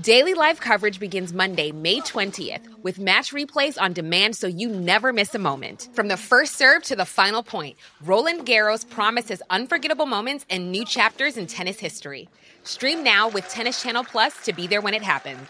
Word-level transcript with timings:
Daily 0.00 0.32
live 0.32 0.58
coverage 0.58 0.98
begins 0.98 1.34
Monday, 1.34 1.70
May 1.70 2.00
20th, 2.00 2.62
with 2.82 2.98
match 2.98 3.30
replays 3.30 3.78
on 3.78 3.92
demand 3.92 4.34
so 4.34 4.46
you 4.46 4.70
never 4.70 5.12
miss 5.12 5.34
a 5.34 5.38
moment. 5.38 5.90
From 5.92 6.08
the 6.08 6.16
first 6.16 6.56
serve 6.56 6.82
to 6.84 6.96
the 6.96 7.04
final 7.04 7.42
point, 7.42 7.76
Roland 8.02 8.46
Garros 8.46 8.88
promises 8.88 9.42
unforgettable 9.50 10.06
moments 10.06 10.46
and 10.48 10.72
new 10.72 10.86
chapters 10.86 11.36
in 11.36 11.46
tennis 11.46 11.78
history. 11.78 12.26
Stream 12.64 13.04
now 13.04 13.28
with 13.28 13.46
Tennis 13.50 13.82
Channel 13.82 14.04
Plus 14.04 14.34
to 14.44 14.54
be 14.54 14.66
there 14.66 14.80
when 14.80 14.94
it 14.94 15.02
happens. 15.02 15.46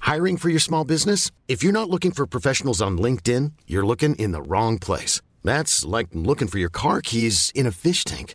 Hiring 0.00 0.36
for 0.36 0.48
your 0.48 0.60
small 0.60 0.84
business? 0.84 1.30
If 1.46 1.62
you're 1.62 1.72
not 1.72 1.88
looking 1.88 2.10
for 2.10 2.26
professionals 2.26 2.82
on 2.82 2.98
LinkedIn, 2.98 3.52
you're 3.68 3.86
looking 3.86 4.16
in 4.16 4.32
the 4.32 4.42
wrong 4.42 4.80
place. 4.80 5.22
That's 5.44 5.84
like 5.84 6.08
looking 6.12 6.48
for 6.48 6.58
your 6.58 6.70
car 6.70 7.02
keys 7.02 7.52
in 7.54 7.66
a 7.66 7.72
fish 7.72 8.04
tank. 8.04 8.34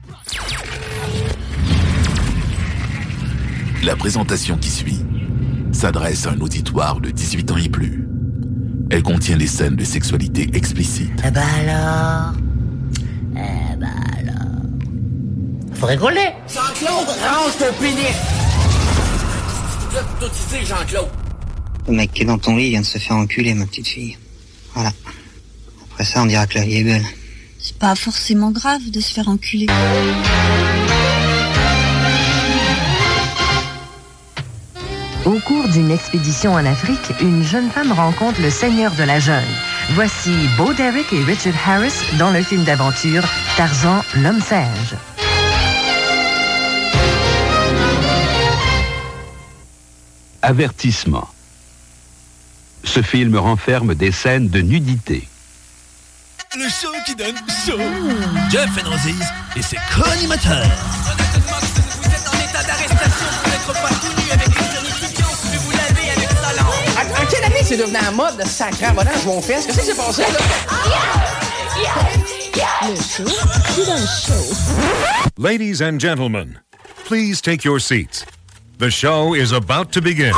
La 3.83 3.95
présentation 3.95 4.57
qui 4.57 4.69
suit 4.69 5.03
s'adresse 5.71 6.27
à 6.27 6.31
un 6.31 6.39
auditoire 6.39 6.99
de 7.01 7.09
18 7.09 7.51
ans 7.51 7.57
et 7.57 7.67
plus. 7.67 8.07
Elle 8.91 9.01
contient 9.01 9.37
des 9.37 9.47
scènes 9.47 9.75
de 9.75 9.83
sexualité 9.83 10.49
explicite. 10.53 11.11
Eh 11.25 11.31
ben 11.31 11.41
alors? 11.41 12.33
Eh 13.33 13.75
ben 13.77 13.89
alors? 14.19 14.35
Faut 15.73 15.87
rigoler 15.87 16.29
Jean-Claude, 16.47 17.07
range 17.07 17.57
ton 17.57 17.73
pénis! 17.79 18.15
Tout 20.19 20.25
ici, 20.27 20.65
Jean-Claude. 20.65 21.09
Le 21.87 21.93
mec 21.93 22.13
qui 22.13 22.21
est 22.21 22.25
dans 22.25 22.37
ton 22.37 22.57
lit 22.57 22.69
vient 22.69 22.81
de 22.81 22.85
se 22.85 22.99
faire 22.99 23.17
enculer, 23.17 23.55
ma 23.55 23.65
petite 23.65 23.87
fille. 23.87 24.17
Voilà. 24.75 24.91
Après 25.91 26.05
ça, 26.05 26.21
on 26.21 26.27
dira 26.27 26.45
que 26.45 26.59
la 26.59 26.65
vie 26.65 26.77
est 26.77 26.83
belle. 26.83 27.05
C'est 27.57 27.77
pas 27.77 27.95
forcément 27.95 28.51
grave 28.51 28.91
de 28.91 28.99
se 28.99 29.11
faire 29.11 29.27
enculer. 29.27 29.67
Au 35.25 35.37
cours 35.39 35.67
d'une 35.67 35.91
expédition 35.91 36.53
en 36.53 36.65
Afrique, 36.65 37.13
une 37.21 37.43
jeune 37.43 37.69
femme 37.69 37.91
rencontre 37.91 38.41
le 38.41 38.49
seigneur 38.49 38.91
de 38.95 39.03
la 39.03 39.19
jungle. 39.19 39.45
Voici 39.91 40.31
Bo 40.57 40.73
Derek 40.73 41.13
et 41.13 41.23
Richard 41.23 41.53
Harris 41.67 41.93
dans 42.17 42.31
le 42.31 42.41
film 42.41 42.63
d'aventure 42.63 43.23
Tarzan, 43.55 44.01
l'homme 44.15 44.41
sage. 44.41 44.95
Avertissement. 50.41 51.29
Ce 52.83 53.03
film 53.03 53.37
renferme 53.37 53.93
des 53.93 54.11
scènes 54.11 54.49
de 54.49 54.61
nudité. 54.61 55.27
Le 56.55 56.67
show 56.67 56.91
qui 57.05 57.15
donne 57.15 57.35
chaud. 57.47 57.77
Jeff 58.49 58.71
Enrosiz 58.83 59.23
et 59.55 59.61
ses 59.61 59.77
co-animateurs. 59.93 61.10
C'est 67.71 67.77
devenu 67.77 67.95
un 68.05 68.11
mode 68.11 68.35
de 68.35 68.43
sacré 68.43 68.87
en 68.87 68.93
modèle 68.95 69.13
mon 69.25 69.41
fils? 69.41 69.65
Qu'est-ce 69.65 69.79
qui 69.79 69.85
s'est 69.85 69.95
passé 69.95 70.23
là? 70.23 70.39
Le 72.85 72.95
show 72.95 73.23
qui 73.73 73.85
donne 73.85 74.05
chaud. 74.05 74.53
Ladies 75.37 75.81
and 75.81 75.97
gentlemen, 75.97 76.59
please 77.05 77.39
take 77.39 77.63
your 77.63 77.79
seats. 77.79 78.25
The 78.77 78.89
show 78.89 79.33
is 79.33 79.53
about 79.53 79.93
to 79.93 80.01
begin. 80.01 80.33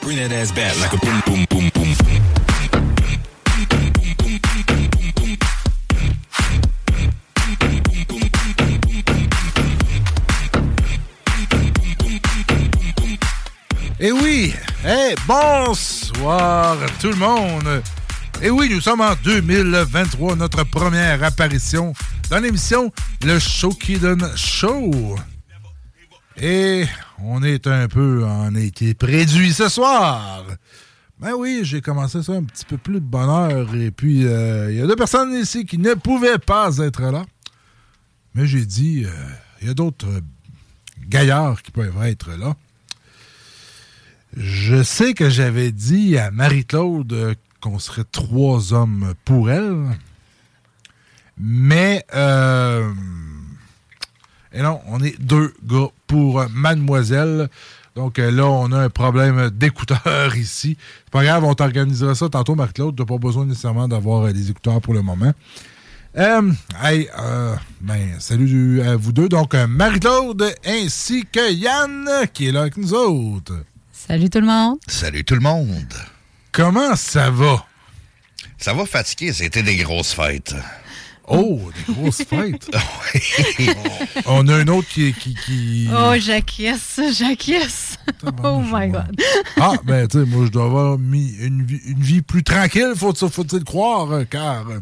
Bring 0.00 0.16
that 0.16 0.32
ass 0.32 0.52
back 0.52 0.74
like 0.80 0.94
a 0.94 1.04
boom, 1.04 1.22
boom, 1.26 1.44
boom, 1.50 1.70
boom. 1.74 1.83
Eh, 14.86 15.14
bonsoir 15.26 16.76
tout 17.00 17.08
le 17.08 17.16
monde! 17.16 17.82
Eh 18.42 18.50
oui, 18.50 18.68
nous 18.70 18.82
sommes 18.82 19.00
en 19.00 19.14
2023, 19.24 20.36
notre 20.36 20.62
première 20.64 21.22
apparition 21.22 21.94
dans 22.28 22.38
l'émission 22.38 22.92
Le 23.22 23.98
donne 23.98 24.30
show. 24.36 25.16
Et 26.36 26.84
on 27.18 27.42
est 27.42 27.66
un 27.66 27.88
peu 27.88 28.26
en 28.26 28.54
été 28.54 28.92
préduit 28.92 29.54
ce 29.54 29.70
soir. 29.70 30.44
Ben 31.18 31.32
oui, 31.32 31.60
j'ai 31.62 31.80
commencé 31.80 32.22
ça 32.22 32.32
un 32.32 32.44
petit 32.44 32.66
peu 32.66 32.76
plus 32.76 33.00
de 33.00 33.06
bonheur. 33.06 33.74
Et 33.74 33.90
puis, 33.90 34.26
euh, 34.26 34.70
il 34.70 34.76
y 34.76 34.82
a 34.82 34.86
deux 34.86 34.96
personnes 34.96 35.32
ici 35.32 35.64
qui 35.64 35.78
ne 35.78 35.94
pouvaient 35.94 36.36
pas 36.36 36.76
être 36.76 37.10
là. 37.10 37.24
Mais 38.34 38.46
j'ai 38.46 38.66
dit, 38.66 39.06
euh, 39.06 39.10
il 39.62 39.68
y 39.68 39.70
a 39.70 39.74
d'autres 39.74 40.20
gaillards 41.08 41.62
qui 41.62 41.70
peuvent 41.70 42.02
être 42.02 42.32
là. 42.32 42.54
Je 44.36 44.82
sais 44.82 45.14
que 45.14 45.30
j'avais 45.30 45.70
dit 45.72 46.18
à 46.18 46.30
Marie-Claude 46.30 47.12
euh, 47.12 47.34
qu'on 47.60 47.78
serait 47.78 48.04
trois 48.04 48.72
hommes 48.72 49.14
pour 49.24 49.50
elle. 49.50 49.96
Mais, 51.38 52.04
euh, 52.14 52.92
et 54.52 54.62
non, 54.62 54.80
on 54.86 55.02
est 55.02 55.20
deux 55.20 55.52
gars 55.64 55.88
pour 56.06 56.40
euh, 56.40 56.46
Mademoiselle. 56.52 57.48
Donc 57.96 58.18
euh, 58.18 58.30
là, 58.30 58.46
on 58.46 58.70
a 58.72 58.78
un 58.78 58.90
problème 58.90 59.50
d'écouteurs 59.50 60.36
ici. 60.36 60.76
C'est 61.04 61.10
pas 61.10 61.24
grave, 61.24 61.44
on 61.44 61.54
t'organisera 61.54 62.14
ça 62.14 62.28
tantôt, 62.28 62.54
Marie-Claude. 62.54 62.96
T'as 62.96 63.04
pas 63.04 63.18
besoin 63.18 63.46
nécessairement 63.46 63.88
d'avoir 63.88 64.32
des 64.32 64.50
écouteurs 64.50 64.80
pour 64.80 64.94
le 64.94 65.02
moment. 65.02 65.32
Hey, 66.16 67.08
ben, 67.80 68.20
salut 68.20 68.80
à 68.82 68.94
vous 68.94 69.12
deux. 69.12 69.28
Donc, 69.28 69.54
Marie-Claude 69.54 70.54
ainsi 70.64 71.24
que 71.30 71.52
Yann 71.52 72.08
qui 72.32 72.46
est 72.46 72.52
là 72.52 72.62
avec 72.62 72.76
nous 72.76 72.94
autres. 72.94 73.54
Salut 74.06 74.28
tout 74.28 74.40
le 74.40 74.46
monde. 74.46 74.76
Salut 74.86 75.24
tout 75.24 75.34
le 75.34 75.40
monde. 75.40 75.94
Comment 76.52 76.94
ça 76.94 77.30
va? 77.30 77.64
Ça 78.58 78.74
va 78.74 78.84
fatiguer, 78.84 79.32
c'était 79.32 79.62
des 79.62 79.76
grosses 79.76 80.12
fêtes. 80.12 80.54
Oh, 81.26 81.58
des 81.74 81.94
grosses 81.94 82.22
fêtes. 82.28 82.70
On 84.26 84.46
a 84.48 84.56
un 84.56 84.68
autre 84.68 84.88
qui. 84.88 85.14
qui, 85.14 85.34
qui... 85.34 85.88
Oh, 85.90 86.12
j'acquiesce, 86.18 87.00
j'acquiesce. 87.18 87.96
Oh 88.42 88.60
my 88.62 88.88
God. 88.88 89.18
Ah, 89.58 89.72
ben, 89.84 90.06
tu 90.06 90.18
sais, 90.18 90.26
moi, 90.26 90.44
je 90.44 90.50
dois 90.50 90.64
avoir 90.64 90.98
mis 90.98 91.34
une 91.36 91.64
vie, 91.64 91.80
une 91.86 92.02
vie 92.02 92.20
plus 92.20 92.44
tranquille, 92.44 92.92
faut-il 92.94 93.30
faut 93.30 93.46
le 93.50 93.64
croire, 93.64 94.12
euh, 94.12 94.24
car 94.24 94.68
euh, 94.68 94.80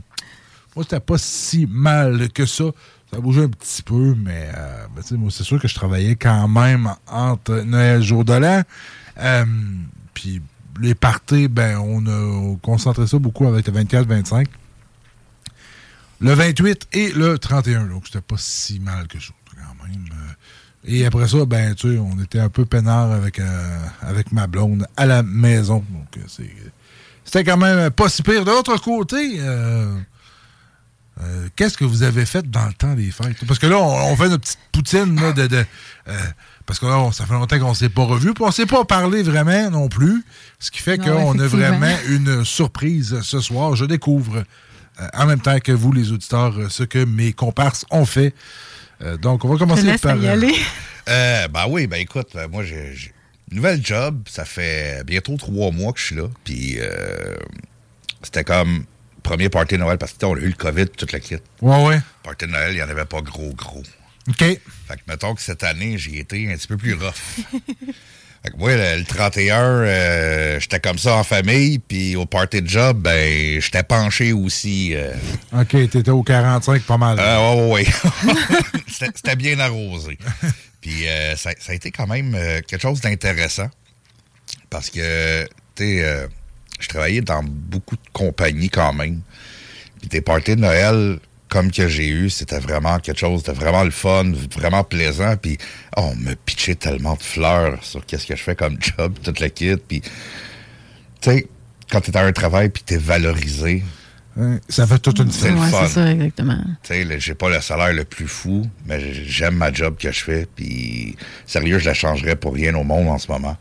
moi, 0.75 0.85
c'était 0.85 0.99
pas 0.99 1.19
si 1.19 1.69
mal 1.71 2.29
que 2.33 2.45
ça. 2.45 2.65
Ça 3.13 3.21
bougeait 3.21 3.45
un 3.45 3.49
petit 3.49 3.83
peu, 3.83 4.17
mais 4.17 4.51
euh, 4.57 4.87
ben, 4.97 5.03
tu 5.03 5.09
sais, 5.11 5.15
moi, 5.15 5.31
c'est 5.31 5.45
sûr 5.45 5.61
que 5.61 5.69
je 5.69 5.75
travaillais 5.77 6.17
quand 6.17 6.49
même 6.49 6.93
entre 7.07 7.61
Noël 7.61 8.01
et 8.01 8.03
Jour 8.03 8.25
de 8.25 8.33
l'An. 8.33 8.63
Euh, 9.19 9.45
Puis 10.15 10.43
les 10.81 10.95
parties, 10.95 11.49
ben, 11.49 11.79
on 11.79 12.07
a 12.07 12.57
concentré 12.63 13.07
ça 13.07 13.19
beaucoup 13.19 13.47
avec 13.47 13.67
le 13.67 13.73
24-25. 13.73 14.47
Le 16.21 16.33
28 16.33 16.89
et 16.93 17.11
le 17.13 17.39
31. 17.39 17.87
Donc, 17.87 18.07
c'était 18.07 18.21
pas 18.21 18.37
si 18.39 18.79
mal 18.81 19.09
que 19.09 19.19
ça, 19.19 19.33
quand 19.55 19.87
même. 19.87 20.05
Euh, 20.13 20.33
Et 20.85 21.05
après 21.05 21.29
ça, 21.29 21.45
ben, 21.45 21.75
tu 21.75 21.93
sais, 21.93 21.99
on 21.99 22.21
était 22.23 22.39
un 22.39 22.49
peu 22.49 22.65
peinard 22.65 23.11
avec, 23.11 23.39
euh, 23.39 23.79
avec 24.01 24.33
ma 24.33 24.47
blonde 24.47 24.87
à 24.97 25.07
la 25.07 25.23
maison. 25.23 25.85
Donc, 25.91 26.19
c'était 27.25 27.45
quand 27.45 27.57
même 27.57 27.91
pas 27.91 28.09
si 28.09 28.23
pire. 28.23 28.45
De 28.45 28.51
l'autre 28.51 28.77
côté, 28.81 29.37
euh, 29.41 29.95
qu'est-ce 31.57 31.77
que 31.77 31.85
vous 31.85 32.05
avez 32.05 32.25
fait 32.25 32.49
dans 32.49 32.67
le 32.67 32.73
temps 32.73 32.95
des 32.95 33.11
fêtes? 33.11 33.45
Parce 33.47 33.59
que 33.59 33.67
là, 33.67 33.79
on, 33.79 34.17
fait 34.17 34.29
notre 34.29 34.43
petite 34.43 34.59
poutine 34.71 35.21
là, 35.21 35.33
de. 35.33 35.65
Parce 36.67 36.79
que 36.79 36.87
là, 36.87 36.99
on- 36.99 37.13
ça 37.13 37.27
fait 37.27 37.35
longtemps 37.35 37.59
qu'on 37.59 37.71
ne 37.71 37.75
s'est 37.75 37.89
pas 37.89 38.05
revu, 38.05 38.35
puis 38.35 38.45
on 38.45 38.49
ne 38.49 38.53
s'est 38.53 38.67
pas 38.67 38.85
parlé 38.85 39.23
vraiment 39.23 39.71
non 39.71 39.89
plus. 39.89 40.23
Ce 40.59 40.71
qui 40.71 40.81
fait 40.81 40.99
qu'on 40.99 41.39
a 41.39 41.47
vraiment 41.47 41.97
une 42.09 42.45
surprise 42.45 43.21
ce 43.23 43.41
soir. 43.41 43.75
Je 43.77 43.85
découvre 43.85 44.45
euh, 45.01 45.09
en 45.15 45.27
même 45.27 45.41
temps 45.41 45.59
que 45.59 45.73
vous, 45.73 45.93
les 45.93 46.13
auditeurs, 46.13 46.57
euh, 46.59 46.69
ce 46.69 46.83
que 46.85 47.05
mes 47.05 47.33
comparses 47.33 47.85
ont 47.91 48.05
fait. 48.07 48.35
Euh, 49.03 49.17
donc, 49.17 49.45
on 49.45 49.49
va 49.49 49.59
commencer 49.59 49.83
par. 49.99 50.17
Euh, 51.09 51.49
ben 51.49 51.65
oui, 51.69 51.87
ben 51.87 51.97
écoute, 52.01 52.29
euh, 52.37 52.47
moi, 52.49 52.63
j'ai 52.65 52.95
nouvelle 53.51 53.85
job. 53.85 54.23
Ça 54.29 54.45
fait 54.45 55.03
bientôt 55.05 55.37
trois 55.37 55.71
mois 55.73 55.93
que 55.93 55.99
je 56.01 56.05
suis 56.07 56.15
là. 56.17 56.29
Puis 56.45 56.77
euh, 56.79 57.35
c'était 58.23 58.45
comme 58.45 58.85
premier 59.23 59.49
party 59.49 59.75
de 59.75 59.81
Noël 59.81 59.99
parce 59.99 60.13
que 60.13 60.19
tu 60.19 60.27
sais, 60.27 60.33
on 60.33 60.37
a 60.37 60.41
eu 60.41 60.47
le 60.49 60.53
COVID, 60.55 60.87
toute 60.89 61.13
la 61.13 61.21
kit. 61.21 61.37
Ouais, 61.61 61.85
ouais. 61.87 62.01
Party 62.23 62.47
de 62.47 62.53
Noël, 62.53 62.73
il 62.73 62.77
n'y 62.77 62.83
en 62.83 62.89
avait 62.89 63.05
pas 63.05 63.21
gros, 63.21 63.53
gros. 63.55 63.83
OK. 64.29 64.45
Fait 64.93 64.99
que 64.99 65.03
mettons 65.09 65.35
que 65.35 65.41
cette 65.41 65.65
année, 65.65 65.97
j'ai 65.97 66.19
été 66.19 66.53
un 66.53 66.55
petit 66.57 66.69
peu 66.69 66.77
plus 66.77 66.93
rough. 66.93 67.15
fait 68.45 68.51
que 68.51 68.57
moi, 68.59 68.77
le, 68.77 68.99
le 68.99 69.05
31, 69.07 69.63
euh, 69.63 70.61
j'étais 70.61 70.81
comme 70.81 70.99
ça 70.99 71.15
en 71.15 71.25
famille, 71.25 71.79
puis 71.79 72.15
au 72.15 72.27
party 72.27 72.61
de 72.61 72.69
job, 72.69 72.99
ben, 73.01 73.59
j'étais 73.59 73.83
penché 73.85 74.35
aussi. 74.35 74.91
euh, 74.95 75.15
OK, 75.55 75.69
t'étais 75.71 76.11
au 76.11 76.23
45 76.23 76.83
pas 76.83 76.99
mal. 76.99 77.19
euh, 77.19 77.55
ouais, 77.57 77.63
ouais, 77.63 77.87
ouais. 78.27 78.33
C'était 79.17 79.35
bien 79.37 79.59
arrosé. 79.61 80.19
Puis 80.83 81.09
euh, 81.09 81.37
ça, 81.37 81.53
ça 81.59 81.73
a 81.73 81.75
été 81.75 81.91
quand 81.91 82.07
même 82.07 82.37
quelque 82.69 82.83
chose 82.83 83.01
d'intéressant. 83.01 83.71
Parce 84.69 84.91
que, 84.91 85.45
tu 85.75 85.85
sais, 86.03 86.29
je 86.81 86.89
travaillais 86.89 87.23
dans 87.23 87.43
beaucoup 87.43 87.97
de 87.97 88.03
compagnies 88.13 88.69
quand 88.69 88.93
même. 88.93 89.23
Puis 90.01 90.11
tes 90.11 90.21
parties 90.21 90.57
de 90.57 90.61
Noël, 90.61 91.19
comme 91.53 91.71
que 91.71 91.87
j'ai 91.87 92.09
eu, 92.09 92.31
c'était 92.31 92.59
vraiment 92.59 92.99
quelque 92.99 93.19
chose 93.19 93.43
de 93.43 93.53
vraiment 93.53 93.85
le 93.85 93.91
fun, 93.91 94.33
vraiment 94.57 94.85
plaisant. 94.85 95.37
Puis 95.37 95.59
oh, 95.99 96.13
on 96.13 96.17
me 96.17 96.35
pitchait 96.35 96.77
tellement 96.77 97.15
de 97.15 97.23
fleurs 97.23 97.85
sur 97.85 98.07
qu'est-ce 98.07 98.27
que 98.27 98.35
je 98.35 98.43
fais 98.43 98.57
comme 98.57 98.79
job, 98.81 99.13
toute 99.23 99.39
la 99.39 99.51
kit. 99.51 99.77
Puis, 99.77 100.01
tu 100.01 100.11
sais, 101.21 101.47
quand 101.91 102.01
t'es 102.01 102.17
à 102.17 102.25
un 102.25 102.33
travail 102.33 102.71
puis 102.71 102.83
t'es 102.83 102.97
valorisé, 102.97 103.85
Ça 104.71 104.87
fait 104.87 104.99
toute 104.99 105.19
une 105.19 105.27
le 105.27 105.61
Ouais, 105.61 105.69
c'est 105.71 105.89
ça, 105.89 106.11
exactement. 106.11 106.65
Tu 106.85 106.95
sais, 106.95 107.21
j'ai 107.21 107.35
pas 107.35 107.51
le 107.51 107.61
salaire 107.61 107.93
le 107.93 108.05
plus 108.05 108.29
fou, 108.29 108.67
mais 108.87 109.13
j'aime 109.13 109.57
ma 109.57 109.71
job 109.71 109.97
que 109.99 110.11
je 110.11 110.25
fais. 110.25 110.49
Puis, 110.57 111.17
sérieux, 111.47 111.79
je 111.79 111.85
la 111.85 111.95
changerais 111.95 112.35
pour 112.35 112.55
rien 112.55 112.75
au 112.77 112.83
monde 112.83 113.09
en 113.09 113.19
ce 113.19 113.31
moment. 113.31 113.59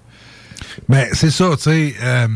Ben, 0.88 1.10
c'est 1.12 1.32
ça, 1.32 1.50
tu 1.58 1.64
sais. 1.64 1.94
euh, 2.02 2.30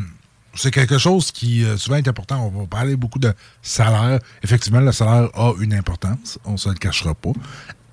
c'est 0.55 0.71
quelque 0.71 0.97
chose 0.97 1.31
qui 1.31 1.63
euh, 1.63 1.77
souvent 1.77 1.97
est 1.97 2.07
important. 2.07 2.51
On 2.53 2.59
va 2.61 2.65
parler 2.67 2.95
beaucoup 2.95 3.19
de 3.19 3.33
salaire. 3.61 4.19
Effectivement, 4.43 4.79
le 4.79 4.91
salaire 4.91 5.29
a 5.33 5.53
une 5.61 5.73
importance. 5.73 6.39
On 6.45 6.57
se 6.57 6.69
le 6.69 6.75
cachera 6.75 7.13
pas. 7.13 7.31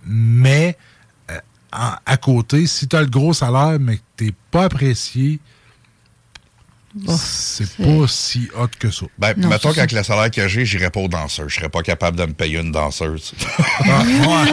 Mais 0.06 0.76
euh, 1.30 1.38
en- 1.72 1.94
à 2.04 2.16
côté, 2.16 2.66
si 2.66 2.88
tu 2.88 2.96
as 2.96 3.00
le 3.02 3.08
gros 3.08 3.32
salaire, 3.34 3.78
mais 3.80 3.96
que 3.98 4.02
tu 4.16 4.34
pas 4.50 4.64
apprécié, 4.64 5.40
c'est 7.16 7.70
pas 7.78 8.06
si 8.06 8.50
hot 8.54 8.68
que 8.78 8.90
ça. 8.90 9.06
Ben, 9.18 9.34
mettons 9.36 9.72
qu'avec 9.72 9.92
le 9.92 10.02
salaire 10.02 10.30
que 10.30 10.46
j'ai, 10.46 10.66
j'irais 10.66 10.90
pas 10.90 11.00
aux 11.00 11.08
danseurs. 11.08 11.48
Je 11.48 11.56
serais 11.56 11.70
pas 11.70 11.80
capable 11.82 12.18
de 12.18 12.26
me 12.26 12.34
payer 12.34 12.58
une 12.58 12.70
danseuse. 12.72 13.32
Ah. 13.88 14.04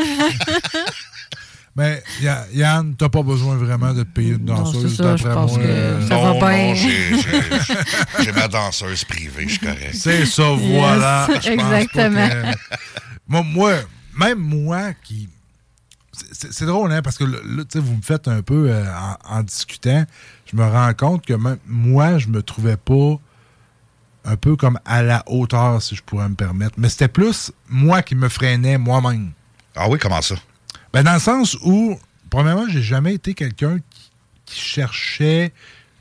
Mais 1.80 2.04
Ya- 2.22 2.46
Yann, 2.54 2.94
t'as 2.98 3.08
pas 3.08 3.24
besoin 3.24 3.56
vraiment 3.56 3.94
de 3.94 4.04
te 4.04 4.10
payer 4.10 4.32
une 4.34 4.44
danseuse. 4.46 4.98
c'est 4.98 5.02
ça, 5.04 5.16
je 5.16 5.24
pense 5.24 5.52
moi, 5.54 5.60
que 5.62 5.66
euh, 5.68 6.08
ça 6.08 6.16
va 6.18 6.34
non, 6.34 6.40
bien. 6.40 6.68
non, 6.68 6.74
j'ai- 8.24 8.32
ma 8.34 8.48
danseuse 8.50 9.06
privée, 9.06 9.44
je 9.48 9.50
suis 9.52 9.60
correct. 9.60 9.94
C'est 9.96 10.26
ça, 10.26 10.44
voilà. 10.58 11.28
Yes, 11.30 11.44
Je 11.46 11.50
pense 11.54 11.64
pas 11.70 11.82
exactement. 11.82 12.28
que- 12.30 12.58
moi, 13.28 13.44
moi, 13.44 13.74
même 14.18 14.40
moi 14.40 14.92
qui. 15.04 15.30
c'est- 16.34 16.66
drôle, 16.66 16.92
hein, 16.92 17.02
parce 17.02 17.18
que 17.18 17.24
là, 17.24 17.38
là, 17.46 17.64
tu 17.64 17.80
sais, 17.80 17.80
vous 17.80 17.96
me 17.96 18.02
faites 18.02 18.28
un 18.28 18.42
peu 18.42 18.70
euh, 18.70 18.84
en, 19.30 19.38
en 19.38 19.44
discutant, 19.44 20.06
je 20.52 20.58
me 20.58 20.66
rends 20.66 20.94
compte 20.94 21.26
que 21.26 21.34
même 21.34 21.60
moi, 21.66 22.18
je 22.18 22.28
me 22.28 22.44
trouvais 22.44 22.76
pas 22.78 23.18
un 24.26 24.36
peu 24.36 24.58
comme 24.58 24.78
à 24.84 25.02
la 25.02 25.24
hauteur, 25.28 25.82
si 25.82 25.96
je 25.96 26.04
pourrais 26.04 26.28
me 26.28 26.36
permettre. 26.36 26.74
Mais 26.78 26.90
c'était 26.90 27.08
plus 27.08 27.54
moi 27.70 28.02
qui 28.02 28.16
me 28.16 28.28
freinais 28.28 28.78
moi-même. 28.78 29.32
Ah 29.78 29.88
oui, 29.88 29.98
comment 29.98 30.22
ça? 30.22 30.36
Ben, 30.94 31.04
dans 31.04 31.14
le 31.14 31.20
sens 31.20 31.58
où, 31.64 31.98
premièrement, 32.30 32.68
j'ai 32.70 32.82
jamais 32.82 33.14
été 33.14 33.34
quelqu'un 33.34 33.78
qui, 33.90 34.12
qui 34.46 34.60
cherchait 34.60 35.52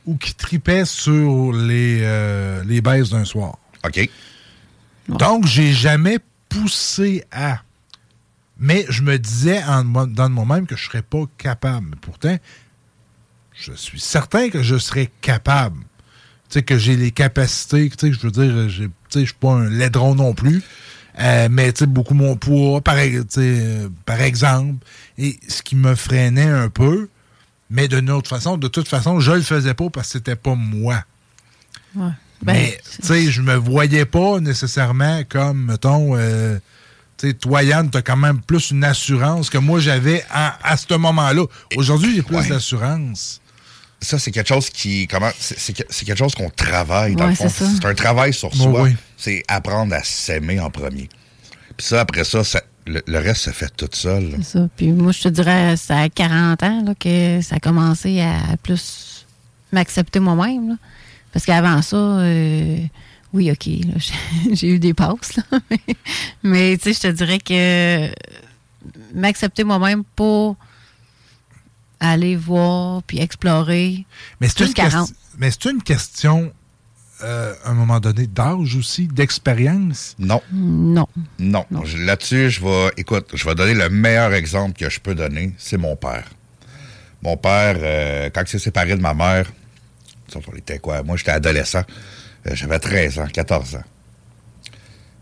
ou 0.06 0.17
qui 0.17 0.35
tripait 0.35 0.85
sur 0.85 1.52
les, 1.52 2.00
euh, 2.02 2.64
les 2.64 2.81
baisses 2.81 3.11
d'un 3.11 3.25
soir. 3.25 3.58
OK. 3.85 4.08
Donc, 5.08 5.46
j'ai 5.46 5.73
jamais 5.73 6.19
poussé 6.49 7.25
à. 7.31 7.61
Mais 8.58 8.85
je 8.88 9.02
me 9.02 9.19
disais 9.19 9.62
en, 9.64 9.85
moi- 9.85 10.06
dans 10.06 10.29
moi-même 10.29 10.67
que 10.67 10.76
je 10.76 10.85
serais 10.85 11.02
pas 11.02 11.25
capable. 11.37 11.96
Pourtant, 12.00 12.37
je 13.55 13.73
suis 13.73 14.00
certain 14.00 14.49
que 14.50 14.62
je 14.62 14.76
serais 14.79 15.11
capable. 15.20 15.81
Tu 16.49 16.55
sais, 16.55 16.62
que 16.62 16.79
j'ai 16.79 16.96
les 16.96 17.11
capacités, 17.11 17.88
tu 17.91 17.96
sais, 18.08 18.12
je 18.12 18.19
veux 18.20 18.31
dire, 18.31 18.69
j'ai- 18.69 18.87
tu 18.87 18.93
sais, 19.11 19.20
je 19.20 19.26
suis 19.26 19.34
pas 19.34 19.52
un 19.52 19.69
laidron 19.69 20.14
non 20.14 20.32
plus. 20.34 20.62
Euh, 21.20 21.49
mais 21.50 21.73
tu 21.73 21.81
sais, 21.81 21.87
beaucoup 21.87 22.15
mon 22.15 22.37
poids, 22.37 22.81
par, 22.81 22.97
euh, 22.97 23.85
exemple. 24.19 24.85
Et 25.19 25.38
ce 25.49 25.62
qui 25.62 25.75
me 25.76 25.94
freinait 25.94 26.49
un 26.49 26.69
peu, 26.69 27.09
mais 27.70 27.88
d'une 27.88 28.11
autre 28.11 28.29
façon, 28.29 28.56
de 28.56 28.69
toute 28.69 28.88
façon, 28.88 29.19
je 29.20 29.32
le 29.32 29.43
faisais 29.43 29.75
pas 29.75 29.91
parce 29.91 30.06
que 30.09 30.12
c'était 30.15 30.37
pas 30.37 30.55
moi. 30.55 31.03
Ouais. 31.97 32.11
Ben, 32.43 32.53
Mais, 32.53 32.81
tu 33.00 33.06
sais, 33.06 33.31
je 33.32 33.43
me 33.43 33.56
voyais 33.56 34.05
pas 34.05 34.38
nécessairement 34.38 35.23
comme, 35.29 35.65
mettons, 35.65 36.17
euh, 36.17 36.59
tu 37.17 37.29
sais, 37.29 37.35
toi, 37.35 37.65
Yann, 37.65 37.91
t'as 37.91 38.03
quand 38.03 38.17
même 38.17 38.41
plus 38.41 38.70
une 38.70 38.85
assurance 38.85 39.50
que 39.50 39.59
moi, 39.59 39.81
j'avais 39.81 40.25
à, 40.31 40.56
à 40.62 40.76
ce 40.76 40.94
moment-là. 40.94 41.44
Aujourd'hui, 41.76 42.15
j'ai 42.15 42.23
plus 42.23 42.37
Ouais. 42.37 42.49
d'assurance. 42.49 43.41
Ça, 44.00 44.19
c'est 44.19 44.31
quelque 44.31 44.49
chose 44.49 44.71
qui. 44.71 45.06
Comment 45.09 45.31
C'est 45.39 45.59
c'est 45.59 45.73
que- 45.73 45.83
c'est 45.91 46.05
quelque 46.05 46.19
chose 46.19 46.35
qu'on 46.35 46.50
travaille, 46.50 47.17
dans 47.17 47.25
Ouais, 47.25 47.31
le 47.31 47.49
fond. 47.49 47.49
c'est 47.81 47.85
un 47.85 47.95
travail 47.95 48.33
sur 48.33 48.50
Bon, 48.50 48.71
soi. 48.73 48.83
oui. 48.83 48.97
C'est 49.17 49.43
apprendre 49.49 49.93
à 49.95 50.03
s'aimer 50.05 50.61
en 50.61 50.71
premier. 50.71 51.09
Puis 51.77 51.87
ça, 51.87 52.00
après 52.03 52.25
ça, 52.25 52.45
ça- 52.45 52.62
le, 52.87 53.03
le 53.06 53.19
reste 53.19 53.43
se 53.43 53.50
fait 53.50 53.71
tout 53.77 53.89
seul. 53.93 54.35
C'est 54.39 54.59
ça. 54.59 54.69
Puis 54.77 54.93
moi, 54.93 55.11
je 55.12 55.23
te 55.23 55.29
dirais, 55.29 55.77
c'est 55.77 55.93
à 55.93 56.09
40 56.09 56.62
ans 56.62 56.83
là, 56.85 56.95
que 56.95 57.41
ça 57.43 57.56
a 57.56 57.61
commencé 57.61 58.21
à 58.21 58.56
plus 58.62 59.27
m'accepter 59.73 60.21
moi-même. 60.21 60.69
là. 60.71 60.75
Parce 61.33 61.44
qu'avant 61.44 61.83
ça, 61.83 61.97
euh, 61.97 62.79
oui, 63.33 63.51
OK, 63.51 63.69
j'ai 64.53 64.69
eu 64.69 64.79
des 64.79 64.94
passes. 64.94 65.37
là, 65.37 65.43
mais 65.71 65.79
mais, 66.44 66.77
tu 66.79 66.85
sais, 66.85 66.93
je 66.94 67.01
te 67.01 67.17
dirais 67.17 67.39
que 67.41 68.09
m'accepter 69.15 69.65
moi-même 69.65 70.05
pour 70.17 70.56
aller 72.00 72.37
voir 72.37 73.03
puis 73.03 73.19
explorer. 73.21 74.06
Mais 74.41 74.49
c'est 74.49 74.65
une, 74.67 74.73
40. 74.75 74.93
question- 75.09 75.17
mais 75.39 75.50
c'est 75.50 75.65
une 75.71 75.83
question, 75.83 76.53
euh, 77.25 77.55
à 77.65 77.71
un 77.71 77.75
moment 77.75 78.00
donné, 78.00 78.27
d'âge 78.27 78.77
aussi, 78.77 79.06
d'expérience? 79.09 80.15
Non. 80.19 80.41
Non. 80.53 81.06
Non. 81.39 81.67
Là-dessus, 81.99 82.50
je 82.50 82.61
vais. 82.65 82.91
Écoute, 82.97 83.31
je 83.35 83.45
vais 83.45 83.55
donner 83.55 83.75
le 83.75 83.89
meilleur 83.89 84.33
exemple 84.35 84.79
que 84.79 84.89
je 84.89 85.00
peux 85.00 85.15
donner. 85.15 85.53
C'est 85.59 85.77
mon 85.79 85.96
père. 85.96 86.25
Mon 87.22 87.37
père, 87.37 87.77
euh, 87.81 88.31
quand 88.32 88.43
il 88.43 88.49
s'est 88.49 88.58
séparé 88.61 88.94
de 88.96 89.01
ma 89.01 89.15
mère, 89.15 89.51
on 90.34 90.56
était 90.56 90.79
quoi? 90.79 91.03
Moi, 91.03 91.17
j'étais 91.17 91.32
adolescent. 91.32 91.82
Euh, 92.46 92.51
J'avais 92.55 92.79
13 92.79 93.19
ans, 93.19 93.27
14 93.32 93.75
ans. 93.77 93.82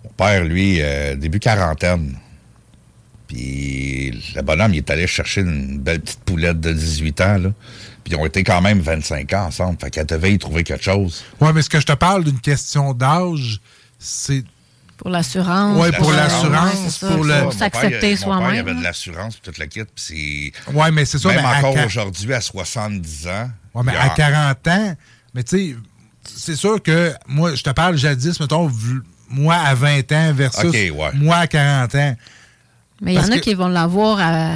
Mon 0.05 0.11
père, 0.11 0.45
lui, 0.45 0.79
euh, 0.83 1.15
début 1.17 1.41
quarantaine. 1.41 2.19
Puis 3.28 4.12
le 4.35 4.42
bonhomme, 4.42 4.73
il 4.75 4.78
est 4.78 4.90
allé 4.90 5.06
chercher 5.06 5.40
une 5.42 5.78
belle 5.78 6.00
petite 6.00 6.21
poulette 6.21 6.61
de 6.61 6.73
18 6.73 7.21
ans, 7.23 7.38
là. 7.38 7.49
Puis 8.04 8.12
ils 8.14 8.16
ont 8.16 8.25
été 8.26 8.45
quand 8.45 8.61
même 8.61 8.78
25 8.80 9.33
ans 9.33 9.47
ensemble. 9.47 9.78
Fait 9.80 9.90
qu'elle 9.90 10.06
devait 10.06 10.33
y 10.33 10.38
trouver 10.38 10.62
quelque 10.62 10.85
chose. 10.85 11.25
Oui, 11.40 11.49
mais 11.54 11.62
ce 11.62 11.68
que 11.68 11.80
je 11.80 11.87
te 11.87 11.92
parle 11.92 12.23
d'une 12.23 12.38
question 12.38 12.95
d'âge, 12.95 13.61
c'est 13.99 14.45
Pour 14.97 15.11
l'assurance. 15.11 15.76
Ouais, 15.78 15.90
pour 15.92 16.12
l'assurance, 16.12 17.02
ouais, 17.02 17.09
pour 17.11 17.25
le- 17.25 17.50
s'accepter 17.50 17.99
père, 17.99 18.11
il 18.11 18.16
soi-même. 18.18 18.61
avait 18.68 18.75
de 18.75 18.83
l'assurance 18.83 19.35
puis 19.35 19.42
toute 19.42 19.59
la 19.59 19.66
kit. 19.66 19.83
Puis 19.83 20.52
c'est... 20.66 20.73
Ouais, 20.73 20.90
mais 20.92 21.04
c'est 21.04 21.18
ça, 21.18 21.28
Même 21.30 21.42
mais 21.42 21.66
encore 21.68 21.85
aujourd'hui, 21.85 22.33
à 22.33 22.40
70 22.40 23.26
ans. 23.26 23.50
Ouais, 23.75 23.83
mais 23.85 23.92
y 23.92 23.97
à 23.97 24.04
a- 24.04 24.09
40 24.11 24.68
ans, 24.68 24.97
mais 25.35 25.42
tu 25.42 25.56
sais, 25.71 25.76
c'est 26.25 26.56
sûr 26.56 26.80
que 26.83 27.12
moi, 27.26 27.54
je 27.56 27.62
te 27.62 27.71
parle 27.71 27.97
jadis, 27.97 28.38
mettons, 28.40 28.71
moi 29.28 29.56
à 29.56 29.75
20 29.75 30.12
ans 30.12 30.33
versus 30.33 30.73
ouais. 30.73 30.92
moi 31.14 31.37
à 31.38 31.47
40 31.49 31.95
ans. 31.97 32.16
Mais 33.03 33.12
il 33.12 33.17
y 33.17 33.19
en 33.19 33.23
a 33.33 33.38
qui 33.41 33.55
vont 33.55 33.69
l'avoir 33.69 34.19
à. 34.21 34.55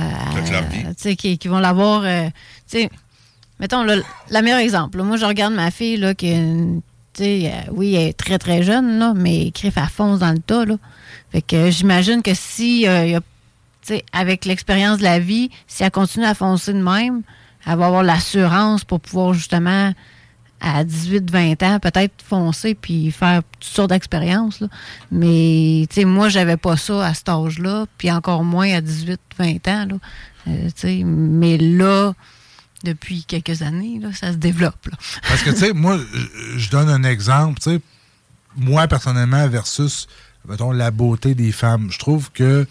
Tu 0.89 0.95
sais, 0.97 1.17
qui, 1.17 1.37
qui 1.39 1.49
vont 1.49 1.59
l'avoir. 1.59 2.03
euh, 2.05 2.29
mettons, 3.59 3.85
le, 3.85 4.03
le 4.31 4.43
meilleur 4.43 4.59
exemple. 4.61 5.03
moi, 5.03 5.17
je 5.17 5.25
regarde 5.27 5.53
ma 5.55 5.71
fille, 5.71 5.97
là, 5.99 6.15
qui. 6.15 6.33
euh, 6.33 6.79
oui, 7.73 7.95
elle 7.95 8.09
est 8.09 8.13
très, 8.17 8.39
très 8.39 8.63
jeune, 8.63 8.99
là, 8.99 9.13
mais 9.15 9.51
crif, 9.51 9.75
elle 9.77 9.85
fonce 9.89 10.21
dans 10.21 10.33
le 10.33 10.39
tas, 10.39 10.65
là. 10.65 10.77
Fait 11.33 11.43
que 11.43 11.57
euh, 11.57 11.71
j'imagine 11.71 12.23
que 12.23 12.33
si, 12.35 12.89
euh, 12.89 13.07
y 13.07 13.15
a- 13.15 13.21
avec 14.13 14.45
l'expérience 14.45 14.99
de 14.99 15.05
la 15.05 15.19
vie, 15.19 15.51
si 15.67 15.83
elle 15.83 15.91
continue 15.91 16.25
à 16.25 16.35
foncer 16.35 16.73
de 16.73 16.79
même, 16.83 17.23
elle 17.67 17.77
va 17.77 17.87
avoir 17.87 18.03
l'assurance 18.03 18.85
pour 18.85 19.01
pouvoir 19.01 19.35
justement, 19.35 19.93
à 20.61 20.85
18-20 20.85 21.65
ans, 21.65 21.79
peut-être 21.81 22.13
foncer 22.27 22.75
puis 22.75 23.11
faire 23.11 23.43
toutes 23.59 23.65
sortes 23.65 23.91
d'expériences. 23.91 24.61
là. 24.61 24.69
Mais, 25.11 25.87
tu 25.89 25.95
sais, 25.97 26.05
moi, 26.05 26.29
j'avais 26.29 26.57
pas 26.57 26.77
ça 26.77 27.07
à 27.07 27.15
cet 27.15 27.29
âge-là, 27.29 27.87
puis 27.99 28.11
encore 28.11 28.45
moins 28.45 28.71
à 28.75 28.81
18-20 28.81 29.69
ans. 29.69 29.87
Là. 29.91 29.95
Euh, 30.49 30.67
tu 30.67 30.73
sais, 30.77 31.03
mais 31.05 31.57
là, 31.59 32.13
depuis 32.85 33.25
quelques 33.25 33.63
années, 33.63 33.99
là, 34.01 34.09
ça 34.13 34.33
se 34.33 34.37
développe. 34.37 34.87
là. 34.91 34.97
Parce 35.29 35.43
que, 35.43 35.51
tu 35.51 35.57
sais, 35.57 35.73
moi, 35.73 35.99
je- 36.57 36.71
donne 36.71 36.89
un 36.89 37.05
exemple, 37.05 37.59
tu 37.61 37.71
sais, 37.71 37.81
moi, 38.57 38.87
personnellement, 38.89 39.47
versus 39.49 40.09
mettons, 40.49 40.73
la 40.73 40.91
beauté 40.91 41.35
des 41.35 41.53
femmes. 41.53 41.89
Je 41.91 41.99
trouve 41.99 42.31
que 42.33 42.67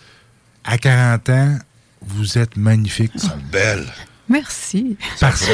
à 0.63 0.77
40 0.77 1.29
ans, 1.29 1.58
vous 2.01 2.38
êtes 2.38 2.58
magnifiques. 2.58 3.12
Elles 3.15 3.22
sont 3.22 3.38
belles. 3.51 3.88
Merci. 4.27 4.98
Parce 5.19 5.46
que 5.46 5.53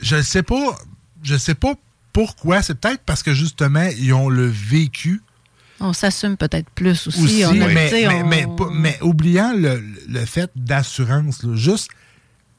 je 0.00 0.16
ne 0.16 0.22
sais 0.22 0.42
pas, 0.42 0.78
je 1.28 1.36
sais 1.36 1.54
pas 1.54 1.74
pourquoi. 2.12 2.62
C'est 2.62 2.74
peut-être 2.74 3.02
parce 3.04 3.22
que 3.22 3.32
justement, 3.34 3.88
ils 3.98 4.12
ont 4.12 4.28
le 4.28 4.46
vécu. 4.46 5.22
On 5.80 5.92
s'assume 5.92 6.36
peut-être 6.36 6.68
plus 6.70 7.06
aussi. 7.06 7.22
aussi 7.22 7.44
on 7.46 7.50
a- 7.50 7.68
mais, 7.68 7.90
mais, 7.92 8.08
on- 8.08 8.26
mais 8.26 8.46
pas- 8.56 8.70
mais 8.72 8.98
oubliant 9.02 9.52
le, 9.56 9.80
le 10.08 10.24
fait 10.24 10.50
d'assurance, 10.56 11.44
juste 11.54 11.90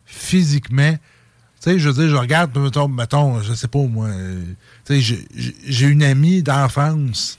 physiquement. 0.05 0.93
Tu 0.93 1.71
sais, 1.71 1.79
je 1.79 1.89
veux 1.89 2.03
dire, 2.03 2.09
je 2.09 2.15
regarde, 2.15 2.57
mettons, 2.57 2.87
mettons 2.87 3.41
je 3.41 3.53
sais 3.53 3.67
pas 3.67 3.79
moi, 3.79 4.07
euh, 4.07 4.41
tu 4.85 5.01
sais, 5.01 5.17
j'ai- 5.65 5.87
une 5.87 6.03
amie 6.03 6.41
d'enfance. 6.41 7.37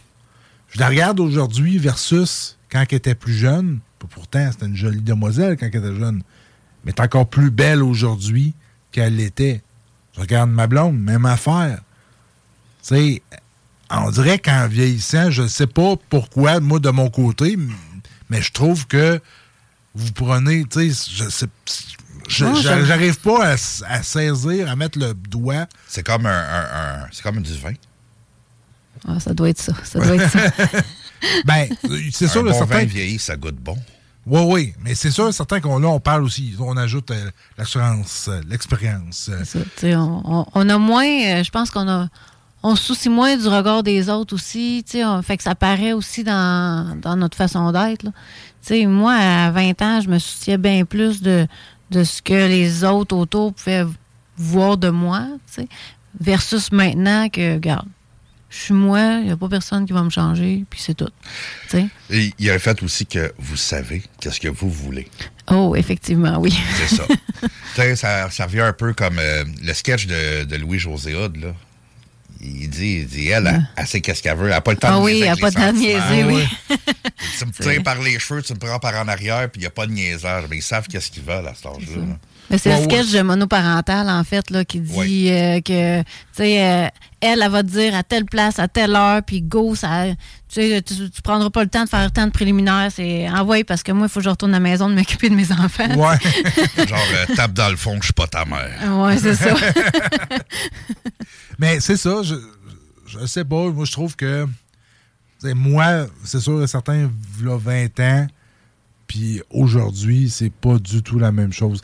Je 0.68 0.78
la 0.78 0.88
regarde 0.88 1.18
aujourd'hui 1.20 1.78
versus 1.78 2.58
quand 2.70 2.84
elle 2.90 2.96
était 2.98 3.14
plus 3.14 3.34
jeune. 3.34 3.80
Pourtant, 4.10 4.50
c'était 4.52 4.66
une 4.66 4.76
jolie 4.76 5.00
demoiselle 5.00 5.56
quand 5.58 5.66
elle 5.72 5.76
était 5.84 5.96
jeune. 5.98 6.22
Mais 6.84 6.92
elle 6.96 7.02
est 7.02 7.06
encore 7.06 7.28
plus 7.28 7.50
belle 7.50 7.82
aujourd'hui 7.82 8.54
qu'elle 8.92 9.16
l'était. 9.16 9.62
Regarde 10.20 10.50
ma 10.50 10.66
blonde, 10.66 10.98
même 11.00 11.24
affaire. 11.24 11.78
Tu 12.86 12.94
sais, 12.94 13.22
on 13.90 14.10
dirait 14.10 14.38
qu'en 14.38 14.68
vieillissant, 14.68 15.30
je 15.30 15.42
ne 15.42 15.48
sais 15.48 15.66
pas 15.66 15.94
pourquoi, 16.10 16.60
moi, 16.60 16.78
de 16.78 16.90
mon 16.90 17.08
côté, 17.10 17.58
mais 18.28 18.42
je 18.42 18.52
trouve 18.52 18.86
que 18.86 19.20
vous 19.94 20.12
prenez, 20.12 20.64
tu 20.66 20.92
sais, 20.92 21.10
je 21.14 21.28
sais. 21.28 21.46
J'arrive 22.28 23.18
pas 23.20 23.54
à, 23.88 24.02
saisir, 24.02 24.68
à 24.70 24.76
mettre 24.76 24.98
le 24.98 25.14
doigt. 25.14 25.66
C'est 25.88 26.04
comme 26.04 26.26
un, 26.26 26.30
un- 26.30 27.02
un- 27.02 27.06
c'est 27.10 27.22
comme 27.22 27.40
du 27.42 27.54
vin. 27.58 27.72
Ah, 29.08 29.18
ça 29.18 29.32
doit 29.34 29.48
être 29.48 29.60
ça. 29.60 29.72
Ça 29.82 29.98
doit 29.98 30.14
être 30.22 30.30
ça. 30.30 30.50
ben, 31.46 31.66
c'est 32.12 32.28
sûr, 32.28 32.42
un 32.42 32.44
le 32.44 32.50
bon 32.52 32.58
certain. 32.58 32.78
vin 32.80 32.84
vieilli, 32.84 33.18
ça 33.18 33.36
goûte 33.36 33.56
bon. 33.56 33.76
Oui, 34.26 34.40
oui, 34.46 34.74
mais 34.84 34.94
c'est 34.94 35.10
sûr, 35.10 35.32
certain 35.32 35.60
qu'on 35.60 35.78
là, 35.78 35.88
on 35.88 35.98
parle 36.00 36.22
aussi, 36.24 36.54
on 36.60 36.76
ajoute 36.76 37.10
euh, 37.10 37.30
l'assurance, 37.56 38.28
euh, 38.28 38.40
l'expérience. 38.48 39.30
euh, 39.30 39.44
on, 40.54 40.68
a 40.68 40.78
moins, 40.78 41.42
je 41.42 41.50
pense 41.50 41.70
qu'on 41.70 41.88
a, 41.88 42.06
on 42.62 42.76
se 42.76 42.84
soucie 42.84 43.08
moins 43.08 43.36
du 43.36 43.48
regard 43.48 43.82
des 43.82 44.10
autres 44.10 44.34
aussi. 44.34 44.84
on- 44.96 45.22
fait 45.22 45.38
que 45.38 45.42
ça 45.42 45.54
paraît 45.54 45.94
aussi 45.94 46.22
dans, 46.22 47.00
dans 47.00 47.16
notre 47.16 47.36
façon 47.36 47.72
d'être. 47.72 48.04
moi, 48.86 49.14
à 49.14 49.50
20 49.50 49.80
ans, 49.82 50.00
je 50.02 50.08
me 50.10 50.18
souciais 50.18 50.58
bien 50.58 50.84
plus 50.84 51.22
de, 51.22 51.46
de 51.90 52.04
ce 52.04 52.20
que 52.20 52.34
les 52.34 52.84
autres 52.84 53.16
autour 53.16 53.54
pouvaient 53.54 53.86
voir 54.36 54.76
de 54.76 54.90
moi, 54.90 55.26
versus 56.20 56.70
maintenant 56.72 57.28
que, 57.30 57.54
regarde, 57.54 57.86
je 58.50 58.56
suis 58.58 58.74
moi, 58.74 59.18
il 59.20 59.26
n'y 59.26 59.30
a 59.30 59.36
pas 59.36 59.48
personne 59.48 59.86
qui 59.86 59.92
va 59.92 60.02
me 60.02 60.10
changer, 60.10 60.64
puis 60.68 60.80
c'est 60.82 60.94
tout. 60.94 61.08
tu 61.68 61.78
sais? 61.78 61.86
Et 62.10 62.32
il 62.38 62.44
y 62.46 62.50
a 62.50 62.54
le 62.54 62.58
fait 62.58 62.82
aussi 62.82 63.06
que 63.06 63.32
vous 63.38 63.56
savez 63.56 64.02
qu'est-ce 64.20 64.40
que 64.40 64.48
vous 64.48 64.68
voulez. 64.70 65.08
Oh, 65.48 65.74
effectivement, 65.76 66.36
oui. 66.38 66.54
C'est 66.76 66.96
ça. 66.96 67.04
Ça, 67.96 68.28
ça 68.30 68.44
revient 68.46 68.60
un 68.60 68.72
peu 68.74 68.92
comme 68.92 69.18
euh, 69.18 69.44
le 69.62 69.72
sketch 69.72 70.06
de, 70.06 70.44
de 70.44 70.56
Louis-José 70.56 71.12
là. 71.12 71.54
Il 72.42 72.68
dit, 72.68 72.98
il 73.02 73.06
dit 73.06 73.28
elle, 73.28 73.46
elle, 73.46 73.68
elle 73.76 73.86
sait 73.86 74.00
qu'est-ce 74.00 74.22
qu'elle 74.22 74.36
veut. 74.36 74.44
Elle 74.46 74.50
n'a 74.50 74.60
pas 74.60 74.72
le 74.72 74.76
temps 74.78 74.88
Ah 74.90 74.98
de 74.98 75.04
oui, 75.04 75.12
niaiser 75.14 75.24
elle 75.26 75.30
avec 75.30 75.38
a 75.38 75.40
pas 75.40 75.48
le 75.48 75.54
temps 75.54 75.72
de 75.72 75.78
sentiments. 75.78 76.10
niaiser, 76.10 76.24
oui. 76.24 76.76
Tu 77.38 77.46
me 77.46 77.52
tires 77.52 77.82
par 77.82 78.00
les 78.02 78.18
cheveux, 78.18 78.42
tu 78.42 78.52
me 78.54 78.58
prends 78.58 78.78
par 78.78 78.94
en 78.96 79.08
arrière, 79.08 79.48
puis 79.50 79.60
il 79.60 79.62
n'y 79.62 79.66
a 79.66 79.70
pas 79.70 79.86
de 79.86 79.92
niaisage. 79.92 80.44
Mais 80.50 80.56
ils 80.56 80.62
savent 80.62 80.86
qu'est-ce 80.88 81.10
qu'ils 81.10 81.22
veulent 81.22 81.46
à 81.46 81.54
cet 81.54 81.66
âge-là. 81.66 82.02
C'est 82.58 82.70
Ouais, 82.70 82.78
le 82.78 82.84
sketch 82.84 83.12
de 83.12 83.22
monoparental, 83.22 84.08
en 84.08 84.24
fait, 84.24 84.50
là, 84.50 84.64
qui 84.64 84.80
dit 84.80 85.30
euh, 85.30 85.60
que, 85.60 86.00
tu 86.00 86.06
sais, 86.32 86.64
euh, 86.64 86.88
elle, 87.20 87.42
elle 87.42 87.50
va 87.50 87.62
te 87.62 87.68
dire 87.68 87.94
à 87.94 88.02
telle 88.02 88.24
place, 88.24 88.58
à 88.58 88.66
telle 88.66 88.96
heure, 88.96 89.22
puis 89.22 89.42
go, 89.42 89.74
ça, 89.74 90.06
tu 90.48 90.82
tu, 90.82 91.22
prendras 91.22 91.50
pas 91.50 91.62
le 91.62 91.70
temps 91.70 91.84
de 91.84 91.88
faire 91.88 92.10
tant 92.10 92.26
de 92.26 92.32
préliminaires. 92.32 92.90
C'est 92.94 93.28
envoyé 93.28 93.62
parce 93.62 93.82
que 93.82 93.92
moi, 93.92 94.06
il 94.06 94.10
faut 94.10 94.20
que 94.20 94.24
je 94.24 94.30
retourne 94.30 94.52
à 94.52 94.58
la 94.58 94.60
maison 94.60 94.88
de 94.88 94.94
m'occuper 94.94 95.28
de 95.28 95.34
mes 95.34 95.52
enfants. 95.52 95.88
Genre, 95.94 96.16
euh, 96.16 97.34
tape 97.36 97.52
dans 97.52 97.68
le 97.68 97.76
fond 97.76 97.94
que 97.94 98.00
je 98.00 98.06
suis 98.06 98.12
pas 98.12 98.26
ta 98.26 98.44
mère. 98.44 98.98
Ouais, 98.98 99.18
c'est 99.18 99.34
ça. 99.34 99.54
Mais 101.58 101.80
c'est 101.80 101.96
ça, 101.96 102.22
je, 102.22 102.34
je 103.06 103.26
sais 103.26 103.44
pas. 103.44 103.70
Moi, 103.70 103.84
je 103.84 103.92
trouve 103.92 104.16
que. 104.16 104.46
tu 105.40 105.48
sais, 105.48 105.54
Moi, 105.54 106.06
c'est 106.24 106.40
sûr, 106.40 106.66
certains, 106.68 107.10
là, 107.42 107.58
20 107.58 108.00
ans, 108.00 108.26
puis 109.06 109.42
aujourd'hui, 109.50 110.30
c'est 110.30 110.52
pas 110.52 110.78
du 110.78 111.02
tout 111.02 111.18
la 111.18 111.32
même 111.32 111.52
chose. 111.52 111.82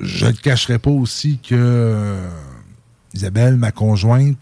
Je 0.00 0.26
ne 0.26 0.32
cacherai 0.32 0.78
pas 0.78 0.90
aussi 0.90 1.38
que 1.38 1.54
euh, 1.54 2.28
Isabelle, 3.14 3.56
ma 3.56 3.72
conjointe, 3.72 4.40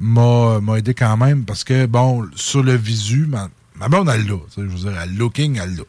m'a 0.00 0.58
aidé 0.76 0.94
quand 0.94 1.16
même 1.16 1.44
parce 1.44 1.64
que, 1.64 1.86
bon, 1.86 2.26
sur 2.34 2.62
le 2.62 2.74
visu, 2.74 3.26
ma, 3.26 3.48
ma 3.76 3.88
blonde, 3.88 4.10
elle 4.12 4.26
l'a. 4.26 4.36
Je 4.56 4.62
veux 4.62 4.90
dire, 4.90 5.00
elle 5.00 5.16
looking, 5.16 5.58
elle 5.62 5.76
l'a. 5.76 5.84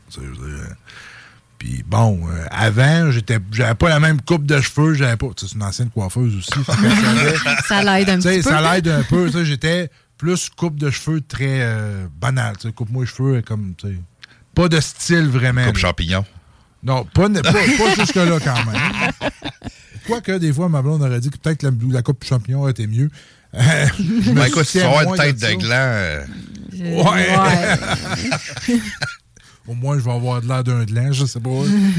Puis 1.57 1.83
bon, 1.87 2.27
euh, 2.27 2.45
avant, 2.51 3.09
j'étais, 3.11 3.39
j'avais 3.51 3.75
pas 3.75 3.87
la 3.87 3.99
même 3.99 4.21
coupe 4.21 4.45
de 4.45 4.59
cheveux, 4.59 4.95
j'avais 4.95 5.15
pas. 5.15 5.27
C'est 5.37 5.53
une 5.53 5.63
ancienne 5.63 5.89
coiffeuse 5.89 6.35
aussi. 6.35 6.51
ça 7.67 7.81
l'aide 7.83 8.09
un 8.09 8.19
petit 8.19 8.35
peu. 8.35 8.41
Ça 8.41 8.73
l'aide 8.73 8.87
un 8.89 9.03
peu. 9.03 9.29
J'étais 9.45 9.89
plus 10.17 10.49
coupe 10.49 10.77
de 10.77 10.89
cheveux 10.89 11.21
très 11.21 11.61
euh, 11.61 12.05
banale. 12.19 12.55
Coupe-moi 12.75 13.05
les 13.05 13.09
cheveux 13.09 13.41
comme. 13.41 13.75
tu 13.77 13.87
sais, 13.87 13.95
Pas 14.53 14.67
de 14.67 14.79
style 14.81 15.29
vraiment. 15.29 15.65
Coupe 15.65 15.77
champignon. 15.77 16.25
Non, 16.83 17.05
pas, 17.13 17.29
pas, 17.29 17.41
pas 17.51 17.95
jusque-là 17.97 18.39
quand 18.43 18.65
même. 18.65 19.31
Quoique, 20.05 20.33
des 20.33 20.51
fois, 20.51 20.67
ma 20.69 20.81
blonde 20.81 21.01
aurait 21.01 21.19
dit 21.21 21.29
que 21.29 21.37
peut-être 21.37 21.63
la, 21.63 21.71
la 21.91 22.01
coupe 22.01 22.23
champignon 22.25 22.67
était 22.67 22.87
mieux. 22.87 23.09
Euh, 23.55 23.85
Ben, 24.33 24.45
écoute, 24.45 24.67
tu 24.69 24.79
vas 24.79 24.87
avoir 24.87 25.03
une 25.03 25.15
tête 25.15 25.35
de 25.35 25.41
ça. 25.41 25.51
de 25.51 25.55
gland. 25.55 25.69
euh, 25.71 26.25
Ouais. 27.03 27.27
Au 29.67 29.73
moins, 29.75 29.97
je 29.97 30.03
vais 30.03 30.11
avoir 30.11 30.41
de 30.41 30.47
l'air 30.47 30.61
d'un 30.63 30.83
gland, 30.83 31.13
je 31.13 31.25
sais 31.25 31.39
pas. 31.39 31.49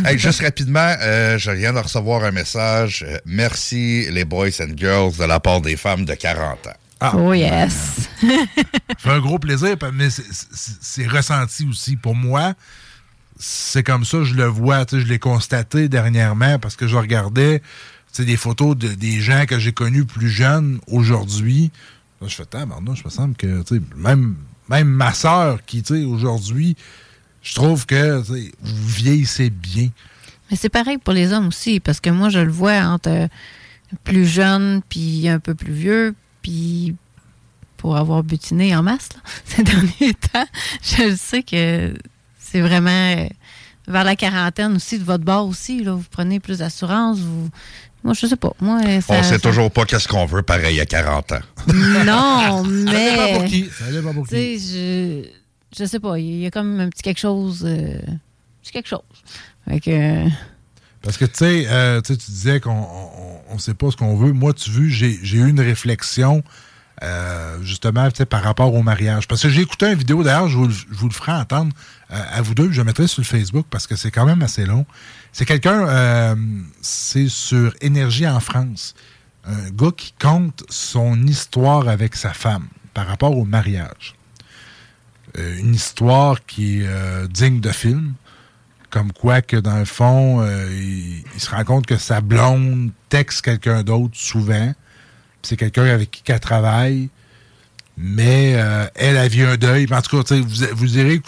Hey, 0.05 0.19
juste 0.19 0.43
rapidement, 0.43 0.95
euh, 1.01 1.39
je 1.39 1.51
viens 1.53 1.73
de 1.73 1.79
recevoir 1.79 2.23
un 2.25 2.31
message. 2.31 3.07
Euh, 3.09 3.17
merci 3.25 4.07
les 4.11 4.27
boys 4.27 4.49
and 4.61 4.77
girls 4.77 5.17
de 5.17 5.25
la 5.25 5.41
part 5.41 5.63
des 5.63 5.77
femmes 5.77 6.05
de 6.05 6.13
40 6.15 6.67
ans. 6.67 6.71
Ah. 7.01 7.13
Oh 7.17 7.33
yes. 7.33 8.09
fait 8.99 9.11
un 9.11 9.19
gros 9.21 9.39
plaisir, 9.39 9.77
mais 9.95 10.09
c'est 10.11 11.07
ressenti 11.07 11.67
aussi. 11.71 11.97
Pour 11.97 12.15
moi, 12.15 12.53
c'est 13.39 13.83
comme 13.83 14.05
ça, 14.05 14.23
je 14.23 14.35
le 14.35 14.45
vois. 14.45 14.85
Je 14.91 14.97
l'ai 14.99 15.19
constaté 15.19 15.89
dernièrement 15.89 16.59
parce 16.59 16.77
que 16.77 16.87
je 16.87 16.97
regardais 16.97 17.63
des 18.19 18.37
photos 18.37 18.77
de, 18.77 18.89
des 18.89 19.21
gens 19.21 19.45
que 19.47 19.59
j'ai 19.59 19.73
connus 19.73 20.05
plus 20.05 20.31
jeunes 20.31 20.79
aujourd'hui. 20.87 21.71
Je 22.23 22.35
fais, 22.35 22.47
tabarnouche, 22.47 23.01
je 23.01 23.05
me 23.05 23.11
semble 23.11 23.35
que 23.35 23.63
même, 23.97 24.37
même 24.69 24.89
ma 24.89 25.13
soeur 25.13 25.65
qui, 25.67 25.83
aujourd'hui, 26.07 26.77
je 27.43 27.55
trouve 27.55 27.87
que 27.87 28.23
vous 28.63 28.89
vieillissez 28.89 29.51
bien. 29.51 29.91
Mais 30.51 30.57
c'est 30.57 30.69
pareil 30.69 30.99
pour 30.99 31.13
les 31.13 31.33
hommes 31.33 31.49
aussi, 31.49 31.81
parce 31.81 32.01
que 32.01 32.11
moi, 32.11 32.31
je 32.31 32.39
le 32.39 32.51
vois 32.51 32.81
entre 32.85 33.29
plus 34.05 34.27
jeune 34.27 34.81
puis 34.89 35.29
un 35.29 35.39
peu 35.39 35.55
plus 35.55 35.73
vieux, 35.73 36.15
puis 36.41 36.95
pour 37.77 37.97
avoir 37.97 38.23
butiné 38.23 38.75
en 38.75 38.83
masse 38.83 39.11
ces 39.45 39.63
derniers 39.63 40.15
temps, 40.15 40.47
je 40.83 41.15
sais 41.17 41.43
que 41.43 41.95
c'est 42.55 42.61
vraiment 42.61 42.91
euh, 43.17 43.27
vers 43.89 44.05
la 44.05 44.15
quarantaine 44.15 44.77
aussi, 44.77 45.01
de 45.01 45.05
votre 45.05 45.25
bord 45.25 45.49
aussi, 45.49 45.83
là, 45.83 45.93
vous 45.93 46.05
prenez 46.09 46.39
plus 46.39 46.59
d'assurance, 46.59 47.19
vous... 47.19 47.49
Moi, 48.05 48.13
je 48.15 48.27
sais 48.27 48.37
pas. 48.37 48.53
Moi, 48.61 48.81
ça, 49.01 49.15
On 49.15 49.23
sait 49.25 49.31
ça- 49.31 49.39
toujours 49.39 49.71
pas 49.73 49.85
qu'est-ce 49.87 50.07
qu'on 50.07 50.27
veut 50.27 50.43
pareil 50.43 50.81
à 50.81 50.87
40 50.87 51.33
ans. 51.33 51.39
Non, 52.05 52.63
mais... 52.65 53.17
Ça 53.17 53.39
pour 53.39 53.45
qui? 53.47 53.65
Ça 53.71 54.13
pour 54.13 54.27
je, 54.31 55.25
je 55.77 55.85
sais 55.85 55.99
pas, 56.01 56.19
il 56.19 56.37
y 56.43 56.47
a 56.47 56.51
comme 56.51 56.79
un 56.81 56.91
petit 56.91 57.03
quelque 57.03 57.19
chose... 57.21 57.65
euh, 57.67 57.99
petit 58.63 58.73
quelque 58.73 58.89
chose. 58.89 59.01
Fait 59.69 59.81
que... 59.81 60.29
Parce 61.03 61.17
que, 61.19 61.25
tu 61.25 61.33
sais, 61.35 61.67
euh, 61.69 62.01
tu 62.03 62.13
sais, 62.15 62.19
tu 62.19 62.31
disais 62.31 62.61
qu'on 62.61 62.71
on, 62.71 63.41
on 63.51 63.59
sait 63.59 63.75
pas 63.75 63.91
ce 63.91 63.97
qu'on 63.97 64.17
veut. 64.17 64.33
Moi, 64.33 64.55
tu 64.55 64.71
veux, 64.71 64.89
j'ai 64.89 65.19
j'ai 65.23 65.37
eu 65.39 65.49
une 65.49 65.61
réflexion, 65.61 66.43
euh, 67.03 67.59
justement, 67.63 68.09
par 68.31 68.43
rapport 68.43 68.73
au 68.75 68.83
mariage. 68.83 69.29
Parce 69.29 69.43
que 69.43 69.51
j'ai 69.51 69.61
écouté 69.63 69.87
une 69.87 69.99
vidéo, 69.99 70.23
d'ailleurs, 70.23 70.49
je 70.49 70.57
vous, 70.57 70.67
le- 70.67 70.73
je 70.73 70.85
vous 70.97 71.09
le 71.09 71.13
ferai 71.15 71.33
entendre 71.33 71.73
à 72.15 72.43
vous 72.43 72.55
deux. 72.55 72.71
Je 72.71 72.83
mettrai 72.83 73.07
sur 73.07 73.23
le 73.23 73.27
Facebook 73.27 73.67
parce 73.71 73.87
que 73.87 73.97
c'est 73.97 74.11
quand 74.11 74.25
même 74.25 74.43
assez 74.43 74.65
long. 74.65 74.87
C'est 75.33 75.45
quelqu'un, 75.45 75.89
euh, 75.89 76.37
c'est 76.81 77.29
sur 77.29 77.75
Énergie 77.81 78.27
en 78.27 78.41
France. 78.41 78.95
Un 79.45 79.71
gars 79.71 79.91
qui 79.97 80.15
compte 80.21 80.63
son 80.69 81.27
histoire 81.27 81.89
avec 81.89 82.15
sa 82.15 82.33
femme 82.33 82.69
par 82.95 83.07
rapport 83.07 83.37
au 83.37 83.45
mariage. 83.45 84.15
Euh, 85.37 85.59
une 85.59 85.75
histoire 85.75 86.45
qui 86.47 86.81
est 86.81 86.87
euh, 86.87 87.27
digne 87.27 87.61
de 87.61 87.71
film. 87.71 88.15
Comme 88.91 89.13
quoi 89.13 89.43
que 89.43 89.57
dans 89.57 89.79
le 89.79 89.85
fond, 89.85 90.47
il, 90.71 91.25
se 91.37 91.51
rend 91.51 91.65
compte 91.65 91.85
que 91.85 91.97
sa 91.97 92.21
blonde 92.21 92.93
texte 93.09 93.43
quelqu'un 93.43 93.83
d'autre 93.83 94.15
souvent. 94.17 94.73
C'est 95.43 95.57
quelqu'un 95.57 95.87
avec 95.87 96.13
qui 96.13 96.23
elle 96.31 96.39
travaille. 96.39 97.11
Mais 97.97 98.53
elle 98.95 99.17
a 99.17 99.27
vu 99.27 99.45
un 99.45 99.57
deuil. 99.57 99.89
En 99.91 100.01
tout 100.01 100.23
cas, 100.23 100.37
vous, 100.37 100.67
vous 100.77 100.99
irez. 100.99 101.21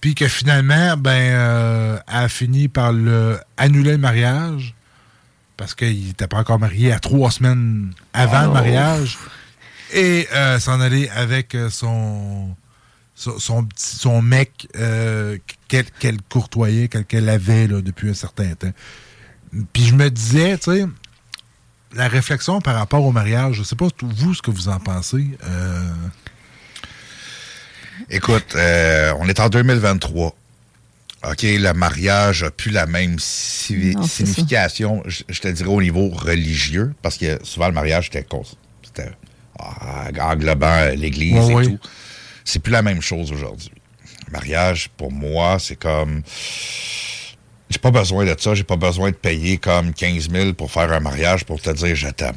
Puis 0.00 0.14
que 0.14 0.28
finalement, 0.28 0.96
ben, 0.96 1.10
euh, 1.10 1.98
elle 2.06 2.14
a 2.16 2.28
fini 2.28 2.68
par 2.68 2.92
le 2.92 3.38
annuler 3.56 3.92
le 3.92 3.98
mariage. 3.98 4.74
Parce 5.56 5.74
qu'il 5.74 6.06
n'était 6.08 6.26
pas 6.28 6.36
encore 6.38 6.58
marié 6.58 6.92
à 6.92 6.98
trois 7.00 7.30
semaines 7.30 7.92
avant 8.12 8.42
le 8.42 8.48
Oh. 8.48 8.52
mariage. 8.52 9.16
Et 9.94 10.28
euh, 10.34 10.58
s'en 10.60 10.80
aller 10.80 11.08
avec 11.08 11.54
euh, 11.54 11.70
son 11.70 12.54
son, 13.14 13.38
son, 13.38 13.66
son 13.76 14.20
mec 14.20 14.68
euh, 14.76 15.38
qu'elle 15.68 16.20
courtoyait, 16.28 16.88
qu'elle 16.88 17.28
avait 17.30 17.66
là, 17.66 17.80
depuis 17.80 18.10
un 18.10 18.14
certain 18.14 18.54
temps. 18.54 18.72
Puis 19.72 19.86
je 19.86 19.94
me 19.94 20.10
disais, 20.10 20.58
tu 20.58 20.64
sais, 20.72 20.86
la 21.94 22.08
réflexion 22.08 22.60
par 22.60 22.74
rapport 22.74 23.02
au 23.04 23.12
mariage, 23.12 23.54
je 23.56 23.62
sais 23.62 23.76
pas 23.76 23.86
vous 24.02 24.34
ce 24.34 24.42
que 24.42 24.50
vous 24.50 24.68
en 24.68 24.78
pensez. 24.78 25.38
euh, 25.44 25.90
Écoute, 28.10 28.54
euh, 28.54 29.12
on 29.18 29.28
est 29.28 29.40
en 29.40 29.48
2023. 29.48 30.34
OK, 31.28 31.42
le 31.42 31.72
mariage 31.72 32.42
a 32.44 32.50
plus 32.50 32.70
la 32.70 32.86
même 32.86 33.16
si- 33.18 33.94
Non, 33.94 34.02
c'est 34.02 34.24
signification, 34.26 35.02
je, 35.06 35.22
je 35.28 35.40
te 35.40 35.48
dirais, 35.48 35.68
au 35.70 35.82
niveau 35.82 36.08
religieux, 36.10 36.94
parce 37.02 37.16
que 37.18 37.38
souvent, 37.42 37.66
le 37.66 37.72
mariage, 37.72 38.10
c'était 38.12 39.10
ah, 39.58 40.08
englobant 40.20 40.66
euh, 40.70 40.94
l'Église 40.94 41.34
et 41.50 41.54
tout. 41.64 41.78
C'est 42.44 42.60
plus 42.60 42.70
la 42.72 42.82
même 42.82 43.02
chose 43.02 43.32
aujourd'hui. 43.32 43.72
Le 44.26 44.32
mariage, 44.32 44.88
pour 44.96 45.10
moi, 45.10 45.58
c'est 45.58 45.76
comme... 45.76 46.22
J'ai 47.68 47.78
pas 47.80 47.90
besoin 47.90 48.24
de 48.24 48.36
ça. 48.38 48.54
J'ai 48.54 48.62
pas 48.62 48.76
besoin 48.76 49.10
de 49.10 49.16
payer 49.16 49.58
comme 49.58 49.92
15 49.92 50.30
000 50.30 50.52
pour 50.52 50.70
faire 50.70 50.92
un 50.92 51.00
mariage 51.00 51.44
pour 51.44 51.60
te 51.60 51.70
dire 51.70 51.94
«je 51.96 52.08
t'aime». 52.08 52.36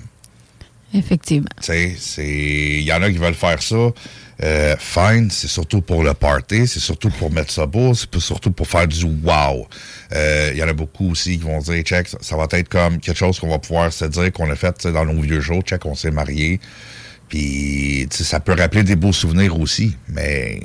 Effectivement. 0.94 1.50
Il 1.68 2.82
y 2.82 2.92
en 2.92 3.02
a 3.02 3.10
qui 3.10 3.18
veulent 3.18 3.34
faire 3.34 3.62
ça. 3.62 3.92
Euh, 4.42 4.76
fine, 4.80 5.30
c'est 5.30 5.50
surtout 5.50 5.82
pour 5.82 6.02
le 6.02 6.14
party, 6.14 6.66
c'est 6.66 6.80
surtout 6.80 7.10
pour 7.10 7.30
mettre 7.30 7.52
ça 7.52 7.66
beau, 7.66 7.94
c'est 7.94 8.18
surtout 8.20 8.52
pour 8.52 8.68
faire 8.68 8.88
du 8.88 9.04
wow. 9.04 9.68
Euh, 10.14 10.52
Il 10.54 10.58
y 10.58 10.64
en 10.64 10.68
a 10.70 10.74
beaucoup 10.74 11.12
aussi 11.12 11.38
qui 11.38 11.44
vont 11.44 11.60
dire, 11.60 11.84
check, 11.84 12.08
ça, 12.08 12.18
ça 12.22 12.38
va 12.38 12.48
être 12.52 12.70
comme 12.70 13.00
quelque 13.00 13.18
chose 13.18 13.38
qu'on 13.38 13.50
va 13.50 13.60
pouvoir 13.60 13.92
se 13.92 14.06
dire 14.06 14.32
qu'on 14.32 14.50
a 14.50 14.56
fait 14.56 14.88
dans 14.88 15.06
nos 15.06 15.20
vieux 15.22 15.42
jours, 15.42 15.62
check, 15.64 15.86
on 15.86 15.94
s'est 15.94 16.12
marié. 16.12 16.62
Puis, 17.28 18.08
ça 18.12 18.40
peut 18.40 18.56
rappeler 18.58 18.84
des 18.84 18.96
beaux 18.96 19.12
souvenirs 19.12 19.60
aussi, 19.60 19.96
mais 20.08 20.62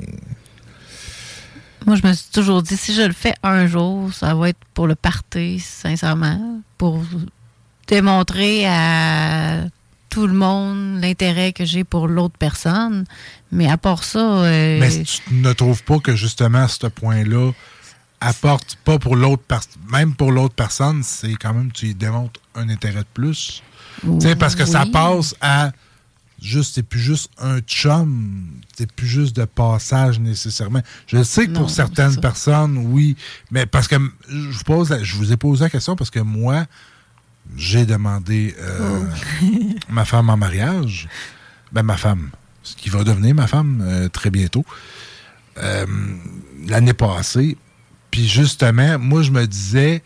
Moi, 1.85 1.97
je 1.97 2.07
me 2.07 2.13
suis 2.13 2.31
toujours 2.31 2.63
dit, 2.63 2.77
si 2.77 2.93
je 2.93 3.01
le 3.01 3.13
fais 3.13 3.33
un 3.43 3.67
jour, 3.67 4.11
ça 4.13 4.33
va 4.33 4.49
être 4.49 4.63
pour 4.73 4.87
le 4.87 4.95
party, 4.95 5.59
sincèrement, 5.59 6.61
pour 6.77 7.03
démontrer 7.87 8.65
à 8.67 9.65
tout 10.15 10.27
le 10.27 10.33
monde 10.33 11.01
l'intérêt 11.01 11.51
que 11.51 11.65
j'ai 11.65 11.83
pour 11.83 12.07
l'autre 12.07 12.37
personne. 12.39 13.03
Mais 13.51 13.69
à 13.69 13.75
part 13.75 14.05
ça, 14.05 14.45
euh, 14.45 14.79
Mais 14.79 15.03
tu 15.03 15.21
ne 15.33 15.51
trouves 15.51 15.83
pas 15.83 15.99
que 15.99 16.15
justement 16.15 16.69
ce 16.69 16.87
point-là 16.87 17.51
apporte 18.21 18.77
pas 18.85 18.97
pour 18.97 19.17
l'autre 19.17 19.43
personne, 19.45 19.81
même 19.91 20.15
pour 20.15 20.31
l'autre 20.31 20.55
personne, 20.55 21.03
c'est 21.03 21.33
quand 21.33 21.53
même, 21.53 21.69
tu 21.69 21.87
y 21.87 21.93
démontres 21.93 22.39
un 22.55 22.69
intérêt 22.69 23.01
de 23.01 23.07
plus. 23.13 23.61
Parce 24.39 24.55
que 24.55 24.63
ça 24.63 24.85
passe 24.85 25.35
à 25.41 25.73
juste, 26.41 26.75
c'est 26.75 26.83
plus 26.83 27.01
juste 27.01 27.29
un 27.37 27.59
chum, 27.59 28.47
c'est 28.77 28.89
plus 28.89 29.07
juste 29.07 29.35
de 29.35 29.43
passage 29.43 30.17
nécessairement. 30.21 30.81
Je 31.07 31.23
sais 31.23 31.47
que 31.47 31.51
Non, 31.51 31.59
pour 31.59 31.69
certaines 31.69 32.21
personnes, 32.21 32.77
oui, 32.77 33.17
mais 33.51 33.65
parce 33.65 33.89
que 33.89 33.97
je 34.29 34.57
vous, 34.57 34.63
pose, 34.63 34.97
je 35.01 35.15
vous 35.17 35.33
ai 35.33 35.37
posé 35.37 35.65
la 35.65 35.69
question 35.69 35.97
parce 35.97 36.09
que 36.09 36.21
moi, 36.21 36.67
j'ai 37.57 37.85
demandé 37.85 38.55
euh, 38.59 39.03
Oh. 39.43 39.45
ma 39.89 40.05
femme 40.05 40.29
en 40.29 40.37
mariage. 40.37 41.07
Ben, 41.71 41.83
ma 41.83 41.97
femme, 41.97 42.29
ce 42.63 42.75
qui 42.75 42.89
va 42.89 43.03
devenir 43.03 43.35
ma 43.35 43.47
femme 43.47 43.81
euh, 43.85 44.09
très 44.09 44.29
bientôt. 44.29 44.65
Euh, 45.57 45.85
L'année 46.67 46.93
passée. 46.93 47.57
Puis 48.11 48.27
justement, 48.27 48.97
moi, 48.99 49.21
je 49.21 49.31
me 49.31 49.45
disais, 49.45 49.99
tu 49.99 50.05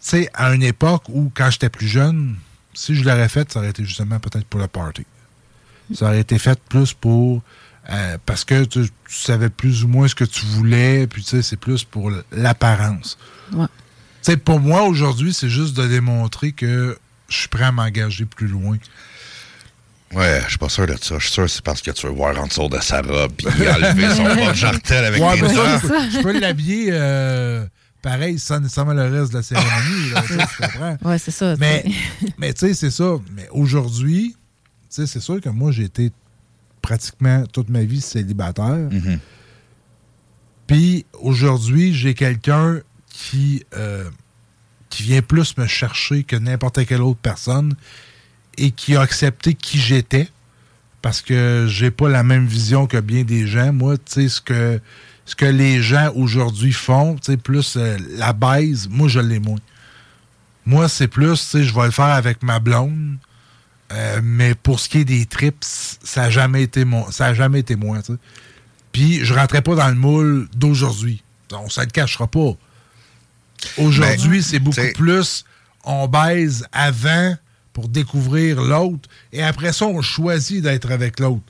sais, 0.00 0.30
à 0.34 0.52
une 0.54 0.62
époque 0.62 1.04
où, 1.08 1.30
quand 1.34 1.50
j'étais 1.50 1.68
plus 1.68 1.88
jeune, 1.88 2.36
si 2.74 2.94
je 2.94 3.04
l'aurais 3.04 3.28
fait, 3.28 3.52
ça 3.52 3.58
aurait 3.60 3.70
été 3.70 3.84
justement 3.84 4.18
peut-être 4.18 4.46
pour 4.46 4.60
le 4.60 4.66
party. 4.66 5.04
Ça 5.94 6.06
aurait 6.06 6.20
été 6.20 6.38
fait 6.38 6.58
plus 6.68 6.92
pour. 6.94 7.42
parce 8.24 8.44
que 8.44 8.64
tu, 8.64 8.82
tu 8.84 9.14
savais 9.14 9.50
plus 9.50 9.84
ou 9.84 9.88
moins 9.88 10.06
ce 10.08 10.14
que 10.14 10.24
tu 10.24 10.46
voulais, 10.46 11.06
puis 11.06 11.22
tu 11.22 11.30
sais, 11.30 11.42
c'est 11.42 11.56
plus 11.56 11.84
pour 11.84 12.10
l'apparence. 12.32 13.18
Ouais. 13.52 13.66
Tu 14.22 14.32
sais, 14.32 14.36
pour 14.36 14.60
moi, 14.60 14.82
aujourd'hui, 14.82 15.32
c'est 15.32 15.48
juste 15.48 15.76
de 15.76 15.86
démontrer 15.86 16.52
que 16.52 16.98
je 17.28 17.36
suis 17.38 17.48
prêt 17.48 17.64
à 17.64 17.72
m'engager 17.72 18.24
plus 18.26 18.48
loin. 18.48 18.76
ouais, 20.14 20.40
je 20.44 20.50
suis 20.50 20.58
pas 20.58 20.68
sûr 20.68 20.86
de 20.86 20.96
ça. 21.00 21.16
Je 21.18 21.24
suis 21.24 21.32
sûr 21.32 21.44
que 21.44 21.48
c'est 21.50 21.62
parce 21.64 21.80
que 21.80 21.90
tu 21.90 22.06
veux 22.06 22.12
voir 22.12 22.38
en 22.38 22.46
dessous 22.46 22.68
de 22.68 22.78
sa 22.80 23.00
robe 23.02 23.32
puis 23.38 23.46
enlever 23.48 24.14
son 24.14 24.24
bas 24.34 24.50
de 24.50 24.54
jartel 24.56 25.04
avec 25.04 25.22
Ouais, 25.22 25.36
les 25.36 25.42
mais 25.42 25.48
ça, 25.54 25.78
dents. 25.78 25.88
je 26.12 26.22
peux, 26.22 26.38
l'habiller 26.38 26.88
euh, 26.90 27.64
pareil 28.02 28.38
sans 28.38 28.60
nécessairement 28.60 28.92
le 28.94 29.08
reste 29.08 29.32
de 29.32 29.38
la 29.38 29.42
cérémonie. 29.42 30.10
là, 30.12 30.22
tu 30.28 30.62
comprends? 30.62 30.96
Ouais, 31.08 31.18
c'est 31.18 31.30
ça. 31.30 31.54
Mais, 31.58 31.82
tu 31.84 31.90
sais. 31.92 32.34
mais 32.38 32.52
tu 32.52 32.60
sais, 32.66 32.74
c'est 32.74 32.90
ça. 32.90 33.16
Mais 33.34 33.48
aujourd'hui, 33.52 34.34
tu 34.34 34.86
sais, 34.90 35.06
c'est 35.06 35.20
sûr 35.20 35.40
que 35.40 35.48
moi, 35.48 35.70
j'ai 35.72 35.84
été 35.84 36.10
pratiquement 36.82 37.44
toute 37.46 37.68
ma 37.70 37.84
vie 37.84 38.00
célibataire. 38.00 38.88
Mhm. 38.90 39.18
Puis 40.66 41.04
aujourd'hui, 41.20 41.94
j'ai 41.94 42.14
quelqu'un 42.14 42.80
qui, 43.20 43.64
euh, 43.76 44.08
qui 44.88 45.02
vient 45.02 45.22
plus 45.22 45.56
me 45.58 45.66
chercher 45.66 46.24
que 46.24 46.36
n'importe 46.36 46.84
quelle 46.86 47.02
autre 47.02 47.20
personne 47.20 47.74
et 48.56 48.70
qui 48.70 48.96
a 48.96 49.02
accepté 49.02 49.54
qui 49.54 49.78
j'étais 49.78 50.28
parce 51.02 51.22
que 51.22 51.66
j'ai 51.68 51.90
pas 51.90 52.08
la 52.08 52.22
même 52.22 52.46
vision 52.46 52.86
que 52.86 52.98
bien 52.98 53.24
des 53.24 53.46
gens. 53.46 53.72
Moi, 53.72 53.96
tu 53.96 54.04
sais, 54.06 54.28
ce 54.28 54.40
que, 54.40 54.80
ce 55.24 55.34
que 55.34 55.46
les 55.46 55.82
gens 55.82 56.12
aujourd'hui 56.14 56.72
font, 56.72 57.16
tu 57.16 57.32
sais, 57.32 57.36
plus 57.36 57.76
euh, 57.76 57.96
la 58.16 58.32
baise, 58.32 58.88
moi, 58.90 59.08
je 59.08 59.20
l'ai 59.20 59.38
moins. 59.38 59.58
Moi, 60.66 60.88
c'est 60.88 61.08
plus, 61.08 61.40
tu 61.40 61.46
sais, 61.46 61.64
je 61.64 61.74
vais 61.74 61.86
le 61.86 61.90
faire 61.90 62.04
avec 62.04 62.42
ma 62.42 62.58
blonde, 62.58 63.16
euh, 63.92 64.20
mais 64.22 64.54
pour 64.54 64.78
ce 64.78 64.88
qui 64.88 64.98
est 64.98 65.04
des 65.04 65.24
trips, 65.24 65.64
ça 65.64 66.22
n'a 66.22 66.30
jamais 66.30 66.62
été 66.62 66.84
mon, 66.84 67.10
ça 67.10 67.26
a 67.26 67.34
jamais 67.34 67.60
été 67.60 67.76
moi. 67.76 67.98
Puis 68.92 69.24
je 69.24 69.32
rentrais 69.32 69.62
pas 69.62 69.74
dans 69.74 69.88
le 69.88 69.94
moule 69.94 70.48
d'aujourd'hui. 70.54 71.22
On 71.52 71.64
ne 71.64 71.84
le 71.84 71.90
cachera 71.90 72.26
pas. 72.26 72.56
Aujourd'hui, 73.78 74.38
Ben, 74.38 74.42
c'est 74.42 74.58
beaucoup 74.58 74.92
plus 74.94 75.44
on 75.84 76.06
baise 76.08 76.66
avant 76.72 77.36
pour 77.72 77.88
découvrir 77.88 78.60
l'autre 78.60 79.08
et 79.32 79.42
après 79.42 79.72
ça, 79.72 79.86
on 79.86 80.02
choisit 80.02 80.62
d'être 80.62 80.90
avec 80.90 81.20
l'autre. 81.20 81.42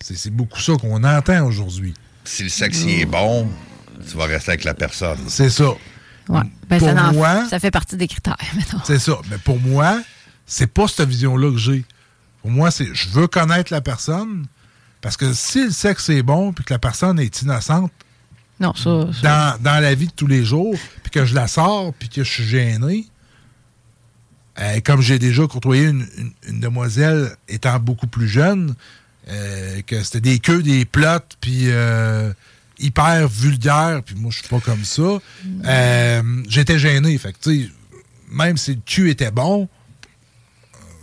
C'est 0.00 0.30
beaucoup 0.30 0.60
ça 0.60 0.72
qu'on 0.80 1.02
entend 1.04 1.44
aujourd'hui. 1.46 1.94
Si 2.24 2.42
le 2.44 2.48
sexe 2.48 2.82
y 2.82 3.00
est 3.02 3.06
bon, 3.06 3.48
tu 4.08 4.16
vas 4.16 4.24
rester 4.26 4.52
avec 4.52 4.64
la 4.64 4.74
personne. 4.74 5.18
C'est 5.28 5.50
ça. 5.50 5.70
Ouais. 6.28 6.40
Ben, 6.68 6.78
Pour 6.78 6.88
ça, 6.88 7.12
moi- 7.12 7.48
ça 7.48 7.60
fait 7.60 7.70
partie 7.70 7.96
des 7.96 8.08
critères, 8.08 8.36
mettons. 8.56 8.78
C'est 8.84 8.98
ça. 8.98 9.18
Mais 9.30 9.38
pour 9.38 9.60
moi, 9.60 10.00
c'est 10.46 10.66
pas 10.66 10.88
cette 10.88 11.08
vision-là 11.08 11.50
que 11.52 11.58
j'ai. 11.58 11.84
Pour 12.42 12.50
moi, 12.50 12.70
c'est 12.70 12.88
je 12.92 13.08
veux 13.10 13.26
connaître 13.28 13.72
la 13.72 13.80
personne 13.80 14.46
parce 15.00 15.16
que 15.16 15.32
si 15.32 15.64
le 15.66 15.70
sexe 15.70 16.08
est 16.08 16.22
bon 16.22 16.52
puis 16.52 16.64
que 16.64 16.74
la 16.74 16.78
personne 16.80 17.18
est 17.20 17.42
innocente 17.42 17.92
Non, 18.60 18.74
ça. 18.74 19.08
ça- 19.12 19.56
dans, 19.58 19.62
dans 19.62 19.80
la 19.82 19.94
vie 19.94 20.06
de 20.06 20.12
tous 20.12 20.26
les 20.26 20.44
jours, 20.44 20.76
puis 21.02 21.10
que 21.10 21.24
je 21.24 21.34
la 21.34 21.46
sors, 21.48 21.92
puis 21.94 22.08
que 22.08 22.24
je 22.24 22.30
suis 22.32 22.44
gêné, 22.46 23.06
euh, 24.58 24.80
comme 24.84 25.02
j'ai 25.02 25.18
déjà 25.18 25.46
côtoyé 25.46 25.84
une, 25.88 26.06
une- 26.16 26.32
une 26.48 26.60
demoiselle 26.60 27.36
étant 27.48 27.78
beaucoup 27.78 28.06
plus 28.06 28.28
jeune, 28.28 28.74
euh, 29.28 29.82
que 29.86 30.02
c'était 30.02 30.20
des 30.22 30.38
queues, 30.38 30.62
des 30.62 30.84
plottes, 30.86 31.36
puis 31.40 31.64
euh, 31.66 32.32
hyper 32.78 33.28
vulgaire, 33.28 34.02
puis 34.04 34.14
moi, 34.14 34.30
je 34.32 34.38
suis 34.38 34.48
pas 34.48 34.60
comme 34.60 34.84
ça, 34.84 35.18
euh, 35.66 36.22
j'étais 36.48 36.78
gêné. 36.78 37.16
Fait 37.18 37.32
que, 37.32 37.38
tu 37.42 37.64
sais, 37.64 37.70
même 38.30 38.56
si 38.56 38.74
le 38.76 38.80
cul 38.86 39.10
était 39.10 39.30
bon, 39.30 39.68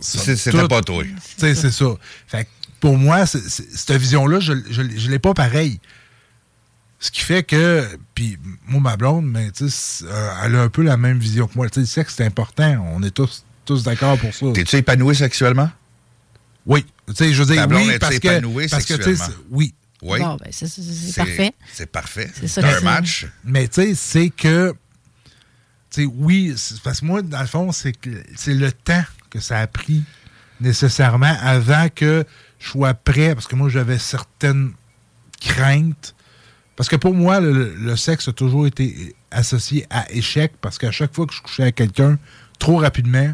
C'est- 0.00 0.36
C'était 0.36 0.68
pas 0.68 0.82
toi. 0.82 1.02
c'est 1.54 1.70
ça. 1.70 1.86
Fait 2.26 2.44
que 2.44 2.50
pour 2.80 2.98
moi, 2.98 3.24
cette 3.26 3.92
vision-là, 3.92 4.38
je 4.40 4.52
ne 4.52 5.08
l'ai 5.10 5.18
pas 5.18 5.32
pareil. 5.32 5.80
Ce 7.04 7.10
qui 7.10 7.20
fait 7.20 7.42
que, 7.42 7.86
puis 8.14 8.38
moi, 8.66 8.80
ma 8.80 8.96
blonde, 8.96 9.26
mais, 9.26 9.50
euh, 9.60 10.34
elle 10.42 10.56
a 10.56 10.62
un 10.62 10.70
peu 10.70 10.82
la 10.82 10.96
même 10.96 11.18
vision 11.18 11.46
que 11.46 11.54
moi. 11.54 11.68
Tu 11.68 11.74
sais, 11.74 11.80
le 11.80 11.86
sexe, 11.86 12.14
c'est 12.16 12.24
important. 12.24 12.82
On 12.94 13.02
est 13.02 13.10
tous, 13.10 13.44
tous 13.66 13.82
d'accord 13.82 14.16
pour 14.18 14.32
ça. 14.32 14.46
T'es-tu 14.54 14.76
épanoui 14.76 15.14
sexuellement? 15.14 15.70
Oui. 16.64 16.86
Tu 17.08 17.14
sais, 17.14 17.34
je 17.34 17.42
veux 17.42 17.54
dire, 17.54 17.66
oui, 17.70 17.98
parce 17.98 18.18
que, 18.18 18.68
parce 18.70 18.86
que, 18.86 18.94
oui. 19.50 19.74
Oui. 20.00 20.18
Bon, 20.18 20.36
ben, 20.36 20.48
c'est- 20.50 21.14
parfait. 21.14 21.54
C'est 21.74 21.92
parfait. 21.92 22.30
C'est 22.46 22.64
un 22.64 22.80
match? 22.80 23.26
Mais 23.44 23.68
tu 23.68 23.82
sais, 23.82 23.94
c'est 23.94 24.30
que. 24.30 24.74
Tu 25.90 26.04
sais, 26.04 26.10
oui, 26.10 26.54
parce 26.82 27.00
que 27.00 27.04
moi, 27.04 27.20
dans 27.20 27.42
le 27.42 27.46
fond, 27.46 27.70
c'est 27.70 27.92
que 27.92 28.08
c'est 28.34 28.54
le 28.54 28.72
temps 28.72 29.04
que 29.28 29.40
ça 29.40 29.58
a 29.58 29.66
pris 29.66 30.04
nécessairement 30.58 31.36
avant 31.42 31.88
que 31.94 32.24
je 32.58 32.70
sois 32.70 32.94
prêt, 32.94 33.34
parce 33.34 33.46
que 33.46 33.56
moi, 33.56 33.68
j'avais 33.68 33.98
certaines 33.98 34.72
craintes. 35.38 36.14
Parce 36.76 36.88
que 36.88 36.96
pour 36.96 37.14
moi, 37.14 37.40
le, 37.40 37.74
le 37.74 37.96
sexe 37.96 38.28
a 38.28 38.32
toujours 38.32 38.66
été 38.66 39.14
associé 39.30 39.86
à 39.90 40.10
échec, 40.12 40.52
parce 40.60 40.78
qu'à 40.78 40.90
chaque 40.90 41.14
fois 41.14 41.26
que 41.26 41.32
je 41.32 41.40
couchais 41.40 41.62
avec 41.62 41.76
quelqu'un, 41.76 42.18
trop 42.58 42.76
rapidement, 42.78 43.32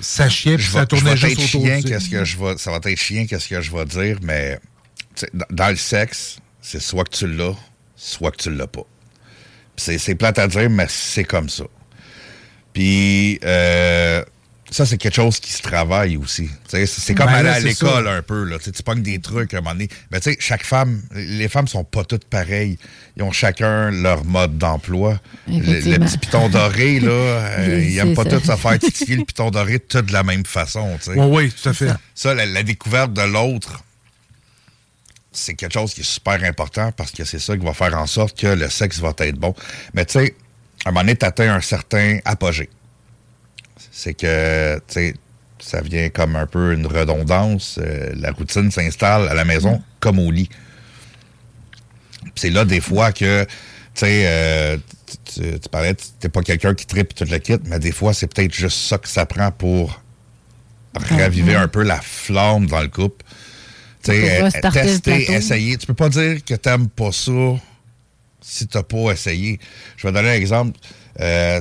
ça 0.00 0.28
chiait, 0.28 0.56
puis 0.56 0.64
Je 0.64 0.70
ça 0.72 0.80
je 0.82 0.84
tournait 0.86 1.16
juste 1.16 1.38
autour 1.38 1.62
chien, 1.66 1.78
du- 1.80 1.84
qu'est-ce 1.84 2.08
que 2.08 2.24
je 2.24 2.38
vais, 2.38 2.56
ça 2.56 2.70
va 2.70 2.78
être 2.84 2.96
chien, 2.98 3.26
qu'est-ce 3.26 3.48
que 3.48 3.60
je 3.60 3.70
vais 3.70 3.84
dire, 3.84 4.18
mais 4.22 4.58
dans, 5.34 5.46
dans 5.50 5.68
le 5.68 5.76
sexe, 5.76 6.38
c'est 6.62 6.80
soit 6.80 7.04
que 7.04 7.14
tu 7.16 7.26
l'as, 7.26 7.56
soit 7.96 8.30
que 8.30 8.36
tu 8.42 8.50
l'as 8.54 8.66
pas. 8.66 8.84
C'est 9.76 10.14
plate 10.14 10.38
à 10.38 10.48
dire, 10.48 10.70
mais 10.70 10.86
c'est 10.88 11.24
comme 11.24 11.48
ça. 11.48 11.64
Puis, 12.72 13.38
euh, 13.44 14.24
ça, 14.70 14.84
c'est 14.84 14.98
quelque 14.98 15.14
chose 15.14 15.40
qui 15.40 15.52
se 15.52 15.62
travaille 15.62 16.16
aussi. 16.16 16.50
C'est 16.66 17.14
comme 17.14 17.26
Ben 17.26 17.34
aller 17.34 17.48
là, 17.48 17.54
à 17.54 17.60
l'école 17.60 18.06
un 18.06 18.22
peu. 18.22 18.44
Là. 18.44 18.58
Tu 18.58 18.64
sais, 18.64 18.72
tu 18.72 18.82
pognes 18.82 19.02
des 19.02 19.18
trucs 19.18 19.54
à 19.54 19.58
un 19.58 19.60
moment 19.60 19.72
donné. 19.72 19.88
Mais 20.10 20.20
tu 20.20 20.30
sais, 20.30 20.36
chaque 20.40 20.64
femme, 20.64 21.02
les 21.14 21.48
femmes 21.48 21.68
sont 21.68 21.84
pas 21.84 22.04
toutes 22.04 22.26
pareilles. 22.26 22.78
Ils 23.16 23.22
ont 23.22 23.32
chacun 23.32 23.90
leur 23.90 24.24
mode 24.24 24.58
d'emploi. 24.58 25.20
Le, 25.46 25.98
petit 25.98 26.18
piton 26.18 26.48
doré, 26.50 27.00
là, 27.00 27.10
euh, 27.10 27.82
ils 27.82 27.94
C'est 27.94 28.00
aiment 28.00 28.14
pas 28.14 28.24
tous 28.24 28.40
se 28.40 28.56
faire 28.56 28.78
titiller 28.78 29.16
le 29.16 29.24
piton 29.24 29.50
doré 29.50 29.78
tout 29.78 30.02
de 30.02 30.12
la 30.12 30.22
même 30.22 30.44
façon. 30.44 30.98
Oui, 31.08 31.16
oui, 31.16 31.52
tout 31.52 31.68
à 31.68 31.72
fait. 31.72 31.90
Ça, 32.14 32.34
la, 32.34 32.44
la 32.44 32.62
découverte 32.62 33.14
de 33.14 33.22
l'autre, 33.22 33.82
c'est 35.32 35.54
quelque 35.54 35.74
chose 35.74 35.94
qui 35.94 36.02
est 36.02 36.04
super 36.10 36.44
important 36.44 36.92
parce 36.92 37.12
que 37.12 37.24
c'est 37.24 37.38
ça 37.38 37.56
qui 37.56 37.64
va 37.64 37.72
faire 37.72 37.96
en 37.96 38.06
sorte 38.06 38.38
que 38.38 38.48
le 38.48 38.68
sexe 38.68 38.98
va 38.98 39.14
être 39.18 39.38
bon. 39.38 39.54
Mais 39.94 40.04
tu 40.04 40.18
sais, 40.18 40.34
à 40.84 40.90
un 40.90 40.92
moment 40.92 41.00
donné, 41.00 41.16
tu 41.16 41.24
atteins 41.24 41.54
un 41.54 41.60
certain 41.60 42.18
apogée. 42.24 42.68
C'est 43.92 44.14
que, 44.14 44.80
ça 45.60 45.80
vient 45.80 46.08
comme 46.08 46.36
un 46.36 46.46
peu 46.46 46.72
une 46.72 46.86
redondance. 46.86 47.78
euh, 47.82 48.12
la 48.16 48.30
routine 48.32 48.70
s'installe 48.70 49.28
à 49.28 49.34
la 49.34 49.44
maison 49.44 49.82
comme 50.00 50.18
au 50.18 50.30
lit. 50.30 50.48
C'est 52.34 52.50
là, 52.50 52.64
des 52.64 52.80
fois, 52.80 53.12
que, 53.12 53.44
tu 53.44 53.50
sais, 53.94 54.22
euh, 54.26 54.76
tu, 55.24 55.40
tu- 55.60 55.68
parlais, 55.68 55.94
tu 55.94 56.04
n'es 56.22 56.28
pas 56.28 56.42
quelqu'un 56.42 56.74
qui 56.74 56.86
tripe 56.86 57.14
tout 57.14 57.24
le 57.28 57.38
kit, 57.38 57.56
mais 57.66 57.78
des 57.78 57.92
fois, 57.92 58.12
c'est 58.14 58.32
peut-être 58.32 58.54
juste 58.54 58.78
ça 58.78 58.98
que 58.98 59.08
ça 59.08 59.26
prend 59.26 59.50
pour 59.50 60.00
raviver 60.94 61.54
un 61.56 61.68
peu 61.68 61.82
la 61.82 62.00
flamme 62.00 62.66
dans 62.66 62.80
le 62.80 62.88
couple. 62.88 63.24
Tu 64.02 64.12
sais, 64.12 64.38
Pour 64.38 64.46
euh, 64.46 64.60
tester, 64.72 65.10
essayer. 65.32 65.76
Tu 65.76 65.86
peux 65.86 65.94
pas 65.94 66.08
dire 66.08 66.44
que 66.44 66.54
t'aimes 66.54 66.88
pas 66.88 67.10
ça 67.12 67.32
si 68.40 68.66
t'as 68.66 68.82
pas 68.82 69.10
essayé. 69.12 69.58
Je 69.96 70.06
vais 70.06 70.12
donner 70.12 70.30
un 70.30 70.34
exemple. 70.34 70.78
Euh, 71.20 71.60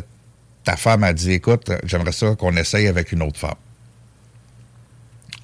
ta 0.67 0.75
femme 0.75 1.05
a 1.05 1.13
dit, 1.13 1.31
écoute, 1.31 1.71
j'aimerais 1.85 2.11
ça 2.11 2.35
qu'on 2.35 2.57
essaye 2.57 2.87
avec 2.87 3.13
une 3.13 3.21
autre 3.21 3.39
femme. 3.39 3.55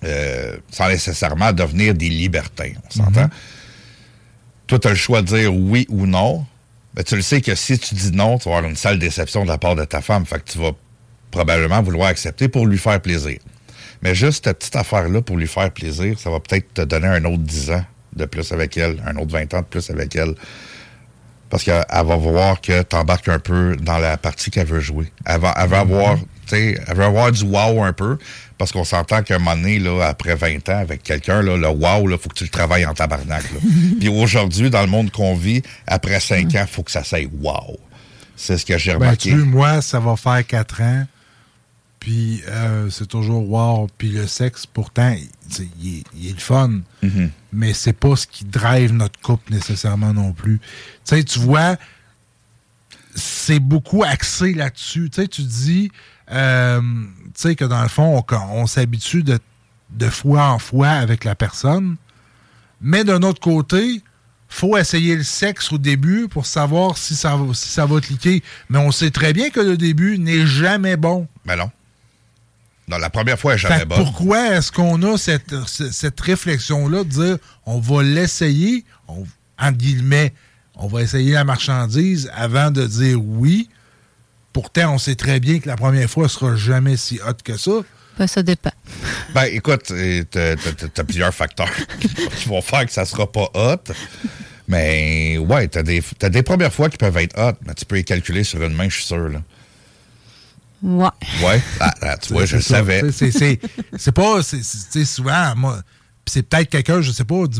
Euh, 0.04 0.58
sans 0.70 0.90
nécessairement 0.90 1.54
devenir 1.54 1.94
des 1.94 2.10
libertins, 2.10 2.74
on 2.86 2.92
s'entend? 2.92 3.30
Toi, 4.68 4.80
tu 4.80 4.88
as 4.90 4.92
le 4.92 4.98
choix 4.98 5.22
de 5.22 5.28
dire 5.28 5.56
oui 5.56 5.86
ou 5.88 6.06
non. 6.06 6.46
Ben, 6.94 7.06
tu 7.06 7.16
le 7.16 7.22
sais 7.22 7.40
que 7.40 7.56
si 7.56 7.80
tu 7.80 7.96
dis 7.96 8.12
non, 8.12 8.38
tu 8.38 8.50
vas 8.50 8.58
avoir 8.58 8.70
une 8.70 8.76
sale 8.76 9.00
déception 9.00 9.44
de 9.44 9.48
la 9.48 9.58
part 9.58 9.78
de 9.78 9.86
ta 9.86 10.02
femme. 10.02 10.26
Fait 10.26 10.44
que 10.44 10.52
tu 10.52 10.58
vas 10.58 10.72
probablement 11.32 11.82
vouloir 11.82 12.10
accepter 12.10 12.50
pour 12.50 12.68
lui 12.68 12.78
faire 12.78 13.00
plaisir. 13.00 13.40
Mais 14.02 14.16
juste 14.16 14.44
cette 14.44 14.60
petite 14.60 14.76
affaire-là 14.76 15.22
pour 15.22 15.38
lui 15.38 15.48
faire 15.48 15.72
plaisir, 15.72 16.20
ça 16.20 16.32
va 16.32 16.42
peut-être 16.42 16.74
te 16.74 16.82
donner 16.82 17.08
un 17.08 17.24
autre 17.24 17.44
10 17.44 17.72
ans 17.72 17.86
de 18.14 18.26
plus 18.26 18.52
avec 18.52 18.76
elle, 18.76 19.02
un 19.06 19.16
autre 19.16 19.32
20 19.32 19.54
ans 19.54 19.62
de 19.62 19.68
plus 19.68 19.90
avec 19.90 20.18
elle. 20.18 20.36
Parce 21.54 21.64
qu'elle 21.66 21.86
elle 21.88 22.06
va 22.08 22.16
voir 22.16 22.62
que 22.62 22.82
tu 22.82 22.96
embarques 22.96 23.28
un 23.28 23.38
peu 23.38 23.76
dans 23.80 24.00
la 24.00 24.18
partie 24.18 24.50
qu'elle 24.50 24.66
veut 24.66 24.80
jouer. 24.80 25.12
Elle 25.24 25.40
va, 25.40 25.54
elle 25.62 25.70
va 25.70 25.82
avoir, 25.82 26.16
tu 26.18 26.26
sais, 26.48 26.80
elle 26.88 26.96
veut 26.98 27.04
avoir 27.04 27.32
du 27.32 27.44
wow 27.44 27.84
un 27.84 27.94
peu. 27.94 28.18
Parce 28.58 28.72
qu'on 28.72 28.84
s'entend 28.84 29.22
qu'à 29.22 29.36
un 29.36 29.38
moment 29.38 29.56
donné, 29.56 29.78
là, 29.78 30.02
après 30.02 30.34
20 30.34 30.68
ans, 30.70 30.80
avec 30.80 31.04
quelqu'un, 31.04 31.44
là, 31.44 31.56
le 31.56 31.68
wow, 31.68 32.10
il 32.10 32.18
faut 32.18 32.30
que 32.30 32.34
tu 32.34 32.46
le 32.46 32.50
travailles 32.50 32.88
en 32.88 32.96
tabarnak. 32.96 33.44
là. 33.52 33.60
Puis 34.00 34.10
aujourd'hui, 34.10 34.72
dans 34.72 34.82
le 34.82 34.88
monde 34.88 35.12
qu'on 35.12 35.36
vit, 35.36 35.62
après 35.86 36.20
5 36.20 36.48
ans, 36.56 36.62
il 36.62 36.68
faut 36.68 36.82
que 36.82 36.90
ça 36.90 37.04
s'aille 37.04 37.30
wow. 37.40 37.78
C'est 38.36 38.58
ce 38.58 38.66
que 38.66 38.76
j'ai 38.80 38.94
Ben, 38.94 39.02
remarqué. 39.02 39.30
tu 39.30 39.36
moi, 39.36 39.80
ça 39.84 40.00
va 40.00 40.16
faire 40.16 40.44
quatre 40.48 40.82
ans. 40.82 41.06
Puis 42.00 42.42
euh, 42.48 42.90
c'est 42.90 43.08
toujours 43.08 43.48
wow. 43.48 43.88
Puis 44.00 44.10
le 44.10 44.26
sexe, 44.26 44.66
pourtant, 44.66 45.16
il, 45.82 46.04
il 46.16 46.28
est, 46.30 46.34
le 46.34 46.40
fun. 46.40 46.82
Mhm. 47.02 47.30
Mais 47.52 47.74
c'est 47.74 47.94
pas 47.94 48.16
ce 48.16 48.28
qui 48.28 48.46
drive 48.46 48.94
notre 48.94 49.20
couple 49.22 49.54
nécessairement 49.54 50.14
non 50.14 50.34
plus. 50.34 50.60
Tu 50.60 51.16
sais, 51.16 51.24
tu 51.24 51.40
vois, 51.40 51.78
c'est 53.16 53.60
beaucoup 53.60 54.04
axé 54.04 54.54
là-dessus. 54.54 55.10
Tu 55.12 55.22
sais, 55.22 55.28
tu 55.28 55.44
dis, 55.44 55.92
euh, 56.32 56.82
que 57.58 57.66
dans 57.66 57.82
le 57.84 57.90
fond, 57.90 58.24
on, 58.32 58.36
on 58.54 58.68
s'habitue 58.68 59.24
de, 59.24 59.40
de 59.92 60.10
fois 60.10 60.48
en 60.50 60.60
fois 60.60 60.90
avec 60.90 61.24
la 61.24 61.36
personne. 61.36 61.96
Mais 62.82 63.04
d'un 63.04 63.22
autre 63.22 63.40
côté, 63.40 64.02
faut 64.50 64.78
essayer 64.78 65.16
le 65.16 65.24
sexe 65.24 65.72
au 65.72 65.78
début 65.78 66.28
pour 66.28 66.46
savoir 66.46 66.98
si 66.98 67.16
ça, 67.16 67.36
va- 67.36 67.54
si 67.54 67.70
ça 67.70 67.86
va 67.86 68.00
cliquer. 68.02 68.44
Mais 68.70 68.78
on 68.80 68.92
sait 68.92 69.10
très 69.12 69.34
bien 69.34 69.50
que 69.50 69.60
le 69.60 69.78
début 69.78 70.18
n'est 70.20 70.46
jamais 70.46 70.96
bon. 70.98 71.28
Ben 71.46 71.56
non. 71.56 71.72
Non, 72.88 72.98
la 72.98 73.10
première 73.10 73.40
fois, 73.40 73.54
elle 73.54 73.60
est 73.60 73.62
Fait 73.62 73.68
jamais 73.70 73.86
bonne. 73.86 73.98
pourquoi 74.04 74.56
est-ce 74.58 74.72
qu'on 74.72 75.02
a 75.04 75.18
cette, 75.18 75.54
ce- 75.68 75.92
cette 75.92 76.20
réflexion-là 76.20 77.04
de 77.04 77.10
dire 77.10 77.38
on 77.66 77.80
va 77.80 78.04
l'essayer, 78.04 78.84
on- 79.08 79.26
entre 79.60 79.78
guillemets, 79.78 80.34
on 80.76 80.88
va 80.88 81.02
essayer 81.02 81.32
la 81.34 81.44
marchandise 81.44 82.30
avant 82.36 82.72
de 82.72 82.86
dire 82.86 83.20
oui. 83.24 83.70
Pourtant, 84.52 84.94
on 84.96 84.98
sait 84.98 85.16
très 85.16 85.40
bien 85.40 85.60
que 85.60 85.68
la 85.68 85.76
première 85.76 86.10
fois 86.10 86.28
sera 86.30 86.56
jamais 86.56 86.98
si 86.98 87.20
hot 87.26 87.34
que 87.44 87.58
ça. 87.58 87.72
Ben, 88.20 88.28
ça 88.28 88.44
dépend. 88.44 88.72
Ben, 89.34 89.46
écoute, 89.46 89.90
euh, 89.92 90.24
t'as 90.30 91.04
plusieurs 91.04 91.34
facteurs 91.34 91.72
qui 92.38 92.48
vont 92.50 92.62
faire 92.62 92.86
que 92.86 92.92
ça 92.92 93.06
sera 93.06 93.32
pas 93.32 93.50
hot. 93.56 93.94
Mais 94.68 95.38
ouais, 95.40 95.68
t'as 95.68 95.84
des, 95.84 96.04
t'as 96.20 96.30
des 96.30 96.44
premières 96.44 96.72
fois 96.74 96.90
qui 96.90 96.98
peuvent 96.98 97.18
être 97.18 97.38
hot, 97.40 97.58
mais 97.66 97.74
tu 97.74 97.86
peux 97.86 97.96
les 97.96 98.04
calculer 98.04 98.44
sur 98.44 98.62
une 98.62 98.74
main, 98.74 98.88
je 98.90 98.96
suis 98.98 99.06
sûr. 99.06 99.30
Là. 99.30 99.42
Ouais. 100.84 101.08
Ouais, 101.44 101.62
ah, 101.80 101.94
ah, 102.02 102.18
tu 102.18 102.34
vois, 102.34 102.46
je 102.46 102.58
ça. 102.58 102.76
savais. 102.78 103.12
C'est 103.12 103.32
c'est- 103.32 103.60
c'est 103.98 104.12
pas. 104.12 104.44
c'est- 104.44 104.62
c'est- 104.64 104.92
tu 104.92 105.00
sais, 105.00 105.06
souvent, 105.06 105.56
moi. 105.56 105.80
c'est 106.26 106.44
peut-être 106.48 106.70
quelqu'un, 106.70 107.02
je 107.02 107.12
sais 107.12 107.26
pas, 107.26 107.44
tu, 107.48 107.60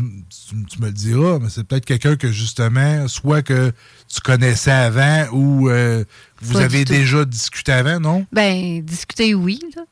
tu 0.70 0.80
me 0.80 0.86
le 0.86 0.92
diras, 0.92 1.38
mais 1.38 1.48
c'est 1.50 1.64
peut-être 1.64 1.84
quelqu'un 1.84 2.16
que 2.16 2.30
justement, 2.32 3.06
soit 3.08 3.42
que 3.42 3.72
tu 4.12 4.20
connaissais 4.22 4.70
avant 4.70 5.26
ou 5.32 5.68
euh, 5.68 6.04
vous 6.40 6.54
Pas 6.54 6.60
avez 6.62 6.84
tout. 6.84 6.92
déjà 6.94 7.24
discuté 7.26 7.72
avant, 7.72 8.00
non? 8.00 8.26
Ben, 8.32 8.82
discuter, 8.82 9.34
oui. 9.34 9.58
Là. 9.76 9.82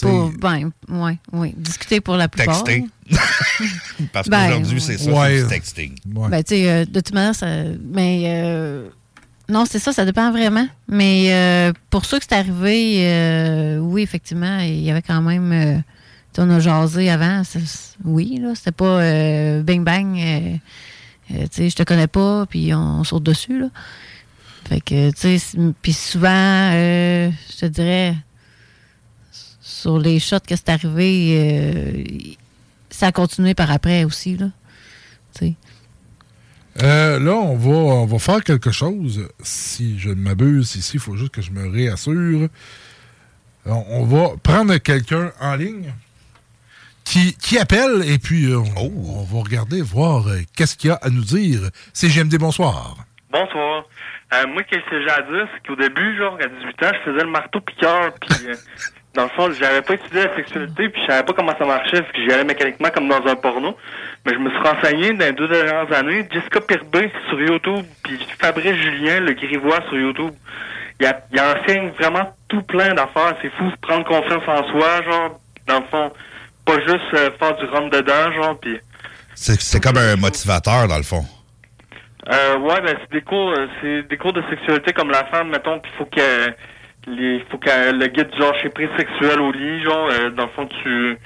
Pour, 0.00 0.30
ben, 0.30 0.70
ouais, 0.88 1.18
oui. 1.32 1.54
Discuter 1.56 2.00
pour 2.00 2.16
la 2.16 2.28
plupart. 2.28 2.64
Texter. 2.64 2.86
Parce 4.12 4.28
Ben, 4.28 4.46
qu'aujourd'hui, 4.48 4.80
c'est 4.80 4.98
ça, 4.98 5.10
ouais. 5.10 5.42
du 5.42 5.48
texting. 5.48 5.94
Ben, 6.06 6.42
tu 6.42 6.54
sais, 6.56 6.70
euh, 6.70 6.84
de 6.84 7.00
toute 7.00 7.12
manière, 7.14 7.34
ça. 7.34 7.46
Mais. 7.92 8.24
euh, 8.26 8.88
non, 9.52 9.66
c'est 9.66 9.78
ça, 9.78 9.92
ça 9.92 10.06
dépend 10.06 10.30
vraiment. 10.32 10.66
Mais 10.88 11.26
euh, 11.34 11.74
pour 11.90 12.06
ceux 12.06 12.18
que 12.18 12.24
c'est 12.26 12.34
arrivé, 12.34 13.06
euh, 13.06 13.76
oui, 13.76 14.00
effectivement, 14.00 14.60
il 14.60 14.80
y 14.80 14.90
avait 14.90 15.02
quand 15.02 15.20
même. 15.20 15.52
euh, 15.52 15.78
on 16.38 16.48
a 16.48 16.58
jasé 16.58 17.10
avant. 17.10 17.42
oui, 18.02 18.38
là. 18.40 18.54
C'était 18.54 18.72
pas 18.72 19.00
bing 19.60 19.84
bang. 19.84 20.60
tu 21.28 21.36
sais, 21.50 21.68
je 21.68 21.76
te 21.76 21.82
connais 21.82 22.06
pas, 22.06 22.46
puis 22.46 22.72
on, 22.72 23.04
saute 23.04 23.24
dessus, 23.24 23.60
là. 23.60 23.68
Fait 24.66 24.80
que, 24.80 25.10
tu 25.10 25.38
sais, 25.38 25.58
puis 25.82 25.92
souvent, 25.92 26.72
je 26.72 27.56
te 27.58 27.66
dirais, 27.66 28.16
sur 29.60 29.98
les 29.98 30.18
shots 30.18 30.40
que 30.48 30.56
c'est 30.56 30.70
arrivé, 30.70 32.38
ça 32.88 33.08
a 33.08 33.12
continué 33.12 33.52
par 33.52 33.70
après 33.70 34.04
aussi, 34.04 34.38
là. 34.38 34.46
Euh, 36.80 37.18
là, 37.18 37.32
on 37.34 37.56
va, 37.56 37.70
on 37.70 38.06
va 38.06 38.18
faire 38.18 38.42
quelque 38.42 38.70
chose. 38.70 39.28
Si 39.40 39.98
je 39.98 40.08
ne 40.10 40.14
m'abuse 40.14 40.74
ici, 40.76 40.92
il 40.94 41.00
faut 41.00 41.16
juste 41.16 41.32
que 41.34 41.42
je 41.42 41.50
me 41.50 41.68
réassure. 41.68 42.48
On, 43.66 43.84
on 43.90 44.04
va 44.04 44.36
prendre 44.42 44.76
quelqu'un 44.78 45.32
en 45.40 45.54
ligne 45.56 45.92
qui, 47.04 47.36
qui 47.36 47.58
appelle 47.58 48.02
et 48.06 48.18
puis 48.18 48.46
euh, 48.46 48.58
on, 48.76 49.20
on 49.20 49.24
va 49.24 49.42
regarder, 49.42 49.82
voir 49.82 50.28
euh, 50.28 50.40
qu'est-ce 50.56 50.76
qu'il 50.76 50.88
y 50.88 50.92
a 50.92 50.98
à 51.02 51.10
nous 51.10 51.24
dire. 51.24 51.60
C'est 51.92 52.08
GMD, 52.08 52.36
bonsoir. 52.38 52.96
Bonsoir. 53.30 53.84
Euh, 54.34 54.46
moi, 54.46 54.62
qu'est-ce 54.62 54.88
que 54.88 55.02
j'ai 55.02 55.10
à 55.10 55.22
dire, 55.22 55.46
c'est 55.52 55.66
qu'au 55.66 55.76
début, 55.76 56.16
genre, 56.16 56.38
à 56.40 56.46
18 56.46 56.82
ans, 56.84 56.92
je 56.94 57.10
faisais 57.10 57.24
le 57.24 57.30
marteau-piqueur, 57.30 58.14
puis 58.20 58.48
euh, 58.48 58.54
dans 59.14 59.24
le 59.24 59.28
fond, 59.30 59.50
j'avais 59.52 59.82
pas 59.82 59.94
étudié 59.94 60.24
la 60.24 60.34
sexualité, 60.34 60.88
puis 60.88 61.02
je 61.02 61.06
savais 61.06 61.24
pas 61.24 61.32
comment 61.34 61.54
ça 61.58 61.66
marchait, 61.66 62.00
que 62.00 62.22
j'y 62.22 62.32
allais 62.32 62.44
mécaniquement 62.44 62.88
comme 62.88 63.08
dans 63.08 63.24
un 63.26 63.36
porno. 63.36 63.76
Mais 64.24 64.32
je 64.32 64.38
me 64.38 64.48
suis 64.48 64.58
renseigné 64.58 65.12
dans 65.12 65.26
les 65.26 65.32
deux 65.32 65.48
dernières 65.48 65.92
années. 65.92 66.26
Jessica 66.30 66.60
Pirbé 66.60 67.10
sur 67.28 67.40
YouTube, 67.40 67.84
puis 68.02 68.18
Fabrice 68.40 68.76
Julien, 68.76 69.20
le 69.20 69.34
grivois 69.34 69.80
sur 69.88 69.98
YouTube. 69.98 70.32
Il, 71.00 71.06
a, 71.06 71.20
il 71.32 71.40
enseigne 71.40 71.90
vraiment 71.90 72.34
tout 72.48 72.62
plein 72.62 72.94
d'affaires. 72.94 73.36
C'est 73.42 73.50
fou, 73.50 73.70
prendre 73.82 74.04
confiance 74.04 74.44
en 74.46 74.64
soi, 74.70 75.02
genre, 75.02 75.40
dans 75.66 75.80
le 75.80 75.86
fond, 75.86 76.12
pas 76.64 76.80
juste 76.80 77.14
euh, 77.14 77.30
faire 77.38 77.56
du 77.56 77.64
rhum 77.66 77.90
dedans, 77.90 78.32
genre, 78.32 78.58
puis... 78.60 78.78
C'est 79.34 79.60
c'est 79.60 79.80
comme 79.80 79.96
un 79.96 80.16
motivateur, 80.16 80.88
dans 80.88 80.98
le 80.98 81.02
fond. 81.02 81.24
Euh, 82.30 82.58
ouais, 82.58 82.80
ben 82.82 82.96
c'est 83.00 83.10
des 83.10 83.22
cours, 83.22 83.50
euh, 83.50 83.66
c'est 83.80 84.02
des 84.08 84.16
cours 84.16 84.32
de 84.32 84.42
sexualité 84.48 84.92
comme 84.92 85.10
la 85.10 85.24
femme, 85.24 85.48
mettons, 85.48 85.80
qu'il 85.80 85.90
faut 85.98 86.04
que 86.04 86.54
les, 87.06 87.40
faut 87.50 87.58
que 87.58 87.68
le 87.92 88.06
guide 88.08 88.28
genre 88.38 88.54
chez 88.56 88.68
prise 88.68 88.88
sexuelle 88.96 89.40
au 89.40 89.52
lit, 89.52 89.82
genre, 89.82 90.08
euh, 90.10 90.30
dans 90.30 90.44
le 90.44 90.48
fond, 90.50 90.66
tu, 90.82 91.16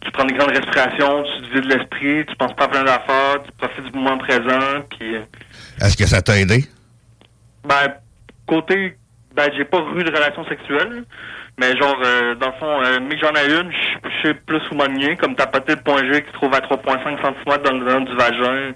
tu 0.00 0.10
prends 0.12 0.24
des 0.24 0.34
grandes 0.34 0.50
respirations, 0.56 1.22
tu 1.24 1.42
te 1.48 1.54
vides 1.54 1.64
l'esprit, 1.64 2.24
tu 2.26 2.36
penses 2.36 2.54
pas 2.54 2.64
à 2.64 2.68
plein 2.68 2.84
d'affaires, 2.84 3.42
tu 3.44 3.50
profites 3.58 3.92
du 3.92 3.98
moment 3.98 4.18
présent, 4.18 4.82
puis, 4.90 5.16
euh, 5.16 5.20
Est-ce 5.80 5.96
que 5.96 6.06
ça 6.06 6.22
t'a 6.22 6.38
aidé? 6.38 6.64
ben, 7.66 7.94
côté, 8.46 8.96
ben, 9.34 9.50
j'ai 9.56 9.64
pas 9.64 9.78
eu 9.96 10.04
de 10.04 10.10
relation 10.10 10.44
sexuelle, 10.46 11.04
mais 11.58 11.76
genre, 11.76 11.96
euh, 12.04 12.34
dans 12.34 12.48
le 12.48 12.52
fond, 12.54 12.82
euh, 12.82 12.98
mais 13.02 13.16
que 13.16 13.26
j'en 13.26 13.34
ai 13.34 13.46
une, 13.46 13.72
je 13.72 14.28
sais 14.28 14.34
plus 14.34 14.60
où 14.70 14.74
m'ennuyer, 14.74 15.16
comme 15.16 15.34
tapoter 15.34 15.74
le 15.74 15.80
point 15.80 16.04
G 16.04 16.22
qui 16.22 16.28
se 16.28 16.34
trouve 16.34 16.54
à 16.54 16.60
3,5 16.60 17.18
cm 17.20 17.62
dans 17.62 17.72
le 17.72 17.84
ventre 17.84 18.10
du 18.10 18.16
vagin, 18.16 18.72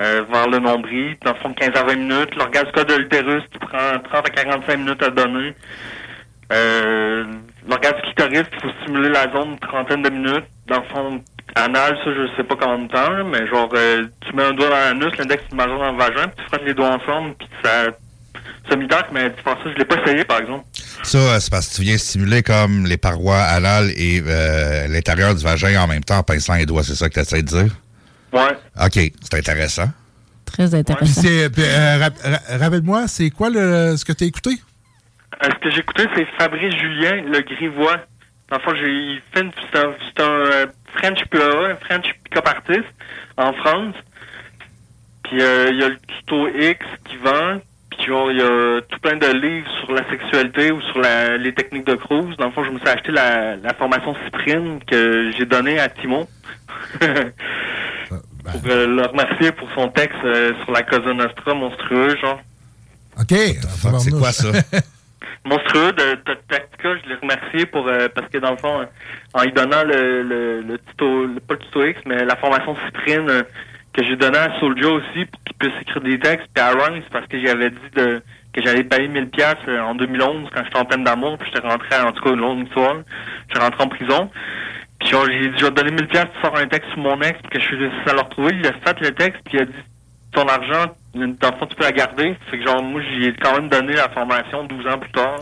euh, 0.00 0.24
vers 0.30 0.48
le 0.48 0.58
nombril, 0.58 1.16
dans 1.24 1.32
le 1.32 1.38
fond, 1.38 1.52
15 1.52 1.70
à 1.74 1.82
20 1.82 1.94
minutes. 1.96 2.34
L'orgasme 2.36 2.84
de 2.84 2.94
l'utérus 2.94 3.42
qui 3.52 3.58
prend 3.58 3.98
30 4.02 4.26
à 4.26 4.30
45 4.30 4.76
minutes 4.76 5.02
à 5.02 5.10
donner. 5.10 5.54
Euh, 6.52 7.24
l'orgasme 7.68 8.00
clitoris, 8.02 8.46
il 8.52 8.60
faut 8.60 8.74
stimuler 8.82 9.10
la 9.10 9.30
zone 9.32 9.52
une 9.52 9.58
trentaine 9.58 10.02
de 10.02 10.10
minutes. 10.10 10.44
Dans 10.66 10.78
le 10.78 10.84
fond, 10.84 11.20
anal, 11.54 11.98
ça, 12.04 12.10
je 12.12 12.36
sais 12.36 12.44
pas 12.44 12.56
combien 12.56 12.86
de 12.86 12.88
temps, 12.90 13.24
mais 13.24 13.46
genre, 13.46 13.70
euh, 13.74 14.06
tu 14.20 14.34
mets 14.34 14.44
un 14.44 14.52
doigt 14.52 14.68
dans 14.68 14.76
l'anus, 14.76 15.16
l'index 15.18 15.42
du 15.50 15.56
majeur 15.56 15.78
dans 15.78 15.92
le 15.92 15.98
vagin, 15.98 16.28
puis 16.28 16.36
tu 16.36 16.44
frottes 16.44 16.66
les 16.66 16.74
doigts 16.74 16.90
ensemble, 16.90 17.34
puis 17.38 17.48
ça... 17.62 17.90
Ça 18.70 18.76
m'idole, 18.76 19.04
mais 19.12 19.34
tu 19.34 19.42
penses 19.42 19.58
ça, 19.64 19.70
je 19.72 19.76
l'ai 19.76 19.84
pas 19.84 19.96
essayé, 20.00 20.24
par 20.24 20.38
exemple. 20.38 20.64
Ça, 21.02 21.18
euh, 21.18 21.40
c'est 21.40 21.50
parce 21.50 21.68
que 21.68 21.74
tu 21.74 21.82
viens 21.82 21.98
stimuler 21.98 22.42
comme 22.42 22.86
les 22.86 22.96
parois 22.96 23.40
anales 23.40 23.90
et 23.96 24.22
euh, 24.24 24.86
l'intérieur 24.86 25.34
du 25.34 25.42
vagin 25.42 25.80
en 25.82 25.88
même 25.88 26.04
temps 26.04 26.18
en 26.18 26.22
pinçant 26.22 26.54
les 26.54 26.64
doigts. 26.64 26.84
C'est 26.84 26.94
ça 26.94 27.08
que 27.08 27.14
tu 27.14 27.20
essaies 27.20 27.42
de 27.42 27.48
dire? 27.48 27.72
Ouais. 28.32 28.56
OK, 28.84 29.12
c'est 29.22 29.34
intéressant. 29.34 29.88
Très 30.46 30.74
intéressant. 30.74 31.22
euh, 31.26 31.98
ra- 31.98 32.58
Rappelle-moi, 32.58 33.06
c'est 33.08 33.30
quoi 33.30 33.50
le, 33.50 33.96
ce 33.96 34.04
que 34.04 34.12
tu 34.12 34.24
as 34.24 34.26
écouté? 34.26 34.50
Euh, 35.42 35.48
ce 35.50 35.58
que 35.60 35.70
j'ai 35.70 35.80
écouté, 35.80 36.04
c'est 36.14 36.26
Fabrice 36.38 36.74
Julien, 36.76 37.22
le 37.22 37.40
Grivois. 37.40 37.98
Dans 38.50 38.56
le 38.58 38.62
fond, 38.62 38.74
il 38.74 39.20
fait 39.32 39.46
c'est 39.72 39.78
un, 39.78 39.94
c'est 40.14 40.22
un 40.22 40.28
euh, 40.30 40.66
French 40.94 41.24
PA, 41.30 41.38
un 41.70 41.76
French 41.76 42.06
pick-up 42.24 42.46
artist 42.46 42.84
en 43.38 43.52
France. 43.54 43.94
Puis 45.24 45.40
euh, 45.40 45.70
il 45.70 45.78
y 45.78 45.82
a 45.84 45.88
le 45.88 45.98
tuto 46.06 46.48
X 46.48 46.84
qui 47.08 47.16
vend. 47.16 47.60
Il 48.06 48.36
y 48.36 48.42
a 48.42 48.80
tout 48.82 48.98
plein 49.00 49.16
de 49.16 49.26
livres 49.26 49.70
sur 49.80 49.92
la 49.92 50.08
sexualité 50.10 50.72
ou 50.72 50.80
sur 50.82 50.98
la, 51.00 51.36
les 51.36 51.52
techniques 51.54 51.86
de 51.86 51.94
cruise. 51.94 52.36
Dans 52.36 52.46
le 52.46 52.52
fond, 52.52 52.64
je 52.64 52.70
me 52.70 52.78
suis 52.78 52.88
acheté 52.88 53.12
la, 53.12 53.56
la 53.56 53.74
formation 53.74 54.14
Cyprine 54.24 54.80
que 54.86 55.30
j'ai 55.36 55.46
donnée 55.46 55.78
à 55.78 55.88
Timon. 55.88 56.26
pour 57.00 58.60
euh, 58.66 58.86
le 58.86 59.06
remercier 59.06 59.52
pour 59.52 59.68
son 59.74 59.88
texte 59.88 60.18
euh, 60.24 60.52
sur 60.64 60.72
la 60.72 60.82
Cosa 60.82 61.12
Nostra 61.14 61.54
monstrueux, 61.54 62.16
genre. 62.16 62.40
OK. 63.20 63.34
c'est 64.00 64.10
quoi 64.10 64.32
ça? 64.32 64.48
monstrueux 65.44 65.92
de, 65.92 66.14
Tactica, 66.48 66.96
je 67.04 67.08
l'ai 67.08 67.14
remercié 67.20 67.66
pour 67.66 67.86
euh, 67.88 68.08
parce 68.14 68.28
que 68.28 68.38
dans 68.38 68.50
le 68.52 68.56
fond, 68.56 68.80
euh, 68.80 68.84
en 69.34 69.42
lui 69.42 69.52
donnant 69.52 69.84
le, 69.84 70.22
le, 70.22 70.60
le 70.62 70.78
tuto, 70.78 71.26
le- 71.26 71.40
pas 71.40 71.54
le 71.54 71.60
tuto 71.60 71.84
X, 71.84 72.00
mais 72.06 72.24
la 72.24 72.36
formation 72.36 72.76
Cyprine 72.86 73.28
euh, 73.28 73.42
que 73.92 74.02
j'ai 74.04 74.16
donné 74.16 74.38
à 74.38 74.58
Soulja 74.58 74.88
aussi 74.88 75.24
pour 75.26 75.40
puisse 75.68 75.80
écrire 75.80 76.02
des 76.02 76.18
textes, 76.18 76.48
puis 76.52 76.62
à 76.62 76.70
Run, 76.70 76.94
c'est 76.96 77.10
parce 77.10 77.26
que 77.26 77.40
j'avais 77.40 77.70
dit 77.70 77.90
de 77.94 78.22
que 78.52 78.60
j'allais 78.60 78.84
payer 78.84 79.08
1000 79.08 79.30
pièces 79.30 79.56
en 79.66 79.94
2011 79.94 80.50
quand 80.52 80.62
j'étais 80.62 80.78
en 80.78 80.84
pleine 80.84 81.04
d'amour, 81.04 81.38
puis 81.38 81.50
j'étais 81.52 81.66
rentré 81.66 81.88
en 82.00 82.12
tout 82.12 82.22
cas 82.22 82.30
une 82.30 82.40
longue 82.40 82.66
histoire. 82.66 82.96
J'étais 83.48 83.64
rentré 83.64 83.82
en 83.82 83.88
prison. 83.88 84.30
Puis 85.00 85.10
j'ai 85.10 85.48
dit 85.48 85.58
je 85.58 85.64
vais 85.64 85.70
te 85.70 85.76
donner 85.76 85.92
1000 85.92 86.06
pièces 86.08 86.26
tu 86.34 86.40
sors 86.42 86.56
un 86.56 86.66
texte 86.66 86.90
sur 86.90 86.98
mon 86.98 87.20
ex, 87.22 87.38
puis 87.40 87.50
que 87.50 87.60
je 87.60 87.64
suis 87.64 87.76
réussi 87.76 88.08
à 88.08 88.12
le 88.12 88.20
retrouver, 88.20 88.54
il 88.54 88.66
a 88.66 88.72
fait 88.72 89.00
le 89.00 89.14
texte, 89.14 89.40
puis 89.44 89.56
il 89.56 89.60
a 89.62 89.64
dit 89.64 89.72
ton 90.32 90.46
argent, 90.48 90.92
dans 91.14 91.50
le 91.50 91.56
fond, 91.58 91.66
tu 91.66 91.76
peux 91.76 91.84
la 91.84 91.92
garder. 91.92 92.36
Fait 92.50 92.58
que 92.58 92.64
genre, 92.64 92.82
moi, 92.82 93.00
j'ai 93.02 93.34
quand 93.34 93.54
même 93.54 93.68
donné 93.68 93.94
la 93.94 94.08
formation 94.08 94.64
12 94.64 94.86
ans 94.86 94.98
plus 94.98 95.12
tard. 95.12 95.40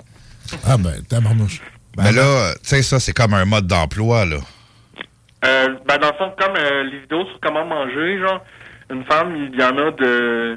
Ah 0.66 0.76
ben, 0.76 1.02
tabarnouche. 1.08 1.60
Mais 1.96 2.12
là, 2.12 2.54
tu 2.54 2.68
sais, 2.68 2.82
ça, 2.82 2.98
c'est 2.98 3.12
comme 3.12 3.34
un 3.34 3.44
mode 3.44 3.66
d'emploi, 3.66 4.24
là. 4.24 4.38
Euh, 5.44 5.74
ben, 5.86 5.98
dans 5.98 6.08
le 6.08 6.14
fond, 6.14 6.32
comme 6.38 6.56
euh, 6.56 6.82
les 6.84 6.98
vidéos 7.00 7.24
sur 7.26 7.38
comment 7.40 7.64
manger, 7.64 8.18
genre, 8.18 8.44
une 8.90 9.04
femme, 9.04 9.34
il 9.36 9.58
y 9.58 9.62
en 9.62 9.76
a 9.78 9.90
de... 9.92 10.56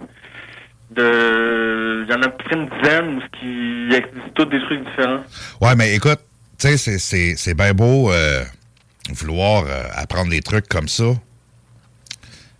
de 0.91 2.05
il 2.07 2.11
y 2.11 2.13
en 2.15 2.21
a 2.21 2.33
une 2.51 2.69
dizaine 2.69 3.21
qui 3.39 3.85
il 3.87 3.93
existe 3.93 4.33
tous 4.35 4.45
des 4.45 4.59
trucs 4.61 4.83
différents. 4.85 5.23
Ouais, 5.61 5.75
mais 5.75 5.95
écoute, 5.95 6.19
tu 6.59 6.67
sais, 6.67 6.77
c'est- 6.77 6.99
c'est 6.99 7.35
c'est 7.37 7.53
bien 7.53 7.73
beau 7.73 8.11
euh, 8.11 8.43
vouloir 9.11 9.63
euh, 9.67 9.83
apprendre 9.95 10.29
des 10.29 10.41
trucs 10.41 10.67
comme 10.67 10.87
ça, 10.87 11.05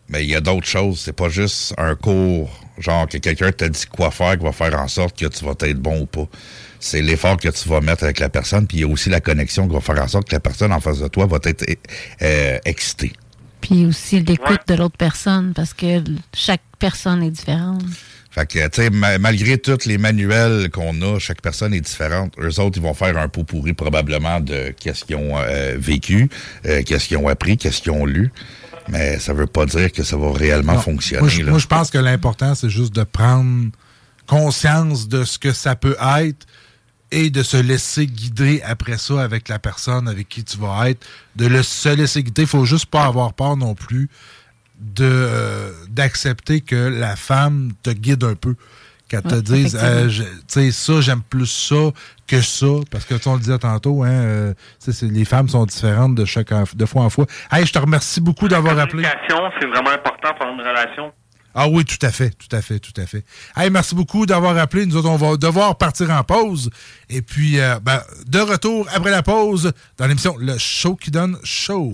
mais 0.10 0.24
il 0.24 0.30
y 0.30 0.36
a 0.36 0.42
d'autres 0.42 0.68
choses. 0.68 1.00
C'est 1.02 1.14
pas 1.16 1.30
juste 1.30 1.74
un 1.78 1.96
cours, 1.96 2.50
genre 2.80 3.08
que 3.08 3.18
quelqu'un 3.18 3.52
t'a 3.52 3.70
dit 3.70 3.86
quoi 3.88 4.12
faire, 4.12 4.38
qui 4.38 4.44
va 4.44 4.52
faire 4.52 4.80
en 4.80 4.88
sorte 4.88 5.18
que 5.20 5.26
tu 5.28 5.46
vas 5.46 5.52
être 5.62 5.80
bon 5.80 6.02
ou 6.02 6.06
pas. 6.06 6.28
C'est 6.80 7.02
l'effort 7.02 7.38
que 7.38 7.48
tu 7.50 7.70
vas 7.70 7.80
mettre 7.80 8.04
avec 8.04 8.20
la 8.20 8.28
personne, 8.30 8.68
puis 8.68 8.78
il 8.78 8.82
y 8.82 8.84
a 8.84 8.88
aussi 8.88 9.10
la 9.10 9.22
connexion 9.22 9.68
qui 9.68 9.74
va 9.74 9.80
faire 9.82 10.02
en 10.02 10.08
sorte 10.08 10.28
que 10.28 10.36
la 10.36 10.42
personne 10.42 10.74
en 10.74 10.82
face 10.82 11.00
de 11.00 11.08
toi 11.08 11.26
va 11.28 11.38
être 11.44 11.64
euh, 12.22 12.60
excitée. 12.66 13.14
Puis 13.64 13.86
aussi 13.86 14.20
l'écoute 14.20 14.60
de 14.68 14.76
l'autre 14.76 14.98
personne, 14.98 15.54
parce 15.56 15.74
que 15.74 16.04
chaque 16.36 16.62
personne 16.80 17.24
est 17.24 17.32
différente. 17.32 17.82
Fait 18.30 18.46
que, 18.46 18.68
tu 18.68 18.82
sais, 18.82 18.90
ma- 18.90 19.18
malgré 19.20 19.58
tous 19.58 19.86
les 19.86 19.98
manuels 19.98 20.70
qu'on 20.72 21.02
a, 21.02 21.18
chaque 21.20 21.42
personne 21.42 21.74
est 21.74 21.82
différente. 21.82 22.34
Eux 22.40 22.60
autres, 22.60 22.78
ils 22.78 22.82
vont 22.84 22.94
faire 22.94 23.16
un 23.18 23.28
pot 23.30 23.44
pourri 23.44 23.74
probablement 23.74 24.40
de 24.40 24.74
qu'est-ce 24.80 25.06
qu'ils 25.06 25.16
ont 25.16 25.38
euh, 25.38 25.76
vécu, 25.78 26.30
euh, 26.66 26.82
qu'est-ce 26.86 27.08
qu'ils 27.08 27.18
ont 27.18 27.28
appris, 27.28 27.58
qu'est-ce 27.58 27.82
qu'ils 27.82 27.92
ont 27.92 28.06
lu. 28.06 28.32
Mais 28.90 29.18
ça 29.20 29.34
veut 29.34 29.46
pas 29.48 29.66
dire 29.66 29.92
que 29.92 30.04
ça 30.04 30.18
va 30.18 30.32
réellement 30.34 30.74
Non. 30.74 30.80
fonctionner. 30.82 31.22
Moi, 31.22 31.30
je, 31.30 31.42
là. 31.44 31.52
moi, 31.52 31.60
je 31.60 31.68
pense 31.68 31.90
que 31.90 31.98
l'important, 32.00 32.54
c'est 32.56 32.70
juste 32.70 32.94
de 32.94 33.04
prendre 33.04 33.70
conscience 34.28 35.08
de 35.08 35.24
ce 35.24 35.38
que 35.40 35.54
ça 35.54 35.76
peut 35.76 35.96
être 36.20 36.46
et 37.14 37.30
de 37.30 37.44
se 37.44 37.58
laisser 37.58 38.08
guider 38.08 38.62
après 38.66 38.98
ça 38.98 39.22
avec 39.22 39.48
la 39.48 39.60
personne 39.60 40.08
avec 40.08 40.28
qui 40.28 40.44
tu 40.44 40.58
vas 40.58 40.90
être. 40.90 41.06
De 41.36 41.46
le, 41.46 41.62
se 41.62 41.90
laisser 41.90 42.24
guider. 42.24 42.42
Il 42.42 42.48
faut 42.48 42.66
juste 42.66 42.88
pas 42.88 43.06
avoir 43.06 43.34
peur 43.34 43.56
non 43.56 43.76
plus 43.76 44.10
de 44.80 45.06
euh, 45.06 45.72
d'accepter 45.90 46.62
que 46.62 46.76
la 46.76 47.16
femme 47.16 47.72
te 47.84 47.92
guide 47.92 48.24
un 48.24 48.36
peu. 48.36 48.56
Qu'elle 49.08 49.22
te 49.22 49.36
Ouais, 49.36 49.42
dise, 49.42 49.78
euh, 49.80 50.08
tu 50.10 50.24
sais, 50.48 50.72
ça, 50.72 51.02
j'aime 51.02 51.22
plus 51.22 51.46
ça 51.46 51.92
que 52.26 52.42
ça. 52.42 52.66
Parce 52.90 53.06
que, 53.06 53.14
tu 53.14 53.22
sais, 53.22 53.30
on 53.30 53.34
le 53.34 53.40
disait 53.42 53.60
tantôt, 53.60 54.02
hein, 54.04 54.10
euh, 54.10 54.54
les 55.04 55.26
femmes 55.26 55.50
sont 55.50 55.66
différentes 55.66 56.16
de, 56.16 56.26
chaque, 56.26 56.52
de 56.76 56.86
fois 56.86 57.04
en 57.04 57.10
fois. 57.12 57.28
Hey, 57.52 57.66
je 57.66 57.74
te 57.74 57.80
remercie 57.80 58.22
beaucoup 58.22 58.48
d'avoir 58.48 58.80
appelé. 58.80 59.04
communication, 59.04 59.52
c'est 59.60 59.68
vraiment 59.68 59.92
important 59.92 60.34
pour 60.40 60.48
une 60.48 60.62
relation. 60.62 61.12
Ah 61.56 61.68
oui, 61.68 61.86
tout 61.86 62.04
à 62.04 62.12
fait, 62.12 62.32
tout 62.32 62.54
à 62.56 62.62
fait, 62.62 62.80
tout 62.80 63.00
à 63.00 63.06
fait. 63.06 63.24
Hey, 63.56 63.70
merci 63.70 63.94
beaucoup 63.94 64.26
d'avoir 64.26 64.58
appelé. 64.58 64.86
Nous 64.86 64.96
autres, 64.98 65.10
on 65.10 65.18
va 65.18 65.38
devoir 65.38 65.78
partir 65.78 66.10
en 66.10 66.24
pause. 66.24 66.70
Et 67.10 67.22
puis, 67.22 67.60
euh, 67.60 67.80
ben, 67.80 68.02
de 68.28 68.40
retour 68.40 68.88
après 68.94 69.12
la 69.12 69.22
pause 69.22 69.72
dans 69.98 70.08
l'émission 70.08 70.36
Le 70.38 70.58
Show 70.58 70.96
qui 70.96 71.12
donne 71.12 71.38
show. 71.44 71.94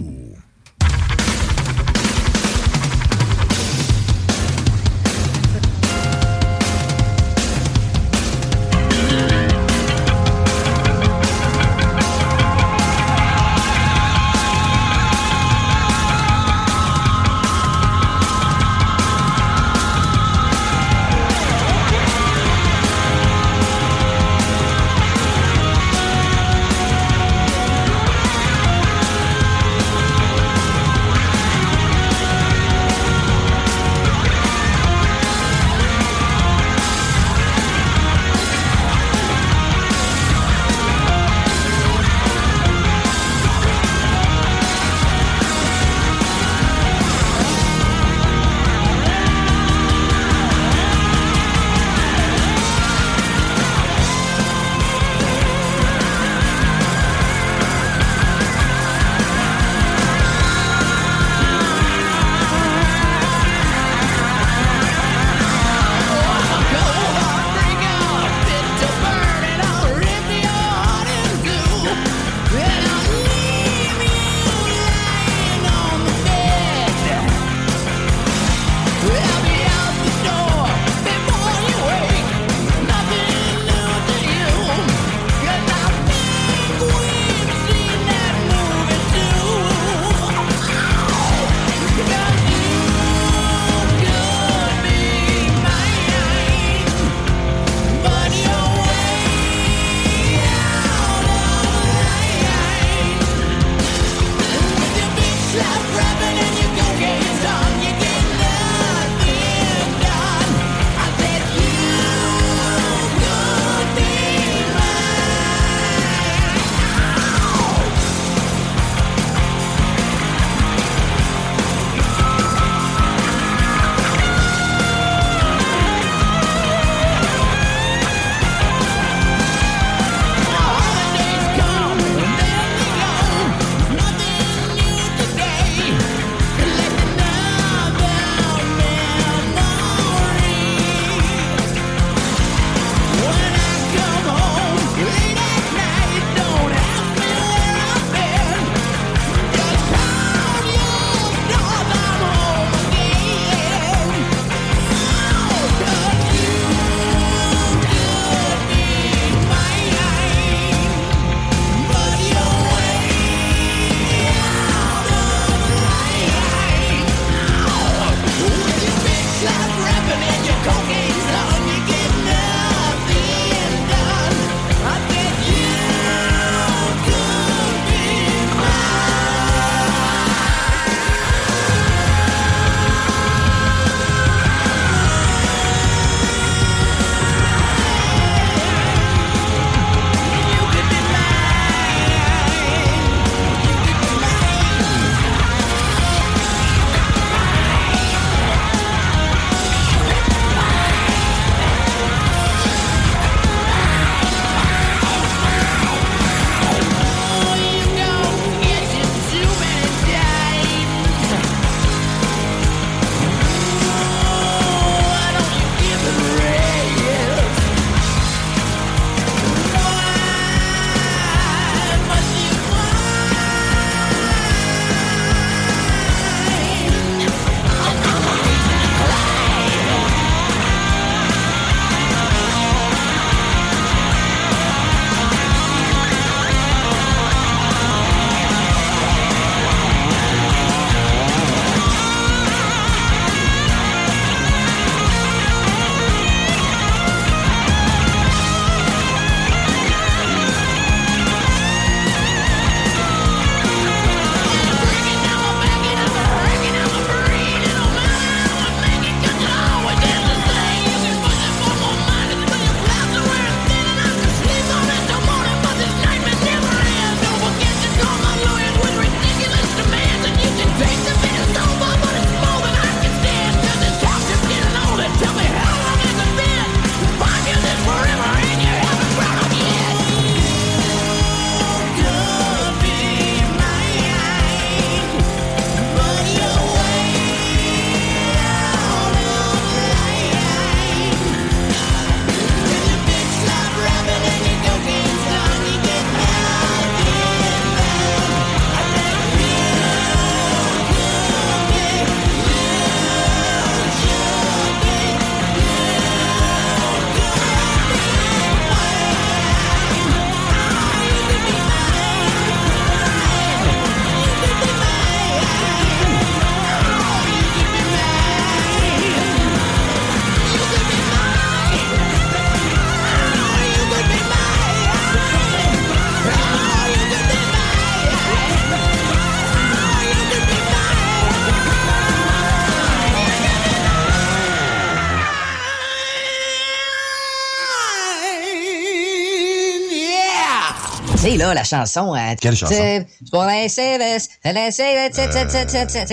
Là, 341.50 341.56
la 341.56 341.64
chanson. 341.64 342.16
euh, 342.16 342.36
Quelle 342.40 342.56
chanson? 342.56 342.74
c'est 342.74 343.06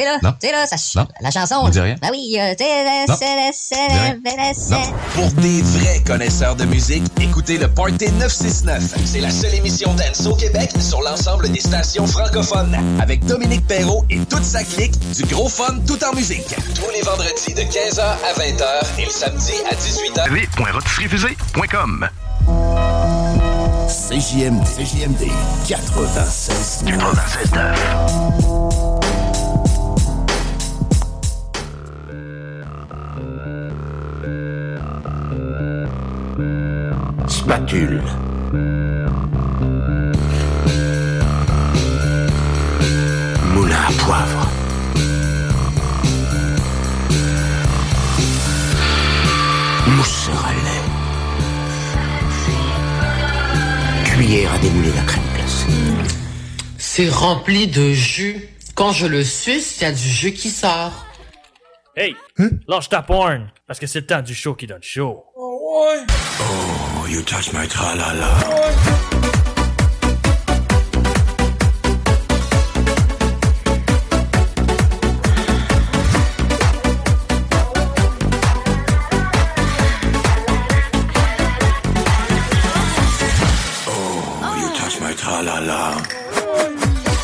là, 0.04 0.18
non. 0.22 0.32
c'est 0.40 0.52
là, 0.52 0.66
ça, 0.66 0.76
Non. 1.00 1.06
la 1.20 1.30
chanson. 1.30 1.56
On 1.62 1.68
dit 1.68 1.80
rien. 1.80 1.96
Ah 2.02 2.08
oui, 2.10 2.36
euh, 2.40 2.54
Pour 5.14 5.30
des 5.42 5.62
vrais 5.62 6.00
connaisseurs 6.04 6.56
de 6.56 6.64
musique, 6.64 7.04
écoutez 7.20 7.58
le 7.58 7.68
Party 7.68 8.10
969. 8.12 8.82
C'est 9.04 9.20
la 9.20 9.30
seule 9.30 9.54
émission 9.54 9.94
dance 9.94 10.26
au 10.26 10.34
Québec 10.34 10.70
sur 10.80 11.00
l'ensemble 11.02 11.50
des 11.50 11.60
stations 11.60 12.06
francophones. 12.06 12.76
Avec 13.00 13.24
Dominique 13.24 13.66
Perrault 13.66 14.04
et 14.10 14.18
toute 14.20 14.44
sa 14.44 14.62
clique, 14.64 14.98
du 15.14 15.24
gros 15.24 15.48
fun 15.48 15.76
tout 15.86 16.02
en 16.04 16.14
musique. 16.14 16.46
Tous 16.74 16.90
les 16.94 17.02
vendredis 17.02 17.54
de 17.54 17.62
15h 17.62 18.00
à 18.00 18.32
20h 18.38 18.64
et 18.98 19.04
le 19.04 19.10
samedi 19.10 19.52
à 19.70 19.74
18h. 19.74 20.30
www.rotisseriefusée.com 20.30 22.08
CJMD, 23.86 24.64
CJMD 24.64 25.30
96 25.68 26.84
96 26.86 27.52
Spatule. 37.28 38.02
Moulin 43.54 43.76
à 43.76 43.92
poivre. 44.02 44.50
Mousseur 49.96 50.45
Cuillère 54.26 54.54
à 54.54 54.58
démouler 54.58 54.90
la 54.90 55.02
crème 55.02 55.22
glacée. 55.36 55.66
C'est 56.78 57.08
rempli 57.08 57.68
de 57.68 57.92
jus. 57.92 58.48
Quand 58.74 58.90
je 58.90 59.06
le 59.06 59.22
suce, 59.22 59.80
il 59.80 59.84
y 59.84 59.86
a 59.86 59.92
du 59.92 60.08
jus 60.08 60.32
qui 60.32 60.50
sort. 60.50 61.06
Hey, 61.94 62.16
lâche 62.66 62.88
ta 62.88 63.02
porn, 63.02 63.48
parce 63.68 63.78
que 63.78 63.86
c'est 63.86 64.00
le 64.00 64.06
temps 64.06 64.22
du 64.22 64.34
show 64.34 64.54
qui 64.54 64.66
donne 64.66 64.82
chaud. 64.82 65.22
Oh, 65.36 65.94
you 67.08 67.22
touch 67.22 67.52
my 67.52 67.68
tra-la-la. 67.68 68.36
Oh, 68.50 69.05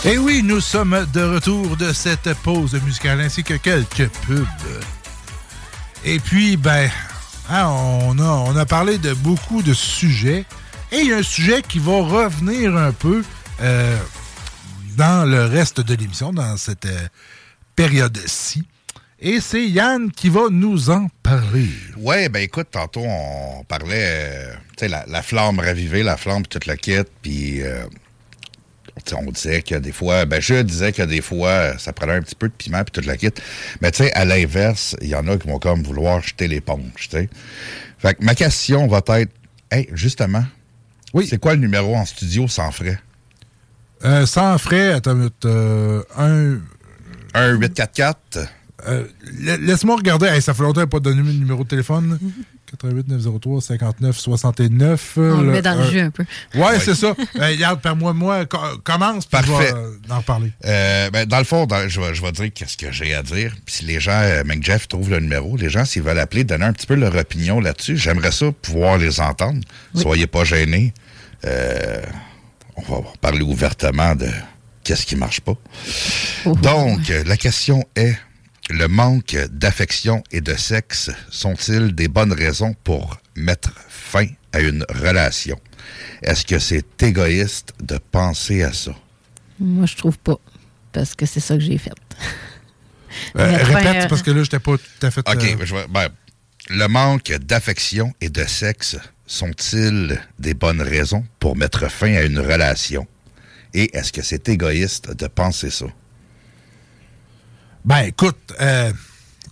Et 0.04 0.18
oui, 0.18 0.42
nous 0.42 0.60
sommes 0.60 1.06
de 1.12 1.22
retour 1.22 1.76
de 1.76 1.92
cette 1.92 2.34
pause 2.42 2.74
musicale 2.82 3.20
ainsi 3.20 3.44
que 3.44 3.54
quelques 3.54 4.08
pubs. 4.26 4.46
Et 6.04 6.18
puis, 6.18 6.56
ben, 6.56 6.90
hein, 7.48 7.68
on, 7.68 8.18
a, 8.18 8.24
on 8.24 8.56
a 8.56 8.66
parlé 8.66 8.98
de 8.98 9.14
beaucoup 9.14 9.62
de 9.62 9.72
sujets. 9.72 10.44
Et 10.90 11.02
il 11.02 11.08
y 11.10 11.12
a 11.12 11.18
un 11.18 11.22
sujet 11.22 11.62
qui 11.62 11.78
va 11.78 12.02
revenir 12.02 12.76
un 12.76 12.90
peu 12.90 13.22
euh, 13.60 13.96
dans 14.96 15.24
le 15.24 15.44
reste 15.44 15.80
de 15.80 15.94
l'émission, 15.94 16.32
dans 16.32 16.56
cette 16.56 16.86
euh, 16.86 17.06
période-ci. 17.76 18.64
Et 19.20 19.40
c'est 19.40 19.68
Yann 19.68 20.10
qui 20.10 20.30
va 20.30 20.48
nous 20.50 20.90
en 20.90 21.06
parler. 21.22 21.68
Ouais, 21.96 22.28
ben 22.28 22.42
écoute, 22.42 22.66
tantôt 22.72 23.04
on 23.04 23.62
parlait, 23.68 24.04
euh, 24.04 24.52
tu 24.76 24.80
sais, 24.80 24.88
la, 24.88 25.04
la 25.06 25.22
flamme 25.22 25.60
ravivée, 25.60 26.02
la 26.02 26.16
flamme, 26.16 26.44
toute 26.44 26.66
la 26.66 26.76
quête, 26.76 27.08
puis 27.22 27.60
on 29.16 29.30
disait 29.30 29.62
que 29.62 29.74
des 29.76 29.92
fois, 29.92 30.24
ben 30.24 30.40
je 30.40 30.62
disais 30.62 30.92
que 30.92 31.02
des 31.02 31.20
fois, 31.20 31.76
ça 31.78 31.92
prenait 31.92 32.14
un 32.14 32.22
petit 32.22 32.34
peu 32.34 32.48
de 32.48 32.52
piment, 32.52 32.82
puis 32.84 32.92
toute 32.92 33.06
la 33.06 33.16
quête. 33.16 33.40
Mais 33.80 33.90
tu 33.90 34.04
sais, 34.04 34.12
à 34.12 34.24
l'inverse, 34.24 34.96
il 35.00 35.08
y 35.08 35.14
en 35.14 35.26
a 35.28 35.36
qui 35.36 35.48
vont 35.48 35.58
comme 35.58 35.82
vouloir 35.82 36.22
jeter 36.22 36.48
l'éponge, 36.48 36.92
tu 36.96 37.08
sais. 37.10 37.28
Fait 37.98 38.14
que 38.14 38.24
ma 38.24 38.34
question 38.34 38.86
va 38.88 39.00
être, 39.18 39.32
hey, 39.70 39.88
justement, 39.92 40.44
oui. 41.14 41.26
c'est 41.28 41.38
quoi 41.38 41.54
le 41.54 41.60
numéro 41.60 41.94
en 41.94 42.04
studio 42.04 42.48
sans 42.48 42.70
frais? 42.70 42.98
Euh, 44.04 44.26
sans 44.26 44.58
frais, 44.58 44.92
attends 44.92 45.12
une 45.12 45.30
euh, 45.44 46.02
un... 46.18 46.58
Un 47.34 47.52
844? 47.54 48.38
Euh, 48.88 49.06
la- 49.40 49.56
Laisse-moi 49.56 49.96
regarder. 49.96 50.26
Hey, 50.26 50.42
ça 50.42 50.54
fait 50.54 50.62
longtemps 50.64 50.82
que 50.82 50.88
pas 50.88 51.00
donné 51.00 51.22
le 51.22 51.32
numéro 51.32 51.62
de 51.64 51.68
téléphone. 51.68 52.18
88 52.72 53.08
903 53.08 53.60
59 53.60 54.16
69. 54.18 55.12
On 55.16 55.20
le 55.20 55.46
Le- 55.46 55.52
met 55.52 55.62
dans 55.62 55.74
le 55.74 55.80
euh, 55.82 55.90
jeu 55.90 56.00
un 56.00 56.10
peu. 56.10 56.24
Ouais, 56.54 56.80
c'est 56.80 56.94
ça. 56.94 57.08
Euh, 57.08 57.46
regarde, 57.48 57.80
par 57.80 57.94
moi, 57.96 58.12
moi, 58.12 58.44
co- 58.46 58.58
commence, 58.82 59.26
puis 59.26 59.38
je 59.44 59.46
vais 59.52 59.52
Parfait. 59.58 59.72
euh, 59.74 59.96
en 60.14 60.22
parler. 60.22 60.52
Euh, 60.64 61.10
ben, 61.10 61.26
dans 61.26 61.38
le 61.38 61.44
fond, 61.44 61.66
dans- 61.66 61.88
je, 61.88 62.00
vais, 62.00 62.14
je 62.14 62.22
vais 62.22 62.32
dire 62.32 62.50
qu'est-ce 62.54 62.76
que 62.76 62.90
j'ai 62.90 63.14
à 63.14 63.22
dire. 63.22 63.54
Puis 63.66 63.74
si 63.76 63.84
les 63.84 64.00
gens, 64.00 64.12
euh, 64.22 64.42
Mac 64.44 64.62
Jeff 64.62 64.88
trouve 64.88 65.10
le 65.10 65.20
numéro, 65.20 65.56
les 65.56 65.68
gens, 65.68 65.84
s'ils 65.84 66.02
veulent 66.02 66.18
appeler, 66.18 66.44
donner 66.44 66.64
un 66.64 66.72
petit 66.72 66.86
peu 66.86 66.94
leur 66.94 67.14
opinion 67.16 67.60
là-dessus, 67.60 67.96
j'aimerais 67.96 68.32
ça 68.32 68.46
pouvoir 68.62 68.98
les 68.98 69.20
entendre. 69.20 69.60
Soyez 69.94 70.26
pas 70.26 70.44
gênés. 70.44 70.94
Euh, 71.44 72.00
on 72.76 72.82
va 72.82 73.02
parler 73.20 73.42
ouvertement 73.42 74.14
de 74.14 74.28
qu'est-ce 74.84 75.04
qui 75.06 75.16
marche 75.16 75.40
pas. 75.40 75.54
Donc, 76.46 77.10
euh, 77.10 77.22
la 77.26 77.36
question 77.36 77.84
est, 77.96 78.16
le 78.72 78.88
manque 78.88 79.36
d'affection 79.50 80.22
et 80.32 80.40
de 80.40 80.54
sexe 80.54 81.10
sont-ils 81.30 81.94
des 81.94 82.08
bonnes 82.08 82.32
raisons 82.32 82.74
pour 82.84 83.18
mettre 83.36 83.72
fin 83.88 84.26
à 84.52 84.60
une 84.60 84.84
relation? 84.88 85.60
Est-ce 86.22 86.46
que 86.46 86.58
c'est 86.58 87.02
égoïste 87.02 87.74
de 87.82 87.98
penser 87.98 88.62
à 88.62 88.72
ça? 88.72 88.92
Moi, 89.60 89.86
je 89.86 89.96
trouve 89.96 90.18
pas. 90.18 90.36
Parce 90.92 91.14
que 91.14 91.26
c'est 91.26 91.40
ça 91.40 91.54
que 91.54 91.60
j'ai 91.60 91.78
fait. 91.78 91.92
Euh, 93.36 93.56
répète, 93.56 93.86
enfin, 93.96 94.06
parce 94.08 94.22
que 94.22 94.30
là, 94.30 94.38
je 94.38 94.42
n'étais 94.42 94.58
pas 94.58 94.76
tout 94.78 95.06
à 95.06 95.10
fait. 95.10 95.20
OK, 95.20 95.44
euh, 95.44 95.64
je 95.64 95.74
vais- 95.74 95.86
ben, 95.88 96.08
le 96.70 96.86
manque 96.86 97.30
d'affection 97.32 98.14
et 98.20 98.30
de 98.30 98.44
sexe 98.44 98.96
sont-ils 99.26 100.18
des 100.38 100.54
bonnes 100.54 100.80
raisons 100.82 101.24
pour 101.38 101.56
mettre 101.56 101.90
fin 101.90 102.14
à 102.14 102.22
une 102.22 102.38
relation? 102.38 103.06
Et 103.74 103.94
est-ce 103.96 104.12
que 104.12 104.22
c'est 104.22 104.48
égoïste 104.48 105.14
de 105.14 105.26
penser 105.26 105.70
ça? 105.70 105.86
Ben, 107.84 108.02
écoute, 108.04 108.36
euh, 108.60 108.92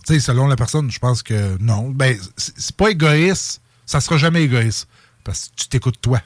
tu 0.07 0.13
sais, 0.13 0.19
selon 0.19 0.47
la 0.47 0.55
personne, 0.55 0.89
je 0.89 0.99
pense 0.99 1.21
que 1.23 1.57
non. 1.59 1.89
Ben, 1.89 2.17
c'est 2.37 2.75
pas 2.75 2.91
égoïste. 2.91 3.61
Ça 3.85 3.99
sera 3.99 4.17
jamais 4.17 4.43
égoïste. 4.43 4.87
Parce 5.23 5.49
que 5.49 5.55
tu 5.55 5.67
t'écoutes 5.67 6.01
toi. 6.01 6.21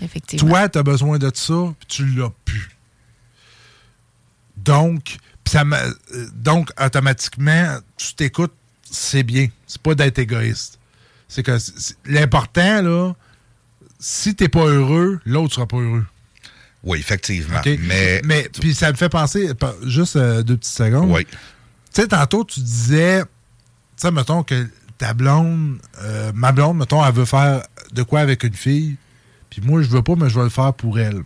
Effectivement. 0.00 0.48
Toi, 0.48 0.68
tu 0.68 0.78
as 0.78 0.82
besoin 0.82 1.18
de 1.18 1.30
ça, 1.34 1.74
puis 1.78 1.86
tu 1.88 2.06
l'as 2.06 2.30
plus. 2.44 2.70
Donc, 4.56 5.18
ça 5.52 5.64
euh, 5.64 6.26
donc, 6.34 6.70
automatiquement, 6.82 7.78
tu 7.98 8.14
t'écoutes, 8.14 8.54
c'est 8.82 9.22
bien. 9.22 9.48
C'est 9.66 9.82
pas 9.82 9.94
d'être 9.94 10.18
égoïste. 10.18 10.78
C'est 11.28 11.42
que 11.42 11.58
l'important, 12.06 12.80
là, 12.80 13.12
si 14.00 14.34
t'es 14.34 14.48
pas 14.48 14.64
heureux, 14.64 15.20
l'autre 15.26 15.54
sera 15.54 15.66
pas 15.66 15.76
heureux. 15.76 16.06
Oui, 16.84 16.98
effectivement. 16.98 17.60
Mais, 17.64 18.20
Mais 18.24 18.48
puis 18.48 18.74
ça 18.74 18.90
me 18.90 18.96
fait 18.96 19.08
penser, 19.08 19.50
juste 19.84 20.16
euh, 20.16 20.42
deux 20.42 20.56
petites 20.56 20.74
secondes. 20.74 21.10
Oui. 21.10 21.26
Tu 21.26 22.00
sais, 22.00 22.08
tantôt, 22.08 22.44
tu 22.44 22.60
disais, 22.60 23.22
tu 23.22 23.28
sais, 23.96 24.10
mettons 24.10 24.42
que 24.42 24.66
ta 24.98 25.14
blonde, 25.14 25.78
euh, 26.02 26.32
ma 26.34 26.52
blonde, 26.52 26.78
mettons, 26.78 27.04
elle 27.04 27.12
veut 27.12 27.24
faire 27.24 27.62
de 27.92 28.02
quoi 28.02 28.20
avec 28.20 28.42
une 28.44 28.54
fille, 28.54 28.96
puis 29.50 29.60
moi, 29.62 29.82
je 29.82 29.88
veux 29.88 30.02
pas, 30.02 30.14
mais 30.16 30.28
je 30.28 30.36
vais 30.36 30.44
le 30.44 30.50
faire 30.50 30.72
pour 30.74 30.98
elle. 30.98 31.22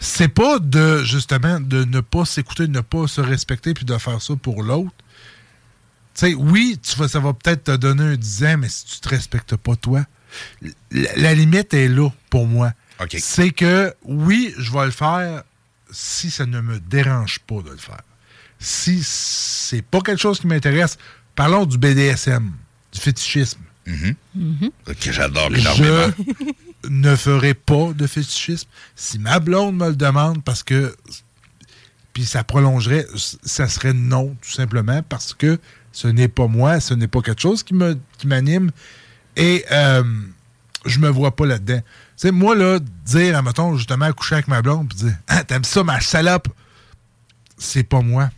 C'est 0.00 0.28
pas 0.28 0.58
de, 0.58 1.02
justement, 1.04 1.60
de 1.60 1.84
ne 1.84 2.00
pas 2.00 2.24
s'écouter, 2.24 2.66
de 2.66 2.72
ne 2.72 2.80
pas 2.80 3.06
se 3.06 3.20
respecter, 3.20 3.74
puis 3.74 3.84
de 3.84 3.96
faire 3.98 4.20
ça 4.20 4.34
pour 4.36 4.62
l'autre. 4.62 4.92
Tu 6.14 6.26
sais, 6.26 6.34
oui, 6.34 6.78
tu 6.82 6.96
vas, 6.96 7.08
ça 7.08 7.20
va 7.20 7.32
peut-être 7.32 7.64
te 7.64 7.76
donner 7.76 8.04
un 8.04 8.16
10 8.16 8.44
ans, 8.44 8.56
mais 8.58 8.68
si 8.68 8.84
tu 8.84 9.00
te 9.00 9.08
respectes 9.08 9.56
pas 9.56 9.76
toi, 9.76 10.04
la, 10.90 11.16
la 11.16 11.34
limite 11.34 11.72
est 11.74 11.88
là 11.88 12.10
pour 12.30 12.46
moi. 12.46 12.72
C'est 13.18 13.50
que, 13.50 13.94
oui, 14.02 14.54
je 14.58 14.72
vais 14.72 14.86
le 14.86 14.90
faire 14.90 15.44
si 15.90 16.30
ça 16.30 16.46
ne 16.46 16.60
me 16.60 16.80
dérange 16.80 17.38
pas 17.40 17.62
de 17.62 17.70
le 17.70 17.76
faire. 17.76 18.02
Si 18.58 19.02
c'est 19.02 19.82
pas 19.82 20.00
quelque 20.00 20.20
chose 20.20 20.40
qui 20.40 20.46
m'intéresse, 20.46 20.98
parlons 21.34 21.64
du 21.64 21.78
BDSM, 21.78 22.52
du 22.92 23.00
fétichisme. 23.00 23.60
que 25.00 25.12
j'adore 25.12 25.54
énormément. 25.54 26.12
Je 26.84 26.88
ne 26.90 27.16
ferai 27.16 27.54
pas 27.54 27.92
de 27.94 28.06
fétichisme. 28.06 28.68
Si 28.96 29.18
ma 29.18 29.38
blonde 29.38 29.76
me 29.76 29.88
le 29.88 29.96
demande, 29.96 30.42
parce 30.42 30.62
que. 30.62 30.94
Puis 32.12 32.26
ça 32.26 32.42
prolongerait, 32.42 33.06
ça 33.44 33.68
serait 33.68 33.92
non, 33.92 34.34
tout 34.42 34.50
simplement, 34.50 35.02
parce 35.08 35.34
que 35.34 35.60
ce 35.92 36.08
n'est 36.08 36.26
pas 36.26 36.48
moi, 36.48 36.80
ce 36.80 36.94
n'est 36.94 37.06
pas 37.06 37.20
quelque 37.20 37.40
chose 37.40 37.62
qui 37.62 37.74
me 37.74 37.96
qui 38.18 38.26
m'anime. 38.26 38.72
Et 39.36 39.64
euh, 39.70 40.02
je 40.84 40.98
me 40.98 41.08
vois 41.08 41.36
pas 41.36 41.46
là-dedans. 41.46 41.80
Tu 42.18 42.22
sais, 42.26 42.32
moi, 42.32 42.56
là, 42.56 42.80
dire, 43.06 43.40
mettons, 43.44 43.76
justement, 43.76 44.12
coucher 44.12 44.34
avec 44.34 44.48
ma 44.48 44.60
blonde, 44.60 44.88
puis 44.88 44.98
dire, 44.98 45.16
ah, 45.28 45.44
t'aimes 45.44 45.62
ça, 45.62 45.84
ma 45.84 46.00
salope, 46.00 46.48
c'est 47.56 47.84
pas 47.84 48.00
moi. 48.00 48.30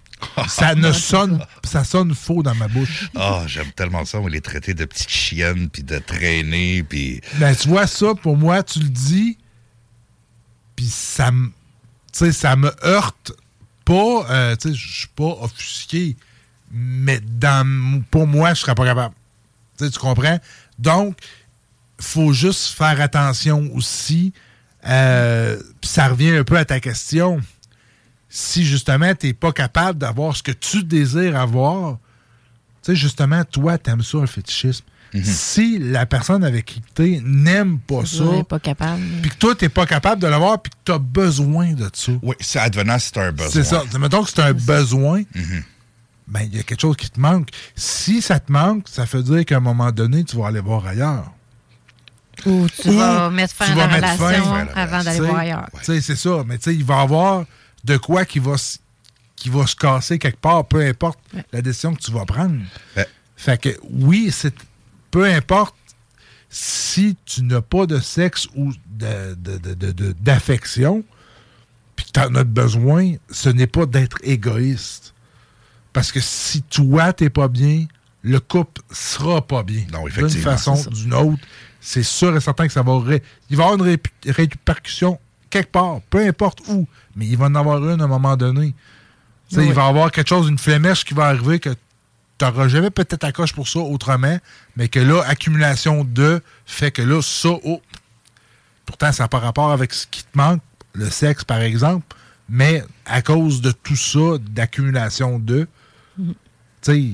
ça 0.49 0.75
ne 0.77 0.93
sonne, 0.93 1.43
ça 1.65 1.83
sonne 1.83 2.15
faux 2.15 2.43
dans 2.43 2.55
ma 2.55 2.69
bouche. 2.69 3.11
Ah, 3.17 3.45
j'aime 3.47 3.73
tellement 3.73 4.05
ça, 4.05 4.19
on 4.21 4.27
les 4.27 4.43
traiter 4.43 4.75
de 4.75 4.85
petites 4.85 5.09
chiennes, 5.09 5.71
puis 5.71 5.83
de 5.83 5.99
traîner, 5.99 6.83
puis... 6.83 7.23
Ben, 7.37 7.57
tu 7.57 7.69
vois 7.69 7.87
ça, 7.87 8.15
pour 8.15 8.37
moi, 8.37 8.63
tu 8.63 8.81
le 8.81 8.89
dis, 8.91 9.39
Puis 10.77 10.89
ça 10.89 11.31
me. 11.31 11.47
Tu 11.47 11.53
sais, 12.19 12.33
ça 12.33 12.57
me 12.57 12.71
heurte 12.85 13.33
pas. 13.85 14.27
euh, 14.31 14.57
tu 14.57 14.69
sais, 14.71 14.75
je 14.75 14.99
suis 14.99 15.09
pas 15.09 15.37
offusqué. 15.41 16.17
Mais 16.71 17.21
dans, 17.21 18.03
pour 18.11 18.27
moi, 18.27 18.53
je 18.55 18.61
serais 18.61 18.75
pas 18.75 18.85
capable. 18.85 19.15
Tu 19.79 19.85
sais, 19.85 19.91
tu 19.91 19.99
comprends? 19.99 20.39
Donc, 20.79 21.17
faut 22.01 22.33
juste 22.33 22.75
faire 22.75 23.01
attention 23.01 23.71
aussi. 23.75 24.33
Euh, 24.87 25.61
ça 25.83 26.09
revient 26.09 26.31
un 26.31 26.45
peu 26.45 26.57
à 26.57 26.65
ta 26.65 26.81
question. 26.81 27.41
Si 28.29 28.65
justement, 28.65 29.15
tu 29.15 29.27
n'es 29.27 29.33
pas 29.33 29.53
capable 29.53 29.99
d'avoir 29.99 30.37
ce 30.37 30.43
que 30.43 30.53
tu 30.53 30.85
désires 30.85 31.37
avoir, 31.37 31.99
tu 32.83 32.93
sais, 32.93 32.97
justement, 32.97 33.45
toi, 33.45 33.77
tu 33.77 33.91
aimes 33.91 34.03
ça, 34.03 34.19
le 34.19 34.27
fétichisme. 34.27 34.85
Si 35.23 35.79
la 35.79 36.07
personne 36.07 36.45
avec 36.45 36.67
qui 36.67 36.83
tu 36.95 37.15
es 37.15 37.21
n'aime 37.25 37.81
pas 37.81 38.07
ça, 38.07 38.25
pas 38.49 38.61
capable. 38.61 39.03
puis 39.23 39.31
que 39.31 39.37
toi, 39.37 39.57
tu 39.57 39.65
n'es 39.65 39.69
pas 39.69 39.85
capable 39.85 40.23
de 40.23 40.29
l'avoir, 40.29 40.63
puis 40.63 40.71
que 40.71 40.77
tu 40.85 40.93
as 40.93 40.99
besoin 40.99 41.73
de 41.73 41.91
ça. 41.93 42.13
Oui, 42.23 42.37
c'est 42.39 42.61
advenant, 42.61 42.97
c'est 42.99 43.19
un 43.19 43.33
besoin. 43.33 43.51
C'est 43.51 43.65
ça. 43.65 43.83
Mettons 43.99 44.23
que 44.23 44.31
c'est 44.31 44.41
un 44.41 44.53
besoin, 44.53 45.23
ben, 46.29 46.43
il 46.43 46.57
y 46.57 46.61
a 46.61 46.63
quelque 46.63 46.81
chose 46.81 46.97
qui 46.97 47.11
te 47.11 47.19
manque. 47.19 47.49
Si 47.75 48.23
ça 48.23 48.39
te 48.39 48.53
manque, 48.53 48.87
ça 48.89 49.05
veut 49.05 49.23
dire 49.25 49.45
qu'à 49.45 49.57
un 49.57 49.61
moment 49.61 49.91
donné, 49.91 50.23
tu 50.23 50.37
vas 50.37 50.47
aller 50.47 50.61
voir 50.61 50.87
ailleurs. 50.87 51.33
Ou 52.47 52.67
tu 52.69 52.89
Ou 52.89 52.93
vas 52.99 53.31
mettre 53.31 53.55
fin 53.55 53.67
à 53.73 53.75
la 54.01 54.17
fin. 54.17 54.27
relation 54.27 54.55
avant 54.75 55.03
d'aller 55.03 55.21
voir 55.21 55.37
ailleurs. 55.37 55.67
tu 55.79 55.85
sais, 55.85 56.01
C'est 56.01 56.17
ça. 56.17 56.43
Mais 56.47 56.59
tu 56.59 56.65
sais, 56.65 56.75
il 56.75 56.85
va 56.85 56.99
y 56.99 57.03
avoir 57.03 57.45
de 57.85 57.97
quoi 57.97 58.25
qui 58.25 58.39
va, 58.39 58.55
qui 59.37 59.49
va 59.49 59.67
se 59.67 59.77
casser 59.77 60.19
quelque 60.19 60.41
part, 60.41 60.65
peu 60.67 60.81
importe 60.87 61.19
la 61.53 61.63
décision 61.63 61.95
que 61.95 62.01
tu 62.01 62.11
vas 62.13 62.25
prendre. 62.25 62.61
Fait 63.37 63.59
que 63.61 63.71
oui, 63.91 64.31
c'est 64.33 64.55
peu 65.11 65.25
importe 65.25 65.75
si 66.49 67.17
tu 67.25 67.43
n'as 67.43 67.61
pas 67.63 67.87
de 67.87 68.01
sexe 68.01 68.49
ou 68.57 68.73
de- 68.91 69.35
de- 69.35 69.59
de- 69.59 69.75
de- 69.75 69.93
de- 69.93 70.13
d'affection, 70.21 71.05
puis 71.97 72.07
que 72.07 72.11
tu 72.13 72.21
en 72.21 72.35
as 72.35 72.45
besoin, 72.45 73.15
ce 73.31 73.49
n'est 73.49 73.67
pas 73.67 73.87
d'être 73.87 74.19
égoïste. 74.23 75.15
Parce 75.93 76.13
que 76.13 76.21
si 76.21 76.63
toi, 76.63 77.13
t'es 77.13 77.31
pas 77.31 77.49
bien, 77.49 77.87
le 78.23 78.41
couple 78.41 78.83
sera 78.93 79.47
pas 79.47 79.63
bien. 79.63 79.83
D'une 79.83 80.07
effectivement, 80.09 80.51
façon 80.53 80.87
ou 80.87 80.91
d'une 80.91 81.15
autre, 81.15 81.43
c'est 81.81 82.03
sûr 82.03 82.37
et 82.37 82.41
certain 82.41 82.67
que 82.67 82.73
ça 82.73 82.83
va... 82.83 82.99
ré- 83.01 83.23
Il 83.49 83.57
va 83.57 83.65
y 83.65 83.67
avoir 83.69 83.87
une 83.87 83.99
répercussion 84.27 85.19
quelque 85.49 85.71
part, 85.73 86.01
peu 86.11 86.25
importe 86.27 86.61
où, 86.69 86.87
mais 87.17 87.27
il 87.27 87.37
va 87.37 87.47
en 87.47 87.55
avoir 87.55 87.79
une 87.89 88.01
à 88.01 88.05
un 88.05 88.09
moment 88.09 88.37
donné. 88.37 88.75
Oui. 89.53 89.67
Il 89.67 89.73
va 89.73 89.87
y 89.87 89.89
avoir 89.89 90.13
quelque 90.13 90.29
chose, 90.29 90.49
une 90.49 90.59
flémèche 90.59 91.05
qui 91.05 91.15
va 91.15 91.27
arriver 91.27 91.59
que 91.59 91.71
tu 91.71 92.45
n'auras 92.45 92.69
jamais 92.69 92.91
peut-être 92.91 93.25
à 93.25 93.33
coche 93.33 93.53
pour 93.53 93.69
ça 93.69 93.81
autrement, 93.81 94.39
mais 94.77 94.89
que 94.89 95.01
là, 95.01 95.23
accumulation 95.27 96.05
de 96.05 96.41
fait 96.67 96.91
que 96.93 97.03
là, 97.03 97.21
ça, 97.21 97.49
oh, 97.65 97.83
pourtant, 98.87 99.11
ça 99.13 99.25
n'a 99.25 99.29
pas 99.29 99.39
rapport 99.41 99.73
avec 99.73 99.93
ce 99.93 100.07
qui 100.07 100.23
te 100.23 100.37
manque, 100.39 100.63
le 100.93 101.11
sexe, 101.11 101.45
par 101.45 101.61
exemple, 101.61 102.07
mais 102.49 102.83
à 103.07 103.23
cause 103.23 103.61
de 103.61 103.71
tout 103.73 103.97
ça, 103.97 104.39
d'accumulation 104.41 105.39
de, 105.39 105.67
Mhm. 106.19 106.35
tu 106.83 106.93
sais, 106.93 107.13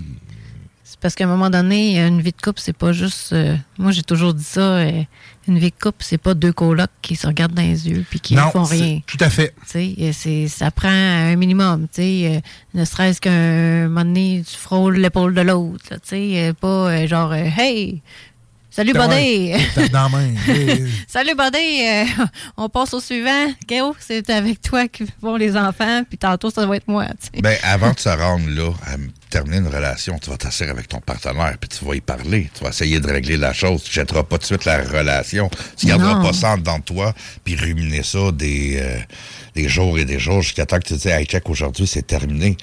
C'est 0.89 1.01
parce 1.01 1.17
qu'à 1.17 1.25
un 1.25 1.27
moment 1.27 1.51
donné, 1.51 1.99
une 2.01 2.21
vie 2.23 2.31
de 2.31 2.41
couple, 2.41 2.61
c'est 2.61 2.73
pas 2.77 2.93
juste. 2.93 3.33
euh, 3.33 3.57
moi, 3.77 3.91
j'ai 3.91 4.05
toujours 4.05 4.33
dit 4.35 4.45
ça. 4.45 4.61
euh, 4.77 5.03
une 5.49 5.59
vie 5.59 5.71
de 5.71 5.75
couple, 5.83 5.99
c'est 6.01 6.17
pas 6.17 6.33
deux 6.35 6.53
colocs 6.53 6.91
qui 7.03 7.17
se 7.17 7.27
regardent 7.27 7.55
dans 7.55 7.63
les 7.63 7.89
yeux 7.89 8.05
puis 8.09 8.21
qui 8.21 8.37
Non, 8.37 8.51
font 8.53 8.63
rien. 8.63 9.01
tout 9.05 9.17
à 9.21 9.29
fait. 9.29 9.53
Tu 9.63 9.67
sais, 9.71 9.95
et 9.97 10.13
c'est- 10.13 10.47
ça 10.47 10.71
prend 10.71 10.89
un 10.89 11.35
minimum. 11.35 11.89
Tu 11.89 12.03
sais, 12.03 12.37
euh, 12.37 12.41
ne 12.79 12.85
serait-ce 12.85 13.21
qu'un 13.21 13.89
moment 13.89 14.05
donné, 14.05 14.45
tu 14.49 14.57
frôles 14.57 14.97
l'épaule 14.99 15.35
de 15.35 15.41
l'autre. 15.41 15.85
là, 15.91 15.99
Tu 15.99 16.09
sais, 16.09 16.49
euh, 16.49 16.53
pas 16.53 16.89
euh, 16.93 17.07
genre, 17.09 17.33
euh, 17.33 17.49
hey, 17.57 18.01
salut 18.77 18.93
dans. 18.93 19.11
Hey, 19.11 19.57
Salut 21.09 21.35
buddy, 21.35 21.83
euh, 21.87 22.05
on 22.59 22.69
passe 22.69 22.93
au 22.93 23.01
suivant. 23.01 23.51
Kéo, 23.67 23.97
c'est 23.99 24.29
avec 24.29 24.61
toi 24.61 24.87
qui 24.87 25.05
vont 25.23 25.37
les 25.37 25.57
enfants, 25.57 26.03
puis 26.07 26.19
tantôt 26.19 26.51
ça 26.51 26.67
va 26.67 26.77
être 26.77 26.87
moi. 26.87 27.07
Ben, 27.41 27.57
avant 27.63 27.93
de 27.93 27.99
se 27.99 28.11
rendre 28.11 28.49
là, 28.51 28.71
à 28.87 28.97
terminer 29.31 29.59
une 29.59 29.69
relation, 29.69 30.19
tu 30.19 30.29
vas 30.29 30.37
t'asseoir 30.37 30.71
avec 30.71 30.89
ton 30.89 31.01
partenaire, 31.01 31.57
puis 31.59 31.71
tu 31.71 31.85
vas 31.85 31.95
y 31.95 32.01
parler. 32.03 32.51
Tu 32.55 32.65
vas 32.65 32.71
essayer 32.71 33.01
de 33.01 33.07
régler 33.11 33.39
la 33.39 33.55
chose. 33.55 33.83
Tu 33.83 33.93
jetteras 33.93 34.25
pas 34.25 34.37
tout 34.37 34.43
de 34.43 34.47
suite 34.47 34.65
la 34.67 34.83
relation. 34.83 35.51
Tu 35.79 35.87
garderas 35.87 36.17
Non. 36.17 36.23
pas 36.23 36.33
ça 36.35 36.51
en 36.51 36.59
dedans 36.59 36.79
de 36.79 36.85
toi, 36.85 37.15
puis 37.45 37.57
ruminer 37.57 38.03
ça 38.03 38.31
des, 38.31 38.79
euh, 38.79 38.99
des 39.55 39.69
jours 39.69 39.99
et 39.99 40.05
des 40.05 40.19
jours 40.19 40.43
jusqu'à 40.43 40.67
temps 40.67 40.79
que 40.79 40.85
tu 40.89 40.95
te 40.95 41.01
dis, 41.01 41.09
hey, 41.09 41.25
check, 41.25 41.49
aujourd'hui, 41.49 41.87
c'est 41.87 42.07
terminé. 42.07 42.57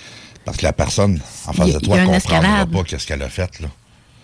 Parce 0.45 0.57
que 0.57 0.63
la 0.63 0.73
personne 0.73 1.19
en 1.47 1.53
face 1.53 1.73
de 1.73 1.79
toi 1.79 1.97
une 1.99 2.05
comprendra 2.05 2.65
pas 2.65 2.83
qu'est-ce 2.83 3.07
qu'elle 3.07 3.23
a 3.23 3.29
fait, 3.29 3.59
là. 3.61 3.67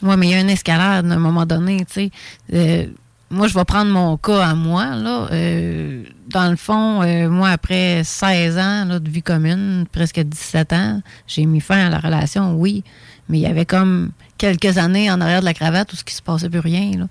Oui, 0.02 0.16
mais 0.18 0.28
il 0.28 0.32
y 0.32 0.34
a 0.34 0.42
une 0.42 0.50
escalade 0.50 1.10
à 1.10 1.16
un 1.16 1.20
moment 1.20 1.46
donné, 1.46 1.86
tu 1.86 1.94
sais. 1.94 2.12
Euh, 2.54 2.86
moi, 3.32 3.48
je 3.48 3.54
vais 3.54 3.66
prendre 3.66 3.92
mon 3.92 4.18
cas 4.18 4.48
à 4.48 4.56
moi, 4.56 4.96
là. 4.96 5.28
Euh, 5.32 6.04
dans 6.30 6.50
le 6.50 6.56
fond, 6.56 7.04
euh, 7.04 7.30
moi, 7.30 7.50
après 7.50 8.04
16 8.04 8.58
ans 8.58 8.86
là, 8.86 9.00
de 9.00 9.10
vie 9.10 9.22
commune, 9.22 9.86
presque 9.92 10.20
17 10.20 10.74
ans, 10.74 11.02
j'ai 11.28 11.46
mis 11.46 11.60
fin 11.62 11.88
à 11.88 11.90
la 11.90 12.00
relation, 12.00 12.56
oui. 12.56 12.84
Mais 13.28 13.38
il 13.38 13.42
y 13.42 13.46
avait 13.46 13.66
comme 13.66 14.12
quelques 14.38 14.78
années 14.78 15.12
en 15.12 15.22
arrière 15.22 15.42
de 15.42 15.46
la 15.46 15.54
cravate 15.54 15.94
où 15.94 15.96
ce 15.96 16.04
qui 16.04 16.16
se 16.16 16.22
passait 16.22 16.50
plus 16.50 16.60
rien, 16.60 16.92
là. 16.98 17.08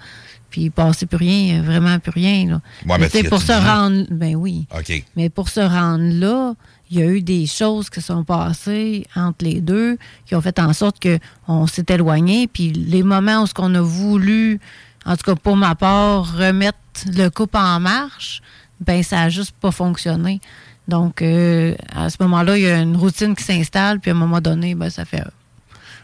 Puis 0.51 0.63
il 0.63 0.71
passait 0.71 1.07
plus 1.07 1.19
rien, 1.19 1.63
vraiment 1.63 1.99
plus 1.99 2.11
rien, 2.11 2.47
là. 2.49 2.61
Ouais, 2.87 2.99
mais 2.99 3.11
tu 3.11 3.23
pour 3.29 3.43
se 3.43 3.53
dit? 3.53 3.67
rendre... 3.67 4.07
Ben 4.11 4.35
oui. 4.35 4.67
OK. 4.77 5.05
Mais 5.15 5.29
pour 5.29 5.51
se 5.51 5.61
rendre 5.61 6.05
là, 6.05 6.55
il 6.91 6.99
y 6.99 7.03
a 7.03 7.07
eu 7.07 7.21
des 7.23 7.47
choses 7.47 7.91
qui 7.91 8.01
sont 8.01 8.25
passées 8.25 9.07
entre 9.15 9.45
les 9.45 9.61
deux 9.61 9.99
qui 10.27 10.35
ont 10.35 10.41
fait 10.41 10.59
en 10.59 10.73
sorte 10.73 10.99
que 10.99 11.19
on 11.47 11.67
s'est 11.67 11.85
éloigné. 11.89 12.47
Puis 12.47 12.73
les 12.73 13.03
moments 13.03 13.43
où 13.43 13.47
ce 13.47 13.55
qu'on 13.55 13.75
a 13.75 13.81
voulu, 13.81 14.59
en 15.05 15.17
tout 15.17 15.25
cas 15.25 15.35
pour 15.35 15.57
ma 15.57 15.75
part, 15.75 16.35
remettre 16.37 16.79
le 17.07 17.29
couple 17.29 17.57
en 17.59 17.79
marche, 17.81 18.41
ben 18.81 19.03
ça 19.03 19.23
a 19.23 19.29
juste 19.29 19.55
pas 19.61 19.71
fonctionné. 19.71 20.41
Donc 20.87 21.21
euh, 21.21 21.75
à 21.95 22.09
ce 22.11 22.17
moment-là, 22.21 22.57
il 22.57 22.65
y 22.65 22.67
a 22.71 22.79
une 22.81 22.97
routine 22.97 23.35
qui 23.37 23.45
s'installe, 23.45 24.01
puis 24.01 24.11
à 24.11 24.15
un 24.15 24.17
moment 24.17 24.41
donné, 24.41 24.75
ben 24.75 24.89
ça 24.89 25.05
fait. 25.05 25.23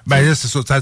ben 0.06 0.20
là, 0.26 0.34
c'est 0.34 0.48
ça, 0.48 0.60
ça- 0.66 0.80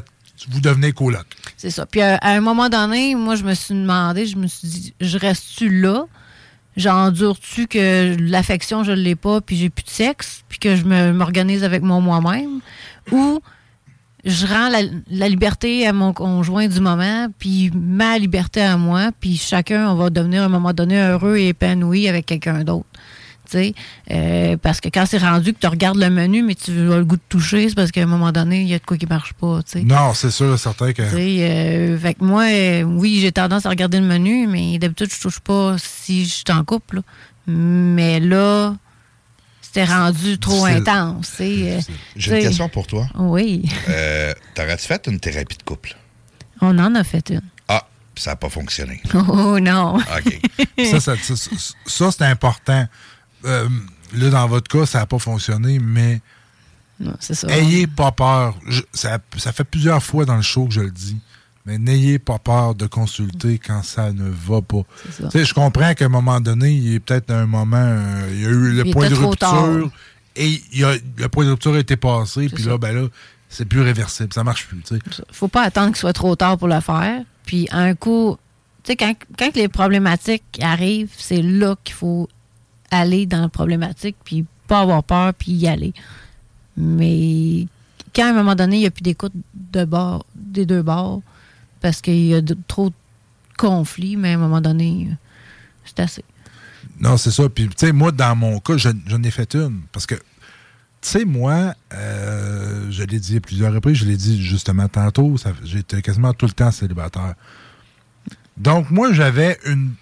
vous 0.48 0.60
devenez 0.60 0.90
coloc. 0.92 1.24
C'est 1.56 1.70
ça. 1.70 1.86
Puis 1.86 2.00
à, 2.02 2.16
à 2.16 2.30
un 2.32 2.40
moment 2.40 2.68
donné, 2.68 3.14
moi, 3.14 3.36
je 3.36 3.44
me 3.44 3.54
suis 3.54 3.74
demandé, 3.74 4.26
je 4.26 4.36
me 4.36 4.48
suis 4.48 4.66
dit, 4.66 4.94
je 5.00 5.16
reste-tu 5.16 5.68
là? 5.80 6.06
J'endure-tu 6.76 7.66
que 7.66 8.16
l'affection, 8.18 8.82
je 8.84 8.92
ne 8.92 8.96
l'ai 8.96 9.14
pas, 9.14 9.40
puis 9.40 9.56
j'ai 9.56 9.70
plus 9.70 9.84
de 9.84 9.90
sexe, 9.90 10.42
puis 10.48 10.58
que 10.58 10.74
je 10.76 10.84
m'organise 10.84 11.64
avec 11.64 11.82
mon 11.82 12.00
moi-même? 12.00 12.60
Ou 13.10 13.40
je 14.24 14.46
rends 14.46 14.68
la, 14.68 14.82
la 15.10 15.28
liberté 15.28 15.86
à 15.86 15.92
mon 15.92 16.12
conjoint 16.12 16.68
du 16.68 16.80
moment, 16.80 17.26
puis 17.38 17.70
ma 17.74 18.18
liberté 18.18 18.62
à 18.62 18.76
moi, 18.76 19.10
puis 19.20 19.36
chacun, 19.36 19.90
on 19.90 19.94
va 19.96 20.10
devenir 20.10 20.42
à 20.42 20.46
un 20.46 20.48
moment 20.48 20.72
donné 20.72 21.00
heureux 21.00 21.36
et 21.36 21.48
épanoui 21.48 22.08
avec 22.08 22.26
quelqu'un 22.26 22.64
d'autre? 22.64 22.86
Euh, 24.10 24.56
parce 24.56 24.80
que 24.80 24.88
quand 24.88 25.04
c'est 25.06 25.18
rendu 25.18 25.52
que 25.52 25.58
tu 25.58 25.66
regardes 25.66 25.98
le 25.98 26.10
menu, 26.10 26.42
mais 26.42 26.54
tu 26.54 26.70
as 26.70 26.96
le 26.98 27.04
goût 27.04 27.16
de 27.16 27.22
toucher, 27.28 27.68
c'est 27.68 27.74
parce 27.74 27.90
qu'à 27.90 28.02
un 28.02 28.06
moment 28.06 28.32
donné, 28.32 28.62
il 28.62 28.68
y 28.68 28.74
a 28.74 28.78
de 28.78 28.84
quoi 28.84 28.96
qui 28.96 29.06
marche 29.06 29.32
pas. 29.34 29.62
tu 29.62 29.72
sais. 29.78 29.82
Non, 29.82 30.14
c'est 30.14 30.30
sûr, 30.30 30.58
certain 30.58 30.92
que. 30.92 31.02
Euh, 31.02 31.98
fait 31.98 32.14
que 32.14 32.24
moi, 32.24 32.44
euh, 32.44 32.82
oui, 32.82 33.18
j'ai 33.20 33.32
tendance 33.32 33.66
à 33.66 33.68
regarder 33.68 33.98
le 34.00 34.06
menu, 34.06 34.46
mais 34.46 34.78
d'habitude, 34.78 35.10
je 35.12 35.20
touche 35.20 35.40
pas 35.40 35.76
si 35.78 36.24
je 36.24 36.30
suis 36.30 36.44
en 36.50 36.64
couple. 36.64 36.96
là. 36.96 37.02
Mais 37.46 38.20
là, 38.20 38.74
c'était 39.60 39.84
rendu 39.84 40.38
trop 40.38 40.64
intense. 40.64 41.32
J'ai 41.38 41.80
une 42.26 42.38
question 42.42 42.68
pour 42.68 42.86
toi. 42.86 43.06
Oui, 43.16 43.64
T'aurais-tu 44.54 44.86
fait 44.86 45.06
une 45.06 45.18
thérapie 45.18 45.56
de 45.56 45.62
couple? 45.62 45.96
on 46.60 46.78
en 46.78 46.94
a 46.94 47.02
fait 47.02 47.30
une. 47.30 47.42
Ah, 47.68 47.84
ça 48.14 48.30
n'a 48.30 48.36
pas 48.36 48.48
fonctionné. 48.48 49.02
Oh 49.14 49.58
non. 49.58 49.96
OK. 49.96 50.40
ça, 50.86 51.00
ça, 51.00 51.16
ça, 51.16 51.34
ça, 51.36 51.50
ça, 51.86 52.10
c'est 52.12 52.24
important. 52.24 52.86
Euh, 53.44 53.68
là, 54.14 54.30
dans 54.30 54.46
votre 54.46 54.68
cas, 54.68 54.86
ça 54.86 54.98
n'a 55.00 55.06
pas 55.06 55.18
fonctionné, 55.18 55.78
mais 55.78 56.20
Non, 57.00 57.14
ça. 57.20 57.48
ayez 57.48 57.86
pas 57.86 58.12
peur. 58.12 58.56
Je- 58.68 58.82
ça, 58.92 59.18
ça 59.38 59.52
fait 59.52 59.64
plusieurs 59.64 60.02
fois 60.02 60.24
dans 60.24 60.36
le 60.36 60.42
show 60.42 60.66
que 60.66 60.74
je 60.74 60.80
le 60.80 60.90
dis, 60.90 61.16
mais 61.66 61.78
n'ayez 61.78 62.18
pas 62.18 62.38
peur 62.38 62.74
de 62.74 62.86
consulter 62.86 63.58
quand 63.58 63.82
ça 63.82 64.12
ne 64.12 64.28
va 64.30 64.60
pas. 64.62 64.82
Je 65.34 65.54
comprends 65.54 65.94
qu'à 65.94 66.04
un 66.06 66.08
moment 66.08 66.40
donné, 66.40 66.70
il 66.72 66.92
y 66.92 66.96
a 66.96 67.00
peut-être 67.00 67.30
un 67.30 67.46
moment, 67.46 67.76
euh, 67.78 68.28
il 68.32 68.40
y 68.42 68.46
a 68.46 68.48
eu 68.48 68.72
le 68.72 68.86
Il 68.86 68.92
point 68.92 69.08
de 69.08 69.14
rupture, 69.14 69.36
tard. 69.38 69.68
et 70.36 70.60
il 70.72 70.78
y 70.80 70.84
a, 70.84 70.94
le 71.16 71.28
point 71.28 71.44
de 71.44 71.50
rupture 71.50 71.74
a 71.74 71.78
été 71.78 71.96
passé, 71.96 72.48
puis 72.48 72.64
là, 72.64 72.78
ben 72.78 72.94
là, 72.94 73.08
c'est 73.48 73.64
plus 73.66 73.80
réversible, 73.82 74.32
ça 74.32 74.44
marche 74.44 74.66
plus. 74.66 74.80
sais. 74.84 74.98
faut 75.30 75.48
pas 75.48 75.62
attendre 75.62 75.88
qu'il 75.88 75.96
soit 75.98 76.12
trop 76.14 76.34
tard 76.36 76.56
pour 76.58 76.68
le 76.68 76.80
faire. 76.80 77.22
Puis 77.44 77.68
un 77.70 77.94
coup, 77.94 78.38
tu 78.82 78.92
sais, 78.92 78.96
quand, 78.96 79.14
quand 79.38 79.54
les 79.56 79.68
problématiques 79.68 80.58
arrivent, 80.62 81.10
c'est 81.18 81.42
là 81.42 81.76
qu'il 81.84 81.94
faut 81.94 82.28
aller 82.92 83.26
dans 83.26 83.40
la 83.40 83.48
problématique, 83.48 84.16
puis 84.24 84.44
pas 84.68 84.80
avoir 84.80 85.02
peur, 85.02 85.34
puis 85.34 85.50
y 85.52 85.66
aller. 85.66 85.92
Mais 86.76 87.66
quand 88.14 88.26
à 88.26 88.30
un 88.30 88.34
moment 88.34 88.54
donné, 88.54 88.76
il 88.76 88.80
n'y 88.80 88.86
a 88.86 88.90
plus 88.90 89.02
d'écoute 89.02 89.32
de 89.54 89.84
bord, 89.84 90.24
des 90.36 90.66
deux 90.66 90.82
bords, 90.82 91.22
parce 91.80 92.00
qu'il 92.00 92.26
y 92.26 92.34
a 92.34 92.40
de- 92.40 92.56
trop 92.68 92.90
de 92.90 92.94
conflits, 93.58 94.16
mais 94.16 94.30
à 94.32 94.34
un 94.34 94.38
moment 94.38 94.60
donné, 94.60 95.08
c'est 95.84 96.00
assez. 96.00 96.24
Non, 97.00 97.16
c'est 97.16 97.30
ça. 97.30 97.48
Puis, 97.48 97.66
tu 97.68 97.74
sais, 97.76 97.92
moi, 97.92 98.12
dans 98.12 98.36
mon 98.36 98.60
cas, 98.60 98.76
je- 98.76 98.88
j'en 99.06 99.22
ai 99.22 99.30
fait 99.30 99.54
une. 99.54 99.82
Parce 99.92 100.06
que, 100.06 100.14
tu 100.14 100.20
sais, 101.00 101.24
moi, 101.24 101.74
euh, 101.94 102.90
je 102.90 103.02
l'ai 103.04 103.18
dit 103.18 103.36
à 103.36 103.40
plusieurs 103.40 103.72
reprises, 103.72 103.96
je 103.98 104.04
l'ai 104.04 104.16
dit 104.16 104.42
justement 104.42 104.88
tantôt, 104.88 105.34
j'étais 105.64 106.02
quasiment 106.02 106.32
tout 106.32 106.46
le 106.46 106.52
temps 106.52 106.70
célibataire. 106.70 107.34
Donc, 108.56 108.90
moi, 108.90 109.12
j'avais 109.12 109.58
une, 109.66 109.94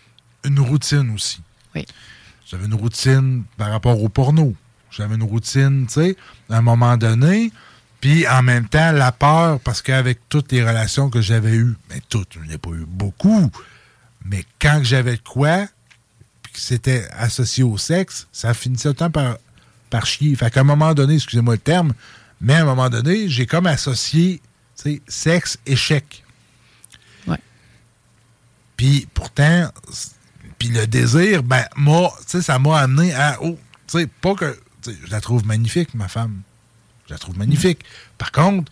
une 0.44 0.60
routine 0.60 1.10
aussi. 1.14 1.40
Oui. 1.74 1.86
J'avais 2.50 2.66
une 2.66 2.74
routine 2.74 3.44
par 3.56 3.70
rapport 3.70 4.02
au 4.02 4.08
porno. 4.08 4.54
J'avais 4.90 5.14
une 5.14 5.22
routine, 5.22 5.86
tu 5.86 5.94
sais, 5.94 6.16
à 6.48 6.56
un 6.56 6.62
moment 6.62 6.96
donné. 6.96 7.52
Puis 8.00 8.26
en 8.26 8.42
même 8.42 8.68
temps, 8.68 8.90
la 8.90 9.12
peur, 9.12 9.60
parce 9.60 9.82
qu'avec 9.82 10.18
toutes 10.28 10.50
les 10.50 10.62
relations 10.62 11.10
que 11.10 11.20
j'avais 11.20 11.54
eues, 11.54 11.76
mais 11.90 12.00
toutes, 12.08 12.38
je 12.42 12.50
n'ai 12.50 12.58
pas 12.58 12.70
eu 12.70 12.86
beaucoup, 12.88 13.50
mais 14.24 14.44
quand 14.60 14.80
j'avais 14.82 15.16
de 15.16 15.22
quoi, 15.22 15.68
puis 16.42 16.52
que 16.54 16.58
c'était 16.58 17.06
associé 17.12 17.62
au 17.62 17.78
sexe, 17.78 18.26
ça 18.32 18.52
finissait 18.52 18.88
le 18.88 18.94
temps 18.94 19.10
par, 19.10 19.36
par 19.88 20.06
chier. 20.06 20.34
Fait 20.34 20.50
qu'à 20.50 20.60
un 20.60 20.64
moment 20.64 20.92
donné, 20.92 21.14
excusez-moi 21.14 21.54
le 21.54 21.60
terme, 21.60 21.92
mais 22.40 22.54
à 22.54 22.62
un 22.62 22.64
moment 22.64 22.88
donné, 22.88 23.28
j'ai 23.28 23.46
comme 23.46 23.66
associé, 23.66 24.40
tu 24.76 24.82
sais, 24.82 25.02
sexe, 25.06 25.58
échec. 25.66 26.24
Ouais. 27.28 27.38
Puis 28.76 29.06
pourtant, 29.14 29.70
puis 30.60 30.68
le 30.68 30.86
désir, 30.86 31.42
ben, 31.42 31.64
moi, 31.74 32.12
tu 32.20 32.32
sais, 32.32 32.42
ça 32.42 32.58
m'a 32.58 32.78
amené 32.78 33.14
à, 33.14 33.38
oh, 33.40 33.58
tu 33.86 33.98
sais, 33.98 34.06
pas 34.06 34.34
que, 34.34 34.56
je 34.86 35.10
la 35.10 35.20
trouve 35.22 35.46
magnifique, 35.46 35.94
ma 35.94 36.06
femme. 36.06 36.42
Je 37.08 37.14
la 37.14 37.18
trouve 37.18 37.38
magnifique. 37.38 37.80
Par 38.18 38.30
contre, 38.30 38.70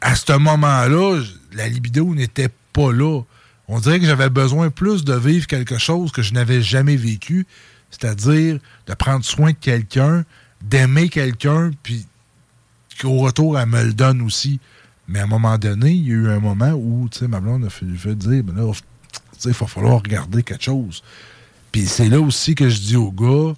à 0.00 0.14
ce 0.14 0.32
moment-là, 0.32 1.20
la 1.52 1.68
libido 1.68 2.14
n'était 2.14 2.48
pas 2.72 2.92
là. 2.92 3.22
On 3.66 3.80
dirait 3.80 3.98
que 3.98 4.06
j'avais 4.06 4.30
besoin 4.30 4.70
plus 4.70 5.04
de 5.04 5.14
vivre 5.14 5.48
quelque 5.48 5.78
chose 5.78 6.12
que 6.12 6.22
je 6.22 6.32
n'avais 6.32 6.62
jamais 6.62 6.94
vécu, 6.94 7.44
c'est-à-dire 7.90 8.60
de 8.86 8.94
prendre 8.94 9.24
soin 9.24 9.50
de 9.50 9.56
quelqu'un, 9.60 10.24
d'aimer 10.62 11.08
quelqu'un, 11.08 11.72
puis 11.82 12.06
qu'au 13.00 13.18
retour, 13.18 13.58
elle 13.58 13.68
me 13.68 13.82
le 13.82 13.94
donne 13.94 14.22
aussi. 14.22 14.60
Mais 15.08 15.18
à 15.18 15.24
un 15.24 15.26
moment 15.26 15.58
donné, 15.58 15.90
il 15.90 16.06
y 16.06 16.12
a 16.12 16.14
eu 16.14 16.28
un 16.28 16.40
moment 16.40 16.70
où, 16.70 17.08
tu 17.10 17.18
sais, 17.18 17.26
ma 17.26 17.40
blonde 17.40 17.64
a 17.64 17.70
fait, 17.70 17.86
fait 17.96 18.14
dire, 18.14 18.44
ben 18.44 18.54
là, 18.54 18.72
il 19.44 19.52
va 19.52 19.66
falloir 19.66 20.02
regarder 20.02 20.42
quelque 20.42 20.64
chose. 20.64 21.02
Puis 21.72 21.86
c'est 21.86 22.08
là 22.08 22.20
aussi 22.20 22.54
que 22.54 22.68
je 22.68 22.78
dis 22.80 22.96
aux 22.96 23.12
gars, 23.12 23.54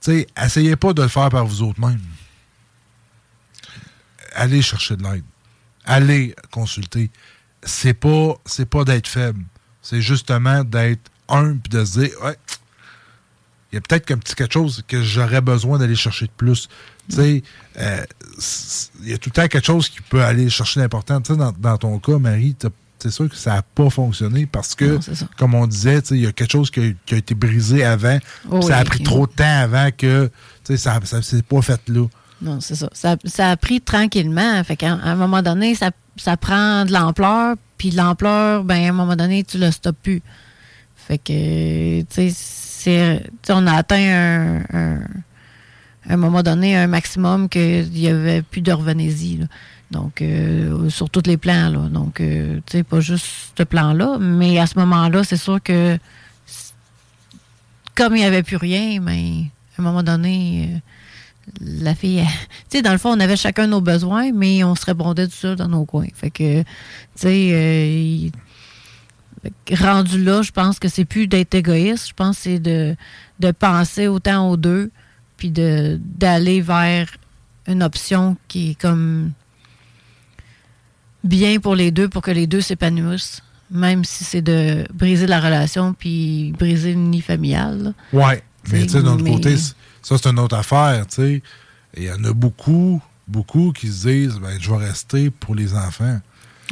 tu 0.00 0.26
essayez 0.36 0.76
pas 0.76 0.92
de 0.92 1.02
le 1.02 1.08
faire 1.08 1.28
par 1.28 1.46
vous 1.46 1.62
autres 1.62 1.80
mêmes. 1.80 2.00
Allez 4.34 4.62
chercher 4.62 4.96
de 4.96 5.02
l'aide. 5.02 5.24
Allez 5.84 6.34
consulter. 6.50 7.10
C'est 7.62 7.94
pas, 7.94 8.34
pas 8.70 8.84
d'être 8.84 9.08
faible. 9.08 9.44
C'est 9.82 10.00
justement 10.02 10.64
d'être 10.64 11.10
humble 11.28 11.60
puis 11.60 11.70
de 11.70 11.84
se 11.84 12.00
dire, 12.00 12.10
ouais, 12.22 12.36
il 13.72 13.76
y 13.76 13.78
a 13.78 13.80
peut-être 13.80 14.06
qu'un 14.06 14.18
petit 14.18 14.34
quelque 14.34 14.54
chose 14.54 14.82
que 14.86 15.02
j'aurais 15.02 15.40
besoin 15.40 15.78
d'aller 15.78 15.96
chercher 15.96 16.26
de 16.26 16.32
plus. 16.36 16.68
Tu 17.08 17.16
sais, 17.16 17.42
euh, 17.78 18.04
il 19.02 19.08
y 19.08 19.12
a 19.14 19.18
tout 19.18 19.30
le 19.30 19.34
temps 19.34 19.48
quelque 19.48 19.66
chose 19.66 19.88
qui 19.88 20.00
peut 20.02 20.22
aller 20.22 20.48
chercher 20.50 20.80
d'important. 20.80 21.20
Tu 21.20 21.32
sais, 21.32 21.38
dans, 21.38 21.52
dans 21.52 21.76
ton 21.78 21.98
cas, 21.98 22.18
Marie, 22.18 22.54
t'as- 22.54 22.68
c'est 22.98 23.10
sûr 23.10 23.28
que 23.28 23.36
ça 23.36 23.54
n'a 23.54 23.62
pas 23.62 23.90
fonctionné 23.90 24.46
parce 24.46 24.74
que, 24.74 24.84
Non, 24.84 25.00
comme 25.36 25.54
on 25.54 25.66
disait, 25.66 25.98
il 26.10 26.18
y 26.18 26.26
a 26.26 26.32
quelque 26.32 26.52
chose 26.52 26.70
qui 26.70 26.80
a, 26.80 26.92
qui 27.06 27.14
a 27.14 27.18
été 27.18 27.34
brisé 27.34 27.84
avant. 27.84 28.18
Oh 28.50 28.60
ça 28.62 28.78
a 28.78 28.84
pris 28.84 29.02
trop 29.02 29.26
de 29.26 29.32
temps 29.32 29.44
avant 29.44 29.88
que 29.96 30.30
ça 30.76 31.00
ne 31.00 31.20
s'est 31.20 31.42
pas 31.42 31.62
fait 31.62 31.80
là. 31.88 32.06
Non, 32.40 32.60
c'est 32.60 32.76
ça. 32.76 32.88
ça. 32.92 33.16
ça 33.24 33.50
a 33.50 33.56
pris 33.56 33.80
tranquillement. 33.80 34.62
Fait 34.64 34.76
qu'à 34.76 34.92
un 34.92 35.14
moment 35.16 35.42
donné, 35.42 35.74
ça, 35.74 35.90
ça 36.16 36.36
prend 36.36 36.84
de 36.84 36.92
l'ampleur. 36.92 37.56
Puis 37.78 37.90
l'ampleur, 37.90 38.64
ben, 38.64 38.84
à 38.84 38.88
un 38.88 38.92
moment 38.92 39.16
donné, 39.16 39.44
tu 39.44 39.58
le 39.58 39.70
stoppes 39.70 39.98
plus. 40.02 40.22
Fait 40.96 41.18
que, 41.18 42.02
tu 42.02 42.30
sais, 42.30 43.22
on 43.48 43.66
a 43.66 43.72
atteint 43.72 43.96
un, 43.96 44.58
un, 44.72 45.00
à 46.08 46.14
un 46.14 46.16
moment 46.16 46.42
donné 46.42 46.76
un 46.76 46.86
maximum 46.86 47.48
qu'il 47.48 47.90
n'y 47.90 48.08
avait 48.08 48.42
plus 48.42 48.60
de 48.60 48.72
revenez-y. 48.72 49.40
Donc, 49.90 50.20
euh, 50.20 50.90
sur 50.90 51.08
tous 51.08 51.22
les 51.26 51.36
plans. 51.36 51.70
Là. 51.70 51.88
Donc, 51.88 52.20
euh, 52.20 52.56
tu 52.66 52.78
sais, 52.78 52.82
pas 52.82 53.00
juste 53.00 53.26
ce 53.56 53.62
plan-là. 53.62 54.18
Mais 54.20 54.58
à 54.58 54.66
ce 54.66 54.78
moment-là, 54.78 55.24
c'est 55.24 55.36
sûr 55.38 55.62
que 55.62 55.98
comme 57.98 58.14
il 58.14 58.20
n'y 58.20 58.24
avait 58.24 58.44
plus 58.44 58.56
rien, 58.56 59.00
mais 59.00 59.50
à 59.76 59.80
un 59.80 59.84
moment 59.84 60.04
donné, 60.04 60.70
euh, 60.70 60.78
la 61.60 61.96
fille, 61.96 62.22
tu 62.70 62.76
sais, 62.76 62.82
dans 62.82 62.92
le 62.92 62.98
fond, 62.98 63.10
on 63.10 63.20
avait 63.20 63.36
chacun 63.36 63.66
nos 63.66 63.80
besoins, 63.80 64.30
mais 64.32 64.62
on 64.62 64.76
se 64.76 64.86
répondait 64.86 65.26
tout 65.26 65.34
seul 65.34 65.56
dans 65.56 65.68
nos 65.68 65.84
coins. 65.84 66.06
Fait 66.14 66.30
que, 66.30 66.60
tu 66.62 66.66
sais, 67.16 68.30
euh, 69.44 69.74
rendu 69.74 70.22
là, 70.22 70.42
je 70.42 70.52
pense 70.52 70.78
que 70.78 70.88
c'est 70.88 71.04
plus 71.04 71.26
d'être 71.26 71.54
égoïste, 71.54 72.08
je 72.08 72.14
pense 72.14 72.36
que 72.36 72.42
c'est 72.42 72.58
de, 72.60 72.94
de 73.40 73.50
penser 73.50 74.06
autant 74.06 74.48
aux 74.48 74.56
deux, 74.56 74.92
puis 75.36 75.50
de 75.50 75.98
d'aller 76.04 76.60
vers 76.60 77.08
une 77.66 77.82
option 77.82 78.36
qui 78.46 78.70
est 78.70 78.80
comme 78.80 79.32
bien 81.28 81.60
pour 81.60 81.74
les 81.74 81.90
deux, 81.90 82.08
pour 82.08 82.22
que 82.22 82.30
les 82.30 82.46
deux 82.46 82.60
s'épanouissent, 82.60 83.42
même 83.70 84.04
si 84.04 84.24
c'est 84.24 84.42
de 84.42 84.86
briser 84.92 85.26
la 85.26 85.40
relation, 85.40 85.92
puis 85.92 86.52
briser 86.58 86.92
le 86.94 87.00
nid 87.00 87.20
familial. 87.20 87.82
là. 87.82 87.92
Ouais. 88.12 88.42
Mais 88.72 88.82
tu 88.82 88.88
sais, 88.90 89.02
d'un 89.02 89.12
autre 89.12 89.22
mais- 89.24 89.30
côté, 89.32 89.56
ça, 89.56 90.16
c'est 90.16 90.26
une 90.26 90.38
autre 90.38 90.56
affaire, 90.56 91.06
tu 91.06 91.14
sais. 91.16 91.32
Et 91.94 92.02
Il 92.02 92.04
y 92.04 92.10
en 92.12 92.22
a 92.24 92.32
beaucoup, 92.32 93.00
beaucoup 93.26 93.72
qui 93.72 93.88
se 93.88 94.06
disent, 94.08 94.38
ben, 94.40 94.56
je 94.60 94.70
vais 94.70 94.76
rester 94.86 95.30
pour 95.30 95.54
les 95.54 95.74
enfants. 95.74 96.20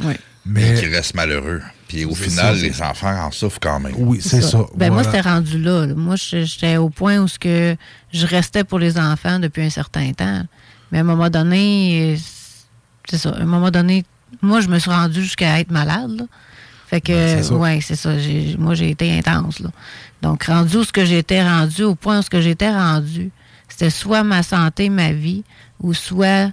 Ouais. 0.03 0.19
Mais 0.45 0.73
Mais 0.73 0.79
qui 0.79 0.85
restent 0.87 1.15
malheureux. 1.15 1.61
Puis 1.89 2.05
au 2.05 2.15
final, 2.15 2.55
ça, 2.55 2.61
les 2.61 2.81
enfants 2.81 3.25
en 3.25 3.31
souffrent 3.31 3.59
quand 3.59 3.79
même. 3.79 3.93
Oui, 3.97 4.19
c'est 4.21 4.41
ça. 4.41 4.59
Ben 4.75 4.91
moi, 4.93 5.03
c'était 5.03 5.21
rendu 5.21 5.57
là. 5.61 5.87
Moi, 5.87 6.15
je- 6.15 6.43
j'étais 6.45 6.77
au 6.77 6.89
point 6.89 7.17
où 7.19 7.27
ce 7.27 7.37
que 7.39 7.75
je 8.13 8.25
restais 8.25 8.63
pour 8.63 8.79
les 8.79 8.97
enfants 8.97 9.39
depuis 9.39 9.63
un 9.63 9.69
certain 9.69 10.11
temps. 10.13 10.43
Mais 10.91 10.99
à 10.99 11.01
un 11.01 11.03
moment 11.03 11.29
donné, 11.29 12.17
c'est 13.09 13.17
ça. 13.17 13.29
À 13.31 13.41
un 13.41 13.45
moment 13.45 13.71
donné, 13.71 14.05
moi, 14.41 14.61
je 14.61 14.67
me 14.67 14.79
suis 14.79 14.89
rendu 14.91 15.21
jusqu'à 15.21 15.59
être 15.59 15.71
malade. 15.71 16.11
là. 16.11 16.25
Fait 16.87 17.01
que, 17.01 17.13
c'est 17.13 17.43
ça. 17.43 17.53
ouais, 17.55 17.79
c'est 17.81 17.95
ça. 17.95 18.11
Moi, 18.57 18.73
j'ai 18.75 18.89
été 18.91 19.17
intense. 19.17 19.59
Là. 19.59 19.69
Donc, 20.21 20.43
rendu 20.45 20.77
où 20.77 20.83
ce 20.83 20.93
que 20.93 21.03
j'étais 21.05 21.43
rendu, 21.43 21.83
au 21.83 21.95
point 21.95 22.19
où 22.19 22.21
ce 22.21 22.29
que 22.29 22.39
j'étais 22.41 22.71
rendu, 22.71 23.29
c'était 23.67 23.89
soit 23.89 24.23
ma 24.23 24.41
santé, 24.43 24.89
ma 24.89 25.11
vie, 25.11 25.43
ou 25.81 25.93
soit 25.93 26.51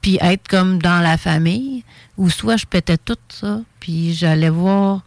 puis 0.00 0.18
être 0.20 0.48
comme 0.48 0.82
dans 0.82 1.00
la 1.00 1.16
famille, 1.16 1.82
ou 2.18 2.28
soit 2.30 2.56
je 2.58 2.66
pétais 2.66 2.98
tout 2.98 3.16
ça, 3.28 3.60
puis 3.80 4.12
j'allais 4.12 4.50
voir 4.50 5.02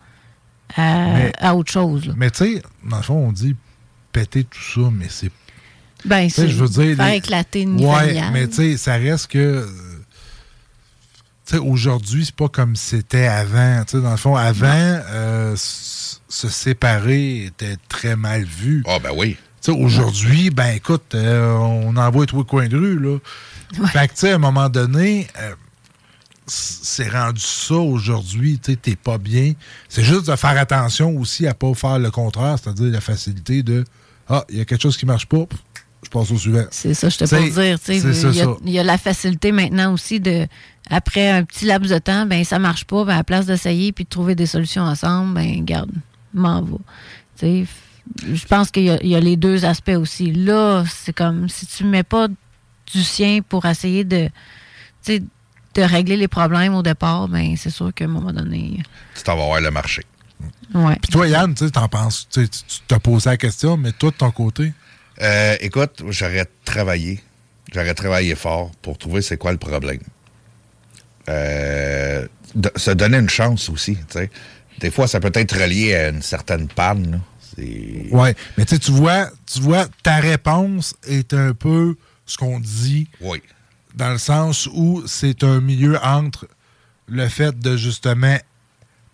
à, 0.75 1.05
Mais- 1.13 1.33
à 1.39 1.55
autre 1.55 1.71
chose. 1.71 2.05
là. 2.07 2.13
Mais 2.17 2.31
tu 2.31 2.55
sais, 2.55 2.63
dans 2.89 2.97
le 2.97 3.03
fond, 3.03 3.27
on 3.27 3.31
dit 3.31 3.55
péter 4.11 4.43
tout 4.45 4.59
ça, 4.83 4.89
mais 4.91 5.05
c'est. 5.09 5.31
Ben, 6.05 6.29
c'est 6.29 6.47
je 6.47 6.55
veux 6.55 6.67
dire. 6.69 6.95
faire 6.95 7.07
les- 7.09 7.17
éclater 7.17 7.61
une 7.61 7.83
Ouais, 7.83 8.21
mais 8.31 8.47
tu 8.47 8.55
sais, 8.55 8.77
ça 8.77 8.93
reste 8.95 9.27
que. 9.27 9.67
Tu 11.47 11.55
sais, 11.55 11.59
aujourd'hui, 11.59 12.25
c'est 12.25 12.35
pas 12.35 12.49
comme 12.49 12.75
c'était 12.75 13.27
avant. 13.27 13.81
Tu 13.85 13.91
sais, 13.91 14.03
dans 14.03 14.11
le 14.11 14.17
fond, 14.17 14.35
avant, 14.35 14.67
euh, 14.67 15.55
se 15.55 16.49
séparer 16.49 17.45
était 17.45 17.77
très 17.87 18.17
mal 18.17 18.43
vu. 18.43 18.83
Ah, 18.85 18.99
ben 18.99 19.11
oui. 19.15 19.37
Aujourd'hui, 19.69 20.49
ben 20.49 20.75
écoute, 20.75 21.15
euh, 21.15 21.53
on 21.53 21.95
envoie 21.95 22.25
tous 22.25 22.39
les 22.39 22.43
coins 22.45 22.67
de 22.67 22.77
rue, 22.77 22.99
là. 22.99 23.17
Fait 23.87 24.07
que, 24.07 24.13
tu 24.13 24.19
sais, 24.19 24.31
à 24.31 24.35
un 24.35 24.39
moment 24.39 24.67
donné, 24.67 25.27
euh, 25.39 25.55
c'est 26.47 27.09
rendu 27.09 27.41
ça 27.41 27.75
aujourd'hui, 27.75 28.59
tu 28.59 28.75
t'es 28.75 28.97
pas 28.97 29.17
bien. 29.17 29.53
C'est 29.87 30.03
juste 30.03 30.27
de 30.29 30.35
faire 30.35 30.57
attention 30.57 31.17
aussi 31.17 31.47
à 31.47 31.53
pas 31.53 31.73
faire 31.73 31.99
le 31.99 32.11
contraire, 32.11 32.57
c'est-à-dire 32.61 32.91
la 32.91 33.01
facilité 33.01 33.63
de 33.63 33.85
Ah, 34.29 34.45
il 34.49 34.57
y 34.57 34.61
a 34.61 34.65
quelque 34.65 34.81
chose 34.81 34.97
qui 34.97 35.05
marche 35.05 35.25
pas, 35.25 35.45
je 36.07 36.11
passe 36.19 36.31
au 36.31 36.37
suivant. 36.37 36.63
C'est 36.71 36.93
ça, 36.93 37.09
je 37.09 37.17
te 37.17 37.25
peux 37.25 37.49
dire. 37.49 37.77
Il 38.63 38.71
y, 38.71 38.79
a- 38.79 38.81
y 38.81 38.85
la 38.85 38.97
facilité 38.97 39.51
maintenant 39.51 39.93
aussi 39.93 40.19
de, 40.19 40.47
après 40.89 41.29
un 41.29 41.43
petit 41.43 41.65
laps 41.65 41.91
de 41.91 41.97
temps, 41.99 42.25
ben 42.25 42.43
ça 42.43 42.59
marche 42.59 42.85
pas, 42.85 43.03
ben 43.03 43.13
à 43.13 43.17
la 43.17 43.23
place 43.23 43.45
d'essayer 43.45 43.91
puis 43.91 44.05
de 44.05 44.09
trouver 44.09 44.35
des 44.35 44.45
solutions 44.45 44.83
ensemble, 44.83 45.33
ben 45.35 45.65
garde, 45.65 45.91
m'en 46.33 46.61
va. 46.61 46.77
Je 47.41 48.45
pense 48.47 48.71
qu'il 48.71 48.83
y, 48.83 49.07
y 49.09 49.15
a 49.15 49.19
les 49.19 49.35
deux 49.35 49.65
aspects 49.65 49.89
aussi. 49.97 50.31
Là, 50.31 50.85
c'est 50.89 51.13
comme 51.13 51.49
si 51.49 51.65
tu 51.67 51.83
mets 51.83 52.03
pas 52.03 52.27
du 52.29 53.03
sien 53.03 53.39
pour 53.47 53.65
essayer 53.65 54.03
de, 54.05 54.27
tu 55.03 55.17
sais, 55.17 55.23
de 55.75 55.81
régler 55.81 56.15
les 56.15 56.29
problèmes 56.29 56.73
au 56.73 56.81
départ, 56.83 57.27
ben 57.27 57.55
c'est 57.57 57.69
sûr 57.69 57.93
qu'à 57.93 58.05
un 58.05 58.07
moment 58.07 58.31
donné. 58.31 58.81
Tu 59.15 59.23
t'en 59.23 59.35
vas 59.37 59.45
voir 59.45 59.61
le 59.61 59.71
marché. 59.71 60.03
Ouais. 60.73 60.97
Puis 61.01 61.11
toi, 61.11 61.27
Yann, 61.27 61.53
tu 61.53 61.69
t'en 61.71 61.87
penses, 61.87 62.27
tu 62.31 62.41
sais, 62.43 62.47
tu 62.47 62.59
tu 62.63 62.79
t'as 62.87 62.99
posé 62.99 63.29
la 63.29 63.37
question, 63.37 63.75
mais 63.77 63.91
toi, 63.91 64.11
de 64.11 64.15
ton 64.15 64.31
côté, 64.31 64.71
Euh, 65.21 65.55
écoute, 65.61 66.03
j'aurais 66.09 66.47
travaillé. 66.65 67.21
J'aurais 67.73 67.93
travaillé 67.93 68.35
fort 68.35 68.71
pour 68.81 68.97
trouver 68.97 69.21
c'est 69.21 69.37
quoi 69.37 69.51
le 69.51 69.57
problème. 69.57 69.99
Euh, 71.29 72.25
de- 72.55 72.71
se 72.75 72.91
donner 72.91 73.17
une 73.17 73.29
chance 73.29 73.69
aussi, 73.69 73.95
tu 73.95 74.01
sais. 74.09 74.29
Des 74.79 74.91
fois, 74.91 75.07
ça 75.07 75.19
peut 75.19 75.31
être 75.33 75.59
relié 75.59 75.95
à 75.95 76.09
une 76.09 76.21
certaine 76.21 76.67
panne. 76.67 77.21
Ouais, 78.11 78.35
mais 78.57 78.65
tu 78.65 78.77
vois, 78.91 79.29
tu 79.51 79.59
vois, 79.59 79.87
ta 80.03 80.17
réponse 80.17 80.93
est 81.07 81.33
un 81.33 81.53
peu 81.53 81.95
ce 82.25 82.37
qu'on 82.37 82.59
dit. 82.59 83.07
Oui. 83.19 83.41
Dans 83.95 84.11
le 84.11 84.19
sens 84.19 84.69
où 84.71 85.03
c'est 85.07 85.43
un 85.43 85.59
milieu 85.59 85.97
entre 86.03 86.47
le 87.07 87.27
fait 87.27 87.57
de 87.57 87.75
justement 87.75 88.37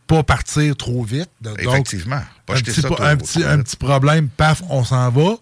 pas 0.07 0.23
partir 0.23 0.75
trop 0.75 1.03
vite. 1.03 1.29
donc, 1.39 1.57
Effectivement. 1.59 2.21
Pas 2.45 2.53
un 2.53 2.57
jeter 2.57 2.71
petit, 2.73 2.81
ça 2.81 3.51
un, 3.51 3.61
petit 3.61 3.77
problème, 3.77 4.27
paf, 4.27 4.61
on 4.69 4.83
s'en 4.83 5.09
va. 5.09 5.35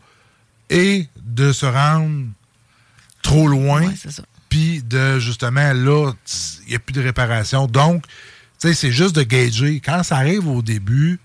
Et 0.72 1.08
de 1.24 1.52
se 1.52 1.66
rendre 1.66 2.28
trop 3.22 3.48
loin. 3.48 3.92
Puis 4.50 4.82
de 4.84 5.20
justement, 5.20 5.74
là, 5.74 6.12
il 6.66 6.70
n'y 6.70 6.76
a 6.76 6.80
plus 6.80 6.94
de 6.94 7.02
réparation. 7.02 7.68
Donc, 7.68 8.06
tu 8.60 8.68
sais, 8.68 8.74
c'est 8.74 8.92
juste 8.92 9.16
de 9.16 9.24
gager. 9.24 9.80
Quand 9.80 10.04
ça 10.04 10.18
arrive 10.18 10.48
au 10.48 10.62
début, 10.62 11.20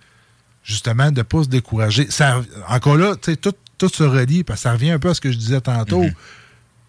justement, 0.62 1.10
de 1.10 1.18
ne 1.18 1.22
pas 1.22 1.44
se 1.44 1.48
décourager. 1.48 2.10
Ça, 2.10 2.42
encore 2.68 2.96
là, 2.96 3.14
tu 3.14 3.30
sais, 3.30 3.36
tout, 3.36 3.54
tout 3.78 3.88
se 3.88 4.02
relie, 4.02 4.44
parce 4.44 4.60
que 4.60 4.62
ça 4.64 4.72
revient 4.72 4.90
un 4.90 4.98
peu 4.98 5.10
à 5.10 5.14
ce 5.14 5.20
que 5.20 5.30
je 5.30 5.38
disais 5.38 5.60
tantôt. 5.60 6.02
Mhm. 6.02 6.14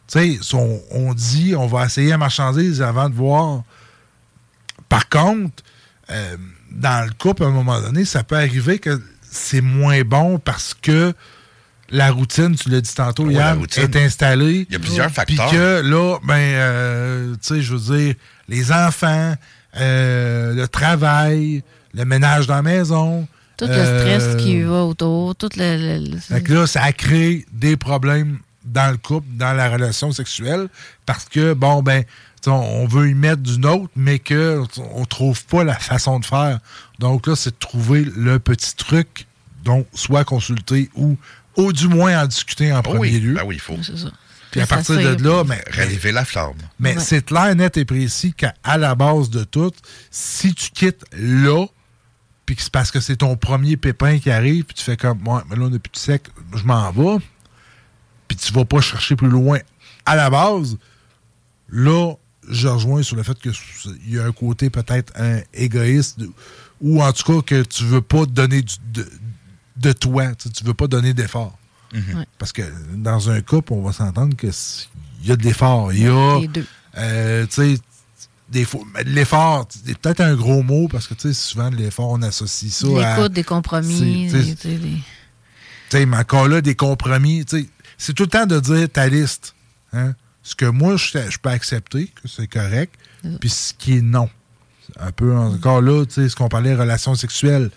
Tu 0.07 0.39
sais, 0.39 0.55
on, 0.55 0.81
on 0.91 1.13
dit, 1.13 1.55
on 1.55 1.67
va 1.67 1.85
essayer 1.85 2.09
la 2.09 2.17
marchandise 2.17 2.81
avant 2.81 3.09
de 3.09 3.15
voir. 3.15 3.63
Par 4.89 5.09
contre, 5.09 5.63
euh, 6.09 6.37
dans 6.71 7.05
le 7.05 7.13
couple, 7.13 7.43
à 7.43 7.47
un 7.47 7.51
moment 7.51 7.81
donné, 7.81 8.05
ça 8.05 8.23
peut 8.23 8.37
arriver 8.37 8.79
que 8.79 9.01
c'est 9.29 9.61
moins 9.61 10.01
bon 10.01 10.39
parce 10.39 10.73
que 10.73 11.13
la 11.89 12.11
routine, 12.11 12.55
tu 12.55 12.69
l'as 12.69 12.81
dit 12.81 12.93
tantôt, 12.93 13.25
Ouais, 13.25 13.33
la 13.33 13.39
Yann, 13.49 13.59
routine. 13.59 13.83
est 13.83 13.95
installée. 14.05 14.65
Il 14.69 14.73
y 14.73 14.75
a 14.75 14.79
plusieurs 14.79 15.07
Puis 15.07 15.35
facteurs. 15.35 15.51
que 15.51 15.81
là, 15.81 16.17
ben, 16.23 16.33
euh, 16.35 17.33
tu 17.35 17.39
sais, 17.55 17.61
je 17.61 17.75
veux 17.75 17.97
dire, 17.97 18.15
les 18.49 18.71
enfants, 18.71 19.33
euh, 19.79 20.53
le 20.53 20.67
travail, 20.67 21.63
le 21.93 22.05
ménage 22.05 22.47
dans 22.47 22.55
la 22.55 22.61
maison. 22.61 23.27
Tout 23.57 23.65
le 23.65 23.71
euh, 23.71 24.19
stress 24.21 24.43
qui 24.43 24.61
va 24.61 24.83
autour, 24.83 25.35
tout 25.35 25.49
le. 25.57 25.99
le- 25.99 26.11
le- 26.11 26.17
fait 26.19 26.41
que 26.41 26.53
là, 26.53 26.67
ça 26.67 26.91
crée 26.93 27.45
des 27.51 27.75
problèmes 27.77 28.39
dans 28.65 28.91
le 28.91 28.97
couple, 28.97 29.27
dans 29.35 29.53
la 29.53 29.69
relation 29.69 30.11
sexuelle, 30.11 30.67
parce 31.05 31.25
que, 31.25 31.53
bon, 31.53 31.81
ben, 31.81 32.03
on 32.45 32.85
veut 32.87 33.09
y 33.09 33.13
mettre 33.13 33.41
d'une 33.41 33.65
autre, 33.65 33.89
mais 33.95 34.19
que 34.19 34.63
t- 34.67 34.81
on 34.93 35.03
trouve 35.05 35.43
pas 35.45 35.63
la 35.63 35.73
façon 35.73 36.19
de 36.19 36.25
faire. 36.25 36.59
Donc 36.99 37.27
là, 37.27 37.35
c'est 37.35 37.49
de 37.49 37.59
trouver 37.59 38.05
le 38.15 38.39
petit 38.39 38.75
truc, 38.75 39.25
donc 39.65 39.85
soit 39.93 40.23
consulter 40.23 40.89
ou, 40.95 41.17
ou 41.57 41.73
du 41.73 41.87
moins 41.87 42.23
en 42.23 42.27
discuter 42.27 42.71
en 42.71 42.81
premier 42.81 42.97
Oh 42.99 43.01
oui, 43.01 43.19
lieu. 43.19 43.33
ben 43.33 43.43
oui, 43.45 43.55
il 43.55 43.61
faut. 43.61 43.77
C'est 43.83 43.97
ça. 43.97 44.09
Puis 44.51 44.61
à 44.61 44.65
partir 44.67 44.95
de 44.95 45.21
là, 45.23 45.43
mais, 45.43 45.61
Raviver 45.69 46.13
la 46.13 46.23
flamme. 46.23 46.53
mais 46.79 46.95
Ouais. 46.95 47.03
c'est 47.03 47.25
clair, 47.25 47.53
net 47.55 47.75
et 47.75 47.83
précis 47.83 48.33
qu'à 48.33 48.53
la 48.77 48.95
base 48.95 49.29
de 49.29 49.43
tout, 49.43 49.73
si 50.09 50.53
tu 50.53 50.69
quittes 50.71 51.03
là, 51.17 51.65
puis 52.45 52.55
que 52.55 52.61
c'est 52.61 52.71
parce 52.71 52.89
que 52.91 53.01
c'est 53.01 53.17
ton 53.17 53.35
premier 53.35 53.75
pépin 53.75 54.19
qui 54.19 54.31
arrive, 54.31 54.63
puis 54.63 54.75
tu 54.75 54.83
fais 54.85 54.95
comme, 54.95 55.27
ouais, 55.27 55.41
mais 55.49 55.57
là, 55.57 55.63
on 55.65 55.73
est 55.73 55.79
plus 55.79 55.99
sec, 55.99 56.27
je 56.55 56.63
m'en 56.63 56.89
vais, 56.91 57.21
puis 58.29 58.37
tu 58.37 58.53
vas 58.53 58.63
pas 58.63 58.79
chercher 58.79 59.17
plus 59.17 59.27
loin 59.27 59.59
à 60.05 60.15
la 60.15 60.29
base, 60.29 60.77
là, 61.69 62.13
je 62.49 62.67
rejoins 62.69 63.03
sur 63.03 63.17
le 63.17 63.23
fait 63.23 63.37
qu'il 63.41 63.51
y 64.07 64.17
a 64.17 64.23
un 64.25 64.31
côté 64.31 64.69
peut-être 64.69 65.11
un 65.19 65.41
égoïste, 65.53 66.19
ou 66.79 67.03
en 67.03 67.11
tout 67.11 67.41
cas 67.41 67.41
que 67.45 67.63
tu 67.63 67.83
veux 67.83 68.01
pas 68.01 68.25
donner 68.25 68.61
du- 68.61 68.75
de, 68.93 69.05
de 69.79 69.91
toi, 69.91 70.27
tu 70.35 70.47
sais, 70.47 70.49
tu 70.49 70.63
veux 70.63 70.73
pas 70.73 70.87
donner 70.87 71.13
d'effort. 71.13 71.57
Mhm. 71.93 72.17
Ouais. 72.19 72.25
Parce 72.37 72.51
que 72.51 72.61
dans 72.95 73.29
un 73.29 73.41
couple, 73.41 73.73
on 73.73 73.81
va 73.81 73.93
s'entendre 73.93 74.35
qu'il 74.35 74.51
y 75.23 75.31
a 75.31 75.35
de 75.35 75.43
l'effort. 75.43 75.93
Il 75.93 76.03
y 76.03 76.07
a. 76.07 76.39
Les 76.41 76.47
deux. 76.47 76.65
euh, 76.97 77.45
tu 77.47 77.75
sais, 77.75 77.79
des 78.49 78.65
l'effort, 79.05 79.67
c'est 79.69 79.97
peut-être 79.97 80.21
un 80.21 80.35
gros 80.35 80.63
mot 80.63 80.87
parce 80.87 81.07
que 81.07 81.13
tu 81.13 81.29
sais, 81.29 81.33
souvent, 81.33 81.69
de 81.69 81.75
l'effort, 81.75 82.09
on 82.11 82.21
associe 82.21 82.71
ça 82.73 82.87
à. 82.87 83.15
L'écoute, 83.17 83.33
des 83.33 83.43
compromis. 83.43 84.27
Des- 84.29 84.55
tu 84.55 84.61
sais, 84.69 84.77
des- 84.77 86.05
mais 86.05 86.17
encore 86.17 86.47
là, 86.47 86.61
des 86.61 86.75
compromis. 86.75 87.45
tu 87.45 87.61
sais, 87.61 87.69
C'est 87.97 88.13
tout 88.13 88.23
le 88.23 88.29
temps 88.29 88.45
de 88.45 88.59
dire 88.59 88.89
ta 88.89 89.07
liste. 89.07 89.55
Hein? 89.93 90.13
Ce 90.43 90.55
que 90.55 90.65
moi, 90.65 90.97
je, 90.97 91.05
je 91.29 91.37
peux 91.39 91.49
accepter, 91.49 92.07
que 92.07 92.27
c'est 92.27 92.47
correct, 92.47 92.93
puis 93.39 93.49
ce 93.49 93.73
qui 93.73 93.97
est 93.97 94.01
non. 94.01 94.29
Un 94.99 95.11
peu 95.11 95.35
encore 95.35 95.81
là, 95.81 96.05
tu 96.05 96.13
sais, 96.13 96.29
ce 96.29 96.35
qu'on 96.35 96.47
parlait 96.47 96.73
relations 96.75 97.15
sexuelles, 97.15 97.69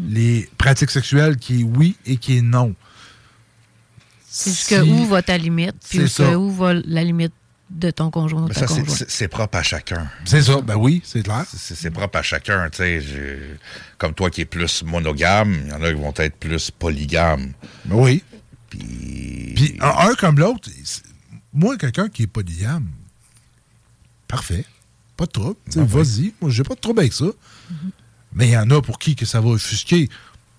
les 0.00 0.48
pratiques 0.58 0.90
sexuelles 0.90 1.36
qui 1.36 1.60
est 1.60 1.64
oui 1.64 1.96
et 2.06 2.16
qui 2.16 2.38
est 2.38 2.42
non. 2.42 2.74
C'est 4.30 4.50
Si- 4.50 4.74
jusque 4.74 4.86
où 4.88 5.06
va 5.06 5.22
ta 5.22 5.36
limite, 5.38 5.74
puis 5.88 6.08
ça. 6.08 6.38
où 6.38 6.50
va 6.52 6.74
la 6.74 7.02
limite 7.02 7.32
de 7.70 7.90
ton 7.90 8.10
conjoint 8.10 8.42
ou 8.42 8.48
de 8.48 8.48
Mais 8.48 8.54
ta 8.54 8.60
ça, 8.60 8.68
c'est- 8.68 8.80
conjointe? 8.80 8.98
c'est 8.98 9.10
c'est 9.10 9.28
propre 9.28 9.58
à 9.58 9.62
chacun. 9.62 10.10
C'est 10.24 10.42
ça, 10.42 10.60
ben 10.60 10.76
oui, 10.76 11.02
c'est 11.04 11.22
clair. 11.22 11.44
C'est 11.54 11.90
propre 11.90 12.18
à 12.18 12.22
chacun, 12.22 12.68
tu 12.70 12.76
sais. 12.78 13.02
Comme 13.98 14.14
toi 14.14 14.30
qui 14.30 14.42
es 14.42 14.44
plus 14.44 14.82
monogame, 14.84 15.54
il 15.64 15.68
y 15.68 15.72
en 15.72 15.82
a 15.82 15.88
qui 15.88 15.98
vont 16.00 16.14
être 16.16 16.36
plus 16.36 16.70
polygames. 16.70 17.52
Oui. 17.90 18.22
Puis. 18.70 19.52
Puis 19.56 19.76
un, 19.80 20.08
un 20.10 20.14
comme 20.14 20.38
l'autre, 20.38 20.68
moi, 21.52 21.76
quelqu'un 21.76 22.08
qui 22.08 22.22
est 22.24 22.26
polygame, 22.26 22.86
parfait. 24.28 24.64
Pas 25.16 25.26
de 25.26 25.32
trouble. 25.32 25.56
Ah 25.74 25.80
oui. 25.80 25.84
Vas-y, 25.88 26.34
moi, 26.40 26.50
j'ai 26.50 26.62
pas 26.62 26.74
de 26.74 26.80
trouble 26.80 27.00
avec 27.00 27.12
ça. 27.12 27.26
Mais 28.38 28.46
il 28.48 28.52
y 28.52 28.56
en 28.56 28.70
a 28.70 28.80
pour 28.80 28.98
qui 28.98 29.14
que 29.16 29.26
ça 29.26 29.40
va 29.42 29.48
offusquer. 29.50 30.08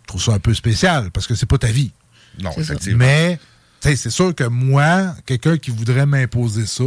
Je 0.04 0.08
trouve 0.08 0.22
ça 0.22 0.34
un 0.34 0.40
peu 0.40 0.54
spécial 0.54 1.10
parce 1.12 1.26
que 1.26 1.34
c'est 1.34 1.46
pas 1.48 1.58
ta 1.58 1.72
vie. 1.72 1.92
Non, 2.40 2.52
C'est 2.54 2.64
ça. 2.64 2.74
effectivement. 2.74 3.00
Mais, 3.06 3.40
tu 3.82 3.90
sais, 3.90 3.96
c'est 3.96 4.10
sûr 4.12 4.36
que 4.36 4.44
moi, 4.44 5.16
quelqu'un 5.26 5.58
qui 5.58 5.72
voudrait 5.72 6.06
m'imposer 6.06 6.66
ça, 6.68 6.84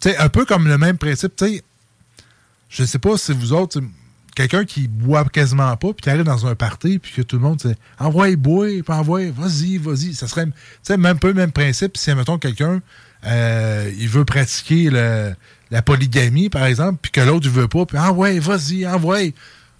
tu 0.00 0.10
sais, 0.10 0.16
un 0.16 0.28
peu 0.28 0.44
comme 0.44 0.66
le 0.68 0.78
même 0.78 0.98
principe, 0.98 1.34
tu 1.36 1.46
sais, 1.46 1.62
je 2.68 2.84
sais 2.84 2.98
pas 2.98 3.16
si 3.16 3.32
vous 3.32 3.52
autres, 3.52 3.80
quelqu'un 4.34 4.64
qui 4.64 4.88
boit 4.88 5.24
quasiment 5.24 5.74
pas, 5.76 5.92
puis 5.92 6.02
qui 6.02 6.10
arrive 6.10 6.24
dans 6.24 6.46
un 6.46 6.54
party, 6.54 6.98
puis 6.98 7.12
que 7.12 7.22
tout 7.22 7.36
le 7.36 7.42
monde, 7.42 7.58
c'est 7.62 7.78
envoie, 7.98 8.34
bois, 8.36 8.66
puis 8.66 8.82
envoie, 8.88 9.30
vas-y, 9.30 9.78
vas-y. 9.78 10.14
Ça 10.14 10.28
serait, 10.28 10.46
tu 10.46 10.52
sais, 10.82 10.96
même 10.96 11.18
peu 11.18 11.28
le 11.28 11.34
même 11.34 11.52
principe 11.52 11.96
si, 11.96 12.12
mettons, 12.14 12.38
quelqu'un, 12.38 12.80
euh, 13.24 13.90
il 13.98 14.08
veut 14.08 14.24
pratiquer 14.24 14.90
le- 14.90 15.34
la 15.70 15.82
polygamie, 15.82 16.48
par 16.48 16.64
exemple, 16.64 16.98
puis 17.02 17.10
que 17.10 17.20
l'autre, 17.20 17.46
il 17.46 17.52
veut 17.52 17.68
pas, 17.68 17.86
puis 17.86 17.98
envoie, 17.98 18.38
vas-y, 18.40 18.86
envoie. 18.86 19.30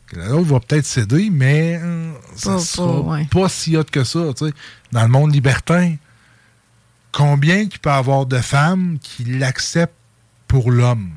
Que 0.09 0.21
L'autre 0.21 0.43
va 0.53 0.61
peut-être 0.61 0.87
céder, 0.87 1.31
mais 1.33 1.81
euh, 1.83 2.13
ça 2.37 2.53
Pas- 2.55 2.59
sera 2.61 2.87
pas, 2.93 3.01
ouais. 3.01 3.25
pas 3.25 3.49
si 3.49 3.77
hot 3.77 3.83
que 3.91 4.05
ça, 4.05 4.21
tu 4.37 4.47
sais. 4.47 4.53
Dans 4.93 5.03
le 5.03 5.09
monde 5.09 5.35
libertin, 5.35 5.97
combien 7.11 7.57
il 7.57 7.69
peut 7.71 7.91
y 7.91 7.93
avoir 7.93 8.25
de 8.27 8.39
femmes 8.39 8.99
qui 9.03 9.25
l'acceptent 9.25 9.93
pour 10.47 10.71
l'homme? 10.71 11.11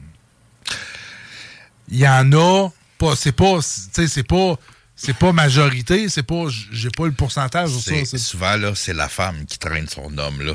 Il 1.89 1.97
y 1.99 2.07
en 2.07 2.31
a, 2.33 2.69
pas, 2.97 3.15
c'est 3.15 3.31
pas, 3.31 3.57
tu 3.59 3.63
sais, 3.91 4.07
c'est 4.07 4.23
pas, 4.23 4.55
c'est 4.95 5.15
pas 5.15 5.33
majorité, 5.33 6.09
c'est 6.09 6.23
pas, 6.23 6.45
j'ai 6.71 6.89
pas 6.89 7.05
le 7.05 7.11
pourcentage 7.13 7.69
sur 7.69 8.05
ça. 8.05 8.17
Souvent, 8.17 8.55
là, 8.57 8.73
c'est 8.75 8.93
la 8.93 9.07
femme 9.09 9.45
qui 9.45 9.57
traîne 9.59 9.87
son 9.87 10.17
homme, 10.17 10.41
là. 10.41 10.53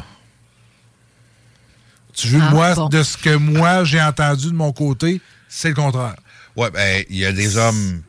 Tu 2.15 2.29
veux, 2.29 2.41
Ah, 2.43 2.51
moi, 2.51 2.75
bon. 2.75 2.89
de 2.89 3.03
ce 3.03 3.17
que 3.17 3.35
moi 3.35 3.85
j'ai 3.85 4.01
entendu 4.01 4.47
de 4.47 4.55
mon 4.55 4.73
côté, 4.73 5.21
c'est 5.49 5.69
le 5.71 5.75
contraire. 5.75 6.17
Ouais, 6.57 6.71
ben, 6.71 7.05
il 7.11 7.17
y 7.17 7.25
a 7.27 7.33
des 7.33 7.57
hommes. 7.57 8.03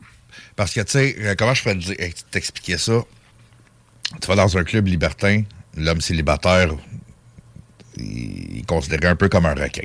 Parce 0.54 0.72
que, 0.72 0.80
tu 0.80 0.92
sais, 0.92 1.16
euh, 1.20 1.34
comment 1.36 1.52
je 1.54 1.62
pourrais 1.62 1.74
te 1.74 1.80
dire- 1.80 1.96
euh, 2.00 2.08
t'expliquer 2.30 2.78
ça? 2.78 3.00
Tu 4.20 4.28
vas 4.28 4.36
dans 4.36 4.56
un 4.56 4.64
club 4.64 4.86
libertin, 4.86 5.42
l'homme 5.76 6.00
célibataire, 6.00 6.70
il 7.96 8.58
est 8.60 8.66
considéré 8.66 9.08
un 9.08 9.16
peu 9.16 9.28
comme 9.28 9.46
un 9.46 9.54
requin. 9.54 9.82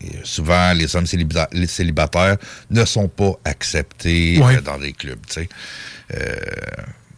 Et 0.00 0.12
souvent, 0.22 0.72
les 0.72 0.94
hommes 0.96 1.06
célibata- 1.06 1.48
les 1.52 1.66
célibataires 1.66 2.36
ne 2.70 2.84
sont 2.84 3.08
pas 3.08 3.32
acceptés 3.44 4.38
Ouais. 4.38 4.56
euh, 4.56 4.60
dans 4.60 4.78
des 4.78 4.92
clubs, 4.92 5.20
tu 5.26 5.34
sais. 5.34 5.48
Euh, 6.14 6.36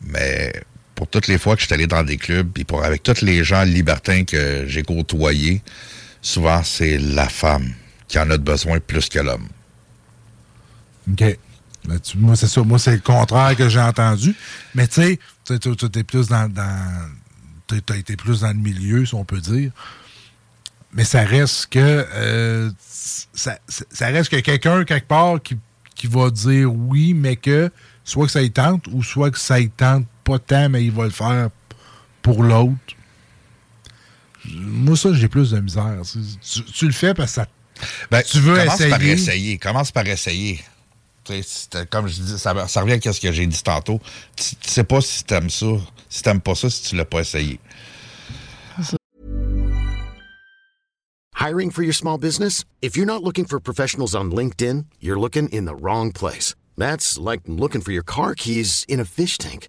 mais 0.02 0.52
pour 0.94 1.08
toutes 1.08 1.26
les 1.26 1.38
fois 1.38 1.56
que 1.56 1.60
je 1.62 1.66
suis 1.66 1.74
allé 1.74 1.86
dans 1.86 2.02
des 2.04 2.16
clubs, 2.16 2.48
puis 2.52 2.64
pour 2.64 2.82
avec 2.84 3.02
tous 3.02 3.20
les 3.22 3.44
gens 3.44 3.62
libertins 3.64 4.24
que 4.24 4.64
j'ai 4.66 4.82
côtoyés, 4.82 5.62
souvent, 6.26 6.62
c'est 6.64 6.98
la 6.98 7.28
femme 7.28 7.72
qui 8.08 8.18
en 8.18 8.28
a 8.30 8.36
besoin 8.36 8.80
plus 8.80 9.08
que 9.08 9.20
l'homme. 9.20 9.48
OK. 11.10 11.38
Là-dessus, 11.86 12.18
moi, 12.18 12.34
c'est 12.34 12.48
ça. 12.48 12.62
Moi, 12.62 12.80
c'est 12.80 12.94
le 12.94 13.00
contraire 13.00 13.54
que 13.56 13.68
j'ai 13.68 13.80
entendu. 13.80 14.34
Mais 14.74 14.88
tu 14.88 15.02
sais, 15.02 15.18
tu 15.44 15.98
es 15.98 16.04
plus 16.04 16.26
dans. 16.26 16.52
tu 17.68 17.92
as 17.92 17.96
été 17.96 18.16
plus 18.16 18.40
dans 18.40 18.48
le 18.48 18.54
milieu, 18.54 19.06
si 19.06 19.14
on 19.14 19.24
peut 19.24 19.40
dire. 19.40 19.70
Mais 20.92 21.04
ça 21.04 21.22
reste 21.22 21.66
que. 21.66 22.06
euh, 22.12 22.70
ça 23.32 24.06
reste 24.06 24.30
que 24.30 24.40
quelqu'un, 24.40 24.84
quelque 24.84 25.06
part, 25.06 25.40
qui, 25.40 25.56
qui 25.94 26.08
va 26.08 26.30
dire 26.30 26.74
oui, 26.74 27.14
mais 27.14 27.36
que 27.36 27.70
soit 28.02 28.26
que 28.26 28.32
ça 28.32 28.42
y 28.42 28.50
tente, 28.50 28.88
ou 28.88 29.04
soit 29.04 29.30
que 29.30 29.38
ça 29.38 29.60
y 29.60 29.68
tente 29.68 30.06
pas 30.24 30.40
tant, 30.40 30.68
mais 30.68 30.84
il 30.84 30.90
va 30.90 31.04
le 31.04 31.10
faire 31.10 31.50
pour 32.20 32.42
l'autre. 32.42 32.95
Moi, 34.54 34.96
ça, 34.96 35.12
j'ai 35.12 35.28
plus 35.28 35.50
de 35.50 35.60
misère. 35.60 36.00
Tu, 36.42 36.64
tu 36.64 36.86
le 36.86 36.92
fais 36.92 37.14
parce 37.14 37.32
que 37.32 37.34
ça. 37.42 37.46
Ben, 38.10 38.22
tu 38.22 38.40
veux 38.40 38.56
commence 38.56 38.78
par 38.78 39.00
essayer. 39.02 39.12
essayer. 39.12 39.58
Commence 39.58 39.92
par 39.92 40.06
essayer. 40.06 40.64
Comme 41.90 42.06
je 42.06 42.22
dis, 42.22 42.38
ça, 42.38 42.68
ça 42.68 42.80
revient 42.82 43.00
à 43.06 43.12
ce 43.12 43.20
que 43.20 43.32
j'ai 43.32 43.46
dit 43.46 43.62
tantôt. 43.62 44.00
Tu, 44.36 44.56
tu 44.56 44.70
sais 44.70 44.84
pas 44.84 45.00
si 45.00 45.24
t'aimes 45.24 45.50
ça, 45.50 45.66
si 46.08 46.22
t'aimes 46.22 46.40
pas 46.40 46.54
ça, 46.54 46.70
si 46.70 46.82
tu 46.82 46.96
l'as 46.96 47.04
pas 47.04 47.20
essayé. 47.20 47.58
Hiring 51.34 51.70
for 51.70 51.82
your 51.82 51.94
small 51.94 52.18
business? 52.18 52.64
If 52.80 52.96
you're 52.96 53.06
not 53.06 53.22
looking 53.22 53.44
for 53.44 53.60
professionals 53.60 54.14
on 54.14 54.30
LinkedIn, 54.30 54.86
you're 55.00 55.20
looking 55.20 55.48
in 55.50 55.66
the 55.66 55.74
wrong 55.74 56.10
place. 56.10 56.54
That's 56.78 57.18
like 57.18 57.42
looking 57.46 57.82
for 57.82 57.92
your 57.92 58.02
car 58.02 58.34
keys 58.34 58.84
in 58.88 59.00
a 59.00 59.04
fish 59.04 59.36
tank. 59.36 59.68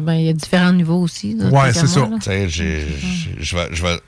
Ben, 0.00 0.14
il 0.14 0.26
y 0.26 0.28
a 0.28 0.32
différents 0.32 0.72
niveaux 0.72 1.00
aussi. 1.02 1.34
tant 1.34 1.50
c'est 1.72 1.86
ça. 1.86 2.00
je 3.38 3.56
vais. 3.56 3.68
vais- 3.82 4.00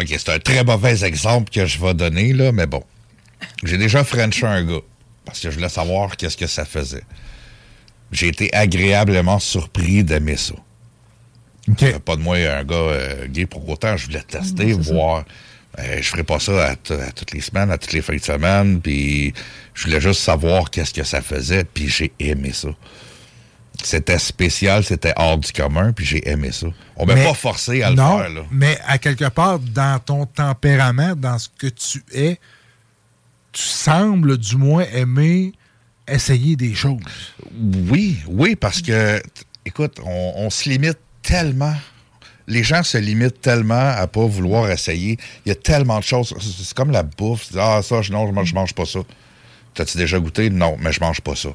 OK, 0.00 0.06
c'est 0.08 0.28
un 0.28 0.38
très 0.38 0.62
mauvais 0.64 1.04
exemple 1.04 1.50
que 1.50 1.66
je 1.66 1.80
vais 1.80 1.92
donner, 1.94 2.32
là, 2.32 2.52
mais 2.52 2.66
bon. 2.66 2.82
J'ai 3.64 3.78
déjà 3.78 4.04
frenché 4.04 4.46
un 4.46 4.64
gars 4.64 4.80
parce 5.24 5.40
que 5.40 5.50
je 5.50 5.54
voulais 5.56 5.68
savoir 5.68 6.16
qu'est-ce 6.16 6.36
que 6.36 6.46
ça 6.46 6.64
faisait. 6.64 7.02
J'ai 8.12 8.28
été 8.28 8.52
agréablement 8.54 9.38
surpris 9.38 10.02
d'aimer 10.04 10.36
ça. 10.36 10.54
Ça 11.68 11.74
fait 11.94 11.98
pas 11.98 12.16
de 12.16 12.22
moi 12.22 12.36
un 12.36 12.64
gars 12.64 12.74
euh, 12.76 13.26
gay 13.28 13.44
pour 13.46 13.68
autant. 13.68 13.96
Je 13.96 14.06
voulais 14.06 14.22
tester, 14.22 14.72
voir. 14.72 15.24
Euh, 15.78 15.98
je 16.00 16.08
ferais 16.08 16.24
pas 16.24 16.38
ça 16.40 16.70
à 16.70 16.76
toutes 16.76 17.32
les 17.32 17.40
semaines, 17.42 17.70
à 17.70 17.76
toutes 17.78 17.92
les 17.92 18.00
fins 18.00 18.16
de 18.16 18.22
semaine. 18.22 18.80
Puis 18.80 19.34
je 19.74 19.84
voulais 19.84 20.00
juste 20.00 20.20
savoir 20.22 20.70
qu'est-ce 20.70 20.94
que 20.94 21.04
ça 21.04 21.20
faisait. 21.20 21.64
Puis 21.64 21.88
j'ai 21.88 22.12
aimé 22.18 22.52
ça. 22.54 22.68
C'était 23.82 24.18
spécial, 24.18 24.82
c'était 24.84 25.12
hors 25.16 25.38
du 25.38 25.52
commun, 25.52 25.92
puis 25.92 26.04
j'ai 26.04 26.28
aimé 26.28 26.50
ça. 26.52 26.66
On 26.96 27.06
m'a 27.06 27.14
pas 27.14 27.34
forcé 27.34 27.82
à 27.82 27.90
le 27.90 27.96
non, 27.96 28.18
faire, 28.18 28.28
là. 28.30 28.40
Mais 28.50 28.76
à 28.86 28.98
quelque 28.98 29.28
part, 29.28 29.60
dans 29.60 30.00
ton 30.00 30.26
tempérament, 30.26 31.14
dans 31.14 31.38
ce 31.38 31.48
que 31.56 31.68
tu 31.68 32.02
es, 32.12 32.40
tu 33.52 33.62
sembles 33.62 34.36
du 34.36 34.56
moins 34.56 34.84
aimer 34.92 35.52
essayer 36.08 36.56
des 36.56 36.74
choses. 36.74 37.00
Oui, 37.88 38.18
oui, 38.26 38.56
parce 38.56 38.82
que, 38.82 39.22
écoute, 39.64 40.00
on, 40.04 40.32
on 40.36 40.50
se 40.50 40.68
limite 40.68 40.98
tellement. 41.22 41.74
Les 42.48 42.64
gens 42.64 42.82
se 42.82 42.98
limitent 42.98 43.40
tellement 43.42 43.90
à 43.90 44.06
pas 44.06 44.26
vouloir 44.26 44.70
essayer. 44.70 45.18
Il 45.44 45.50
y 45.50 45.52
a 45.52 45.54
tellement 45.54 45.98
de 45.98 46.04
choses. 46.04 46.34
C'est 46.40 46.74
comme 46.74 46.90
la 46.90 47.02
bouffe. 47.04 47.48
Ah, 47.56 47.80
ça, 47.82 48.00
je- 48.02 48.10
non, 48.10 48.26
je 48.26 48.32
mange, 48.32 48.48
je 48.48 48.54
mange 48.54 48.72
pas 48.74 48.86
ça. 48.86 49.00
T'as-tu 49.74 49.98
déjà 49.98 50.18
goûté? 50.18 50.48
Non, 50.50 50.76
mais 50.80 50.92
je 50.92 51.00
mange 51.00 51.20
pas 51.20 51.36
ça. 51.36 51.50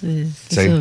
C'est 0.00 0.26
C'est- 0.50 0.54
c'est 0.54 0.68
ça. 0.68 0.78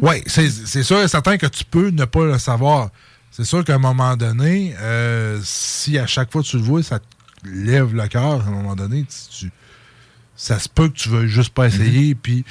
Oui, 0.00 0.22
c'est 0.26 0.50
c'est 0.50 0.82
sûr 0.82 1.00
et 1.00 1.08
certain 1.08 1.36
que 1.38 1.46
tu 1.46 1.64
peux 1.64 1.90
ne 1.90 2.04
pas 2.04 2.24
le 2.24 2.38
savoir. 2.38 2.90
C'est 3.30 3.44
sûr 3.44 3.64
qu'à 3.64 3.74
un 3.74 3.78
moment 3.78 4.16
donné, 4.16 4.74
euh, 4.80 5.40
si 5.44 5.98
à 5.98 6.06
chaque 6.06 6.30
fois 6.32 6.42
que 6.42 6.46
tu 6.48 6.56
le 6.56 6.62
vois, 6.62 6.82
ça 6.82 6.98
te 6.98 7.04
lève 7.44 7.94
le 7.94 8.06
cœur, 8.08 8.40
à 8.44 8.48
un 8.48 8.50
moment 8.50 8.74
donné, 8.76 9.04
tu, 9.04 9.38
tu- 9.46 9.52
ça 10.36 10.58
se 10.58 10.68
peut 10.68 10.88
que 10.88 10.94
tu 10.96 11.08
veuilles 11.08 11.28
juste 11.28 11.52
pas 11.54 11.66
essayer, 11.68 12.14
puis 12.16 12.44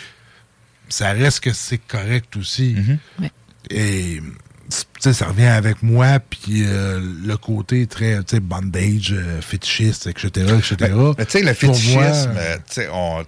ça 0.90 1.12
reste 1.12 1.42
que 1.42 1.52
c'est 1.54 1.78
correct 1.80 2.36
aussi. 2.38 2.76
Et 3.70 4.22
tu 4.70 4.78
sais, 5.00 5.14
ça 5.14 5.28
revient 5.28 5.46
avec 5.46 5.84
moi, 5.84 6.20
puis 6.20 6.64
euh, 6.66 7.00
le 7.26 7.36
côté 7.38 7.86
très, 7.88 8.18
tu 8.24 8.36
sais, 8.36 8.40
bandage, 8.40 9.12
euh, 9.14 9.42
fétichiste, 9.42 10.08
etc., 10.08 10.30
etc. 10.58 10.76
Ben, 10.80 11.14
Mais 11.18 11.26
tu 11.26 11.32
sais, 11.32 11.42
le 11.42 11.54
Pour 11.54 11.76
fétichisme, 11.76 11.94
moi, 12.34 12.58
tu 12.58 12.74
sais, 12.74 12.90
on. 12.92 13.24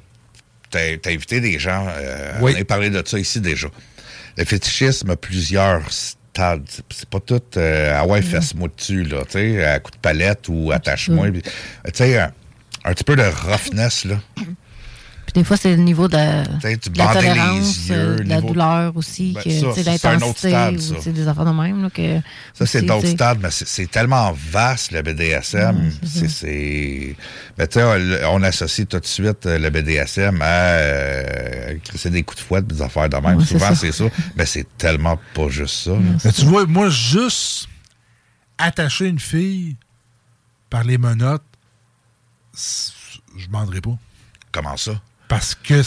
T'as 1.02 1.12
invité 1.12 1.40
des 1.42 1.58
gens, 1.60 1.88
euh, 1.90 2.34
Oui. 2.42 2.54
on 2.58 2.62
a 2.62 2.66
parlé 2.66 2.90
de 2.90 3.02
ça 3.06 3.18
ici 3.20 3.40
déjà. 3.42 3.68
Le 4.38 4.44
fétichisme 4.46 5.10
a 5.12 5.16
plusieurs 5.16 5.82
stades. 5.92 6.68
C'est- 6.90 7.10
pas 7.10 7.20
tout 7.20 7.42
euh, 7.58 7.94
ah 7.96 8.06
ouais, 8.06 8.22
fesse-moi 8.22 8.68
dessus, 8.76 9.04
là, 9.04 9.24
tu 9.26 9.32
sais, 9.34 9.64
à 9.64 9.80
coup 9.80 9.92
de 9.92 9.98
palette 9.98 10.48
ou 10.50 10.72
attache-moi. 10.72 11.28
Puis, 11.32 11.42
Tu 11.42 11.52
sais, 11.94 12.20
un, 12.20 12.32
un 12.84 12.94
petit 12.94 13.04
peu 13.06 13.16
de 13.16 13.24
roughness, 13.24 14.06
là. 14.06 14.20
Des 15.36 15.44
fois, 15.44 15.58
c'est 15.58 15.76
le 15.76 15.84
niveau 15.84 16.08
de, 16.08 16.16
la 16.16 16.44
les 16.64 16.78
tolérance, 17.14 17.88
yeux, 17.90 17.94
euh, 17.96 18.16
de 18.20 18.24
la 18.24 18.36
niveau- 18.38 18.48
douleur 18.48 18.96
aussi, 18.96 19.34
Ben, 19.34 19.44
que, 19.44 19.50
c'est 19.50 19.84
l'intensité, 19.84 20.78
sais, 21.02 21.12
des 21.12 21.28
affaires 21.28 21.44
de 21.44 21.52
même. 21.52 21.84
Là, 21.84 21.90
que, 21.90 22.22
Ça, 22.54 22.66
c'est 22.66 22.82
d'autres 22.84 23.08
stades, 23.10 23.40
mais 23.44 23.52
c'est 23.52 23.68
c'est 23.68 23.92
tellement 23.92 24.34
vaste, 24.34 24.92
le 24.94 25.02
BDSM. 25.02 25.92
c'est 26.06 26.30
c'est- 26.30 27.16
Mais 27.58 27.68
tu 27.68 27.80
sais, 27.80 27.84
on- 27.84 28.36
on 28.36 28.44
associe 28.44 28.88
tout 28.88 28.98
de 29.00 29.06
suite 29.06 29.46
euh, 29.46 29.60
le 29.60 29.70
BDSM 29.70 30.42
à 30.42 30.46
euh, 30.46 31.78
crisser 31.84 32.10
des 32.10 32.24
coups 32.24 32.42
de 32.42 32.46
fouette, 32.48 32.66
des 32.68 32.82
affaires 32.82 33.10
de 33.10 33.18
même. 33.18 33.36
Ouais, 33.38 33.44
c'est 33.46 33.60
Souvent, 33.60 33.76
c'est 33.76 33.92
ça. 33.92 34.06
Mais 34.38 34.46
c'est 34.46 34.66
tellement 34.78 35.20
pas 35.34 35.50
juste 35.50 35.76
ça. 35.84 35.92
là. 35.92 35.98
Mais 36.24 36.32
tu 36.32 36.46
vois, 36.46 36.66
moi, 36.66 36.90
juste 36.90 37.68
attacher 38.58 39.08
une 39.08 39.20
fille 39.20 39.76
par 40.70 40.86
les 40.86 40.98
menottes, 40.98 41.44
je 43.38 43.48
m'endrai 43.50 43.82
pas. 43.82 43.98
Comment 44.52 44.78
ça? 44.78 44.94
Parce 45.28 45.56
que. 45.56 45.82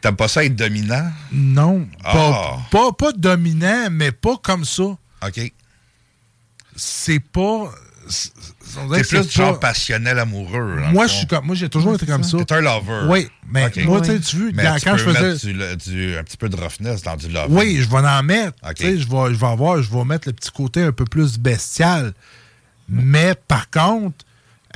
T'aimes 0.00 0.16
pas 0.16 0.28
ça 0.28 0.44
être 0.44 0.56
dominant? 0.56 1.10
Non. 1.32 1.86
Ah. 2.04 2.12
Pas, 2.12 2.58
pas, 2.70 2.92
pas 2.92 3.12
dominant, 3.12 3.88
mais 3.90 4.12
pas 4.12 4.36
comme 4.42 4.64
ça. 4.64 4.82
OK. 4.82 5.52
C'est 6.76 7.20
pas. 7.20 7.70
T'es 8.92 9.02
plus 9.04 9.30
genre 9.30 9.52
pas- 9.58 9.68
passionnel 9.68 10.18
amoureux. 10.18 10.76
Moi, 10.92 11.06
je 11.06 11.12
suis 11.12 11.26
comme. 11.26 11.46
Moi, 11.46 11.54
j'ai 11.54 11.68
toujours 11.70 11.94
été 11.94 12.04
comme 12.04 12.24
ça. 12.24 12.36
T'es 12.44 12.54
un 12.54 12.60
lover. 12.60 13.06
Oui, 13.08 13.28
mais 13.48 13.70
moi, 13.84 14.00
tu 14.02 14.08
sais, 14.10 14.20
tu 14.20 14.36
veux, 14.36 14.52
Mais 14.52 14.64
dans- 14.64 14.76
tu 14.76 14.84
quand 14.84 14.96
je 14.98 15.04
faisais. 15.04 15.52
mettre 15.54 15.76
du, 15.88 16.16
un 16.18 16.22
petit 16.24 16.36
peu 16.36 16.48
de 16.50 16.56
roughness 16.56 17.02
dans 17.02 17.16
du 17.16 17.28
love. 17.28 17.46
Oui, 17.48 17.78
je 17.80 17.88
vais 17.88 17.96
en 18.06 18.22
mettre. 18.22 18.56
OK. 18.68 18.74
Tu 18.74 18.82
sais, 18.82 18.98
Je 18.98 19.08
vais, 19.08 19.32
je 19.34 19.38
vais 19.38 19.46
avoir, 19.46 19.80
je 19.82 19.90
vais 19.90 20.04
mettre 20.04 20.28
le 20.28 20.34
petit 20.34 20.50
côté 20.50 20.82
un 20.82 20.92
peu 20.92 21.04
plus 21.06 21.38
bestial. 21.38 22.12
Mais 22.88 23.34
par 23.48 23.70
contre, 23.70 24.26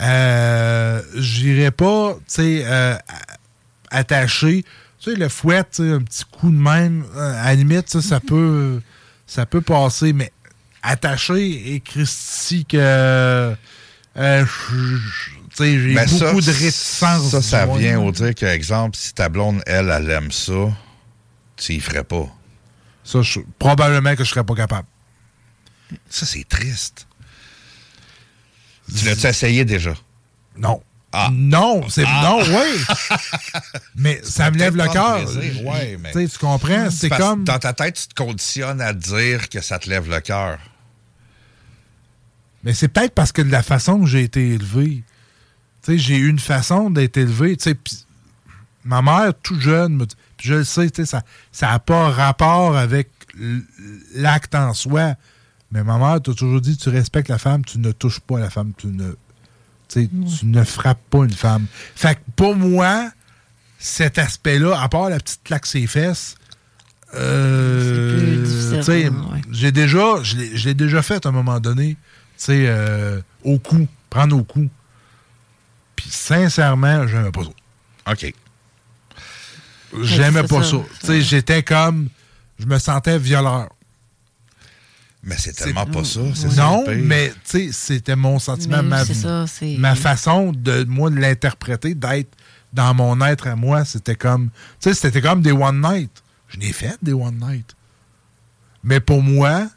euh, 0.00 1.02
j'irai 1.16 1.70
pas, 1.72 2.14
tu 2.14 2.20
sais, 2.28 2.62
euh, 2.64 2.96
a- 3.90 3.96
attacher. 3.98 4.64
Tu 5.00 5.10
sais, 5.12 5.16
le 5.16 5.28
fouet, 5.28 5.58
un 5.58 6.00
petit 6.02 6.24
coup 6.30 6.50
de 6.50 6.56
même, 6.56 7.04
euh, 7.14 7.40
à 7.42 7.46
la 7.46 7.54
limite, 7.54 7.88
ça, 7.88 8.02
ça 8.02 8.20
peut, 8.20 8.80
ça 9.26 9.46
peut 9.46 9.60
passer. 9.60 10.12
Mais 10.12 10.32
attacher 10.82 11.74
et 11.74 11.80
Christy 11.80 12.64
que. 12.64 12.76
euh, 12.78 13.54
j'ai 15.60 15.94
Mais 15.94 16.06
beaucoup 16.06 16.40
ça, 16.40 16.52
de 16.52 16.56
réticence. 16.56 17.30
Ça, 17.30 17.42
ça 17.42 17.66
vient 17.66 18.00
au 18.00 18.10
dire 18.12 18.34
que, 18.34 18.46
exemple, 18.46 18.96
si 18.96 19.12
ta 19.14 19.28
blonde, 19.28 19.62
elle, 19.66 19.90
elle 19.90 20.10
aime 20.10 20.30
ça, 20.32 20.72
tu 21.56 21.74
y 21.74 21.80
ferais 21.80 22.04
pas. 22.04 22.28
Ça, 23.04 23.22
je- 23.22 23.40
probablement 23.58 24.14
que 24.16 24.24
je 24.24 24.30
serais 24.30 24.44
pas 24.44 24.54
capable. 24.54 24.86
Ça, 26.10 26.26
c'est 26.26 26.46
triste. 26.48 27.06
Tu 28.96 29.04
l'as-tu 29.04 29.26
essayé 29.26 29.64
déjà? 29.64 29.94
Non. 30.56 30.82
Ah. 31.12 31.30
Non, 31.32 31.88
c'est 31.88 32.04
Ah. 32.06 32.20
non, 32.22 32.38
oui. 32.42 32.84
mais 33.96 34.20
ça 34.22 34.50
me 34.50 34.58
lève 34.58 34.76
le 34.76 34.86
cœur. 34.88 35.20
ouais, 35.64 35.96
mais- 35.98 36.12
Tu 36.28 36.38
comprends? 36.38 36.90
C'est 36.90 37.08
Parce 37.08 37.20
que 37.22 37.26
comme. 37.26 37.44
Dans 37.44 37.58
ta 37.58 37.72
tête, 37.72 37.94
tu 37.94 38.08
te 38.08 38.14
conditionnes 38.14 38.80
à 38.82 38.92
dire 38.92 39.48
que 39.48 39.60
ça 39.62 39.78
te 39.78 39.88
lève 39.88 40.08
le 40.10 40.20
cœur. 40.20 40.58
Mais 42.64 42.74
c'est 42.74 42.88
peut-être 42.88 43.14
parce 43.14 43.32
que 43.32 43.40
de 43.42 43.50
la 43.50 43.62
façon 43.62 44.00
que 44.00 44.06
j'ai 44.06 44.22
été 44.24 44.50
élevé. 44.54 45.02
Tu 45.82 45.92
sais, 45.92 45.98
j'ai 45.98 46.16
eu 46.16 46.28
une 46.28 46.38
façon 46.40 46.90
d'être 46.90 47.16
élevé. 47.16 47.56
Ma 48.84 49.00
mère, 49.00 49.32
tout 49.42 49.58
jeune, 49.60 49.94
me 49.96 50.06
dit- 50.06 50.16
je 50.42 50.54
le 50.54 50.64
sais, 50.64 50.90
tu 50.90 51.06
sais, 51.06 51.18
ça 51.52 51.66
n'a 51.66 51.78
pas 51.78 52.10
rapport 52.10 52.76
avec 52.76 53.08
l'acte 54.14 54.54
en 54.54 54.74
soi. 54.74 55.14
Mais 55.70 55.84
ma 55.84 55.98
mère 55.98 56.20
t'a 56.22 56.34
toujours 56.34 56.60
dit 56.60 56.76
tu 56.76 56.88
respectes 56.88 57.28
la 57.28 57.38
femme, 57.38 57.64
tu 57.64 57.78
ne 57.78 57.92
touches 57.92 58.20
pas 58.20 58.38
la 58.40 58.50
femme, 58.50 58.72
tu 58.76 58.86
ne, 58.88 59.12
tu 59.88 60.08
ne 60.44 60.62
frappes 60.64 61.02
pas 61.10 61.24
une 61.24 61.32
femme. 61.32 61.66
Fait 61.94 62.14
que 62.16 62.20
pour 62.36 62.54
moi, 62.56 63.10
cet 63.78 64.18
aspect-là, 64.18 64.80
à 64.80 64.88
part 64.88 65.08
la 65.10 65.18
petite 65.18 65.40
claque 65.44 65.66
ses 65.66 65.86
fesses, 65.86 66.34
euh, 67.14 68.18
C'est 68.18 68.26
plus 68.26 68.36
difficile, 68.42 68.78
tu 68.78 68.82
sais, 68.84 69.08
ouais. 69.08 69.40
j'ai 69.50 69.72
déjà, 69.72 70.22
je 70.22 70.36
l'ai- 70.36 70.56
je 70.56 70.64
l'ai 70.68 70.74
déjà 70.74 71.00
fait 71.02 71.24
à 71.24 71.30
un 71.30 71.32
moment 71.32 71.58
donné, 71.58 71.94
tu 71.94 71.98
sais, 72.36 72.64
euh, 72.68 73.20
au 73.44 73.58
cou, 73.58 73.88
prendre 74.10 74.36
au 74.36 74.44
cou. 74.44 74.68
Puis 75.96 76.08
sincèrement, 76.10 77.06
j'aimais 77.08 77.30
pas 77.32 77.44
ça. 77.44 78.12
OK. 78.12 78.34
J'aimais 80.02 80.42
pas 80.42 80.62
ça, 80.62 80.70
ça. 80.70 80.76
Tu 81.00 81.06
sais, 81.06 81.20
j'étais 81.22 81.62
comme, 81.62 82.08
je 82.58 82.66
me 82.66 82.78
sentais 82.78 83.18
violeur. 83.18 83.68
Mais 85.22 85.36
c'est 85.36 85.52
tellement 85.52 85.84
pas 85.86 86.04
ça. 86.04 86.20
c'est 86.34 86.50
ça 86.50 86.62
Non, 86.62 86.84
pire. 86.84 86.94
mais 87.04 87.30
tu 87.30 87.36
sais, 87.44 87.72
c'était 87.72 88.16
mon 88.16 88.38
sentiment, 88.38 88.78
Mais 88.82 88.88
ma, 88.88 89.04
c'est 89.04 89.14
ça, 89.14 89.46
c'est- 89.46 89.76
ma 89.76 89.94
façon 89.96 90.52
de 90.52 90.84
moi 90.84 91.10
de 91.10 91.16
l'interpréter, 91.16 91.94
d'être 91.94 92.34
dans 92.72 92.94
mon 92.94 93.20
être 93.22 93.48
à 93.48 93.56
moi, 93.56 93.84
c'était 93.84 94.14
comme, 94.14 94.50
tu 94.80 94.88
sais, 94.90 94.94
c'était 94.94 95.20
comme 95.20 95.42
des 95.42 95.52
one 95.52 95.80
night. 95.80 96.22
Je 96.48 96.58
n'ai 96.58 96.72
fait 96.72 96.96
des 97.02 97.12
one 97.12 97.36
night. 97.38 97.74
Mais 98.84 99.00
pour 99.00 99.22
moi, 99.22 99.68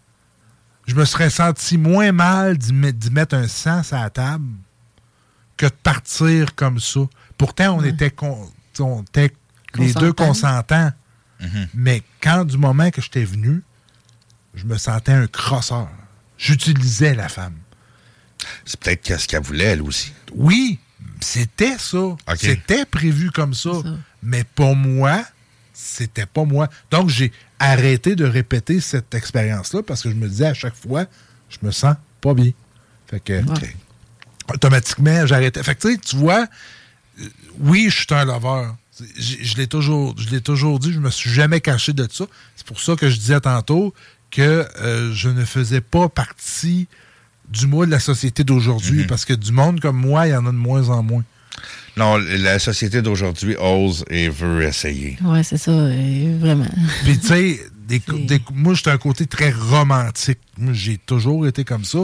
je 0.87 0.93
me 0.95 1.05
serais 1.05 1.29
senti 1.29 1.77
moins 1.77 2.11
mal 2.11 2.57
d'y 2.57 2.71
met- 2.73 2.93
d'y 2.93 3.09
mettre 3.09 3.35
un 3.35 3.47
sens 3.47 3.93
à 3.93 4.01
la 4.03 4.09
table 4.09 4.45
que 5.57 5.65
de 5.65 5.71
partir 5.83 6.53
comme 6.55 6.79
ça. 6.79 7.01
Pourtant, 7.37 7.77
on 7.79 7.83
était, 7.83 8.11
con- 8.11 8.47
on 8.79 9.01
était 9.01 9.33
les 9.75 9.93
deux 9.93 10.13
Consentants. 10.13 10.61
consentants. 10.67 10.91
Mais 11.73 12.03
quand 12.21 12.45
du 12.45 12.57
moment 12.57 12.91
que 12.91 13.01
j'étais 13.01 13.23
venu, 13.25 13.63
je 14.53 14.65
me 14.65 14.77
sentais 14.77 15.13
un 15.13 15.27
crosseur. 15.27 15.89
j'utilisais 16.37 17.13
la 17.13 17.29
femme. 17.29 17.55
C'est 18.65 18.79
peut-être 18.79 19.19
ce 19.19 19.27
qu'elle 19.27 19.43
voulait, 19.43 19.65
elle 19.65 19.81
aussi. 19.81 20.11
Oui, 20.33 20.79
c'était 21.19 21.77
ça. 21.77 22.15
C'était 22.35 22.85
prévu 22.85 23.31
comme 23.31 23.53
ça. 23.53 23.71
Mais 24.23 24.43
pour 24.43 24.75
moi, 24.75 25.23
c'était 25.73 26.25
pas 26.25 26.43
moi. 26.43 26.67
Donc, 26.89 27.09
j'ai 27.09 27.31
arrêté 27.59 28.15
de 28.15 28.25
répéter 28.25 28.79
cette 28.81 29.13
expérience-là 29.13 29.83
parce 29.83 30.01
que 30.01 30.09
je 30.09 30.15
me 30.15 30.27
disais 30.27 30.47
à 30.47 30.53
chaque 30.53 30.75
fois, 30.75 31.05
je 31.49 31.57
me 31.61 31.71
sens 31.71 31.95
pas 32.21 32.33
bien. 32.33 32.51
Fait 33.07 33.19
que, 33.19 33.41
automatiquement, 34.51 35.25
j'arrêtais. 35.25 35.61
Fait 35.63 35.75
que, 35.75 35.81
tu 35.81 35.93
sais, 35.93 35.97
tu 35.99 36.15
vois, 36.15 36.47
euh, 37.19 37.25
oui, 37.59 37.89
je 37.89 37.97
suis 37.97 38.07
un 38.11 38.25
lover. 38.25 38.69
Je, 39.17 39.35
je 39.41 39.57
l'ai 39.57 39.67
toujours, 39.67 40.15
je 40.17 40.29
l'ai 40.29 40.41
toujours 40.41 40.79
dit, 40.79 40.93
je 40.93 40.99
me 40.99 41.09
suis 41.09 41.29
jamais 41.29 41.61
caché 41.61 41.93
de 41.93 42.07
ça. 42.11 42.25
C'est 42.55 42.65
pour 42.65 42.79
ça 42.79 42.95
que 42.95 43.09
je 43.09 43.17
disais 43.17 43.39
tantôt 43.39 43.93
que 44.31 44.65
euh, 44.81 45.11
je 45.13 45.29
ne 45.29 45.43
faisais 45.45 45.81
pas 45.81 46.09
partie 46.09 46.87
du 47.49 47.67
mois 47.67 47.85
de 47.85 47.91
la 47.91 47.99
société 47.99 48.43
d'aujourd'hui, 48.43 49.05
parce 49.05 49.25
que 49.25 49.33
du 49.33 49.51
monde 49.51 49.79
comme 49.81 49.97
moi, 49.97 50.27
il 50.27 50.31
y 50.31 50.35
en 50.35 50.45
a 50.45 50.51
de 50.51 50.57
moins 50.57 50.89
en 50.89 51.03
moins. 51.03 51.23
Non, 51.97 52.15
la 52.17 52.57
société 52.59 53.01
d'aujourd'hui 53.01 53.55
ose 53.59 54.05
et 54.09 54.29
veut 54.29 54.63
essayer. 54.63 55.17
Ouais, 55.25 55.43
c'est 55.43 55.57
ça, 55.57 55.71
euh, 55.71 56.37
vraiment. 56.39 56.69
Puis, 57.03 57.19
tu 57.19 57.27
sais, 57.27 57.59
des, 57.87 57.99
des- 57.99 58.41
moi, 58.53 58.73
j'ai 58.73 58.89
un 58.89 58.97
côté 58.97 59.25
très 59.25 59.51
romantique. 59.51 60.39
Moi, 60.57 60.71
J'ai 60.71 60.97
toujours 60.97 61.45
été 61.45 61.65
comme 61.65 61.83
ça. 61.83 61.99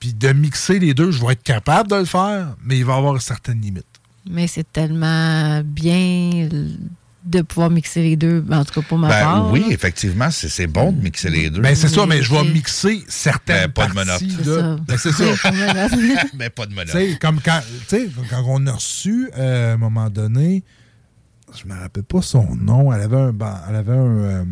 Puis, 0.00 0.12
de 0.14 0.32
mixer 0.32 0.80
les 0.80 0.92
deux, 0.94 1.12
je 1.12 1.24
vais 1.24 1.34
être 1.34 1.44
capable 1.44 1.88
de 1.90 1.96
le 1.96 2.04
faire, 2.04 2.56
mais 2.64 2.78
il 2.78 2.84
va 2.84 2.94
y 2.94 2.98
avoir 2.98 3.22
certaines 3.22 3.60
limites. 3.60 3.84
Mais 4.28 4.48
c'est 4.48 4.70
tellement 4.72 5.62
bien 5.64 6.48
de 7.24 7.42
pouvoir 7.42 7.68
mixer 7.70 8.02
les 8.02 8.16
deux, 8.16 8.44
en 8.50 8.64
tout 8.64 8.80
cas 8.80 8.86
pour 8.88 8.96
ma 8.96 9.08
Ben 9.08 9.20
part. 9.22 9.52
oui, 9.52 9.60
là. 9.60 9.66
effectivement, 9.70 10.30
c'est 10.30 10.48
c'est 10.48 10.66
bon 10.68 10.92
de 10.92 11.02
mixer 11.02 11.28
les 11.30 11.50
deux. 11.50 11.60
Ben, 11.60 11.74
c'est 11.74 11.88
ça, 11.88 12.06
mais 12.06 12.22
je 12.22 12.32
vais 12.32 12.44
mixer 12.44 13.02
certaines 13.08 13.66
Ben, 13.66 13.72
pas 13.72 13.86
de 13.88 13.94
parties. 13.94 14.26
monote. 14.26 14.46
là. 14.46 14.76
Ben, 14.86 14.96
c'est 14.96 15.12
ça. 15.12 15.50
Mais 16.38 16.48
pas 16.50 16.66
de 16.66 16.74
monote. 16.74 16.92
Tu 16.92 17.12
sais, 17.12 17.18
comme 17.20 17.40
quand, 17.40 17.60
tu 17.88 17.96
sais, 17.96 18.08
quand 18.30 18.44
on 18.46 18.66
a 18.66 18.72
reçu, 18.72 19.30
euh, 19.36 19.72
à 19.72 19.74
un 19.74 19.76
moment 19.76 20.08
donné, 20.10 20.62
je 21.60 21.66
me 21.66 21.78
rappelle 21.78 22.04
pas 22.04 22.22
son 22.22 22.54
nom, 22.56 22.92
elle 22.92 23.02
avait 23.02 23.16
un, 23.16 23.34
elle 23.68 23.76
avait 23.76 23.92
un, 23.92 24.16
euh, 24.16 24.44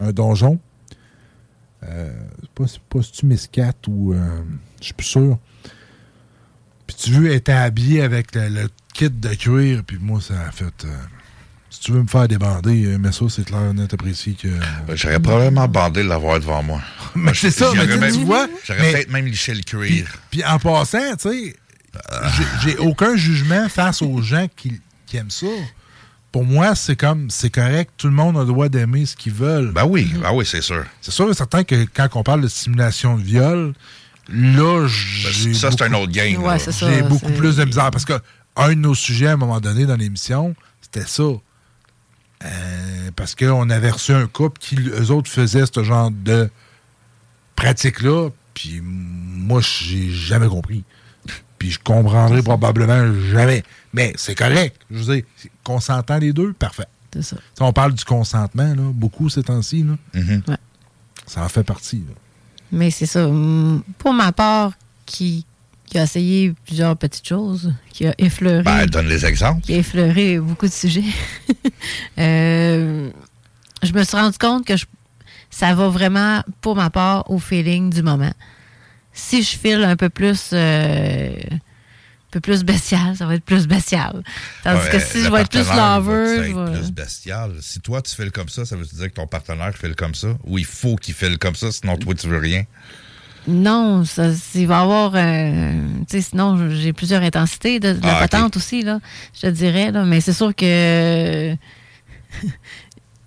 un 0.00 0.12
donjon. 0.12 0.58
Euh, 1.82 2.12
pas, 2.54 2.64
c'est 2.66 2.80
pas 2.80 3.02
si 3.02 3.12
tu 3.12 3.26
Miss 3.26 3.48
Cat 3.48 3.72
ou. 3.88 4.12
euh, 4.14 4.40
je 4.80 4.84
suis 4.86 4.94
plus 4.94 5.06
sûr. 5.06 5.38
Puis 6.86 6.96
tu 6.96 7.10
veux, 7.10 7.26
elle 7.30 7.36
était 7.36 7.52
habillée 7.52 8.02
avec 8.02 8.34
le, 8.34 8.48
le 8.48 8.68
kit 8.94 9.10
de 9.10 9.28
cuir, 9.34 9.82
puis 9.84 9.98
moi, 10.00 10.20
ça 10.20 10.34
a 10.48 10.52
fait. 10.52 10.86
Euh, 11.76 11.78
si 11.78 11.80
tu 11.80 11.92
veux 11.92 12.02
me 12.02 12.08
faire 12.08 12.26
débander, 12.28 12.84
euh, 12.86 12.98
mais 12.98 13.12
ça, 13.12 13.24
c'est 13.28 13.44
clair, 13.44 13.72
net 13.74 13.92
apprécié 13.92 14.34
que. 14.34 14.48
Ben, 14.86 14.94
J'aurais 14.96 15.20
probablement 15.20 15.68
bandé 15.68 16.02
de 16.02 16.08
l'avoir 16.08 16.38
devant 16.40 16.62
moi. 16.62 16.80
Mais 17.14 17.32
c'est 17.34 17.50
ça, 17.50 17.70
j'aurais 17.74 17.86
mais 17.86 17.94
tu- 17.94 17.98
même- 18.00 18.12
tu 18.14 18.24
vois, 18.24 18.46
J'aurais 18.66 18.92
peut-être 18.92 19.10
même 19.10 19.26
liché 19.26 19.54
le 19.54 19.62
cuir. 19.62 20.06
Puis 20.30 20.44
en 20.44 20.58
passant, 20.58 21.16
tu 21.20 21.28
sais, 21.30 21.56
j'ai- 22.36 22.70
j'ai 22.70 22.76
aucun 22.78 23.16
jugement 23.16 23.68
face 23.68 24.02
aux 24.02 24.20
gens 24.20 24.46
qui, 24.54 24.80
qui 25.06 25.16
aiment 25.16 25.30
ça. 25.30 25.46
Pour 26.32 26.44
moi, 26.44 26.74
c'est 26.74 26.96
comme, 26.96 27.30
c'est 27.30 27.48
correct, 27.48 27.92
tout 27.96 28.08
le 28.08 28.12
monde 28.12 28.36
a 28.36 28.40
le 28.40 28.46
droit 28.46 28.68
d'aimer 28.68 29.06
ce 29.06 29.16
qu'ils 29.16 29.32
veulent. 29.32 29.72
Ben 29.72 29.86
oui, 29.86 30.12
ben 30.20 30.32
oui, 30.34 30.44
c'est 30.44 30.60
sûr. 30.60 30.84
C'est 31.00 31.10
sûr 31.12 31.30
et 31.30 31.34
certain 31.34 31.64
que 31.64 31.86
quand 31.94 32.08
on 32.14 32.22
parle 32.22 32.42
de 32.42 32.48
simulation 32.48 33.16
de 33.16 33.22
viol, 33.22 33.72
là, 34.28 34.86
j'ai. 34.86 35.50
Ben, 35.50 35.54
ça, 35.54 35.70
c'est 35.70 35.82
un 35.84 35.92
autre 35.94 36.12
game, 36.12 36.42
Ouais, 36.42 36.58
J'ai 36.58 37.02
beaucoup 37.02 37.32
plus 37.32 37.56
de 37.56 37.64
misère 37.64 37.90
parce 37.90 38.04
que 38.04 38.14
un 38.56 38.68
de 38.70 38.74
nos 38.74 38.94
sujets 38.94 39.28
à 39.28 39.32
un 39.32 39.36
moment 39.36 39.60
donné 39.60 39.86
dans 39.86 39.96
l'émission, 39.96 40.54
c'était 40.82 41.06
ça. 41.06 41.22
Euh, 42.44 43.10
parce 43.16 43.34
qu'on 43.34 43.70
avait 43.70 43.90
reçu 43.90 44.12
un 44.12 44.26
couple 44.26 44.58
qui, 44.60 44.76
eux 44.76 45.10
autres, 45.10 45.30
faisaient 45.30 45.64
ce 45.72 45.82
genre 45.82 46.10
de 46.10 46.50
pratique-là, 47.56 48.28
puis 48.54 48.80
moi, 48.82 49.60
j'ai 49.62 50.10
jamais 50.10 50.48
compris. 50.48 50.84
Puis 51.58 51.70
je 51.70 51.78
comprendrai 51.78 52.42
probablement 52.42 53.14
jamais. 53.30 53.62
Mais 53.94 54.12
c'est 54.16 54.34
correct. 54.34 54.78
Je 54.90 54.98
veux 55.02 55.14
dire, 55.16 55.24
consentant 55.64 56.18
les 56.18 56.32
deux, 56.34 56.52
parfait. 56.52 56.84
C'est 57.14 57.22
ça. 57.22 57.36
Si 57.54 57.62
on 57.62 57.72
parle 57.72 57.94
du 57.94 58.04
consentement, 58.04 58.74
là, 58.74 58.82
beaucoup 58.92 59.30
ces 59.30 59.42
temps-ci, 59.42 59.82
là, 59.82 59.94
Mm-hmm. 60.14 60.50
Ouais. 60.50 60.56
ça 61.26 61.42
en 61.42 61.48
fait 61.48 61.62
partie. 61.64 62.04
là. 62.06 62.14
Mais 62.72 62.90
c'est 62.90 63.06
ça. 63.06 63.26
Pour 63.98 64.12
ma 64.12 64.32
part, 64.32 64.72
qui, 65.06 65.46
qui 65.86 65.98
a 65.98 66.02
essayé 66.02 66.52
plusieurs 66.66 66.96
petites 66.96 67.26
choses, 67.26 67.72
qui 67.90 68.06
a 68.06 68.14
effleuré. 68.18 68.62
Ben, 68.62 68.86
donne 68.86 69.08
les 69.08 69.24
exemples. 69.24 69.62
Qui 69.62 69.74
a 69.74 69.78
effleuré 69.78 70.38
beaucoup 70.38 70.66
de 70.66 70.72
sujets. 70.72 71.04
Euh, 72.18 73.10
je 73.82 73.92
me 73.92 74.02
suis 74.04 74.16
rendu 74.16 74.38
compte 74.38 74.66
que 74.66 74.76
je- 74.76 74.86
ça 75.50 75.74
va 75.74 75.88
vraiment, 75.88 76.42
pour 76.60 76.76
ma 76.76 76.90
part, 76.90 77.30
au 77.30 77.38
feeling 77.38 77.90
du 77.92 78.02
moment. 78.02 78.32
Si 79.12 79.42
je 79.42 79.56
file 79.56 79.84
un 79.84 79.96
peu 79.96 80.08
plus. 80.08 80.50
euh, 80.52 81.34
un 81.48 82.30
peu 82.32 82.40
plus 82.40 82.64
bestial, 82.64 83.16
ça 83.16 83.24
va 83.24 83.34
être 83.36 83.44
plus 83.44 83.66
bestial. 83.66 84.22
Tandis 84.64 84.80
Ouais, 84.84 84.90
que 84.90 84.98
si 84.98 85.22
je 85.22 85.30
vais 85.30 85.40
être 85.42 85.48
plus 85.50 85.60
va 85.62 85.96
lover, 85.98 86.52
vais- 86.52 86.72
plus 86.80 86.90
bestial. 86.92 87.52
Si 87.62 87.80
toi, 87.80 88.02
tu 88.02 88.14
fais 88.14 88.28
comme 88.30 88.48
ça, 88.48 88.64
ça 88.66 88.76
veut 88.76 88.84
dire 88.84 89.06
que 89.08 89.14
ton 89.14 89.26
partenaire 89.26 89.74
fait 89.74 89.94
comme 89.94 90.14
ça? 90.14 90.36
Ou 90.44 90.58
il 90.58 90.64
faut 90.66 90.96
qu'il 90.96 91.14
file 91.14 91.38
comme 91.38 91.54
ça, 91.54 91.70
sinon 91.72 91.96
toi, 91.96 92.14
tu 92.14 92.26
veux 92.28 92.38
rien? 92.38 92.64
Non, 93.48 94.04
ça, 94.04 94.30
il 94.54 94.66
va 94.66 94.78
y 94.78 94.82
avoir. 94.82 95.12
euh, 95.14 95.72
tu 96.00 96.16
sais, 96.16 96.20
sinon, 96.20 96.70
j'ai 96.70 96.92
plusieurs 96.92 97.22
intensités 97.22 97.78
de, 97.80 97.92
de 97.92 98.02
la 98.02 98.16
Ah, 98.16 98.20
patente 98.20 98.56
aussi, 98.56 98.82
là, 98.82 99.00
je 99.34 99.42
te 99.42 99.46
dirais. 99.46 99.92
Là, 99.92 100.04
mais 100.04 100.20
c'est 100.20 100.32
sûr 100.32 100.54
que. 100.54 101.54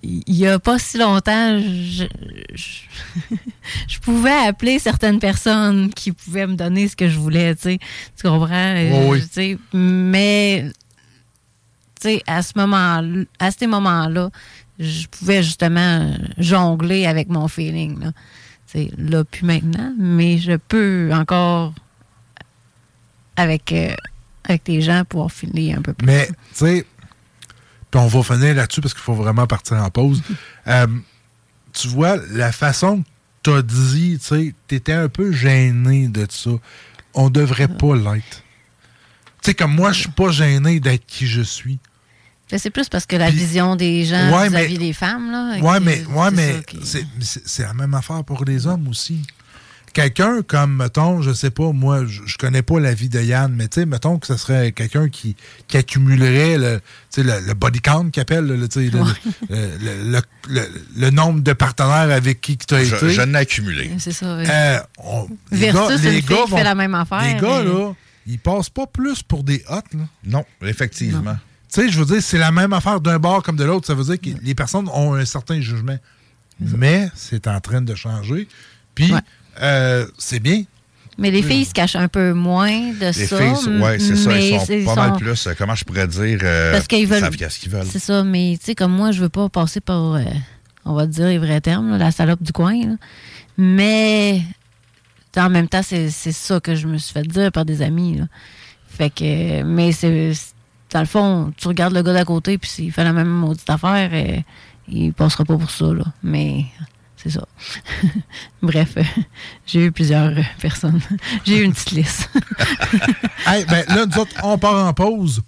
Il 0.01 0.23
y 0.33 0.47
a 0.47 0.59
pas 0.59 0.79
si 0.79 0.97
longtemps, 0.97 1.59
je, 1.59 2.05
je, 2.53 3.35
je 3.89 3.99
pouvais 3.99 4.31
appeler 4.47 4.79
certaines 4.79 5.19
personnes 5.19 5.89
qui 5.93 6.13
pouvaient 6.13 6.47
me 6.47 6.55
donner 6.55 6.87
ce 6.87 6.95
que 6.95 7.09
je 7.09 7.19
voulais, 7.19 7.53
tu 7.55 7.63
sais. 7.63 7.79
Tu 8.15 8.23
comprends? 8.27 8.75
Oui. 9.09 9.21
tu 9.21 9.27
sais, 9.29 9.57
mais, 9.73 10.71
tu 11.99 12.07
sais, 12.09 12.23
à 12.27 12.41
ce 12.43 12.53
moment 12.55 13.03
à 13.39 13.51
ces 13.51 13.67
moments-là, 13.67 14.29
je 14.79 15.05
pouvais 15.07 15.43
justement 15.43 16.09
jongler 16.37 17.05
avec 17.05 17.27
mon 17.27 17.49
feeling, 17.49 17.99
là. 17.99 18.11
Sais, 18.71 18.91
là, 18.99 19.23
plus 19.23 19.45
maintenant, 19.47 19.95
mais 19.97 20.37
je 20.37 20.55
peux 20.55 21.09
encore, 21.11 21.73
avec, 23.35 23.71
euh, 23.71 23.95
avec 24.43 24.67
les 24.67 24.81
gens, 24.83 25.03
pouvoir 25.05 25.31
filer 25.31 25.73
un 25.73 25.81
peu 25.81 25.93
plus. 25.93 26.05
Mais, 26.05 26.27
tu 26.27 26.33
sais, 26.53 26.85
puis 27.89 27.99
on 27.99 28.05
va 28.05 28.21
finir 28.21 28.53
là-dessus 28.53 28.81
parce 28.81 28.93
qu'il 28.93 29.01
faut 29.01 29.15
vraiment 29.15 29.47
partir 29.47 29.77
en 29.77 29.89
pause. 29.89 30.21
Euh, 30.67 30.85
tu 31.73 31.87
vois, 31.87 32.17
la 32.31 32.51
façon 32.51 33.01
que 33.01 33.07
tu 33.41 33.49
as 33.49 33.61
dit, 33.63 34.19
tu 34.19 34.25
sais, 34.27 34.53
tu 34.67 34.75
étais 34.75 34.93
un 34.93 35.09
peu 35.09 35.31
gêné 35.31 36.07
de 36.07 36.27
ça. 36.29 36.51
On 37.15 37.31
devrait 37.31 37.69
pas 37.69 37.95
l'être. 37.95 38.43
Tu 39.41 39.45
sais, 39.45 39.53
comme 39.55 39.73
moi, 39.73 39.91
je 39.91 40.01
suis 40.01 40.11
pas 40.11 40.29
gêné 40.29 40.79
d'être 40.79 41.07
qui 41.07 41.25
je 41.25 41.41
suis. 41.41 41.79
Là, 42.51 42.57
C'est 42.57 42.69
plus 42.71 42.89
parce 42.89 43.05
que 43.05 43.15
la 43.15 43.29
vision 43.29 43.75
des 43.75 44.05
gens 44.05 44.31
Ouais, 44.37 44.49
vis-à-vis 44.49 44.73
mais- 44.79 44.85
des 44.87 44.93
femmes, 44.93 45.31
là. 45.31 45.57
Ouais, 45.61 45.77
qui- 45.79 45.85
mais, 45.85 46.05
ouais, 46.05 46.29
c'est 46.29 46.31
mais 46.35 46.63
qui- 46.65 46.79
c'est- 47.45 47.63
la 47.63 47.73
même 47.73 47.93
affaire 47.93 48.23
pour 48.23 48.43
les 48.45 48.65
hommes 48.67 48.87
aussi. 48.87 49.21
Quelqu'un 49.91 50.43
comme, 50.43 50.75
mettons, 50.77 51.21
je 51.23 51.33
sais 51.33 51.49
pas, 51.49 51.71
moi, 51.71 52.05
je, 52.05 52.21
je 52.27 52.37
connais 52.37 52.61
pas 52.61 52.79
la 52.79 52.93
vie 52.93 53.09
de 53.09 53.19
Yann, 53.19 53.51
mais 53.51 53.67
tu 53.67 53.79
sais, 53.81 53.85
mettons 53.87 54.19
que 54.19 54.27
ce 54.27 54.37
serait 54.37 54.71
quelqu'un 54.71 55.09
qui, 55.09 55.35
qui 55.67 55.77
accumulerait 55.77 56.59
le, 56.59 56.79
tu 57.11 57.21
sais, 57.21 57.23
le, 57.23 57.39
le 57.45 57.53
body 57.55 57.81
count 57.81 58.09
qu'il 58.11 58.21
appelle, 58.21 58.45
le, 58.45 58.67
tu 58.69 58.87
sais, 58.87 58.91
le, 58.95 58.99
le, 59.49 60.11
le- 60.11 60.21
le- 60.47 60.67
le 60.95 61.09
nombre 61.09 61.41
de 61.41 61.53
partenaires 61.53 62.15
avec 62.15 62.39
qui 62.39 62.55
tu 62.57 62.73
as 62.75 62.83
Je, 62.83 62.95
été. 62.95 63.09
je 63.09 63.21
n'ai 63.23 63.39
accumulé. 63.39 63.89
C'est 63.97 64.11
ça. 64.11 64.37
oui. 64.37 64.43
Euh, 64.47 64.79
on- 64.99 65.27
les 65.51 65.71
Versus 65.71 65.89
gars- 65.89 65.95
une 65.97 66.01
les 66.03 66.21
fille 66.21 66.29
gars 66.29 66.43
qui 66.45 66.51
vont- 66.51 66.57
fait 66.57 66.63
la 66.63 66.75
même 66.75 66.93
affaire. 66.95 67.21
Les 67.23 67.41
gars, 67.41 67.63
mais- 67.63 67.69
là, 67.73 67.93
ils 68.27 68.39
passent 68.39 68.69
pas 68.69 68.85
plus 68.85 69.23
pour 69.23 69.43
des 69.43 69.63
hottes, 69.69 69.93
là. 69.95 70.07
Non, 70.23 70.45
effectivement. 70.61 71.37
Tu 71.71 71.81
sais, 71.81 71.89
je 71.89 71.99
veux 71.99 72.05
dire, 72.05 72.21
c'est 72.23 72.37
la 72.39 72.51
même 72.51 72.73
affaire 72.73 72.99
d'un 72.99 73.19
bar 73.19 73.43
comme 73.43 73.55
de 73.55 73.63
l'autre. 73.63 73.85
Ça 73.87 73.93
veut 73.93 74.03
dire 74.03 74.19
que 74.19 74.39
les 74.43 74.55
personnes 74.55 74.89
ont 74.89 75.13
un 75.13 75.25
certain 75.25 75.61
jugement. 75.61 75.97
Mais 76.59 77.09
c'est 77.15 77.47
en 77.47 77.59
train 77.61 77.81
de 77.81 77.95
changer. 77.95 78.47
Puis, 78.95 79.13
euh, 79.61 80.05
c'est 80.17 80.39
bien. 80.39 80.63
Mais 81.17 81.31
les 81.31 81.41
filles 81.43 81.65
se 81.65 81.73
cachent 81.73 81.95
un 81.97 82.07
peu 82.07 82.33
moins 82.33 82.93
de 82.93 83.05
Les 83.07 83.13
ça. 83.27 83.37
filles, 83.37 83.79
oui, 83.81 83.99
c'est 83.99 84.15
ça. 84.15 84.39
Ils 84.39 84.85
sont 84.85 84.95
pas 84.95 85.09
mal 85.09 85.17
plus, 85.19 85.47
euh, 85.47 85.53
comment 85.57 85.75
je 85.75 85.83
pourrais 85.83 86.07
dire, 86.07 86.39
euh, 86.43 86.71
Parce 86.71 86.87
qu'ils 86.87 86.99
ils 86.99 87.07
veulent. 87.07 87.19
savent 87.19 87.35
qu'est-ce 87.35 87.59
qu'ils 87.59 87.69
veulent. 87.69 87.85
C'est 87.89 87.99
ça, 87.99 88.23
mais 88.23 88.55
tu 88.57 88.67
sais, 88.67 88.75
comme 88.75 88.93
moi, 88.93 89.11
je 89.11 89.21
veux 89.21 89.29
pas 89.29 89.49
passer 89.49 89.81
par, 89.81 90.13
euh, 90.13 90.23
on 90.85 90.93
va 90.93 91.07
dire 91.07 91.27
les 91.27 91.37
vrais 91.37 91.59
termes, 91.59 91.91
là, 91.91 91.97
la 91.97 92.11
salope 92.11 92.41
du 92.41 92.53
coin. 92.53 92.73
là. 92.87 92.95
Mais 93.57 94.41
en 95.35 95.49
même 95.49 95.67
temps, 95.67 95.83
c'est 95.83 96.09
c'est 96.09 96.31
ça 96.31 96.59
que 96.61 96.75
je 96.75 96.87
me 96.87 96.97
suis 96.97 97.13
fait 97.13 97.23
dire 97.27 97.51
par 97.51 97.65
des 97.65 97.81
amis. 97.81 98.17
là. 98.17 98.25
Fait 98.89 99.09
que, 99.09 99.63
mais 99.63 99.91
c'est. 99.91 100.31
Dans 100.91 100.99
le 101.01 101.05
fond, 101.05 101.53
tu 101.57 101.67
regardes 101.67 101.93
le 101.93 102.01
gars 102.01 102.13
d'à 102.13 102.25
côté, 102.25 102.57
puis 102.57 102.69
s'il 102.69 102.91
fait 102.91 103.03
la 103.03 103.13
même 103.13 103.27
maudite 103.29 103.69
affaire, 103.69 104.09
euh, 104.11 104.39
il 104.87 105.13
passera 105.13 105.45
pas 105.45 105.57
pour 105.57 105.69
ça, 105.69 105.85
là. 105.93 106.03
Mais 106.23 106.65
c'est 107.15 107.29
ça. 107.29 107.47
Bref, 108.61 108.93
euh, 108.97 109.03
j'ai 109.67 109.85
eu 109.85 109.91
plusieurs 109.91 110.29
euh, 110.37 110.41
personnes. 110.59 110.99
j'ai 111.45 111.59
eu 111.59 111.63
une 111.63 111.73
petite 111.73 111.91
liste. 111.91 112.29
Hey, 113.45 113.65
ben, 113.65 113.85
là, 113.87 114.05
nous 114.05 114.17
autres, 114.17 114.33
on 114.43 114.57
part 114.57 114.87
en 114.87 114.93
pause. 114.93 115.41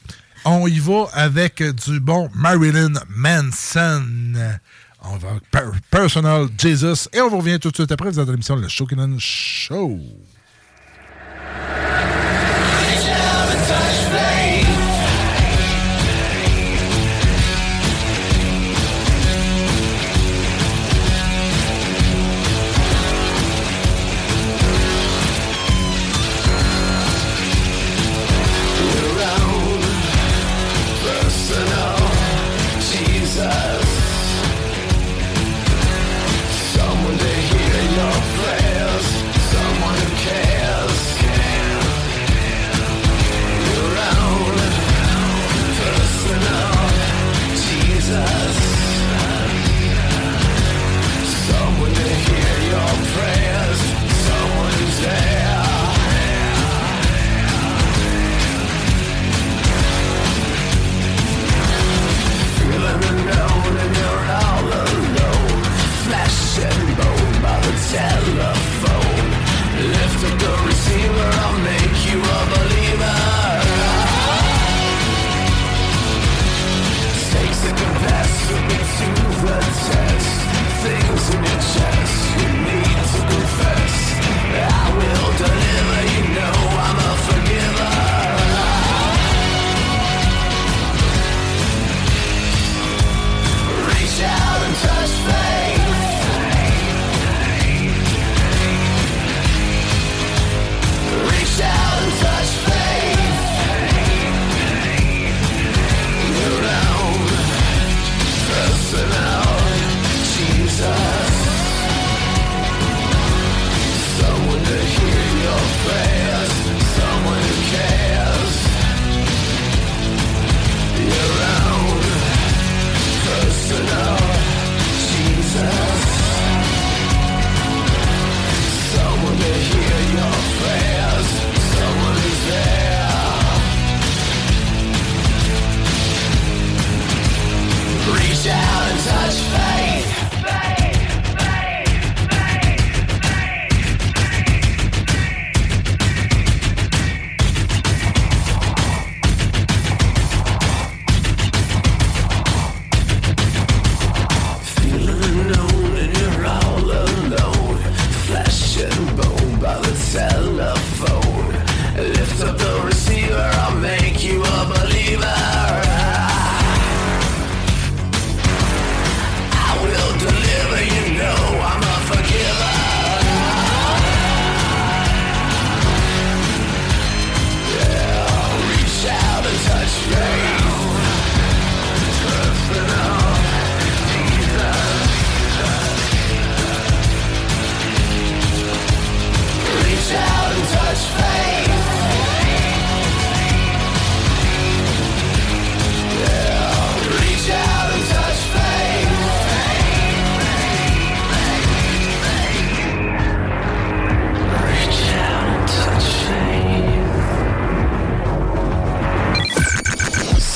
On 0.46 0.68
y 0.68 0.80
va 0.80 1.06
avec 1.14 1.62
du 1.62 2.00
bon 2.00 2.30
Marilyn 2.36 2.94
Manson. 3.10 4.06
On 5.04 5.18
va 5.18 5.30
avec 5.30 5.44
Per- 5.50 5.80
Personal 5.89 6.48
Jesus. 6.58 7.08
Et 7.14 7.22
on 7.22 7.30
vous 7.30 7.38
revient 7.39 7.60
tout 7.60 7.70
de 7.72 7.76
suite 7.76 7.92
après. 7.92 8.10
Vous 8.10 8.20
êtes 8.20 8.26
dans 8.26 8.32
l'émission 8.32 8.56
Le 8.56 8.68
Shokinan 8.68 9.18
Show. 9.20 10.00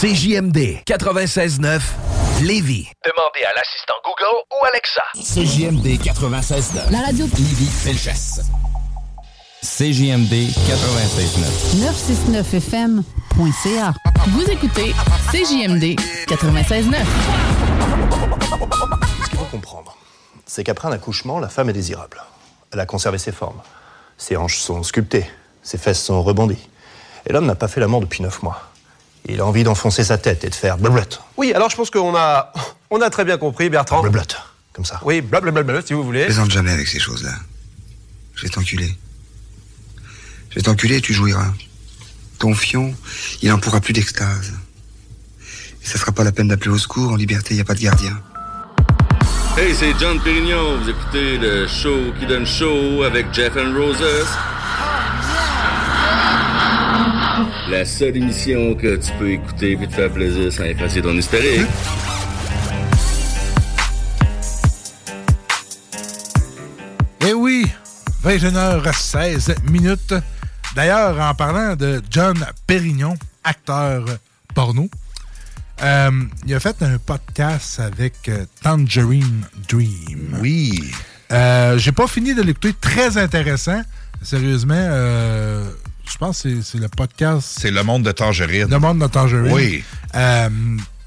CJMD 0.06 0.84
96.9 0.86 1.82
Lévis. 2.44 2.92
Demandez 3.04 3.44
à 3.44 3.54
l'assistant 3.56 3.96
Google 4.04 4.38
ou 4.52 4.64
Alexa. 4.68 5.02
CJMD 5.16 6.00
96.9. 6.00 6.92
La 6.92 7.00
radio 7.00 7.26
Lévis 7.26 7.66
Felchasse. 7.66 8.42
CJMD 9.64 10.52
96.9. 10.70 11.42
969fm.ca. 12.54 13.94
Vous 14.28 14.44
écoutez 14.44 14.94
CJMD 15.32 16.00
96.9. 16.28 17.04
Ce 19.24 19.30
qu'il 19.32 19.40
faut 19.40 19.46
comprendre, 19.46 19.98
c'est 20.46 20.64
qu'après 20.64 20.88
un 20.88 20.92
accouchement, 20.92 21.40
la 21.40 21.50
femme 21.50 21.72
est 21.72 21.74
désirable. 21.74 22.22
Elle 22.72 22.80
a 22.80 22.86
conservé 22.86 23.18
ses 23.18 23.32
formes. 23.32 23.64
Ses 24.20 24.38
hanches 24.38 24.60
sont 24.60 24.84
sculptées, 24.84 25.26
ses 25.64 25.80
fesses 25.80 26.04
sont 26.04 26.22
rebondies. 26.22 26.70
Et 27.26 27.34
l'homme 27.34 27.48
n'a 27.48 27.56
pas 27.56 27.68
fait 27.68 27.80
l'amour 27.80 28.02
depuis 28.02 28.22
neuf 28.22 28.44
mois. 28.44 28.70
Il 29.28 29.40
a 29.40 29.46
envie 29.46 29.64
d'enfoncer 29.64 30.04
sa 30.04 30.18
tête 30.18 30.44
et 30.44 30.50
de 30.50 30.56
faire 30.56 30.78
blablabla. 30.78 31.18
Oui, 31.38 31.52
alors 31.54 31.70
je 31.70 31.76
pense 31.76 31.90
qu'on 31.90 32.16
a, 32.16 32.54
on 32.92 33.02
a 33.02 33.10
très 33.10 33.26
bien 33.26 33.38
compris, 33.38 33.70
Bertrand. 33.70 34.02
Blablabla, 34.02 34.38
comme 34.74 34.86
ça. 34.86 35.00
Oui, 35.04 35.22
blablabla, 35.22 35.82
si 35.82 35.94
vous 35.94 36.04
voulez. 36.04 36.26
Plaisante 36.26 36.52
jamais 36.52 36.72
avec 36.72 36.88
ces 36.88 37.00
choses-là. 37.00 37.34
Je 38.36 38.44
vais 38.44 38.50
t'enculer. 38.50 38.96
Je 40.50 40.56
vais 40.56 40.62
t'enculer 40.62 40.98
et 40.98 41.02
tu 41.02 41.14
jouiras. 41.14 41.52
Ton 42.38 42.54
fion, 42.54 42.94
il 43.42 43.50
n'en 43.50 43.60
pourra 43.60 43.80
plus 43.80 43.94
d'extase. 43.94 44.54
Et 45.84 45.88
ça 45.88 45.98
sera 45.98 46.12
pas 46.12 46.24
la 46.24 46.32
peine 46.32 46.48
d'appeler 46.48 46.72
au 46.72 46.78
secours, 46.78 47.12
en 47.12 47.16
liberté, 47.16 47.50
il 47.52 47.56
n'y 47.56 47.62
a 47.62 47.66
pas 47.66 47.76
de 47.76 47.82
gardien. 47.82 48.20
Hey, 49.58 49.74
c'est 49.74 49.98
John 50.00 50.20
Pérignon. 50.20 50.78
Vous 50.78 50.90
écoutez 50.90 51.38
le 51.38 51.66
show 51.68 52.12
qui 52.20 52.26
donne 52.26 52.46
show 52.46 53.04
avec 53.04 53.34
Jeff 53.34 53.54
and 53.56 53.74
Roses. 53.74 54.28
La 57.70 57.84
seule 57.84 58.18
émission 58.18 58.76
que 58.76 58.96
tu 58.98 59.12
peux 59.18 59.32
écouter 59.32 59.72
et 59.72 59.88
te 59.88 59.94
faire 59.94 60.12
plaisir 60.12 60.52
sans 60.54 60.66
effacer 60.66 61.02
ton 61.02 61.14
historique. 61.18 61.66
Eh 67.22 67.34
oui, 67.34 67.66
21h16 68.24 69.70
minutes. 69.72 70.14
D'ailleurs, 70.76 71.20
en 71.20 71.34
parlant 71.34 71.76
de 71.76 72.02
John 72.12 72.38
Pérignon, 72.68 73.16
acteur 73.44 74.06
porno, 74.54 74.88
euh, 75.82 76.12
il 76.46 76.54
a 76.54 76.60
fait 76.60 76.82
un 76.84 77.00
podcast 77.00 77.80
avec 77.80 78.30
euh, 78.30 78.46
Tangerine 78.62 79.44
Dream. 79.68 80.38
Oui. 80.40 80.92
Euh, 81.32 81.78
J'ai 81.80 81.92
pas 81.92 82.08
fini 82.08 82.36
de 82.36 82.44
l'écouter. 82.44 82.74
Très 82.80 83.18
intéressant. 83.18 83.82
Sérieusement, 84.22 84.76
euh, 84.78 85.70
je 86.12 86.18
pense 86.18 86.42
que 86.44 86.50
c'est- 86.50 86.72
c'est 86.72 86.78
le 86.78 86.88
podcast 86.90 87.58
C'est 87.60 87.72
le 87.72 87.84
monde 87.84 88.04
de 88.04 88.12
Tangerine. 88.12 88.68
Le 88.70 88.80
monde 88.80 89.00
de 89.00 89.08
Tangerine. 89.08 89.52
Oui. 89.54 89.84
Euh, 90.16 90.50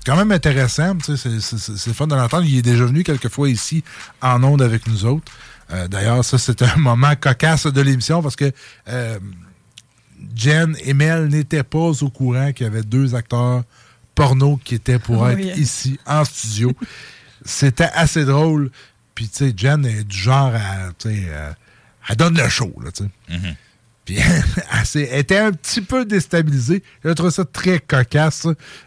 quand 0.04 0.16
même 0.16 0.32
intéressant. 0.32 0.96
tu 0.96 1.16
sais, 1.16 1.28
C'est 1.40 1.94
fun 1.94 2.06
de 2.06 2.14
l'entendre. 2.14 2.44
Il 2.44 2.58
est 2.58 2.62
déjà 2.62 2.84
venu 2.84 3.02
quelques 3.04 3.28
fois 3.28 3.48
ici 3.48 3.84
en 4.22 4.42
onde 4.42 4.62
avec 4.62 4.86
nous 4.86 5.04
autres. 5.04 5.30
Euh, 5.70 5.86
D'ailleurs, 5.88 6.24
ça, 6.24 6.38
c'est 6.38 6.62
un 6.62 6.76
moment 6.78 7.14
cocasse 7.20 7.66
de 7.66 7.80
l'émission 7.80 8.22
parce 8.22 8.36
que 8.36 8.50
euh, 8.88 9.18
Jen 10.34 10.76
et 10.84 10.94
Mel 10.94 11.28
n'étaient 11.28 11.62
pas 11.62 11.78
au 11.78 12.10
courant 12.10 12.52
qu'il 12.52 12.64
y 12.66 12.68
avait 12.68 12.82
deux 12.82 13.14
acteurs 13.14 13.62
porno 14.14 14.58
qui 14.64 14.74
étaient 14.74 14.98
pour 14.98 15.20
Oh, 15.22 15.28
être 15.28 15.38
yeah. 15.38 15.56
ici 15.56 15.98
en 16.06 16.24
studio. 16.24 16.72
C'était 17.44 17.90
assez 17.94 18.24
drôle. 18.24 18.70
Puis, 19.14 19.28
tu 19.28 19.36
sais, 19.48 19.54
Jen 19.56 19.84
est 19.86 20.04
du 20.04 20.16
genre 20.16 20.52
à. 20.54 20.90
tu 20.98 21.08
sais, 21.10 21.28
elle 22.08 22.16
donne 22.16 22.36
le 22.36 22.48
show, 22.48 22.72
là, 22.82 22.90
tu 22.90 23.04
sais. 23.04 23.10
Elle, 23.28 23.56
elle 24.94 25.18
était 25.18 25.38
un 25.38 25.52
petit 25.52 25.80
peu 25.80 26.04
déstabilisée. 26.04 26.82
Je 27.04 27.10
trouve 27.10 27.30
ça 27.30 27.44
très 27.44 27.78
cocasse. 27.80 28.46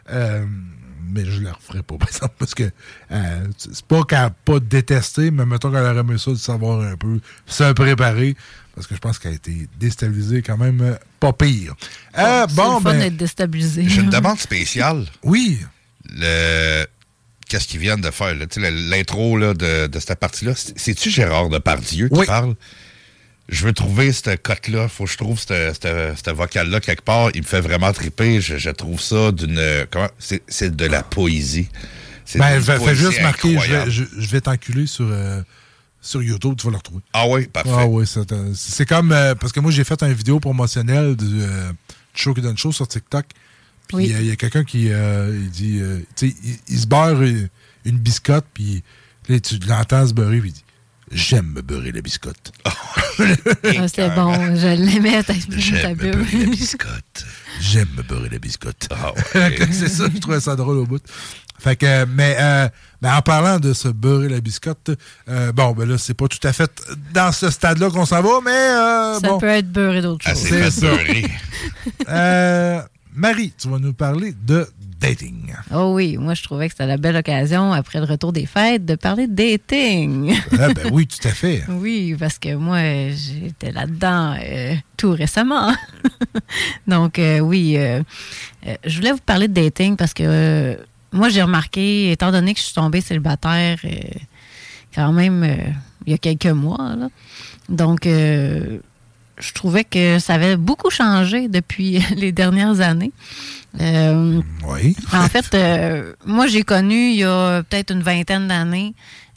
Euh, 0.10 0.46
mais 1.14 1.26
je 1.26 1.40
ne 1.40 1.46
le 1.46 1.52
referai 1.52 1.84
pas, 1.84 1.98
par 2.00 2.08
exemple, 2.08 2.36
parce 2.40 2.56
que 2.56 2.64
euh, 3.12 3.48
c'est 3.58 3.86
pas 3.86 4.04
qu'elle 4.04 4.20
n'a 4.20 4.30
pas 4.30 4.60
détesté, 4.60 5.30
mais 5.32 5.46
mettons 5.46 5.70
qu'elle 5.72 5.84
aurait 5.84 6.00
aimé 6.00 6.18
ça 6.18 6.32
de 6.32 6.36
savoir 6.36 6.82
un 6.82 6.96
peu 6.96 7.20
se 7.46 7.72
préparer. 7.74 8.36
Parce 8.74 8.88
que 8.88 8.96
je 8.96 9.00
pense 9.02 9.20
qu'elle 9.20 9.34
a 9.34 9.36
été 9.36 9.68
déstabilisée 9.78 10.42
quand 10.42 10.58
même 10.58 10.80
euh, 10.82 10.96
pas 11.20 11.34
pire. 11.34 11.76
Euh, 12.18 12.46
C'est 12.48 12.56
bon, 12.56 12.76
le 12.76 12.82
fun 12.82 12.92
ben. 12.94 13.00
d'être 13.00 13.18
déstabilisé. 13.18 13.84
J'ai 13.90 14.00
une 14.02 14.10
demande 14.12 14.40
spéciale. 14.40 15.06
Oui. 15.24 15.60
Le... 16.10 16.86
Qu'est-ce 17.50 17.68
qu'ils 17.68 17.82
viennent 17.82 18.00
de 18.00 18.12
faire? 18.12 18.34
L'intro 18.34 19.38
de, 19.38 19.88
de 19.88 20.00
cette 20.00 20.20
partie-là, 20.20 20.54
c'est- 20.56 20.80
c'est-tu 20.80 21.10
Gérard 21.10 21.50
Depardieu 21.50 22.08
qui 22.08 22.26
parle? 22.26 22.56
Je 23.52 23.66
veux 23.66 23.74
trouver 23.74 24.12
cette 24.14 24.42
cote-là. 24.42 24.88
Faut 24.88 25.04
que 25.04 25.12
je 25.12 25.18
trouve 25.18 25.38
cette, 25.40 25.74
cette, 25.84 26.18
cette 26.18 26.30
vocale-là 26.36 26.80
quelque 26.80 27.04
part. 27.04 27.30
Il 27.36 27.42
me 27.42 27.46
fait 27.46 27.62
vraiment 27.62 27.92
triper. 27.92 28.42
Je, 28.42 28.58
je 28.58 28.70
trouve 28.70 29.00
ça 29.02 29.32
d'une... 29.32 29.86
comment- 29.92 30.10
C'est 30.20 30.42
c'est 30.48 30.76
de 30.76 30.86
la 30.86 31.04
poésie. 31.04 31.68
C'est 32.26 32.40
Ben, 32.40 32.62
poésie 32.62 33.02
juste 33.02 33.22
marquer, 33.22 33.60
je 33.60 33.72
vais, 33.72 33.92
je, 33.92 34.04
je 34.18 34.38
t'enculer 34.38 34.88
sur, 34.88 35.06
euh, 35.10 35.42
sur 36.02 36.24
YouTube, 36.24 36.56
tu 36.58 36.66
vas 36.68 36.72
le 36.72 36.78
retrouver. 36.78 37.02
Ah 37.14 37.28
oui, 37.28 37.48
parfait. 37.48 37.70
Ah 37.74 37.86
oui, 37.88 38.08
c'est 38.08 38.34
c'est 38.56 38.86
comme. 38.86 39.12
euh, 39.12 39.36
parce 39.36 39.52
que 39.52 39.60
moi, 39.60 39.70
j'ai 39.72 39.84
fait 39.84 40.02
une 40.02 40.14
vidéo 40.14 40.40
promotionnelle 40.40 41.16
du 41.18 41.42
euh, 41.42 41.72
Show 42.16 42.34
qui 42.34 42.42
donne 42.42 42.58
show 42.58 42.72
sur 42.72 42.88
TikTok. 42.88 43.26
Puis 43.90 43.98
Oui. 43.98 44.14
euh, 44.14 44.22
il 44.22 44.28
y 44.28 44.32
a 44.32 44.38
quelqu'un 44.38 44.64
qui 44.64 44.92
euh, 44.92 45.38
il 45.44 45.50
dit. 45.50 45.80
euh, 45.82 46.00
tu 46.16 46.30
sais, 46.30 46.36
il, 46.44 46.56
il 46.70 46.80
se 46.80 46.88
beurre 46.88 47.22
une, 47.22 47.50
une 47.84 47.98
biscotte, 47.98 48.46
puis 48.54 48.82
là, 49.28 49.38
tu 49.42 49.58
l'entends 49.68 50.08
se 50.08 50.14
beurrer, 50.14 50.40
puis 50.40 50.50
il 50.52 50.54
dit 50.54 50.64
J'aime 51.16 51.48
me 51.48 51.62
beurrer 51.62 51.92
la 51.92 52.02
biscotte. 52.02 52.52
Ah, 52.64 52.72
C'était 53.88 54.10
bon, 54.12 54.56
je 54.56 54.68
l'aimais, 54.68 55.24
ta, 55.24 55.34
ta 55.34 55.96
pub. 55.96 56.26
J'aime 57.60 57.90
me 57.98 58.04
beurrer 58.04 58.30
la 58.30 58.40
biscotte. 58.40 58.88
Ah 58.92 59.14
c'est 59.34 59.90
ça, 59.90 60.06
je 60.14 60.20
trouvais 60.20 60.40
ça 60.40 60.56
drôle 60.56 60.78
au 60.78 60.86
bout. 60.86 61.02
Fait 61.60 61.76
que, 61.76 62.06
mais 62.06 62.36
euh, 62.40 62.68
ben, 63.04 63.16
en 63.16 63.22
parlant 63.22 63.60
de 63.60 63.74
se 63.74 63.88
beurrer 63.88 64.30
la 64.30 64.42
biscotte, 64.42 64.90
euh, 65.30 65.52
bon, 65.52 65.74
ben 65.74 65.88
là, 65.88 66.00
c'est 66.00 66.16
pas 66.16 66.28
tout 66.28 66.46
à 66.48 66.54
fait 66.54 66.72
dans 67.14 67.32
ce 67.32 67.52
stade-là 67.52 67.92
qu'on 67.92 68.06
s'en 68.06 68.22
va, 68.24 68.40
mais 68.44 68.52
euh, 68.52 69.20
Ça 69.20 69.28
bon. 69.28 69.38
peut 69.38 69.48
être 69.48 69.72
beurré 69.72 70.02
d'autres 70.02 70.28
choses. 70.28 70.38
C'est 70.40 70.72
ça. 70.72 70.88
Euh, 72.10 72.82
Marie, 73.14 73.54
tu 73.58 73.70
vas 73.70 73.78
nous 73.78 73.94
parler 73.94 74.34
de 74.42 74.68
dating. 75.02 75.54
Oh 75.74 75.94
oui, 75.96 76.18
moi 76.18 76.34
je 76.34 76.44
trouvais 76.44 76.68
que 76.68 76.74
c'était 76.74 76.86
la 76.86 76.98
belle 76.98 77.16
occasion, 77.16 77.74
après 77.74 78.00
le 78.00 78.06
retour 78.06 78.32
des 78.32 78.46
fêtes, 78.46 78.86
de 78.86 78.96
parler 78.96 79.28
de 79.28 79.34
dating. 79.34 80.34
Ah, 80.60 80.70
ben 80.74 80.90
oui, 80.92 81.08
tout 81.08 81.28
à 81.28 81.32
fait. 81.32 81.64
Oui, 81.70 82.16
parce 82.20 82.38
que 82.38 82.54
moi, 82.54 82.80
j'étais 83.10 83.72
là-dedans 83.72 84.36
euh, 84.40 84.76
tout 84.96 85.12
récemment. 85.12 85.74
Donc, 86.88 87.18
euh, 87.18 87.40
oui, 87.40 87.78
euh, 87.78 88.04
je 88.86 88.98
voulais 88.98 89.12
vous 89.12 89.18
parler 89.26 89.48
de 89.48 89.54
dating 89.54 89.96
parce 89.96 90.14
que 90.14 90.78
moi, 91.12 91.30
j'ai 91.30 91.42
remarqué, 91.42 92.12
étant 92.12 92.32
donné 92.32 92.54
que 92.54 92.60
je 92.60 92.66
suis 92.66 92.76
tombée 92.76 93.02
célibataire 93.02 93.78
quand 94.94 95.14
même 95.14 95.74
il 96.06 96.12
y 96.12 96.16
a 96.16 96.18
quelques 96.18 96.46
mois, 96.48 96.96
là, 96.96 97.10
donc 97.70 98.06
euh, 98.06 98.80
je 99.42 99.52
trouvais 99.54 99.84
que 99.84 100.20
ça 100.20 100.36
avait 100.36 100.56
beaucoup 100.56 100.90
changé 100.90 101.48
depuis 101.50 102.00
les 102.16 102.32
dernières 102.32 102.80
années. 102.80 103.12
Euh, 103.80 104.42
oui. 104.68 104.96
En 105.14 105.28
fait, 105.28 105.54
euh, 105.54 106.14
moi, 106.26 106.48
j'ai 106.48 106.64
connu 106.64 107.10
il 107.12 107.16
y 107.18 107.24
a 107.24 107.64
peut-être 107.64 107.92
une 107.92 108.04
vingtaine 108.04 108.48
d'années 108.48 108.94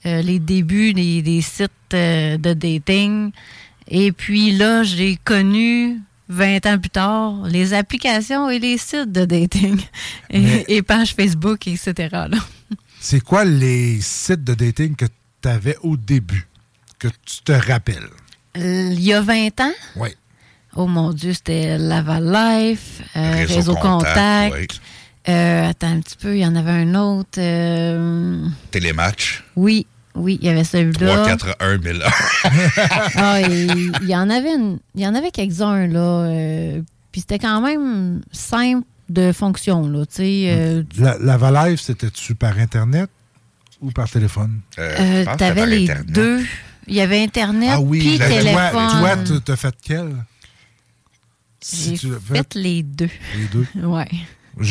euh, 0.06 0.20
les 0.22 0.38
débuts 0.38 0.92
des, 0.92 1.22
des 1.22 1.40
sites 1.40 1.70
de 1.90 2.52
dating. 2.52 3.30
Et 3.88 4.12
puis 4.12 4.52
là, 4.52 4.82
j'ai 4.82 5.16
connu 5.24 6.00
20 6.28 6.66
ans 6.66 6.78
plus 6.78 6.90
tard 6.90 7.34
les 7.46 7.72
applications 7.74 8.50
et 8.50 8.58
les 8.58 8.76
sites 8.78 9.12
de 9.12 9.24
dating 9.24 9.80
et, 10.30 10.40
Mais- 10.40 10.64
et 10.68 10.82
pages 10.82 11.14
Facebook, 11.14 11.66
etc. 11.68 12.08
C'est 13.00 13.20
quoi 13.20 13.44
les 13.44 14.00
sites 14.00 14.42
de 14.44 14.54
dating 14.54 14.96
que 14.96 15.04
tu 15.42 15.48
avais 15.48 15.76
au 15.82 15.96
début, 15.96 16.46
que 16.98 17.08
tu 17.08 17.42
te 17.44 17.52
rappelles? 17.52 18.08
Il 18.56 19.00
y 19.00 19.12
a 19.12 19.20
20 19.20 19.60
ans, 19.60 19.72
Oui. 19.96 20.10
oh 20.76 20.86
mon 20.86 21.12
Dieu, 21.12 21.32
c'était 21.32 21.76
Laval 21.78 22.24
Life, 22.32 23.02
euh, 23.16 23.32
Réseau 23.34 23.54
Réseau, 23.56 23.74
Contact, 23.76 24.52
Contact. 24.52 24.80
Euh, 25.28 25.68
attends 25.70 25.88
un 25.90 26.00
petit 26.00 26.16
peu, 26.16 26.36
il 26.36 26.40
y 26.40 26.46
en 26.46 26.54
avait 26.54 26.70
un 26.70 26.94
autre. 26.94 27.38
euh, 27.38 28.46
Télématch. 28.70 29.42
oui, 29.56 29.86
oui, 30.14 30.38
il 30.40 30.46
y 30.46 30.50
avait 30.50 30.62
celui-là. 30.64 31.16
341 31.24 31.82
000 31.82 31.98
ah, 33.16 33.40
et 33.40 33.66
il 34.02 34.06
y 34.08 34.14
en 34.14 34.30
avait, 34.30 34.54
une- 34.54 34.78
il 34.94 35.00
y 35.00 35.06
en 35.06 35.14
avait 35.14 35.30
quelques-uns, 35.30 35.86
là. 35.88 35.98
euh, 36.00 36.80
puis 37.10 37.22
c'était 37.22 37.38
quand 37.40 37.60
même 37.60 38.20
simple 38.32 38.86
de 39.08 39.32
fonction, 39.32 39.86
là. 39.88 40.06
Tu 40.06 40.14
sais, 40.16 40.44
euh, 40.48 40.82
La, 40.98 41.16
la 41.18 41.36
Valive, 41.36 41.80
c'était-tu 41.80 42.34
par 42.34 42.58
Internet 42.58 43.10
ou 43.80 43.90
par 43.90 44.08
téléphone? 44.08 44.60
euh, 44.78 45.24
t'avais 45.38 45.66
les 45.66 45.88
deux. 46.06 46.40
Il 46.86 46.94
y 46.94 47.00
avait 47.00 47.22
Internet 47.22 47.70
Ah 47.72 47.80
oui, 47.80 47.98
puis 48.00 48.18
la- 48.18 48.28
toi, 48.28 48.38
téléphone. 48.38 48.90
toi, 48.90 49.16
tu 49.24 49.40
t'as 49.42 49.56
fait 49.56 49.74
quel? 49.82 50.24
J'ai 51.72 51.96
tu 51.96 52.10
l'as 52.10 52.20
fait 52.20 52.54
les 52.54 52.82
deux. 52.82 53.08
Les 53.36 53.46
deux? 53.46 53.66
Ouais. 53.82 54.08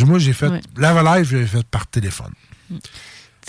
Moi, 0.05 0.19
j'ai 0.19 0.33
fait. 0.33 0.47
Ouais. 0.47 0.61
La 0.77 0.93
l'ai 1.37 1.47
fait 1.47 1.65
par 1.65 1.87
téléphone. 1.87 2.31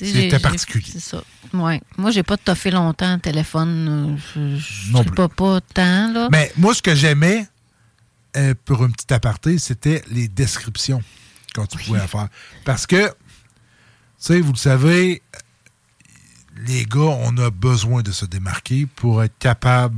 J'ai- 0.00 0.06
C'était 0.06 0.30
j'ai- 0.30 0.38
particulier. 0.40 0.90
C'est 0.90 1.00
ça. 1.00 1.22
Ouais. 1.52 1.80
Moi, 1.98 2.10
j'ai 2.10 2.22
pas 2.22 2.36
toffé 2.36 2.70
longtemps 2.70 3.18
téléphone. 3.18 4.16
euh, 4.34 4.56
Je, 4.56 4.56
je 4.58 4.92
Non 4.92 5.04
sais 5.04 5.10
pas, 5.10 5.28
pas 5.28 5.60
tant, 5.60 6.12
là. 6.12 6.28
Mais 6.32 6.50
moi, 6.56 6.74
ce 6.74 6.82
que 6.82 6.94
j'aimais, 6.94 7.46
euh, 8.36 8.54
pour 8.64 8.82
un 8.82 8.90
petit 8.90 9.12
aparté, 9.12 9.58
c'était 9.58 10.02
les 10.10 10.26
descriptions 10.26 11.02
quand 11.54 11.66
tu 11.66 11.78
pouvais 11.78 12.00
en 12.00 12.08
faire. 12.08 12.28
Parce 12.64 12.86
que, 12.86 13.06
tu 13.08 13.12
sais, 14.18 14.40
vous 14.40 14.52
le 14.52 14.58
savez, 14.58 15.22
les 16.66 16.84
gars, 16.84 17.00
on 17.00 17.36
a 17.38 17.50
besoin 17.50 18.02
de 18.02 18.12
se 18.12 18.24
démarquer 18.24 18.86
pour 18.96 19.22
être 19.22 19.36
capable 19.38 19.96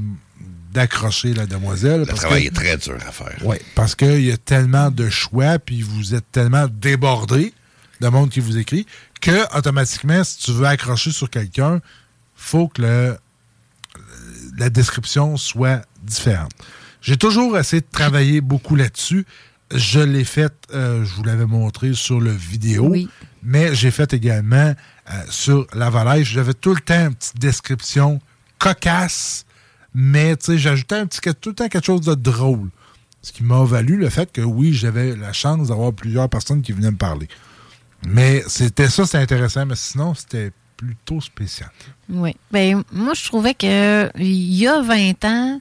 d'accrocher 0.73 1.33
la 1.35 1.47
demoiselle. 1.47 2.01
Le 2.01 2.07
parce 2.07 2.21
travail 2.21 2.43
que- 2.45 2.49
est 2.49 2.51
très 2.55 2.77
dur 2.77 2.97
à 3.07 3.13
faire. 3.13 3.37
Oui, 3.45 3.57
parce 3.75 3.95
qu'il 3.95 4.23
y 4.25 4.33
a 4.33 4.37
tellement 4.37 4.91
de 4.91 5.09
choix, 5.09 5.59
puis 5.59 5.83
vous 5.83 6.15
êtes 6.15 6.31
tellement 6.33 6.67
débordé 6.69 7.53
de 8.01 8.09
monde 8.09 8.31
qui 8.31 8.41
vous 8.41 8.59
écrit, 8.59 8.87
que 9.21 9.57
automatiquement, 9.57 10.23
si 10.25 10.39
tu 10.39 10.53
veux 10.53 10.67
accrocher 10.67 11.13
sur 11.13 11.31
quelqu'un, 11.31 11.81
faut 12.35 12.69
que 12.69 12.83
le- 12.83 13.17
la 14.59 14.69
description 14.71 15.37
soit 15.37 15.83
différente. 16.03 16.53
J'ai 17.01 17.17
toujours 17.17 17.57
essayé 17.59 17.81
de 17.81 17.87
travailler 17.91 18.41
beaucoup 18.41 18.77
là-dessus. 18.77 19.25
Je 19.75 20.01
l'ai 20.01 20.25
fait, 20.25 20.53
euh, 20.75 21.05
je 21.05 21.15
vous 21.15 21.23
l'avais 21.25 21.47
montré 21.47 21.95
sur 21.95 22.21
le 22.21 22.31
vidéo, 22.33 22.89
Oui. 22.91 23.09
mais 23.43 23.75
j'ai 23.75 23.91
fait 23.91 24.13
également 24.13 24.57
euh, 24.57 24.75
sur 25.31 25.67
la 25.75 25.91
Valège. 25.91 26.33
J'avais 26.33 26.55
tout 26.55 26.75
le 26.75 26.81
temps 26.81 27.07
une 27.07 27.15
petite 27.15 27.39
description 27.39 28.21
cocasse, 28.59 29.47
mais 29.95 30.37
j'ajoutais 30.49 30.97
un 30.97 31.07
petit, 31.07 31.21
tout 31.41 31.51
le 31.51 31.55
temps 31.55 31.69
quelque 31.69 31.87
chose 31.87 32.03
de 32.03 32.15
drôle. 32.15 32.69
Ce 33.23 33.33
qui 33.33 33.43
m'a 33.43 33.65
valu 33.65 33.97
le 33.97 34.09
fait 34.09 34.31
que 34.31 34.41
oui, 34.41 34.73
j'avais 34.73 35.17
la 35.17 35.33
chance 35.33 35.69
d'avoir 35.69 35.93
plusieurs 35.93 36.29
personnes 36.29 36.63
qui 36.63 36.73
venaient 36.73 36.93
me 36.93 36.97
parler. 36.97 37.29
Mais 38.07 38.43
c'était 38.47 38.89
ça, 38.89 39.05
c'était 39.05 39.19
intéressant, 39.19 39.67
mais 39.67 39.75
sinon, 39.75 40.15
c'était 40.15 40.53
plutôt 40.77 41.21
spécial. 41.21 41.71
Oui. 42.09 42.37
Ben, 42.53 42.85
moi, 42.93 43.15
je 43.15 43.25
trouvais 43.25 43.55
que 43.55 44.11
il 44.17 44.55
y 44.55 44.69
a 44.69 44.81
20 44.81 45.25
ans, 45.25 45.61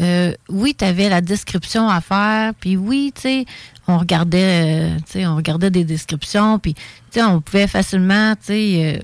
euh, 0.00 0.32
oui, 0.48 0.74
tu 0.76 0.84
avais 0.84 1.08
la 1.08 1.20
description 1.20 1.88
à 1.88 2.00
faire, 2.00 2.52
puis 2.58 2.76
oui, 2.76 3.12
tu 3.14 3.22
sais, 3.22 3.44
on 3.88 3.98
regardait, 3.98 4.92
euh, 4.94 4.96
tu 5.06 5.12
sais, 5.12 5.26
on 5.26 5.36
regardait 5.36 5.70
des 5.70 5.84
descriptions, 5.84 6.58
puis, 6.58 6.74
tu 6.74 6.80
sais, 7.12 7.22
on 7.22 7.40
pouvait 7.40 7.66
facilement, 7.66 8.34
tu 8.36 8.46
sais, 8.46 9.00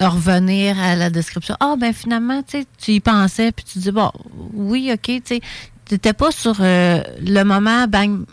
euh, 0.00 0.06
revenir 0.06 0.78
à 0.80 0.96
la 0.96 1.10
description. 1.10 1.56
Ah, 1.60 1.74
ben 1.78 1.92
finalement, 1.92 2.42
tu 2.42 2.60
sais, 2.60 2.66
tu 2.78 2.90
y 2.92 3.00
pensais, 3.00 3.52
puis 3.52 3.64
tu 3.64 3.78
dis, 3.78 3.92
bon, 3.92 4.10
oui, 4.54 4.90
OK, 4.92 5.00
tu 5.04 5.22
sais, 5.24 5.40
t'étais 5.84 6.12
pas 6.12 6.32
sur 6.32 6.56
euh, 6.60 7.00
le 7.24 7.42
moment, 7.44 7.86
bang, 7.86 8.24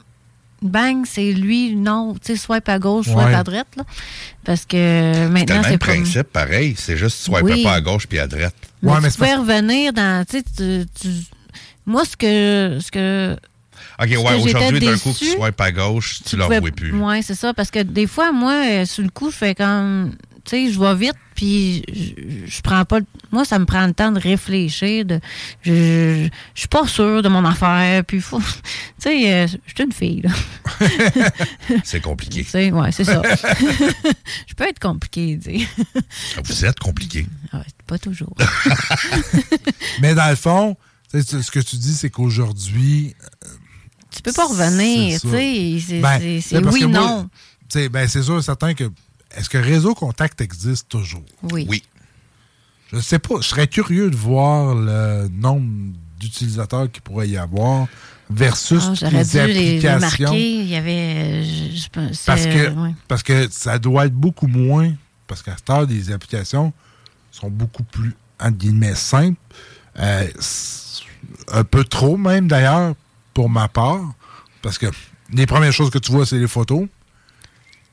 bang, 0.64 1.06
c'est 1.06 1.32
lui, 1.32 1.76
non, 1.76 2.14
tu 2.16 2.34
sais, 2.34 2.36
swipe 2.38 2.68
à 2.68 2.80
gauche, 2.80 3.06
swipe 3.06 3.18
Ouais. 3.18 3.34
à 3.36 3.44
droite, 3.44 3.68
là. 3.78 3.84
Parce 4.44 4.66
que 4.66 4.78
C'est 4.78 5.24
le 5.26 5.30
maintenant, 5.30 5.62
même 5.62 5.78
pas... 5.78 5.86
principe, 5.86 6.24
pareil. 6.34 6.74
C'est 6.78 6.98
juste 6.98 7.24
tu 7.26 7.32
Oui. 7.40 7.64
pas 7.64 7.74
à 7.74 7.82
gauche 7.82 8.08
puis 8.08 8.18
à 8.18 8.26
droite. 8.26 8.56
Mais 8.82 8.91
tu 9.12 9.18
pouvais 9.18 9.36
revenir 9.36 9.94
dans. 9.94 10.26
Tu 10.26 10.38
sais, 10.38 10.44
tu- 10.44 10.86
tu- 11.00 11.26
moi, 11.90 12.06
ce 12.06 12.16
que, 12.16 12.78
ce 12.82 12.91
que 12.91 13.36
OK, 14.02 14.07
ouais, 14.07 14.16
aujourd'hui, 14.18 14.80
d'un 14.80 14.98
coup, 14.98 15.11
que 15.11 15.18
tu 15.18 15.26
swipes 15.26 15.60
à 15.60 15.72
gauche, 15.72 16.22
tu 16.26 16.36
ne 16.36 16.40
le 16.41 16.45
pouvais- 16.45 16.56
revois 16.57 16.72
plus. 16.72 16.94
Ouais, 16.95 17.22
c'est 17.22 17.36
ça. 17.36 17.53
Parce 17.53 17.70
que 17.72 17.80
des 17.84 18.07
fois, 18.07 18.32
moi, 18.32 18.53
euh, 18.66 18.86
sur 18.86 19.03
le 19.03 19.10
coup, 19.10 19.30
je 19.32 19.36
fais 19.36 19.56
comme. 19.56 20.16
Tu 20.45 20.52
sais, 20.68 20.72
je 20.72 20.80
vais 20.80 20.95
vite, 20.95 21.16
puis 21.36 21.84
je, 21.94 22.49
je 22.49 22.61
prends 22.61 22.84
pas. 22.86 22.99
le- 22.99 23.06
Moi, 23.32 23.44
ça 23.45 23.60
me 23.60 23.66
prend 23.66 23.86
le 23.86 23.94
temps 23.94 24.11
de 24.11 24.20
réfléchir. 24.20 25.03
De, 25.06 25.20
je, 25.61 25.72
je, 25.74 26.30
je 26.56 26.60
suis 26.61 26.68
pas 26.70 26.88
sûre 26.88 27.22
de 27.22 27.28
mon 27.30 27.44
affaire, 27.45 28.03
puis 28.06 28.22
faut. 28.22 28.40
Tu 29.02 29.10
sais, 29.10 29.34
euh, 29.34 29.48
je 29.48 29.74
suis 29.74 29.84
une 29.84 29.91
fille, 29.94 30.22
là. 30.22 30.30
C'est 31.84 32.02
compliqué. 32.02 32.44
Tu 32.44 32.49
sais, 32.49 32.72
ouais, 32.72 32.91
c'est 32.91 33.06
ça. 33.06 33.22
je 34.48 34.53
peux 34.56 34.66
être 34.68 34.80
compliquée, 34.80 35.40
tu 35.41 35.60
sais. 35.60 35.68
Vous 36.44 36.66
êtes 36.66 36.80
compliqué. 36.80 37.26
Ouais, 37.53 37.60
pas 37.88 37.98
toujours. 37.98 38.36
Mais 40.02 40.14
dans 40.16 40.30
le 40.30 40.36
fond, 40.36 40.76
ce 41.14 41.52
que 41.52 41.60
tu 41.60 41.76
dis, 41.77 41.94
c'est 41.94 42.10
qu'aujourd'hui. 42.10 43.15
Tu 44.11 44.22
peux 44.22 44.34
pas 44.34 44.48
revenir, 44.48 45.19
C'est 45.19 45.27
tu 45.27 45.30
sais. 45.30 45.80
C'est 45.88 45.99
Ben, 46.02 46.41
c'est- 46.41 46.61
parce 46.61 46.73
oui, 46.76 46.88
non. 46.88 47.30
tu 47.69 47.80
sais, 47.80 47.90
ben, 47.90 48.07
c'est 48.07 48.23
sûr, 48.23 48.44
certain 48.44 48.73
que. 48.73 48.90
Est-ce 49.36 49.48
que 49.49 49.60
Réseau 49.60 49.94
Contact 49.94 50.41
existe 50.41 50.90
toujours? 50.90 51.23
Oui. 51.52 51.65
Oui. 51.69 51.84
Je 52.91 52.95
ne 52.95 53.02
sais 53.02 53.19
pas. 53.19 53.36
Je 53.41 53.48
serais 53.48 53.68
curieux 53.68 54.10
de 54.10 54.15
voir 54.15 54.73
le 54.73 55.27
nombre 55.31 55.69
d'utilisateurs 56.19 56.91
qu'il 56.91 57.03
pourrait 57.03 57.30
y 57.30 57.38
avoir 57.38 57.88
versus 58.31 58.81
Ah, 58.88 58.94
J'aurais 58.95 59.23
les 59.23 59.26
dû 59.26 59.38
les, 59.38 59.80
les 59.80 59.86
applications. 59.86 60.30
marquer. 60.30 60.56
Il 60.61 60.68
y 60.68 60.76
avait. 60.76 61.44
Je, 61.44 61.76
je 61.77 61.90
pense, 61.90 62.23
Parce 62.26 62.45
euh, 62.48 62.72
que, 62.72 62.80
ouais. 62.80 62.95
parce 63.07 63.22
que 63.22 63.48
ça 63.52 63.77
doit 63.77 64.07
être 64.07 64.15
beaucoup 64.15 64.48
moins. 64.48 64.91
Parce 65.27 65.44
qu'à 65.44 65.56
cette 65.56 65.69
heure, 65.69 65.86
les 65.86 66.11
applications 66.11 66.73
sont 67.31 67.52
beaucoup 67.52 67.84
plus, 67.84 68.15
entre 68.40 68.57
guillemets, 68.57 68.95
simples. 68.95 69.38
Euh, 69.99 70.27
un 71.52 71.64
peu 71.64 71.84
trop, 71.84 72.18
même 72.18 72.48
d'ailleurs, 72.48 72.94
pour 73.34 73.50
ma 73.50 73.68
part. 73.68 74.02
Parce 74.62 74.78
que 74.78 74.88
les 75.34 75.46
premières 75.46 75.74
choses 75.74 75.90
que 75.90 75.98
tu 76.00 76.12
vois, 76.12 76.26
c'est 76.26 76.38
les 76.38 76.48
photos. 76.48 76.88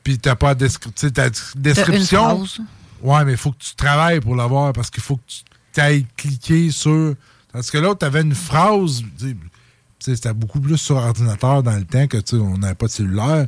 Puis 0.02 0.18
t'as 0.18 0.36
pas 0.36 0.54
de 0.54 0.66
descri- 0.66 1.12
ta 1.12 1.28
description. 1.56 2.44
Ouais, 3.02 3.24
mais 3.24 3.32
il 3.32 3.36
faut 3.38 3.52
que 3.52 3.58
tu 3.58 3.74
travailles 3.74 4.20
pour 4.20 4.36
l'avoir 4.36 4.72
parce 4.72 4.88
qu'il 4.90 5.02
faut 5.02 5.16
que 5.16 5.22
tu 5.72 5.80
ailles 5.80 6.06
cliquer 6.16 6.70
sur. 6.70 7.14
Parce 7.52 7.70
que 7.70 7.78
l'autre, 7.78 8.00
tu 8.00 8.04
avais 8.06 8.22
une 8.22 8.34
phrase. 8.34 9.02
C'était 9.98 10.32
beaucoup 10.32 10.60
plus 10.60 10.76
sur 10.78 10.96
ordinateur 10.96 11.62
dans 11.62 11.76
le 11.76 11.84
temps 11.84 12.06
que 12.06 12.18
tu 12.18 12.36
on 12.36 12.58
n'avait 12.58 12.74
pas 12.74 12.86
de 12.86 12.92
cellulaire. 12.92 13.46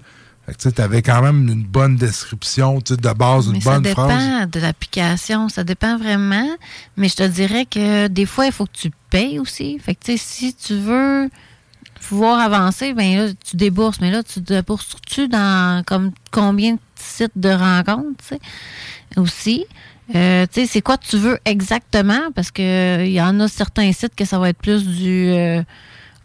Tu 0.57 0.81
avais 0.81 1.03
quand 1.03 1.21
même 1.21 1.49
une 1.49 1.65
bonne 1.65 1.97
description 1.97 2.79
de 2.79 3.13
base, 3.13 3.47
une 3.47 3.53
Mais 3.55 3.61
ça 3.61 3.75
bonne 3.75 3.83
dépend 3.83 4.09
phrase. 4.09 4.51
de 4.51 4.61
l'application, 4.61 5.49
ça 5.49 5.65
dépend 5.65 5.99
vraiment. 5.99 6.49
Mais 6.97 7.09
je 7.09 7.17
te 7.17 7.23
dirais 7.25 7.67
que 7.67 8.07
des 8.09 8.25
fois, 8.27 8.47
il 8.47 8.53
faut 8.53 8.65
que 8.65 8.73
tu 8.73 8.91
payes 9.11 9.39
aussi. 9.39 9.79
Fait 9.79 9.95
que, 9.95 10.05
tu 10.05 10.13
sais, 10.13 10.19
si 10.19 10.55
tu 10.55 10.75
veux 10.75 11.29
pouvoir 12.09 12.41
avancer, 12.41 12.95
ben 12.95 13.17
là, 13.17 13.33
tu 13.45 13.57
débourses. 13.57 14.01
Mais 14.01 14.11
là, 14.11 14.23
tu 14.23 14.41
débourses-tu 14.41 15.29
dans 15.29 15.83
comme 15.85 16.13
combien 16.31 16.75
de 16.75 16.81
sites 16.95 17.37
de 17.37 17.51
rencontres, 17.51 18.17
tu 18.29 18.37
sais, 18.37 18.41
aussi? 19.17 19.67
Euh, 20.15 20.47
tu 20.51 20.63
sais, 20.63 20.67
c'est 20.67 20.81
quoi 20.81 20.97
tu 20.97 21.19
veux 21.19 21.39
exactement? 21.45 22.31
Parce 22.35 22.51
que 22.51 23.05
il 23.05 23.13
y 23.13 23.21
en 23.21 23.39
a 23.41 23.49
certains 23.49 23.93
sites 23.93 24.15
que 24.15 24.25
ça 24.25 24.39
va 24.39 24.49
être 24.49 24.59
plus 24.59 24.87
du 24.87 25.29
euh, 25.29 25.63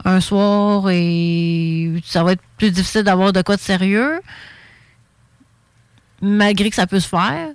un 0.05 0.19
soir 0.19 0.89
et 0.89 1.91
ça 2.05 2.23
va 2.23 2.33
être 2.33 2.41
plus 2.57 2.71
difficile 2.71 3.03
d'avoir 3.03 3.33
de 3.33 3.41
quoi 3.41 3.55
de 3.55 3.61
sérieux 3.61 4.19
malgré 6.23 6.69
que 6.69 6.75
ça 6.75 6.87
peut 6.87 6.99
se 6.99 7.07
faire. 7.07 7.49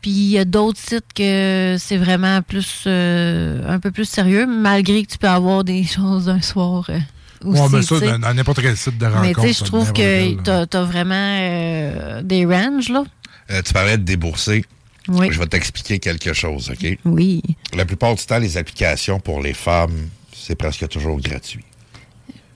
Puis 0.00 0.10
il 0.10 0.30
y 0.30 0.38
a 0.38 0.46
d'autres 0.46 0.78
sites 0.78 1.12
que 1.14 1.76
c'est 1.78 1.98
vraiment 1.98 2.40
plus 2.40 2.84
euh, 2.86 3.62
un 3.68 3.78
peu 3.78 3.90
plus 3.90 4.06
sérieux, 4.06 4.46
malgré 4.46 5.02
que 5.02 5.12
tu 5.12 5.18
peux 5.18 5.28
avoir 5.28 5.62
des 5.62 5.84
choses 5.96 6.28
un 6.28 6.40
soir 6.40 6.86
euh, 6.88 6.98
aussi. 7.44 7.60
ouais, 7.60 7.68
mais 7.70 7.82
ça, 7.82 7.98
tu 8.00 8.06
dans, 8.06 8.18
dans 8.18 8.34
n'importe 8.34 8.62
quel 8.62 8.76
site 8.76 8.96
de 8.96 9.04
rencontre. 9.04 9.22
Mais 9.22 9.34
tu 9.34 9.40
sais, 9.40 9.52
je 9.52 9.64
trouve 9.64 9.92
que 9.92 10.42
t'as 10.42 10.66
as 10.72 10.84
vraiment 10.84 11.14
euh, 11.14 12.22
des 12.22 12.46
ranges, 12.46 12.88
là. 12.88 13.04
Euh, 13.50 13.60
tu 13.62 13.72
parlais 13.74 13.98
de 13.98 14.04
débourser. 14.04 14.64
Oui. 15.08 15.28
Je 15.30 15.38
vais 15.38 15.46
t'expliquer 15.46 15.98
quelque 15.98 16.32
chose, 16.32 16.70
OK? 16.70 16.98
Oui. 17.04 17.42
La 17.74 17.84
plupart 17.84 18.14
du 18.14 18.24
temps, 18.24 18.38
les 18.38 18.56
applications 18.56 19.18
pour 19.18 19.42
les 19.42 19.54
femmes, 19.54 20.08
c'est 20.40 20.56
presque 20.56 20.88
toujours 20.88 21.20
gratuit. 21.20 21.64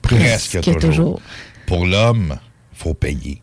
Presque, 0.01 0.51
Presque 0.51 0.61
toujours. 0.61 0.79
toujours. 0.79 1.21
Pour 1.67 1.85
l'homme, 1.85 2.37
il 2.73 2.77
faut 2.77 2.93
payer. 2.93 3.41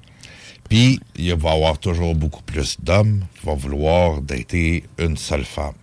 Puis, 0.68 1.00
il 1.16 1.34
va 1.34 1.50
y 1.50 1.52
avoir 1.54 1.78
toujours 1.78 2.14
beaucoup 2.14 2.42
plus 2.42 2.76
d'hommes 2.80 3.24
qui 3.38 3.44
vont 3.46 3.56
vouloir 3.56 4.20
dater 4.22 4.84
une 4.98 5.16
seule 5.16 5.44
femme. 5.44 5.74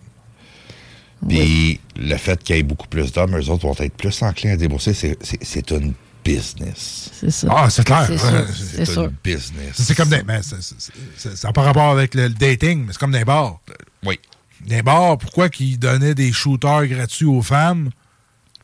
Puis, 1.28 1.80
le 1.96 2.16
fait 2.16 2.42
qu'il 2.42 2.56
y 2.56 2.58
ait 2.58 2.62
beaucoup 2.62 2.88
plus 2.88 3.12
d'hommes, 3.12 3.36
eux 3.36 3.50
autres 3.50 3.66
vont 3.66 3.74
être 3.78 3.94
plus 3.94 4.22
enclins 4.22 4.52
à 4.52 4.56
débourser. 4.56 4.94
C'est- 4.94 5.70
une 5.70 5.92
business. 6.24 7.10
C'est 7.14 7.30
ça. 7.30 7.48
Ah, 7.50 7.70
c'est 7.70 7.84
clair. 7.84 8.06
C'est 8.06 8.94
une 8.96 9.14
business. 9.22 9.74
C'est 9.74 9.94
comme 9.94 10.08
des. 10.08 10.22
mais 10.22 10.40
c'est- 10.42 11.36
Ça 11.36 11.48
n'a 11.48 11.52
pas 11.52 11.62
rapport 11.62 11.90
avec 11.90 12.14
le, 12.14 12.24
le 12.24 12.34
dating, 12.34 12.84
mais 12.86 12.92
c'est 12.92 12.98
comme 12.98 13.12
des 13.12 13.24
bars. 13.24 13.60
Oui. 14.04 14.18
Des 14.66 14.82
bars, 14.82 15.16
pourquoi 15.18 15.48
qu'ils 15.48 15.78
donnaient 15.78 16.14
des 16.14 16.32
shooters 16.32 16.86
gratuits 16.86 17.24
aux 17.26 17.42
femmes 17.42 17.90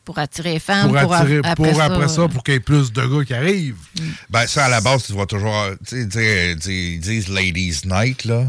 Pour 0.07 0.17
attirer 0.17 0.53
les 0.53 0.59
femmes, 0.59 0.89
pour, 0.91 1.01
pour, 1.01 1.13
a- 1.13 1.17
attirer, 1.19 1.37
après, 1.43 1.55
pour 1.55 1.75
ça, 1.77 1.83
après 1.85 2.07
ça, 2.07 2.27
pour 2.29 2.43
qu'il 2.43 2.53
y 2.53 2.57
ait 2.57 2.61
plus 2.61 2.91
de 2.93 3.05
gars 3.05 3.25
qui 3.25 3.33
arrivent. 3.33 3.75
Ben, 4.29 4.47
ça, 4.47 4.65
à 4.65 4.69
la 4.69 4.81
base, 4.81 5.03
tu 5.05 5.13
vas 5.13 5.25
toujours. 5.25 5.53
Tu 5.87 6.09
sais, 6.09 6.55
ils 6.67 6.99
disent 6.99 7.27
Ladies 7.29 7.81
Night, 7.85 8.25
là. 8.25 8.45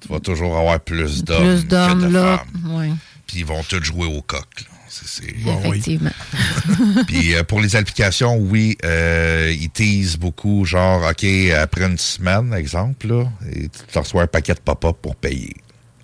Tu 0.00 0.08
vas 0.08 0.20
toujours 0.20 0.56
avoir 0.58 0.78
plus 0.78 1.24
d'hommes. 1.24 1.42
plus 1.56 1.62
que 1.64 1.68
d'hommes, 1.68 2.02
de 2.08 2.12
là. 2.14 2.44
Puis 3.26 3.38
ils 3.38 3.44
vont 3.46 3.62
tous 3.62 3.82
jouer 3.82 4.06
au 4.06 4.22
coq, 4.22 4.44
là. 4.60 4.66
C'est- 4.90 5.06
c'est- 5.06 5.34
effectivement. 5.68 6.10
Puis 7.06 7.34
euh, 7.34 7.42
pour 7.44 7.60
les 7.60 7.76
applications, 7.76 8.36
oui, 8.36 8.76
euh, 8.84 9.54
ils 9.58 9.68
teasent 9.70 10.16
beaucoup, 10.16 10.64
genre, 10.64 11.02
OK, 11.10 11.24
après 11.60 11.84
une 11.86 11.98
semaine, 11.98 12.52
exemple, 12.54 13.06
là, 13.08 13.24
et 13.54 13.68
tu 13.68 13.98
reçois 13.98 14.22
un 14.22 14.26
paquet 14.26 14.54
de 14.54 14.60
pop-up 14.60 14.96
pour 15.02 15.14
payer. 15.16 15.54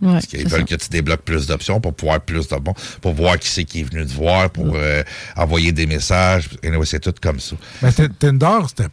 Ouais, 0.04 0.12
Parce 0.12 0.26
qu'ils 0.26 0.46
veulent 0.48 0.60
ça. 0.68 0.76
que 0.76 0.82
tu 0.82 0.88
débloques 0.90 1.22
plus 1.22 1.46
d'options 1.46 1.80
pour 1.80 1.94
pouvoir 1.94 2.20
plus 2.20 2.46
de 2.46 2.56
bon, 2.56 2.74
pour 3.00 3.14
voir 3.14 3.38
qui 3.38 3.48
c'est 3.48 3.64
qui 3.64 3.80
est 3.80 3.84
venu 3.84 4.06
te 4.06 4.12
voir, 4.12 4.50
pour 4.50 4.72
euh, 4.74 5.02
envoyer 5.36 5.72
des 5.72 5.86
messages. 5.86 6.48
Et 6.62 6.70
c'est 6.84 7.00
tout 7.00 7.14
comme 7.22 7.40
ça. 7.40 7.56
Mais 7.82 7.90
Tinder, 8.18 8.58
c'était 8.68 8.88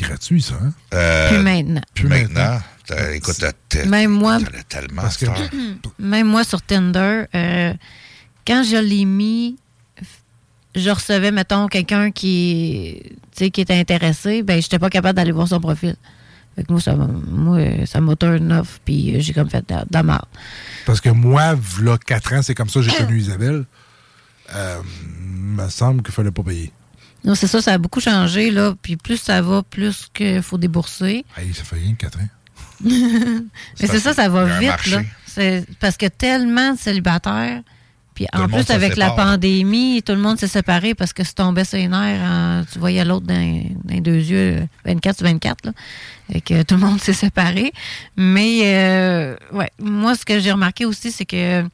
gratuit, 0.00 0.40
ça. 0.40 0.54
Hein? 0.62 0.72
Euh, 0.94 1.28
Plus 1.28 1.38
maintenant. 1.42 1.80
Plus 1.94 2.08
maintenant. 2.08 2.60
Écoute, 3.14 3.36
t'as- 3.38 3.52
t'as- 3.68 3.84
Même 3.86 4.10
moi, 4.10 4.38
tellement 4.68 5.02
Parce 5.02 5.16
que- 5.18 5.26
même 5.98 6.26
moi 6.26 6.44
sur 6.44 6.62
Tinder, 6.62 7.24
euh, 7.34 7.72
quand 8.46 8.62
je 8.64 8.76
l'ai 8.76 9.04
mis, 9.04 9.56
je 10.74 10.90
recevais, 10.90 11.30
mettons, 11.30 11.68
quelqu'un 11.68 12.10
qui, 12.10 13.02
tu 13.04 13.10
sais, 13.44 13.50
qui 13.50 13.60
était 13.60 13.74
intéressé, 13.78 14.42
ben, 14.42 14.60
j'étais 14.62 14.78
pas 14.78 14.88
capable 14.90 15.16
d'aller 15.16 15.32
voir 15.32 15.46
son 15.48 15.60
profil. 15.60 15.94
Fait 16.56 16.64
que 16.64 16.72
moi, 16.72 16.80
ça, 16.80 16.94
m'a- 16.94 17.06
moi, 17.06 17.58
ça 17.86 18.00
m'a 18.00 18.14
turn 18.16 18.52
off, 18.52 18.80
puis 18.84 19.16
euh, 19.16 19.20
j'ai 19.20 19.32
comme 19.32 19.48
fait 19.48 19.66
de, 19.68 19.74
de 19.74 19.80
la 19.92 20.02
merde. 20.02 20.24
Parce 20.84 21.00
que 21.00 21.08
moi, 21.08 21.54
là, 21.82 21.96
4 21.98 22.32
ans, 22.34 22.42
c'est 22.42 22.54
comme 22.54 22.68
ça 22.68 22.80
que 22.80 22.86
j'ai 22.90 22.96
connu 22.96 23.18
Isabelle. 23.18 23.64
Euh, 24.54 24.80
me 25.34 25.68
semble 25.68 26.02
qu'il 26.02 26.12
fallait 26.12 26.30
pas 26.30 26.42
payer. 26.42 26.70
Non, 27.24 27.34
c'est 27.34 27.46
ça, 27.46 27.62
ça 27.62 27.72
a 27.74 27.78
beaucoup 27.78 28.00
changé, 28.00 28.50
là. 28.50 28.74
Puis 28.82 28.96
plus 28.96 29.16
ça 29.16 29.40
va, 29.40 29.62
plus 29.62 30.08
qu'il 30.12 30.42
faut 30.42 30.58
débourser. 30.58 31.24
Hey, 31.36 31.54
ça 31.54 31.62
fait 31.64 31.76
rien 31.76 31.92
que 31.94 31.98
4 32.06 32.18
ans. 32.18 32.28
Mais 32.84 33.86
c'est 33.86 34.00
ça, 34.00 34.12
ça 34.12 34.28
va 34.28 34.58
vite, 34.58 34.86
là. 34.88 35.02
Parce 35.80 35.96
que 35.96 36.06
tellement 36.06 36.74
de 36.74 36.78
célibataires. 36.78 37.62
Puis 38.14 38.26
Tout 38.32 38.40
en 38.42 38.46
plus, 38.48 38.70
avec 38.74 38.96
la 38.96 39.10
pandémie, 39.16 40.02
tout 40.02 40.12
le 40.12 40.18
monde 40.18 40.38
s'est 40.38 40.46
séparé 40.48 40.94
parce 40.94 41.12
que 41.12 41.24
se 41.24 41.32
tombait 41.34 41.64
sur 41.64 41.78
les 41.78 41.88
nerfs. 41.88 42.20
en- 42.22 42.62
tu 42.70 42.78
voyais 42.78 43.04
l'autre 43.04 43.26
dans, 43.26 43.34
dans 43.34 43.94
les 43.94 44.00
deux 44.00 44.16
yeux, 44.18 44.56
euh, 44.60 44.66
24 44.84 45.16
sur 45.18 45.26
24, 45.26 45.66
là. 45.66 45.72
Et 46.32 46.40
que 46.40 46.62
tout 46.62 46.74
le 46.74 46.80
monde 46.82 47.00
s'est 47.00 47.12
séparé. 47.14 47.72
Mais, 48.16 48.60
euh, 48.64 49.36
ouais, 49.52 49.70
moi, 49.78 50.14
ce 50.14 50.24
que 50.24 50.38
j'ai 50.40 50.52
remarqué 50.52 50.84
aussi, 50.84 51.10
c'est 51.10 51.24
que 51.26 51.64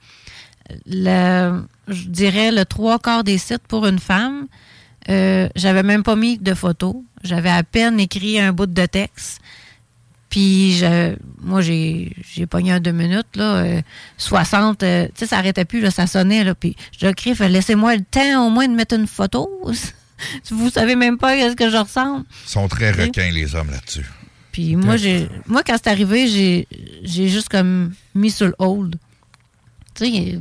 le, 0.86 1.62
je 1.88 2.04
dirais 2.08 2.50
le 2.52 2.64
trois 2.64 2.98
quarts 2.98 3.24
des 3.24 3.38
sites 3.38 3.66
pour 3.68 3.86
une 3.86 3.98
femme, 3.98 4.46
euh, 5.08 5.48
j'avais 5.56 5.82
même 5.82 6.02
pas 6.02 6.16
mis 6.16 6.38
de 6.38 6.54
photos. 6.54 6.96
J'avais 7.24 7.50
à 7.50 7.62
peine 7.62 7.98
écrit 7.98 8.38
un 8.38 8.52
bout 8.52 8.66
de 8.66 8.86
texte. 8.86 9.40
Puis 10.28 10.72
je, 10.72 11.16
moi, 11.40 11.62
j'ai, 11.62 12.12
j'ai 12.34 12.46
pogné 12.46 12.72
un 12.72 12.80
deux 12.80 12.92
minutes, 12.92 13.34
là, 13.34 13.56
euh, 13.56 13.82
60, 14.18 14.82
euh, 14.82 15.06
tu 15.06 15.12
sais, 15.14 15.26
ça 15.26 15.38
arrêtait 15.38 15.64
plus, 15.64 15.80
là, 15.80 15.90
ça 15.90 16.06
sonnait, 16.06 16.44
là. 16.44 16.54
Puis 16.54 16.76
je 17.00 17.08
crie, 17.08 17.34
laissez-moi 17.34 17.96
le 17.96 18.02
temps 18.02 18.46
au 18.46 18.50
moins 18.50 18.68
de 18.68 18.74
mettre 18.74 18.94
une 18.94 19.06
photo. 19.06 19.48
Vous 20.50 20.70
savez 20.70 20.96
même 20.96 21.16
pas 21.16 21.34
ce 21.50 21.54
que 21.54 21.70
je 21.70 21.76
ressemble. 21.76 22.24
Ils 22.44 22.50
sont 22.50 22.68
très 22.68 22.90
requins, 22.90 23.30
les 23.32 23.54
hommes, 23.54 23.70
là-dessus. 23.70 24.04
Puis 24.52 24.76
moi, 24.76 24.96
j'ai, 24.96 25.28
moi, 25.46 25.62
quand 25.64 25.76
c'est 25.82 25.88
arrivé, 25.88 26.26
j'ai, 26.26 26.66
j'ai 27.02 27.28
juste 27.28 27.48
comme 27.48 27.92
mis 28.14 28.30
sur 28.30 28.48
le 28.48 28.54
hold. 28.58 28.96
Tu 29.94 30.04
sais, 30.04 30.38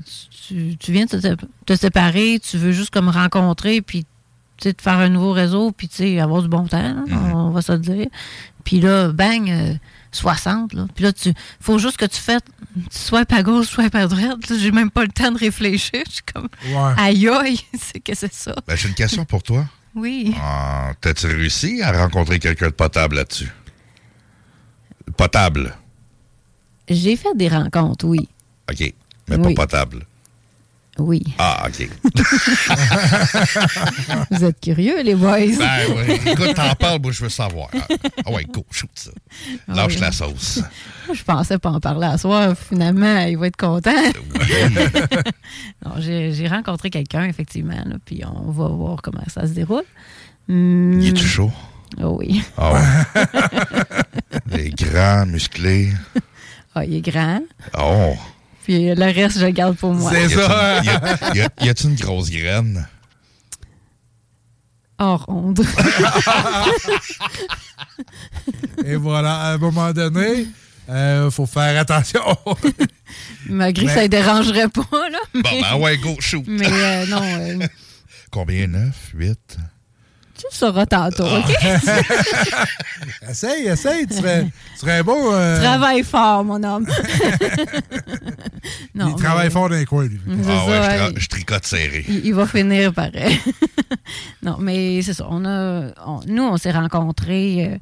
tu, 0.47 0.76
tu 0.77 0.91
viens 0.91 1.05
de 1.05 1.19
te, 1.19 1.35
te 1.65 1.76
séparer, 1.76 2.39
tu 2.39 2.57
veux 2.57 2.72
juste 2.72 2.89
comme 2.89 3.09
rencontrer, 3.09 3.81
puis 3.81 4.05
tu 4.57 4.73
te 4.73 4.81
faire 4.81 4.97
un 4.97 5.09
nouveau 5.09 5.31
réseau, 5.31 5.71
puis 5.71 5.88
tu 5.88 5.95
sais, 5.97 6.19
avoir 6.19 6.41
du 6.41 6.47
bon 6.47 6.65
temps. 6.67 6.81
là. 6.81 7.03
On 7.34 7.51
va 7.51 7.61
se 7.61 7.71
le 7.71 7.79
dire. 7.79 8.07
Puis 8.63 8.79
là, 8.81 9.09
bang, 9.13 9.49
euh, 9.49 9.73
60. 10.11 10.73
Là. 10.73 10.88
Puis 10.95 11.03
là, 11.03 11.13
tu 11.13 11.34
faut 11.61 11.77
juste 11.79 11.97
que 11.97 12.05
tu 12.05 12.19
fasses 12.19 12.41
soit 12.89 13.31
à 13.31 13.43
gauche, 13.43 13.67
soit 13.67 13.93
à 13.95 14.07
droite. 14.07 14.49
Là, 14.49 14.55
J'ai 14.59 14.71
même 14.71 14.89
pas 14.91 15.03
le 15.03 15.09
temps 15.09 15.31
de 15.31 15.38
réfléchir. 15.38 16.01
Je 16.07 16.11
suis 16.13 16.23
comme, 16.34 16.47
Ouais. 16.67 16.93
aïe 16.97 17.27
aïe, 17.29 17.59
c'est 17.79 17.99
que 17.99 18.13
c'est 18.15 18.34
ça. 18.34 18.55
Ben, 18.67 18.75
j'ai 18.75 18.88
une 18.89 18.95
question 18.95 19.23
pour 19.25 19.43
toi. 19.43 19.65
Oui. 19.95 20.34
Ah, 20.41 20.91
T'as-tu 21.01 21.27
réussi 21.27 21.81
à 21.81 21.91
rencontrer 21.91 22.39
quelqu'un 22.39 22.67
de 22.67 22.73
potable 22.73 23.15
là-dessus? 23.15 23.51
Potable. 25.15 25.75
J'ai 26.89 27.15
fait 27.15 27.35
des 27.35 27.47
rencontres, 27.47 28.05
oui. 28.05 28.27
OK. 28.71 28.93
Mais 29.29 29.35
Oui. 29.38 29.53
pas 29.53 29.65
potable. 29.65 30.05
Oui. 30.99 31.24
Ah, 31.38 31.68
OK. 31.68 31.88
Vous 34.32 34.44
êtes 34.44 34.60
curieux, 34.60 35.02
les 35.03 35.14
boys. 35.15 35.38
Ben 35.57 35.80
oui. 35.95 36.19
Écoute, 36.26 36.53
t'en 36.56 36.74
parles, 36.76 36.99
moi, 37.02 37.11
je 37.11 37.24
veux 37.24 37.30
savoir. 37.30 37.69
Ah 38.26 38.32
ouais, 38.32 38.45
go, 38.45 38.65
shoot 38.72 38.90
ça. 38.95 39.11
Ah 39.68 39.74
Lâche 39.76 39.94
oui. 39.95 40.02
la 40.02 40.11
sauce. 40.11 40.61
Je 41.14 41.24
pensais 41.24 41.57
pas 41.60 41.69
en 41.69 41.80
parler 41.80 42.07
à 42.07 42.18
soir. 42.18 42.56
Finalement, 42.57 43.19
il 43.22 43.38
va 43.38 43.48
être 43.48 43.56
content. 43.57 43.91
non, 45.86 45.91
j'ai 45.99 46.48
rencontré 46.48 46.90
quelqu'un, 46.90 47.26
effectivement, 47.26 47.82
là, 47.86 47.95
puis 48.03 48.24
on 48.26 48.52
va 48.52 48.68
voir 48.68 49.02
comment 49.02 49.24
ça 49.28 49.45
se 49.48 49.53
déroule. 49.53 49.84
Hum, 50.49 50.99
Il 50.99 51.10
est-tu 51.10 51.26
chaud? 51.28 51.52
oh 52.02 52.18
oui. 52.19 52.41
Ah 52.57 52.74
ouais. 52.74 52.82
Il 54.52 54.60
est 54.60 54.76
grand, 54.76 55.26
musclé. 55.26 55.91
Ah, 56.76 56.84
il 56.86 56.95
est 56.95 57.02
grand. 57.02 57.41
Oh. 57.78 58.14
Puis 58.68 58.94
le 58.94 59.06
reste, 59.14 59.39
je 59.39 59.45
le 59.45 59.52
garde 59.52 59.77
pour 59.77 59.94
moi. 59.94 60.11
Y 60.11 60.18
a-tu- 60.26 60.35
Y 60.35 60.39
a- 61.41 61.49
y 61.65 61.69
a- 61.69 61.73
une 61.85 61.95
grosse 61.95 62.30
graine? 62.30 62.85
Hors 64.99 65.23
onde. 65.30 65.61
Et 68.85 68.95
voilà, 68.98 69.35
à 69.35 69.53
un 69.53 69.57
moment 69.57 69.94
donné, 69.94 70.48
il 70.89 71.30
faut 71.31 71.45
faire 71.45 71.80
attention. 71.80 72.22
Malgré 73.48 73.84
que 73.84 73.88
Mais- 73.88 73.95
ça 73.95 74.02
ne 74.03 74.07
dérangerait 74.07 74.68
pas, 74.68 75.10
là. 75.10 75.19
Bon, 75.34 75.61
ben 75.61 75.76
ouais, 75.77 75.98
go, 75.98 76.15
shoot. 76.19 76.44
Mais 76.48 76.68
euh, 76.69 77.06
non, 77.06 77.22
euh, 77.23 77.68
Combien? 78.31 78.68
9, 78.68 79.11
8? 79.14 79.57
Tu 80.38 80.45
le 80.51 80.55
sauras 80.55 80.85
tantôt, 80.85 81.26
OK? 81.26 81.51
essaye, 83.30 83.68
essaye, 83.68 84.07
tu 84.07 84.15
serais, 84.15 84.43
tu 84.43 84.80
serais 84.80 85.03
beau. 85.03 85.34
euh, 85.34 85.59
Travaille 85.61 86.03
fort, 86.03 86.43
mon 86.43 86.61
homme. 86.64 86.88
il 88.95 89.15
travaille 89.15 89.51
fort 89.51 89.69
dans 89.69 89.76
les 89.76 89.85
coins, 89.85 90.07
lui. 90.07 90.19
Ah 90.27 90.65
ouais, 90.65 90.81
ça, 90.81 90.84
je, 90.84 90.89
tra- 91.14 91.19
je 91.19 91.27
tricote 91.27 91.65
serré. 91.65 92.05
Il, 92.07 92.26
il 92.26 92.34
va 92.34 92.45
finir 92.47 92.93
pareil. 92.93 93.39
non, 94.43 94.57
mais 94.59 95.01
c'est 95.01 95.14
ça. 95.14 95.27
On 95.30 95.45
a, 95.45 95.91
on- 96.05 96.22
nous, 96.27 96.43
on 96.43 96.57
s'est 96.57 96.72
rencontrés, 96.72 97.80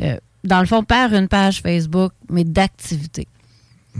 euh, 0.00 0.04
euh, 0.04 0.16
dans 0.44 0.60
le 0.60 0.66
fond, 0.66 0.82
par 0.82 1.12
une 1.14 1.28
page 1.28 1.60
Facebook, 1.60 2.12
mais 2.30 2.44
d'activité. 2.44 3.28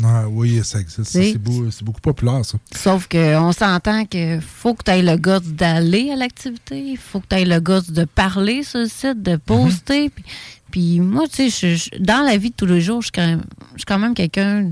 Ah, 0.04 0.24
oui, 0.28 0.60
ça 0.64 0.80
existe. 0.80 1.04
C'est- 1.04 1.32
C'est 1.32 1.38
beau- 1.38 1.70
c'est 1.70 1.84
beaucoup 1.84 2.00
populaire, 2.00 2.44
ça. 2.44 2.58
Sauf 2.74 3.08
qu'on 3.08 3.52
s'entend 3.52 4.04
qu'il 4.04 4.40
faut 4.40 4.74
que 4.74 4.84
tu 4.84 4.90
aies 4.90 5.02
le 5.02 5.16
goût 5.16 5.40
d'aller 5.40 6.10
à 6.10 6.16
l'activité, 6.16 6.78
il 6.80 6.96
faut 6.98 7.20
que 7.20 7.26
tu 7.30 7.36
aies 7.36 7.44
le 7.44 7.60
goût 7.60 7.80
de 7.88 8.04
parler 8.04 8.62
sur 8.62 8.80
le 8.80 8.88
site, 8.88 9.22
de 9.22 9.36
poster. 9.36 10.10
Puis, 10.10 10.24
puis 10.70 11.00
moi, 11.00 11.26
tu 11.28 11.50
sais, 11.50 11.76
je- 11.76 11.90
je- 11.96 12.02
dans 12.02 12.22
la 12.24 12.36
vie 12.36 12.50
de 12.50 12.54
tous 12.56 12.66
les 12.66 12.80
jours, 12.80 13.00
je 13.00 13.06
suis 13.06 13.12
quand 13.12 13.26
même, 13.26 13.42
je 13.74 13.78
suis 13.78 13.86
quand 13.86 13.98
même 13.98 14.14
quelqu'un 14.14 14.70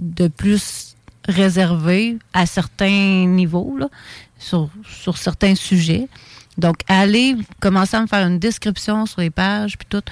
de 0.00 0.28
plus 0.28 0.94
réservé 1.28 2.18
à 2.32 2.46
certains 2.46 3.26
niveaux, 3.26 3.76
là, 3.78 3.88
sur, 4.38 4.70
sur 4.88 5.16
certains 5.18 5.54
sujets. 5.54 6.08
Donc, 6.58 6.76
aller 6.88 7.36
commencer 7.60 7.96
à 7.96 8.02
me 8.02 8.06
faire 8.06 8.26
une 8.26 8.38
description 8.38 9.06
sur 9.06 9.20
les 9.20 9.30
pages, 9.30 9.76
puis 9.78 9.86
tout, 9.88 10.02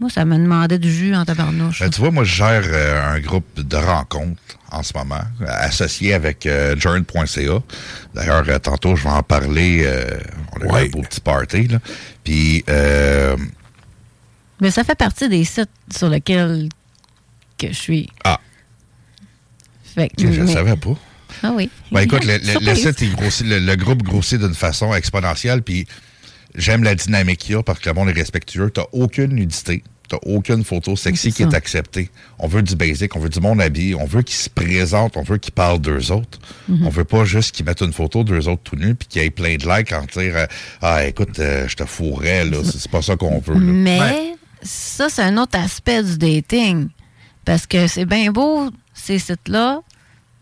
moi, 0.00 0.10
ça 0.10 0.24
me 0.24 0.36
demandait 0.36 0.78
du 0.78 0.92
jus 0.92 1.14
en 1.14 1.24
tabarnouche. 1.24 1.80
Ben, 1.80 1.88
tu 1.90 2.00
vois, 2.00 2.10
moi, 2.10 2.24
je 2.24 2.34
gère 2.34 2.62
euh, 2.66 3.14
un 3.14 3.20
groupe 3.20 3.46
de 3.60 3.76
rencontres 3.76 4.40
en 4.70 4.82
ce 4.82 4.92
moment, 4.96 5.22
associé 5.46 6.12
avec 6.12 6.44
euh, 6.44 6.76
journ.ca. 6.76 7.62
D'ailleurs, 8.14 8.44
euh, 8.48 8.58
tantôt, 8.58 8.94
je 8.96 9.04
vais 9.04 9.10
en 9.10 9.22
parler. 9.22 9.82
euh, 9.86 10.18
on 10.52 10.74
a 10.74 10.82
eu 10.82 10.86
un 10.86 10.90
beau 10.90 11.02
petit 11.02 11.20
party. 11.20 11.68
Là. 11.68 11.78
Puis, 12.24 12.64
euh, 12.68 13.36
Mais 14.60 14.70
ça 14.70 14.84
fait 14.84 14.94
partie 14.96 15.28
des 15.28 15.44
sites 15.44 15.70
sur 15.96 16.08
lesquels 16.10 16.68
que 17.58 17.68
je 17.68 17.72
suis. 17.72 18.08
Ah. 18.24 18.38
Fait 19.94 20.08
que- 20.08 20.14
je 20.30 20.40
ne 20.40 20.44
mais- 20.46 20.52
savais 20.52 20.76
pas. 20.76 20.94
Ah 21.42 21.52
oui. 21.54 21.70
Ben, 21.92 22.00
écoute, 22.00 22.24
le, 22.24 22.38
le- 22.60 22.74
site, 22.74 23.00
il 23.02 23.14
grossit, 23.14 23.46
le, 23.46 23.58
le 23.60 23.76
groupe 23.76 24.02
grossit 24.02 24.38
d'une 24.38 24.54
façon 24.54 24.94
exponentielle, 24.94 25.62
puis 25.62 25.86
j'aime 26.56 26.82
la 26.82 26.94
dynamique 26.94 27.40
qu'il 27.40 27.54
y 27.54 27.58
a 27.58 27.62
parce 27.62 27.78
que 27.78 27.88
le 27.88 27.94
monde 27.94 28.08
est 28.08 28.12
respectueux. 28.12 28.70
T'as 28.70 28.86
aucune 28.92 29.34
nudité. 29.34 29.82
T'as 30.08 30.18
aucune 30.24 30.62
photo 30.62 30.94
sexy 30.94 31.32
qui 31.32 31.42
est 31.42 31.54
acceptée. 31.54 32.10
On 32.38 32.46
veut 32.46 32.62
du 32.62 32.76
basic, 32.76 33.16
on 33.16 33.18
veut 33.18 33.28
du 33.28 33.40
monde 33.40 33.60
habillé, 33.60 33.96
on 33.96 34.04
veut 34.04 34.22
qu'ils 34.22 34.36
se 34.36 34.48
présentent, 34.48 35.16
on 35.16 35.22
veut 35.22 35.38
qu'ils 35.38 35.52
parlent 35.52 35.80
d'eux 35.80 36.12
autres. 36.12 36.38
Mhm. 36.68 36.86
On 36.86 36.90
veut 36.90 37.04
pas 37.04 37.24
juste 37.24 37.52
qu'ils 37.52 37.66
mettent 37.66 37.80
une 37.80 37.92
photo 37.92 38.22
d'eux 38.22 38.46
autres 38.46 38.62
tout 38.62 38.76
nus 38.76 38.94
puis 38.94 39.08
qu'il 39.08 39.22
y 39.22 39.24
ait 39.24 39.30
plein 39.30 39.56
de 39.56 39.66
likes 39.66 39.92
en 39.92 40.04
dire 40.04 40.46
Ah, 40.80 41.04
écoute, 41.04 41.38
euh, 41.40 41.66
je 41.66 41.74
te 41.74 41.84
fourrais, 41.84 42.44
là. 42.44 42.58
C'est 42.64 42.90
pas 42.90 43.02
ça 43.02 43.16
qu'on 43.16 43.40
veut, 43.40 43.54
là. 43.54 43.60
Mais 43.60 44.36
ça, 44.62 45.08
c'est 45.08 45.22
un 45.22 45.36
autre 45.38 45.58
aspect 45.58 46.04
du 46.04 46.16
dating. 46.18 46.88
Parce 47.44 47.66
que 47.66 47.86
c'est 47.88 48.06
bien 48.06 48.30
beau, 48.30 48.70
ces 48.94 49.18
sites-là, 49.18 49.80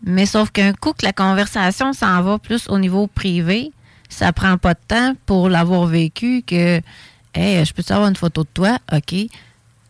mais 0.05 0.25
sauf 0.25 0.51
qu'un 0.51 0.73
coup 0.73 0.93
que 0.93 1.05
la 1.05 1.13
conversation 1.13 1.93
s'en 1.93 2.21
va 2.21 2.39
plus 2.39 2.67
au 2.67 2.79
niveau 2.79 3.07
privé, 3.07 3.71
ça 4.15 4.31
prend 4.33 4.57
pas 4.57 4.73
de 4.73 4.79
temps 4.87 5.13
pour 5.25 5.49
l'avoir 5.49 5.85
vécu 5.85 6.41
que 6.45 6.81
Hey, 7.33 7.65
je 7.65 7.73
peux-tu 7.73 7.91
avoir 7.91 8.07
une 8.09 8.15
photo 8.15 8.43
de 8.43 8.49
toi? 8.53 8.79
OK. 8.93 9.13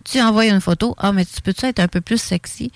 Tu 0.03 0.19
envoies 0.21 0.47
une 0.47 0.61
photo. 0.61 0.95
Ah, 0.97 1.11
mais 1.11 1.25
tu 1.25 1.39
peux-tu 1.43 1.65
être 1.67 1.79
un 1.79 1.87
peu 1.87 2.01
plus 2.01 2.17
sexy? 2.19 2.71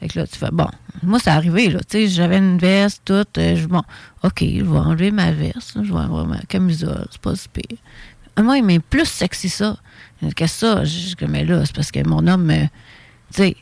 Fait 0.00 0.08
que 0.08 0.18
là, 0.18 0.26
tu 0.26 0.36
fais, 0.36 0.50
bon, 0.52 0.66
moi, 1.04 1.18
c'est 1.22 1.30
arrivé, 1.30 1.68
là. 1.70 1.78
Tu 1.80 1.86
sais, 1.98 2.08
j'avais 2.08 2.38
une 2.38 2.58
veste, 2.58 3.02
toute. 3.04 3.38
euh, 3.38 3.54
je, 3.56 3.66
bon, 3.66 3.82
OK, 4.24 4.40
je 4.40 4.64
vais 4.64 4.78
enlever 4.78 5.10
ma 5.12 5.30
veste, 5.32 5.74
je 5.82 5.92
vais 5.92 5.98
enlever 5.98 6.26
ma 6.28 6.40
camisole, 6.42 7.06
c'est 7.10 7.20
pas 7.20 7.34
si 7.36 7.48
pire. 7.48 7.78
Moi, 8.40 8.58
il 8.58 8.64
m'est 8.64 8.78
plus 8.80 9.06
sexy 9.06 9.48
ça. 9.48 9.76
que 10.36 10.46
ça. 10.46 10.84
Je- 10.84 11.14
mais 11.26 11.44
là, 11.44 11.64
c'est 11.64 11.74
parce 11.74 11.90
que 11.92 12.06
mon 12.08 12.26
homme, 12.26 12.50
euh, 12.50 12.64
tu 13.34 13.42
sais, 13.42 13.56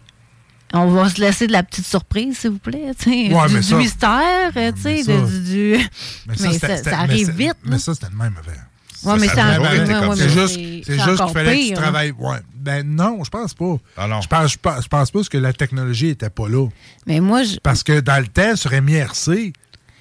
on 0.72 0.86
va 0.90 1.08
se 1.08 1.20
laisser 1.20 1.46
de 1.46 1.52
la 1.52 1.62
petite 1.62 1.86
surprise, 1.86 2.38
s'il 2.38 2.50
vous 2.50 2.58
plaît. 2.58 2.92
tu 2.98 3.10
sais, 3.28 3.34
Ouais, 3.34 3.48
du, 3.48 3.60
du 3.60 3.74
mystère, 3.76 4.52
tu 4.52 4.82
sais, 4.82 5.02
ça- 5.04 5.12
de- 5.12 5.26
du. 5.26 5.76
du- 5.78 5.88
Mais 6.28 6.58
ça, 6.58 6.98
arrive 7.00 7.30
vite. 7.30 7.54
Mais 7.64 7.78
ça, 7.78 7.94
c'était 7.94 8.08
le 8.10 8.16
même 8.16 8.34
avant. 8.38 9.12
Ouais, 9.12 9.18
mais 9.20 9.28
Ça 9.28 9.34
c'est 9.54 9.60
ouais, 9.60 10.28
juste, 10.28 10.54
c'est- 10.86 10.94
juste 10.98 11.22
qu'il 11.24 11.32
fallait 11.32 11.60
que 11.60 11.66
tu 11.68 11.72
hein. 11.74 11.76
travailles. 11.80 12.12
Ouais. 12.18 12.38
Ben 12.54 12.84
non, 12.84 13.22
je 13.22 13.30
pense 13.30 13.54
pas. 13.54 13.76
Ah. 13.96 14.20
Je 14.20 14.26
pense, 14.26 14.52
je 14.52 14.56
pense, 14.60 14.82
je 14.84 14.88
pense 14.88 15.10
pas 15.12 15.20
que 15.22 15.38
la 15.38 15.52
technologie 15.52 16.08
était 16.08 16.30
pas 16.30 16.48
là. 16.48 16.66
Mais 17.06 17.20
moi, 17.20 17.44
je. 17.44 17.56
Parce 17.62 17.84
que 17.84 18.00
dans 18.00 18.18
le 18.20 18.26
temps, 18.26 18.56
sur 18.56 18.72
MIRC, 18.72 19.52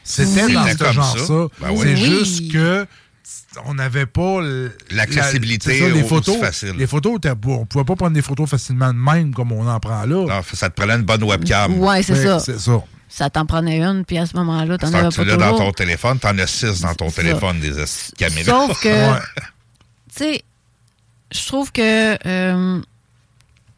c'était 0.04 0.44
Oui. 0.46 0.54
dans 0.54 0.66
ce 0.66 0.92
genre 0.94 1.18
ça. 1.20 1.26
ça. 1.28 1.48
Ben 1.62 1.72
oui. 1.72 1.80
C'est 1.84 1.94
Oui. 1.94 2.06
juste 2.20 2.52
que 2.52 2.88
on 3.66 3.74
n'avait 3.76 4.06
pas 4.06 4.40
L'accessibilité 4.92 5.80
la- 5.80 5.90
les 5.90 6.04
photos. 6.04 6.38
facile. 6.40 6.74
Les 6.78 6.88
photos, 6.88 7.20
on 7.48 7.66
pouvait 7.66 7.86
pas 7.86 7.96
prendre 7.96 8.14
des 8.14 8.22
photos 8.22 8.50
facilement 8.50 8.90
de 8.94 8.98
même 9.00 9.34
comme 9.34 9.52
on 9.52 9.68
en 9.68 9.80
prend 9.80 10.02
là. 10.06 10.26
Non, 10.26 10.42
ça 10.54 10.70
te 10.70 10.76
prenait 10.76 10.96
une 10.96 11.04
bonne 11.04 11.24
webcam. 11.24 11.80
Ouais, 11.80 12.04
c'est 12.04 12.16
ça. 12.16 12.40
C'est 12.40 12.60
ça. 12.60 12.84
Ça 13.08 13.30
t'en 13.30 13.46
prenait 13.46 13.82
une, 13.82 14.04
puis 14.04 14.18
à 14.18 14.26
ce 14.26 14.36
moment-là, 14.36 14.78
t'en 14.78 14.88
avais 14.94 15.04
pas 15.04 15.10
tu 15.10 15.24
l'as 15.24 15.38
dans 15.38 15.58
ton 15.58 15.72
téléphone, 15.72 16.20
t'en 16.20 16.38
as 16.38 16.48
six 16.48 16.82
dans 16.82 16.94
ton 16.96 17.10
ça. 17.10 17.22
téléphone, 17.22 17.60
des 17.62 17.72
caméras. 18.18 18.68
Sauf 18.68 18.82
que, 18.82 19.14
tu 19.16 19.22
sais, 20.18 20.44
je 21.32 21.46
trouve 21.48 21.72
que, 21.72 22.18
euh, 22.28 22.82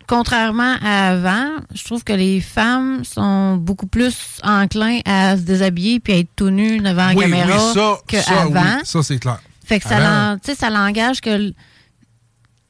contrairement 0.08 0.76
à 0.82 1.10
avant, 1.10 1.58
je 1.76 1.84
trouve 1.84 2.04
que 2.04 2.14
les 2.14 2.40
femmes 2.42 3.04
sont 3.04 3.58
beaucoup 3.58 3.88
plus 3.88 4.16
enclins 4.44 5.00
à 5.06 5.38
se 5.38 5.42
déshabiller 5.42 6.00
puis 6.00 6.14
à 6.14 6.18
être 6.20 6.30
tout 6.36 6.50
nus 6.50 6.80
devant 6.80 7.10
oui, 7.10 7.16
la 7.16 7.22
caméra 7.24 7.68
oui, 7.68 7.74
ça, 7.74 7.98
que 8.08 8.22
ça, 8.22 8.42
avant. 8.44 8.62
oui, 8.78 8.82
ça, 8.86 9.04
c'est 9.04 9.20
clair. 9.20 9.40
Fait 9.66 9.80
que 9.80 9.88
ça, 9.88 9.98
Avant, 9.98 10.40
sais, 10.42 10.56
ça 10.56 10.70
l'engage 10.70 11.20
que 11.22 11.54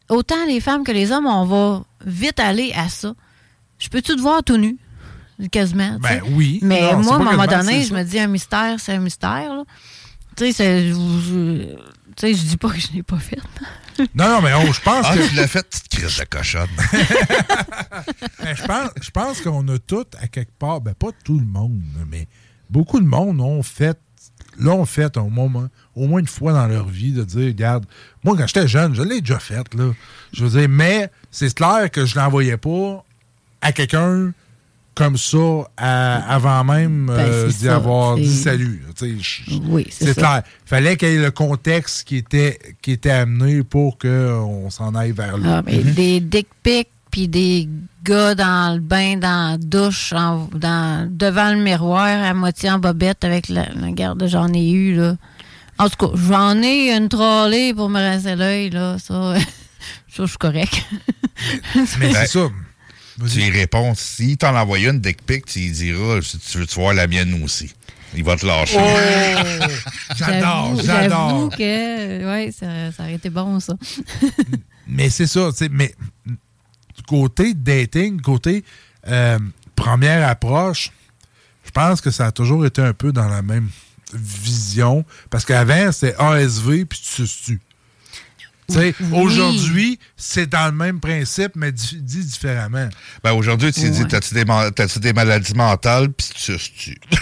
autant 0.09 0.45
les 0.47 0.59
femmes 0.59 0.83
que 0.83 0.91
les 0.91 1.11
hommes, 1.11 1.27
on 1.27 1.45
va 1.45 1.83
vite 2.05 2.39
aller 2.39 2.73
à 2.75 2.89
ça. 2.89 3.13
Je 3.77 3.87
peux-tu 3.89 4.15
te 4.15 4.21
voir 4.21 4.43
tout 4.43 4.57
nu? 4.57 4.77
Quasiment. 5.51 5.97
Ben 5.99 6.21
oui. 6.31 6.59
Mais 6.63 6.81
Non, 6.93 7.03
moi, 7.03 7.17
à 7.17 7.19
un 7.19 7.23
moment 7.23 7.45
donné, 7.45 7.83
je 7.83 7.89
ça. 7.89 7.93
me 7.95 8.03
dis 8.03 8.19
un 8.19 8.25
mystère, 8.27 8.79
c'est 8.79 8.93
un 8.93 8.99
mystère. 8.99 9.51
Tu 10.35 10.51
sais, 10.51 10.91
tu 12.17 12.27
sais, 12.27 12.33
je 12.33 12.43
dis 12.43 12.57
pas 12.57 12.69
que 12.69 12.79
je 12.79 12.91
l'ai 12.93 13.03
pas 13.03 13.19
fait. 13.19 13.39
Non, 14.15 14.27
non, 14.29 14.41
mais 14.41 14.51
oh, 14.55 14.71
je 14.73 14.81
pense 14.81 15.05
Ah, 15.07 15.15
que. 15.15 15.27
tu 15.27 15.35
l'as 15.35 15.47
fait, 15.47 15.67
petite 15.67 15.87
crise 15.89 16.17
de 16.17 16.23
cochonne. 16.25 16.67
Je 18.55 18.63
pense, 18.65 18.89
je 19.01 19.09
pense 19.11 19.41
qu'on 19.41 19.67
a 19.67 19.77
tous, 19.79 20.05
à 20.21 20.27
quelque 20.27 20.51
part, 20.57 20.79
ben 20.81 20.93
pas 20.93 21.09
tout 21.23 21.37
le 21.39 21.45
monde, 21.45 21.81
mais 22.09 22.27
beaucoup 22.69 22.99
de 22.99 23.05
monde 23.05 23.41
ont 23.41 23.61
fait, 23.63 23.99
l'ont 24.57 24.85
fait 24.85 25.17
au, 25.17 25.29
moment, 25.29 25.67
au 25.95 26.07
moins 26.07 26.19
une 26.19 26.27
fois 26.27 26.53
dans 26.53 26.67
leur 26.67 26.87
vie, 26.87 27.11
de 27.11 27.23
dire, 27.23 27.47
regarde, 27.47 27.85
moi 28.23 28.35
quand 28.37 28.47
j'étais 28.47 28.67
jeune, 28.67 28.93
je 28.95 29.01
l'ai 29.01 29.21
déjà 29.21 29.39
fait, 29.39 29.73
là. 29.73 29.91
Je 30.33 30.45
veux 30.45 30.59
dire, 30.59 30.69
mais 30.69 31.11
c'est 31.31 31.53
clair 31.53 31.89
que 31.91 32.05
je 32.05 32.15
l'envoyais 32.15 32.57
pas 32.57 33.03
à 33.61 33.71
quelqu'un 33.71 34.31
comme 34.97 35.15
ça 35.17 35.37
à- 35.77 36.33
avant 36.35 36.63
même 36.63 37.05
Ben, 37.05 37.13
euh, 37.19 37.49
d'y 37.51 37.69
avoir 37.69 38.15
dit 38.15 38.35
salut. 38.35 38.83
Oui, 39.69 39.85
c'est 39.91 40.15
clair. 40.15 40.41
fallait 40.65 40.97
qu'il 40.97 41.09
y 41.09 41.15
ait 41.15 41.19
le 41.21 41.31
contexte 41.31 42.07
qui 42.07 42.17
était, 42.17 42.57
qui 42.81 42.91
était 42.93 43.11
amené 43.11 43.61
pour 43.63 43.97
qu'on 43.99 44.69
s'en 44.71 44.95
aille 44.95 45.11
vers 45.11 45.37
là. 45.37 45.57
Ah, 45.59 45.61
mais 45.65 45.77
Des 45.83 46.19
dick 46.19 46.47
pics, 46.63 46.89
puis 47.11 47.27
des 47.27 47.69
gars 48.03 48.33
dans 48.35 48.73
le 48.75 48.79
bain, 48.81 49.17
dans 49.17 49.51
la 49.51 49.57
douche, 49.57 50.13
en- 50.13 50.49
dans, 50.53 51.07
devant 51.11 51.51
le 51.53 51.57
miroir, 51.61 52.07
à 52.07 52.33
moitié 52.33 52.71
en 52.71 52.79
bobette 52.79 53.23
avec 53.23 53.49
la, 53.49 53.67
la 53.75 53.91
garde, 53.91 54.25
j'en 54.27 54.51
ai 54.53 54.69
eu, 54.71 54.95
là. 54.95 55.15
En 55.79 55.89
tout 55.89 56.07
cas, 56.07 56.13
j'en 56.27 56.59
ai 56.63 56.91
une 56.95 57.07
trollée 57.07 57.71
pour 57.75 57.87
me 57.89 57.99
rincer 57.99 58.35
l'œil, 58.35 58.71
là. 58.71 58.97
Ça, 58.97 59.35
ça 60.09 60.23
je 60.23 60.25
suis 60.25 60.37
correct. 60.39 60.73
Mais 61.75 61.83
Ben, 62.11 62.13
c'est 62.15 62.27
ça. 62.27 62.47
Tu 63.25 63.39
y 63.41 63.49
réponds. 63.49 63.93
S'il 63.95 64.37
t'en 64.37 64.55
envoie 64.55 64.79
une 64.79 64.99
dick 64.99 65.25
pic, 65.25 65.45
tu 65.45 65.59
lui 65.59 65.71
diras 65.71 66.21
si 66.21 66.37
tu 66.37 66.59
veux-tu 66.59 66.75
voir 66.75 66.93
la 66.93 67.07
mienne 67.07 67.41
aussi. 67.43 67.71
Il 68.15 68.23
va 68.23 68.35
te 68.35 68.45
lâcher. 68.45 68.77
Oh! 68.79 69.65
J'adore, 70.15 70.81
j'adore. 70.81 71.29
J'avoue 71.29 71.49
que, 71.49 72.25
ouais, 72.25 72.51
ça, 72.51 72.91
ça 72.91 73.03
aurait 73.03 73.15
été 73.15 73.29
bon, 73.29 73.59
ça. 73.59 73.75
Mais 74.87 75.09
c'est 75.09 75.27
ça, 75.27 75.49
tu 75.51 75.57
sais, 75.57 75.69
mais 75.69 75.93
du 76.25 77.03
côté 77.03 77.53
dating, 77.53 78.21
côté 78.21 78.63
euh, 79.07 79.37
première 79.75 80.27
approche, 80.27 80.91
je 81.65 81.71
pense 81.71 81.99
que 81.99 82.09
ça 82.09 82.27
a 82.27 82.31
toujours 82.31 82.65
été 82.65 82.81
un 82.81 82.93
peu 82.93 83.11
dans 83.11 83.27
la 83.27 83.41
même 83.41 83.69
vision. 84.13 85.03
Parce 85.29 85.43
qu'avant, 85.43 85.91
c'était 85.91 86.15
ASV 86.17 86.85
puis 86.85 86.99
tu 86.99 87.27
suces-tu. 87.27 87.59
Tu 88.69 88.77
Oui. 88.77 88.93
Aujourd'hui, 89.13 89.97
c'est 90.17 90.47
dans 90.49 90.65
le 90.65 90.73
même 90.73 90.99
principe, 90.99 91.53
mais 91.55 91.71
di- 91.71 92.01
dit 92.01 92.25
différemment. 92.25 92.89
Ben 93.23 93.31
aujourd'hui, 93.31 93.71
tu 93.71 93.89
dis 93.89 94.01
Ouais. 94.01 94.07
t'as-tu 94.09 94.33
des, 94.33 94.43
ma- 94.43 94.69
des 94.71 95.13
maladies 95.13 95.53
mentales, 95.53 96.09
puis 96.11 96.27
tu 96.35 96.41
suces-tu? 96.53 96.97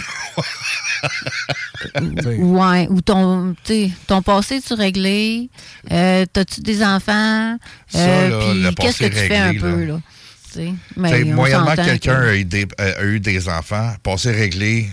Ouais, 2.38 2.88
ou 2.90 3.00
ton, 3.00 3.54
tu 3.64 3.90
ton 4.06 4.22
passé, 4.22 4.60
tu 4.60 4.74
réglé? 4.74 5.50
Euh, 5.92 6.24
T'as-tu 6.32 6.60
des 6.62 6.82
enfants? 6.82 7.56
Euh, 7.94 8.40
puis 8.50 8.74
qu'est-ce 8.76 8.98
que 8.98 9.04
tu 9.06 9.12
fais 9.14 9.36
un 9.36 9.54
peu, 9.54 9.84
là. 9.84 10.00
Tu 10.46 10.50
T'sais, 10.52 10.72
mais 10.96 11.24
moyennement, 11.24 11.74
quelqu'un 11.74 12.14
que- 12.16 12.26
a, 12.28 12.34
eu 12.36 12.44
des- 12.44 12.66
a 12.78 13.04
eu 13.04 13.20
des 13.20 13.48
enfants, 13.48 13.94
passé 14.02 14.30
réglé, 14.32 14.88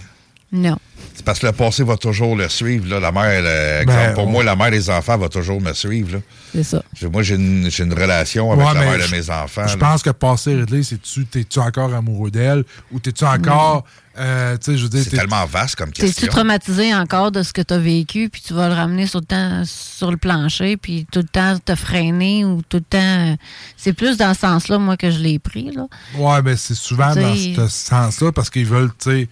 Non. 0.56 0.78
c'est 1.16 1.26
parce 1.26 1.40
que 1.40 1.48
le 1.48 1.52
passé 1.52 1.84
va 1.84 1.98
toujours 1.98 2.36
le 2.36 2.48
suivre. 2.48 2.88
Là. 2.88 3.00
La 3.00 3.12
mère, 3.12 3.24
euh, 3.44 3.82
exemple, 3.82 4.00
Ben, 4.08 4.14
pour 4.14 4.28
moi, 4.28 4.44
la 4.44 4.56
mère 4.56 4.70
des 4.72 4.88
enfants 4.92 5.18
va 5.18 5.28
toujours 5.30 5.60
me 5.60 5.74
suivre. 5.74 6.14
là. 6.14 6.20
C'est 6.54 6.64
ça. 6.64 6.84
Moi, 7.12 7.24
j'ai 7.24 7.34
une, 7.36 7.68
relation 7.94 8.52
avec 8.52 8.64
Ouais, 8.68 8.74
la 8.76 8.80
mère 8.98 9.08
de 9.08 9.12
mes 9.16 9.30
enfants. 9.32 9.66
Je 9.68 9.74
là. 9.78 9.80
pense 9.90 10.04
que 10.04 10.12
passer 10.12 10.54
Ridley, 10.56 10.84
c'est 10.84 11.02
tu 11.02 11.26
t'es-tu 11.26 11.58
encore 11.60 11.92
amoureux 11.94 12.30
d'elle 12.30 12.64
ou 12.92 13.00
t'es-tu 13.00 13.26
encore. 13.26 13.84
euh, 14.20 14.56
tu 14.58 14.72
sais, 14.74 14.78
je 14.78 14.84
veux 14.84 14.90
dire. 14.90 15.04
C'est 15.04 15.10
t'es- 15.10 15.18
tellement 15.18 15.44
vaste 15.48 15.76
comme 15.76 15.92
T'es-tu 15.92 16.14
question. 16.14 16.28
traumatisé 16.28 16.94
encore 16.94 17.32
de 17.32 17.42
ce 17.42 17.52
que 17.52 17.64
tu 17.64 17.74
as 17.74 17.80
vécu, 17.80 18.30
puis 18.30 18.44
tu 18.46 18.54
vas 18.54 18.68
le 18.70 18.76
ramener 18.76 19.08
sur 19.08 19.22
le, 19.22 19.26
temps, 19.26 19.64
sur 19.66 20.12
le 20.12 20.18
plancher, 20.18 20.78
puis 20.78 21.08
tout 21.12 21.22
le 21.22 21.28
temps 21.28 21.58
te 21.58 21.74
freiner 21.74 22.46
ou 22.46 22.62
tout 22.70 22.78
le 22.78 22.84
temps. 22.84 23.00
euh, 23.32 23.36
C'est 23.76 23.94
plus 23.94 24.18
dans 24.18 24.36
ce 24.36 24.42
sens-là, 24.42 24.78
moi, 24.78 24.98
que 24.98 25.10
je 25.10 25.18
l'ai 25.18 25.40
pris, 25.40 25.72
là. 25.72 25.88
Ouais, 26.16 26.44
mais 26.44 26.56
c'est 26.58 26.76
souvent 26.76 27.16
dans 27.16 27.36
ce 27.36 27.68
sens-là 27.68 28.32
parce 28.32 28.52
qu'ils 28.52 28.68
veulent, 28.68 28.92
tu 29.02 29.10
sais, 29.10 29.30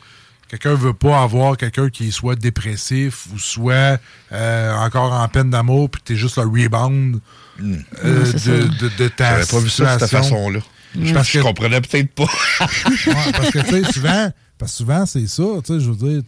quelqu'un 0.51 0.75
veut 0.75 0.93
pas 0.93 1.23
avoir 1.23 1.55
quelqu'un 1.57 1.89
qui 1.89 2.11
soit 2.11 2.35
dépressif 2.35 3.25
ou 3.33 3.39
soit 3.39 3.99
euh, 4.31 4.75
encore 4.75 5.13
en 5.13 5.27
peine 5.29 5.49
d'amour 5.49 5.89
puis 5.89 6.01
t'es 6.03 6.15
juste 6.15 6.37
le 6.37 6.43
rebound 6.43 7.15
euh, 7.15 7.21
Hmm. 7.59 8.25
C'est 8.25 8.49
de, 8.49 8.63
de, 8.67 8.89
de 8.97 9.07
ta 9.07 9.31
J'avais 9.31 9.45
pas 9.45 9.59
vu 9.59 9.69
ça 9.69 9.95
de 9.95 9.99
cette 9.99 10.09
façon-là. 10.09 10.59
Je- 10.99 11.13
Parce 11.13 11.29
je 11.29 11.37
que- 11.39 11.43
comprenais 11.43 11.79
peut-être 11.81 12.11
pas. 12.13 12.23
Ouais, 12.23 13.31
parce 13.33 13.51
que, 13.51 13.59
tu 13.59 13.69
sais, 13.83 13.91
souvent, 13.93 14.31
parce 14.57 14.71
que 14.71 14.77
souvent, 14.77 15.05
c'est 15.05 15.27
ça, 15.27 15.43
tu 15.63 15.73
sais, 15.73 15.79
je 15.79 15.89
veux 15.91 16.09
dire, 16.09 16.21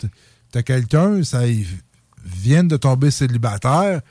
t'as 0.51 0.61
quelqu'un, 0.61 1.23
ça, 1.23 1.45
ils 1.47 1.65
viennent 2.23 2.67
de 2.67 2.77
tomber 2.77 3.09
célibataire, 3.11 4.01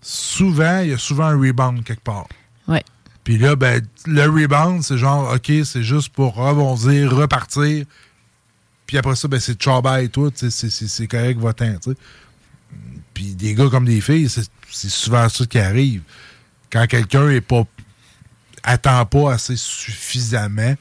souvent, 0.00 0.80
il 0.80 0.90
y 0.90 0.92
a 0.92 0.98
souvent 0.98 1.24
un 1.26 1.36
rebound 1.40 1.82
quelque 1.84 2.02
part. 2.04 2.28
Ouais. 2.68 2.82
Puis 3.24 3.38
là, 3.38 3.56
ben, 3.56 3.82
le 4.06 4.22
rebound, 4.24 4.82
c'est 4.82 4.98
genre, 4.98 5.32
OK, 5.34 5.50
c'est 5.64 5.82
juste 5.82 6.10
pour 6.10 6.34
rebondir, 6.34 7.10
repartir. 7.14 7.84
Puis 8.88 8.96
après 8.96 9.14
ça, 9.16 9.28
ben, 9.28 9.38
c'est 9.38 9.60
ciao 9.60 9.82
bye, 9.82 10.08
tout, 10.08 10.32
c'est- 10.34 11.06
correct, 11.06 11.38
sais. 11.82 11.90
Puis 13.12 13.34
des 13.34 13.54
gars 13.54 13.68
comme 13.68 13.84
des 13.84 14.00
filles, 14.00 14.28
c'est 14.30 14.88
souvent 14.88 15.28
ça 15.28 15.44
qui 15.44 15.58
arrive. 15.58 16.00
Quand 16.72 16.86
quelqu'un 16.86 17.28
est 17.28 17.42
pas 17.42 17.64
attend 18.62 19.04
pas 19.04 19.34
assez 19.34 19.56
suffisamment, 19.56 20.74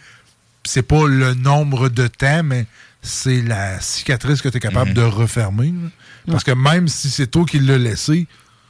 c'est 0.64 0.84
pas 0.84 1.06
le 1.06 1.34
nombre 1.34 1.90
de 1.90 2.08
temps, 2.08 2.44
mais 2.44 2.66
c'est 3.02 3.42
la 3.42 3.80
cicatrice 3.82 4.42
que 4.42 4.50
tu 4.50 4.58
es 4.58 4.60
capable 4.62 4.94
de 4.94 5.02
refermer. 5.02 5.72
là. 5.74 5.90
Parce 6.28 6.44
que 6.46 6.52
même 6.52 6.88
si 6.88 7.10
c'est 7.10 7.28
toi 7.28 7.44
qui 7.46 7.60
l'as 7.60 7.78
laissé, 7.78 8.26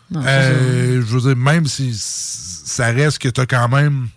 Non, 0.10 0.22
euh, 0.26 0.96
je 0.96 1.06
veux 1.06 1.22
dire, 1.22 1.36
même 1.36 1.68
si 1.68 1.94
ça 1.96 2.88
reste 2.88 3.20
que 3.20 3.30
tu 3.30 3.40
as 3.42 3.46
quand 3.46 3.70
même 3.70 4.08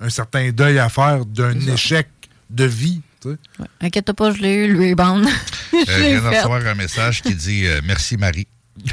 un 0.00 0.08
certain 0.08 0.50
deuil 0.50 0.78
à 0.78 0.88
faire 0.88 1.24
d'un 1.26 1.58
échec 1.72 2.08
de 2.50 2.64
vie. 2.64 3.02
Tu 3.20 3.30
sais. 3.30 3.36
Inquiète 3.80 4.12
pas, 4.12 4.32
je 4.32 4.38
l'ai 4.42 4.54
eu, 4.66 4.72
le 4.72 4.90
rebound. 4.90 5.26
je 5.72 5.76
Euh, 5.78 5.98
viens 6.00 6.20
de 6.22 6.26
recevoir 6.36 6.66
un 6.66 6.74
message 6.74 7.22
qui 7.22 7.34
dit 7.34 7.66
euh, 7.66 7.80
Merci 7.84 8.16
Marie. 8.16 8.46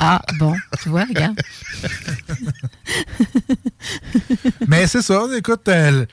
Ah, 0.00 0.22
bon, 0.38 0.54
tu 0.80 0.88
vois, 0.90 1.04
regarde. 1.04 1.40
Mais 4.68 4.86
c'est 4.86 5.02
ça, 5.02 5.24
écoute, 5.36 5.66
euh, 5.68 6.06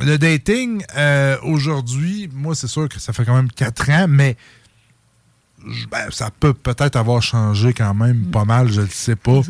le, 0.00 0.04
le 0.06 0.18
dating, 0.18 0.82
euh, 0.96 1.36
aujourd'hui, 1.42 2.28
moi, 2.32 2.54
c'est 2.54 2.66
sûr 2.66 2.88
que 2.88 2.98
ça 2.98 3.12
fait 3.12 3.24
quand 3.24 3.36
même 3.36 3.50
4 3.50 3.90
ans, 3.90 4.06
mais 4.08 4.36
je- 5.64 5.86
ben, 5.86 6.10
ça 6.10 6.30
peut 6.38 6.54
peut-être 6.54 6.96
avoir 6.96 7.22
changé 7.22 7.72
quand 7.72 7.94
même 7.94 8.24
pas 8.26 8.44
mal, 8.44 8.70
je 8.72 8.80
ne 8.80 8.86
sais 8.88 9.16
pas. 9.16 9.40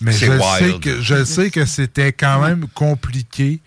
Mais 0.00 0.12
je 0.12 0.26
wild. 0.26 0.72
sais, 0.74 0.80
que, 0.80 1.00
je 1.02 1.24
sais 1.24 1.50
que 1.50 1.66
c'était 1.66 2.12
quand 2.14 2.40
même 2.40 2.66
compliqué 2.68 3.60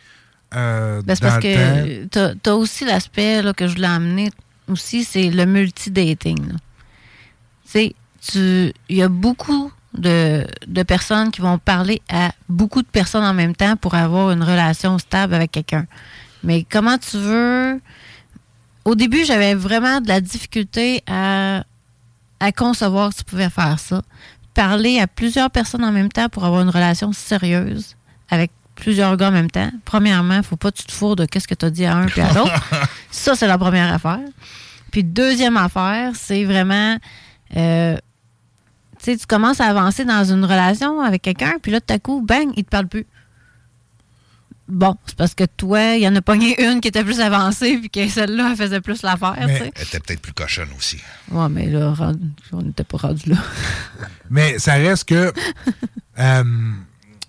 euh, 0.55 1.01
Ben, 1.01 1.15
c'est 1.15 1.21
parce 1.21 1.39
que 1.39 2.05
t'as- 2.05 2.35
t'as 2.35 2.53
aussi 2.53 2.85
l'aspect 2.85 3.41
que 3.55 3.67
je 3.67 3.75
voulais 3.75 3.87
amener 3.87 4.29
aussi, 4.67 5.03
c'est 5.03 5.29
le 5.29 5.45
multi-dating. 5.45 6.53
Tu 7.71 7.93
tu- 8.21 8.73
il 8.87 8.95
y 8.97 9.01
a 9.03 9.09
beaucoup 9.09 9.71
de, 9.93 10.47
de 10.65 10.83
personnes 10.83 11.29
qui 11.31 11.41
vont 11.41 11.57
parler 11.57 12.01
à 12.09 12.31
beaucoup 12.47 12.81
de 12.81 12.87
personnes 12.87 13.23
en 13.25 13.33
même 13.33 13.53
temps 13.55 13.75
pour 13.75 13.95
avoir 13.95 14.31
une 14.31 14.41
relation 14.43 14.97
stable 14.97 15.33
avec 15.33 15.51
quelqu'un. 15.51 15.85
Mais 16.43 16.65
comment 16.69 16.97
tu 16.97 17.17
veux... 17.17 17.81
Au 18.85 18.95
début, 18.95 19.23
j'avais 19.25 19.55
vraiment 19.55 19.99
de 20.01 20.07
la 20.07 20.21
difficulté 20.21 21.03
à, 21.07 21.63
à 22.39 22.51
concevoir 22.53 23.09
que 23.11 23.15
tu 23.17 23.23
pouvais 23.25 23.49
faire 23.49 23.77
ça. 23.79 24.01
Parler 24.53 24.99
à 24.99 25.07
plusieurs 25.07 25.49
personnes 25.49 25.83
en 25.83 25.91
même 25.91 26.11
temps 26.11 26.29
pour 26.29 26.45
avoir 26.45 26.61
une 26.61 26.69
relation 26.69 27.11
sérieuse 27.11 27.95
avec 28.29 28.51
plusieurs 28.83 29.15
gars 29.15 29.29
en 29.29 29.31
même 29.31 29.49
temps. 29.49 29.71
Premièrement, 29.85 30.43
faut 30.43 30.57
pas 30.57 30.69
que 30.71 30.77
tu 30.77 30.83
te 30.83 30.91
fourres 30.91 31.15
de 31.15 31.25
qu'est-ce 31.25 31.47
que 31.47 31.55
tu 31.55 31.65
as 31.65 31.69
dit 31.69 31.85
à 31.85 31.95
un 31.95 32.05
puis 32.05 32.19
à 32.19 32.33
l'autre. 32.33 32.69
ça, 33.11 33.33
c'est 33.33 33.47
la 33.47 33.57
première 33.57 33.93
affaire. 33.93 34.19
Puis 34.91 35.05
deuxième 35.05 35.55
affaire, 35.55 36.11
c'est 36.15 36.43
vraiment... 36.43 36.97
euh, 37.55 37.95
tu 38.99 39.11
sais, 39.11 39.17
tu 39.17 39.25
commences 39.25 39.61
à 39.61 39.65
avancer 39.65 40.03
dans 40.03 40.25
une 40.25 40.43
relation 40.43 41.01
avec 41.01 41.21
quelqu'un, 41.21 41.53
puis 41.61 41.71
là, 41.71 41.79
tout 41.79 41.93
à 41.93 41.99
coup, 41.99 42.21
bang, 42.21 42.49
il 42.57 42.65
te 42.65 42.69
parle 42.69 42.87
plus. 42.87 43.05
Bon, 44.67 44.95
c'est 45.05 45.15
parce 45.15 45.33
que 45.33 45.43
toi, 45.45 45.95
il 45.95 46.03
y 46.03 46.07
en 46.07 46.15
a 46.15 46.21
pogné 46.21 46.61
une 46.61 46.79
qui 46.81 46.87
était 46.89 47.03
plus 47.03 47.19
avancée, 47.19 47.77
puis 47.77 47.89
que 47.89 48.07
celle-là, 48.07 48.49
elle 48.51 48.57
faisait 48.57 48.81
plus 48.81 49.01
l'affaire. 49.01 49.35
Elle 49.37 49.49
était 49.49 49.99
peut-être 49.99 50.21
plus 50.21 50.33
cochonne 50.33 50.69
aussi. 50.77 50.99
Ouais, 51.31 51.49
mais 51.49 51.67
là, 51.67 51.93
on 52.51 52.61
n'était 52.61 52.83
pas 52.83 52.97
rendu 52.97 53.29
là. 53.29 53.37
Mais 54.29 54.59
ça 54.59 54.73
reste 54.73 55.07
que, 55.09 55.33
euh, 56.19 56.43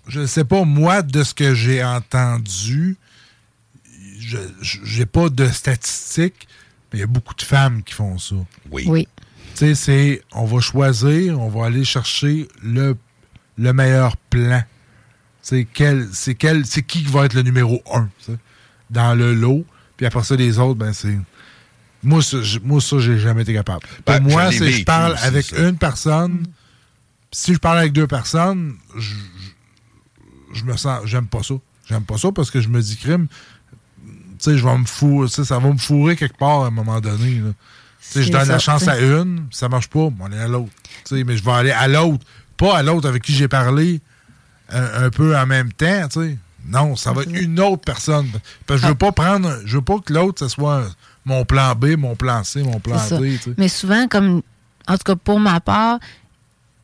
je 0.07 0.21
ne 0.21 0.25
sais 0.25 0.43
pas, 0.43 0.63
moi, 0.63 1.01
de 1.01 1.23
ce 1.23 1.33
que 1.33 1.53
j'ai 1.55 1.83
entendu, 1.83 2.97
je 4.19 4.37
j'ai 4.61 5.05
pas 5.05 5.29
de 5.29 5.47
statistiques, 5.49 6.47
mais 6.91 6.99
il 6.99 7.01
y 7.01 7.03
a 7.03 7.07
beaucoup 7.07 7.33
de 7.35 7.41
femmes 7.41 7.83
qui 7.83 7.93
font 7.93 8.17
ça. 8.17 8.35
Oui. 8.71 8.85
Oui. 8.87 9.07
Tu 9.55 9.59
sais, 9.59 9.75
c'est, 9.75 10.21
on 10.33 10.45
va 10.45 10.59
choisir, 10.59 11.39
on 11.39 11.49
va 11.49 11.67
aller 11.67 11.85
chercher 11.85 12.47
le, 12.63 12.97
le 13.57 13.73
meilleur 13.73 14.17
plan. 14.17 14.63
C'est 15.41 15.65
quel, 15.71 16.09
c'est 16.11 16.35
quel, 16.35 16.65
c'est 16.65 16.81
qui 16.83 17.03
qui 17.03 17.11
va 17.11 17.25
être 17.25 17.33
le 17.35 17.43
numéro 17.43 17.81
un, 17.93 18.09
dans 18.89 19.15
le 19.15 19.33
lot. 19.33 19.65
Puis 19.97 20.05
après 20.05 20.23
ça, 20.23 20.35
les 20.35 20.57
autres, 20.59 20.75
ben 20.79 20.91
c'est. 20.93 21.17
Moi, 22.03 22.21
ça, 22.21 22.41
j- 22.41 22.59
moi, 22.63 22.81
ça, 22.81 22.99
j'ai 22.99 23.17
jamais 23.17 23.43
été 23.43 23.53
capable. 23.53 23.87
Ben, 24.05 24.21
Pour 24.21 24.31
moi, 24.31 24.51
je 24.51 24.63
l'ai 24.63 24.71
c'est 24.71 24.79
je 24.79 24.83
parle 24.85 25.15
avec 25.21 25.45
ça. 25.45 25.57
une 25.69 25.77
personne. 25.77 26.39
Puis 26.43 27.39
Si 27.39 27.53
je 27.53 27.59
parle 27.59 27.79
avec 27.79 27.93
deux 27.93 28.07
personnes, 28.07 28.75
je, 28.97 29.13
je- 30.59 30.65
me 30.65 30.77
sens. 30.77 31.01
J'aime 31.05 31.27
pas 31.27 31.43
ça. 31.43 31.55
J'aime 31.87 32.03
pas 32.03 32.17
ça 32.17 32.31
parce 32.31 32.49
que 32.51 32.61
je 32.61 32.67
me 32.69 32.81
dis, 32.81 32.97
crime, 32.97 33.27
tu 34.03 34.11
sais, 34.39 34.57
je 34.57 34.63
vais 34.65 34.77
me 34.77 34.85
fourrer, 34.85 35.27
ça 35.27 35.59
va 35.59 35.71
me 35.71 35.77
fourrer 35.77 36.15
quelque 36.15 36.37
part 36.37 36.63
à 36.63 36.67
un 36.67 36.71
moment 36.71 36.99
donné. 36.99 37.41
Tu 37.41 37.43
sais, 37.99 38.23
je 38.23 38.31
donne 38.31 38.47
la 38.47 38.59
chance 38.59 38.87
à 38.87 38.99
une, 38.99 39.45
ça 39.51 39.69
marche 39.69 39.87
pas, 39.89 39.99
on 40.19 40.31
est 40.31 40.39
à 40.39 40.47
l'autre. 40.47 40.71
Tu 41.05 41.17
sais, 41.17 41.23
mais 41.23 41.37
je 41.37 41.43
vais 41.43 41.51
aller 41.51 41.71
à 41.71 41.87
l'autre, 41.87 42.25
pas 42.57 42.77
à 42.77 42.83
l'autre 42.83 43.07
avec 43.07 43.23
qui 43.23 43.33
j'ai 43.33 43.47
parlé 43.47 44.01
un, 44.69 45.05
un 45.05 45.09
peu 45.09 45.37
en 45.37 45.45
même 45.45 45.71
temps, 45.73 46.07
tu 46.11 46.19
sais. 46.21 46.37
Non, 46.67 46.95
ça 46.95 47.13
va 47.13 47.21
être 47.21 47.31
une 47.35 47.59
autre 47.59 47.83
personne. 47.83 48.27
Parce 48.65 48.79
que 48.81 48.87
je 48.87 48.91
veux 48.91 48.97
pas 48.97 49.11
prendre. 49.11 49.51
Je 49.65 49.75
veux 49.77 49.83
pas 49.83 49.99
que 49.99 50.11
l'autre, 50.11 50.39
ce 50.39 50.47
soit 50.47 50.83
mon 51.23 51.45
plan 51.45 51.75
B, 51.75 51.95
mon 51.95 52.15
plan 52.15 52.43
C, 52.43 52.63
mon 52.63 52.79
plan. 52.79 52.97
D. 53.19 53.39
Mais 53.57 53.67
souvent, 53.67 54.07
comme, 54.07 54.41
en 54.87 54.93
tout 54.97 55.03
cas 55.05 55.15
pour 55.15 55.39
ma 55.39 55.59
part, 55.59 55.99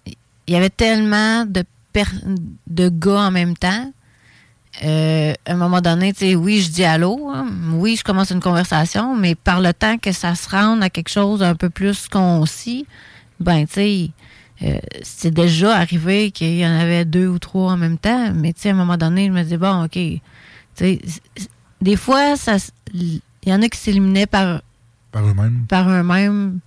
il 0.06 0.14
y 0.54 0.56
avait 0.56 0.70
tellement 0.70 1.46
de, 1.46 1.64
de 2.68 2.90
gars 2.90 3.28
en 3.28 3.32
même 3.32 3.56
temps. 3.56 3.92
Euh, 4.86 5.34
à 5.46 5.52
un 5.52 5.56
moment 5.56 5.82
donné, 5.82 6.14
tu 6.14 6.20
sais, 6.20 6.36
oui, 6.36 6.62
je 6.62 6.72
dis 6.72 6.86
allô, 6.86 7.30
hein, 7.30 7.46
oui, 7.74 7.98
je 7.98 8.04
commence 8.04 8.32
une 8.32 8.40
conversation, 8.40 9.18
mais 9.18 9.36
par 9.36 9.60
le 9.60 9.74
temps 9.74 9.98
que 9.98 10.14
ça 10.14 10.34
se 10.34 10.50
rende 10.50 10.82
à 10.82 10.90
quelque 10.90 11.10
chose 11.10 11.44
un 11.44 11.56
peu 11.56 11.70
plus 11.70 12.08
concis, 12.08 12.86
ben, 13.42 13.66
tu 13.68 13.74
sais, 13.74 14.10
euh, 14.64 14.78
c'est 15.02 15.34
déjà 15.34 15.76
arrivé 15.76 16.32
qu'il 16.32 16.56
y 16.58 16.66
en 16.66 16.72
avait 16.72 17.04
deux 17.04 17.28
ou 17.28 17.38
trois 17.38 17.74
en 17.74 17.78
même 17.78 17.98
temps, 17.98 18.32
mais 18.34 18.54
tu 18.54 18.62
sais, 18.62 18.70
à 18.70 18.72
un 18.72 18.76
moment 18.76 18.96
donné, 18.98 19.28
je 19.28 19.32
me 19.34 19.44
dis, 19.44 19.58
bon, 19.58 19.84
OK, 19.84 19.92
tu 19.92 20.22
sais, 20.76 21.02
des 21.82 21.98
fois, 21.98 22.38
ça, 22.38 22.56
il 22.94 23.20
y 23.46 23.54
en 23.54 23.62
a 23.62 23.68
qui 23.68 23.78
s'éliminaient 23.78 24.26
par, 24.26 24.62
Par 25.12 25.26
eux-mêmes. 25.28 25.66
par 25.68 25.90
eux-mêmes. 25.90 26.60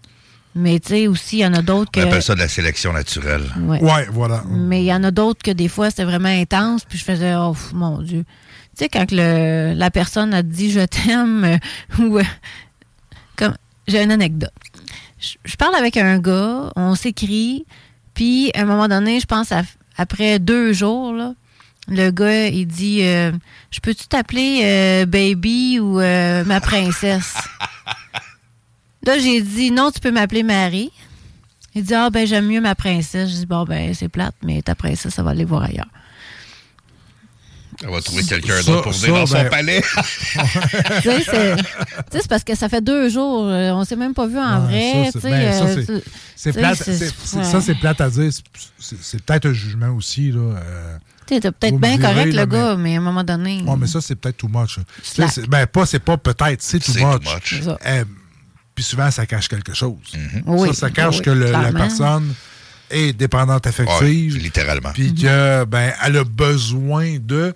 Mais 0.57 0.79
tu 0.79 0.89
sais, 0.91 1.07
aussi, 1.09 1.39
il 1.39 1.41
y 1.41 1.47
en 1.47 1.55
a 1.55 1.63
d'autres 1.63 1.91
On 1.97 2.01
que. 2.01 2.07
appelle 2.07 2.23
ça 2.23 2.35
de 2.35 2.41
la 2.41 2.49
sélection 2.49 2.93
naturelle. 2.93 3.45
Ouais. 3.61 3.81
voilà. 4.13 4.45
Mais 4.49 4.83
il 4.83 4.87
y 4.87 4.93
en 4.95 5.03
a 5.03 5.11
d'autres 5.11 5.43
que 5.43 5.51
des 5.51 5.69
fois, 5.69 5.91
c'était 5.91 6.05
vraiment 6.05 6.29
intense, 6.29 6.85
puis 6.85 6.97
je 6.99 7.05
faisais, 7.05 7.35
oh 7.35 7.57
mon 7.73 8.01
Dieu. 8.03 8.25
Tu 8.77 8.85
sais, 8.85 8.89
quand 8.89 9.07
le, 9.11 9.73
la 9.75 9.91
personne 9.91 10.33
a 10.35 10.43
dit 10.43 10.71
je 10.71 10.81
t'aime, 10.81 11.45
euh, 11.45 11.59
ou. 12.05 12.19
euh, 12.19 12.23
comme 13.37 13.55
J'ai 13.89 14.03
une 14.03 14.13
anecdote. 14.13 14.51
Je, 15.21 15.35
je 15.45 15.57
parle 15.57 15.75
avec 15.75 15.97
un 15.97 16.19
gars, 16.19 16.71
on 16.77 16.95
s'écrit, 16.95 17.65
puis 18.15 18.51
à 18.55 18.61
un 18.61 18.65
moment 18.65 18.87
donné, 18.89 19.19
je 19.21 19.27
pense 19.27 19.51
à- 19.53 19.63
après 19.97 20.39
deux 20.39 20.73
jours, 20.73 21.13
là, 21.13 21.35
le 21.89 22.11
gars, 22.11 22.47
il 22.47 22.67
dit 22.67 23.01
euh, 23.03 23.33
Je 23.71 23.81
peux-tu 23.81 24.07
t'appeler 24.07 24.61
euh, 24.65 25.07
baby 25.07 25.79
ou 25.81 26.01
euh, 26.01 26.45
ma 26.45 26.61
princesse 26.61 27.35
Là, 29.07 29.19
j'ai 29.19 29.41
dit 29.43 29.71
non, 29.71 29.91
tu 29.91 30.01
peux 30.01 30.11
m'appeler 30.11 30.43
Marie. 30.43 30.91
Il 31.75 31.83
dit 31.85 31.95
Ah, 31.95 32.11
ben, 32.11 32.27
j'aime 32.27 32.47
mieux 32.47 32.61
ma 32.61 32.75
princesse. 32.75 33.31
Je 33.31 33.35
dis 33.37 33.47
Bon, 33.47 33.65
ben, 33.65 33.93
c'est 33.95 34.09
plate, 34.09 34.35
mais 34.43 34.63
ta 34.63 34.75
princesse, 34.75 35.13
ça 35.15 35.23
va 35.23 35.31
aller 35.31 35.45
voir 35.45 35.63
ailleurs. 35.65 35.89
On 37.87 37.91
va 37.91 38.01
trouver 38.01 38.23
quelqu'un 38.23 38.63
d'autre 38.63 38.83
pour 38.83 38.93
venir 38.93 39.15
dans 39.15 39.27
son 39.27 39.35
ben- 39.35 39.49
palais. 39.51 39.83
tu 41.03 41.11
sais, 41.11 41.25
c'est- 41.25 42.29
parce 42.29 42.45
que 42.45 42.55
ça 42.55 42.69
fait 42.69 42.81
deux 42.81 43.09
jours, 43.11 43.47
euh, 43.49 43.73
on 43.73 43.85
s'est 43.85 43.97
même 43.97 44.15
pas 44.15 44.29
vu 44.29 44.39
en 44.39 44.61
vrai. 44.61 45.07
Ça, 45.07 45.13
tu 45.13 45.21
c'est- 45.21 45.21
sais, 45.21 45.31
ben, 45.31 45.53
ça, 45.53 45.67
c'est- 46.37 46.53
plate. 46.53 46.77
Ça, 46.77 47.61
c'est 47.61 48.01
à 48.01 48.11
dire. 48.11 48.31
C'est- 48.79 49.23
peut-être 49.25 49.47
un 49.47 49.53
jugement 49.53 49.91
aussi. 49.91 50.31
Là. 50.31 50.39
euh, 50.41 50.97
Tu 51.27 51.35
sais, 51.35 51.41
t'es 51.41 51.51
peut-être 51.51 51.79
bien 51.79 51.99
correct, 51.99 52.33
là, 52.33 52.43
le 52.45 52.47
gars, 52.47 52.77
mais 52.77 52.95
à 52.95 52.99
un 52.99 53.03
moment 53.03 53.25
donné. 53.25 53.63
Ouais, 53.63 53.77
mais 53.77 53.87
ça, 53.89 54.01
c'est 54.01 54.15
peut-être 54.15 54.37
too 54.37 54.49
much. 54.49 54.79
c'est- 55.03 55.49
Ben, 55.49 55.67
pas, 55.67 55.85
c'est 55.85 55.99
pas 55.99 56.17
peut-être, 56.17 56.63
c'est 56.63 56.79
too 56.79 56.93
C'est 56.93 57.01
too 57.01 57.07
much. 57.07 57.25
much. 57.35 57.61
Euh, 57.87 58.05
puis 58.75 58.85
souvent, 58.85 59.11
ça 59.11 59.27
cache 59.27 59.49
quelque 59.49 59.75
chose. 59.75 59.99
Oui, 60.47 60.69
ça, 60.69 60.75
ça 60.75 60.91
cache 60.91 61.17
oui, 61.19 61.23
que 61.23 61.31
le- 61.31 61.51
la 61.51 61.73
personne 61.73 62.35
est 62.91 63.13
dépendante 63.13 63.67
affective. 63.67 64.35
Ouais, 64.35 64.41
littéralement. 64.41 64.93
Puis 64.93 65.15
que, 65.15 65.65
ben, 65.65 65.93
elle 66.05 66.17
a 66.19 66.25
besoin 66.25 67.19
de. 67.19 67.55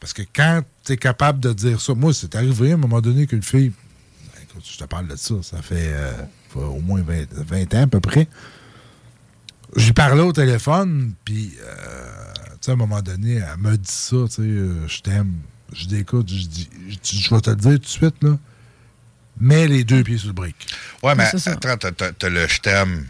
Parce 0.00 0.12
que 0.12 0.22
quand 0.34 0.62
tu 0.84 0.92
es 0.92 0.96
capable 0.96 1.40
de 1.40 1.52
dire 1.52 1.80
ça, 1.80 1.94
moi, 1.94 2.12
c'est 2.12 2.34
arrivé 2.34 2.72
à 2.72 2.74
un 2.74 2.78
moment 2.78 3.00
donné 3.00 3.26
qu'une 3.26 3.42
fille. 3.42 3.72
ben, 4.34 4.42
écoute, 4.42 4.64
je 4.70 4.76
te 4.78 4.84
parle 4.84 5.08
de 5.08 5.16
ça, 5.16 5.34
ça 5.42 5.62
fait, 5.62 5.74
euh, 5.92 6.12
fait 6.52 6.58
au 6.60 6.80
moins 6.80 7.02
20, 7.02 7.24
20 7.32 7.74
ans 7.74 7.82
à 7.82 7.86
peu 7.86 8.00
près. 8.00 8.28
J'y 9.76 9.92
parlais 9.92 10.22
au 10.22 10.32
téléphone, 10.32 11.14
puis, 11.24 11.52
euh, 11.62 12.06
tu 12.34 12.50
sais, 12.60 12.70
à 12.70 12.74
un 12.74 12.76
moment 12.76 13.02
donné, 13.02 13.36
elle 13.36 13.56
m'a 13.58 13.76
dit 13.76 13.90
ça, 13.90 14.16
tu 14.28 14.34
sais, 14.36 14.42
euh, 14.42 14.86
je 14.86 15.00
t'aime. 15.00 15.32
Je 15.72 15.86
dis, 15.86 15.96
écoute, 15.96 16.28
je 16.28 16.46
dis, 16.46 16.68
je 16.88 16.96
dis, 17.02 17.20
je 17.20 17.34
vais 17.34 17.40
te 17.40 17.50
le 17.50 17.56
dire 17.56 17.72
tout 17.72 17.78
de 17.78 17.86
suite, 17.86 18.14
là. 18.22 18.38
Mets 19.40 19.66
les 19.68 19.84
deux 19.84 20.02
pieds 20.04 20.18
sur 20.18 20.28
le 20.28 20.32
brick. 20.32 20.54
Ouais, 21.02 21.14
mais 21.14 21.24
attends, 21.24 21.76
t'as- 21.76 21.90
t'as 21.92 22.12
t'as 22.12 22.28
le 22.28 22.46
je 22.46 22.60
t'aime. 22.60 23.06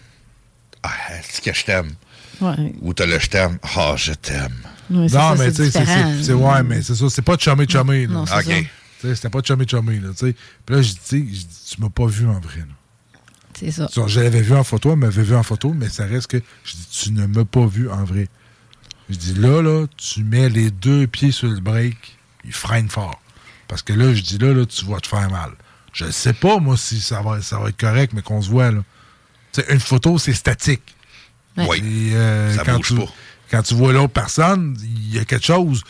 Ah, 0.83 0.91
est-ce 1.13 1.41
que 1.41 1.53
je 1.53 1.65
t'aime? 1.65 1.93
Ouais. 2.41 2.73
Ou 2.81 2.95
t'as 2.95 3.07
le 3.07 3.19
je 3.19 3.29
t'aime? 3.29 3.59
Ah, 3.77 3.95
je 3.97 4.13
t'aime. 4.13 4.55
Ouais, 4.91 5.09
c'est 5.09 5.17
non, 5.17 5.37
ça, 5.37 5.45
mais 5.45 5.51
tu 5.53 5.57
sais, 5.65 5.71
c'est- 5.71 5.81
différent. 5.81 6.13
c'est. 6.19 6.23
c'est- 6.25 6.33
Ouais, 6.33 6.63
mais 6.63 6.83
c'est 6.83 6.95
ça. 6.95 7.05
C'est 7.11 7.23
pas 7.23 7.37
chummy 7.37 7.67
chummy. 7.69 8.07
Non, 8.07 8.27
c'est 8.27 8.35
OK. 8.37 8.43
ça. 8.45 8.51
Tu 8.53 8.69
sais, 9.09 9.15
C'était 9.15 9.31
pas 9.31 9.41
chummy 9.43 9.67
chummy. 9.69 10.01
Là, 10.01 10.11
tu 10.11 10.27
sais. 10.29 10.35
Puis 10.67 10.77
là, 10.77 10.83
je 10.83 10.89
dis, 10.89 10.95
tu 10.95 11.01
sais, 11.05 11.17
je 11.19 11.23
dis, 11.47 11.49
tu 11.75 11.81
m'as 11.81 11.91
pas 11.91 12.07
vu 12.07 12.27
en 12.27 12.41
vrai. 12.41 12.59
là. 12.61 13.19
C'est 13.59 13.71
ça. 13.71 13.87
Je 14.07 14.21
l'avais 14.21 14.43
vu 14.43 14.55
en 14.55 14.65
photo, 14.65 14.93
elle 14.93 14.99
m'avait 14.99 15.23
vu 15.23 15.35
en 15.37 15.43
photo, 15.43 15.73
mais 15.75 15.89
ça 15.89 16.07
reste 16.07 16.27
que. 16.29 16.39
Je 16.65 16.73
dis, 16.73 16.89
tu 16.91 17.13
ne 17.13 17.27
m'as 17.27 17.45
pas 17.45 17.67
vu 17.67 17.89
en 17.91 18.03
vrai. 18.05 18.29
Je 19.11 19.17
dis, 19.17 19.35
là, 19.35 19.61
là, 19.63 19.87
tu 19.97 20.25
mets 20.25 20.49
les 20.49 20.71
deux 20.71 21.07
pieds 21.07 21.31
sur 21.33 21.49
le 21.49 21.61
break, 21.61 21.97
il 22.45 22.53
freine 22.53 22.89
fort. 22.89 23.21
Parce 23.69 23.83
que 23.83 23.93
là, 23.93 24.13
je 24.15 24.23
dis, 24.23 24.39
là, 24.39 24.53
là, 24.55 24.65
tu 24.67 24.85
vas 24.87 24.99
te 25.01 25.07
faire 25.07 25.31
mal. 25.31 25.51
Je 25.95 26.11
sais 26.11 26.33
pas, 26.33 26.59
moi, 26.59 26.77
si 26.77 27.01
ça 27.01 27.23
va, 27.23 27.41
ça 27.41 27.59
va 27.59 27.69
être 27.69 27.79
correct, 27.81 28.13
mais 28.15 28.23
qu'on 28.23 28.43
se 28.43 28.51
voit, 28.51 28.71
là. 28.71 28.81
Tu 29.53 29.61
sais, 29.63 29.73
une 29.73 29.81
photo, 29.81 30.19
c'est 30.19 30.33
statique. 30.35 30.95
Oui. 31.57 31.79
Et, 31.79 32.17
euh, 32.17 32.55
Ça 32.57 32.65
quand, 32.65 32.77
bouge 32.77 32.89
tu, 32.89 32.95
pas. 32.97 33.07
quand 33.51 33.63
tu 33.63 33.75
vois 33.75 33.93
l'autre 33.93 34.13
personne, 34.13 34.77
il 34.83 35.15
y 35.15 35.19
a 35.21 35.25
quelque 35.25 35.47
chose. 35.47 35.83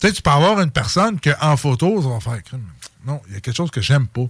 Tu 0.00 0.06
sais, 0.06 0.12
tu 0.12 0.22
peux 0.22 0.30
avoir 0.30 0.60
une 0.60 0.70
personne 0.70 1.18
qu'en 1.20 1.56
photo, 1.56 2.00
ça 2.02 2.08
va 2.08 2.20
faire 2.20 2.42
crime. 2.44 2.62
Non, 3.04 3.20
il 3.28 3.34
y 3.34 3.36
a 3.36 3.40
quelque 3.40 3.56
chose 3.56 3.70
que 3.72 3.80
j'aime 3.80 4.06
pas. 4.06 4.26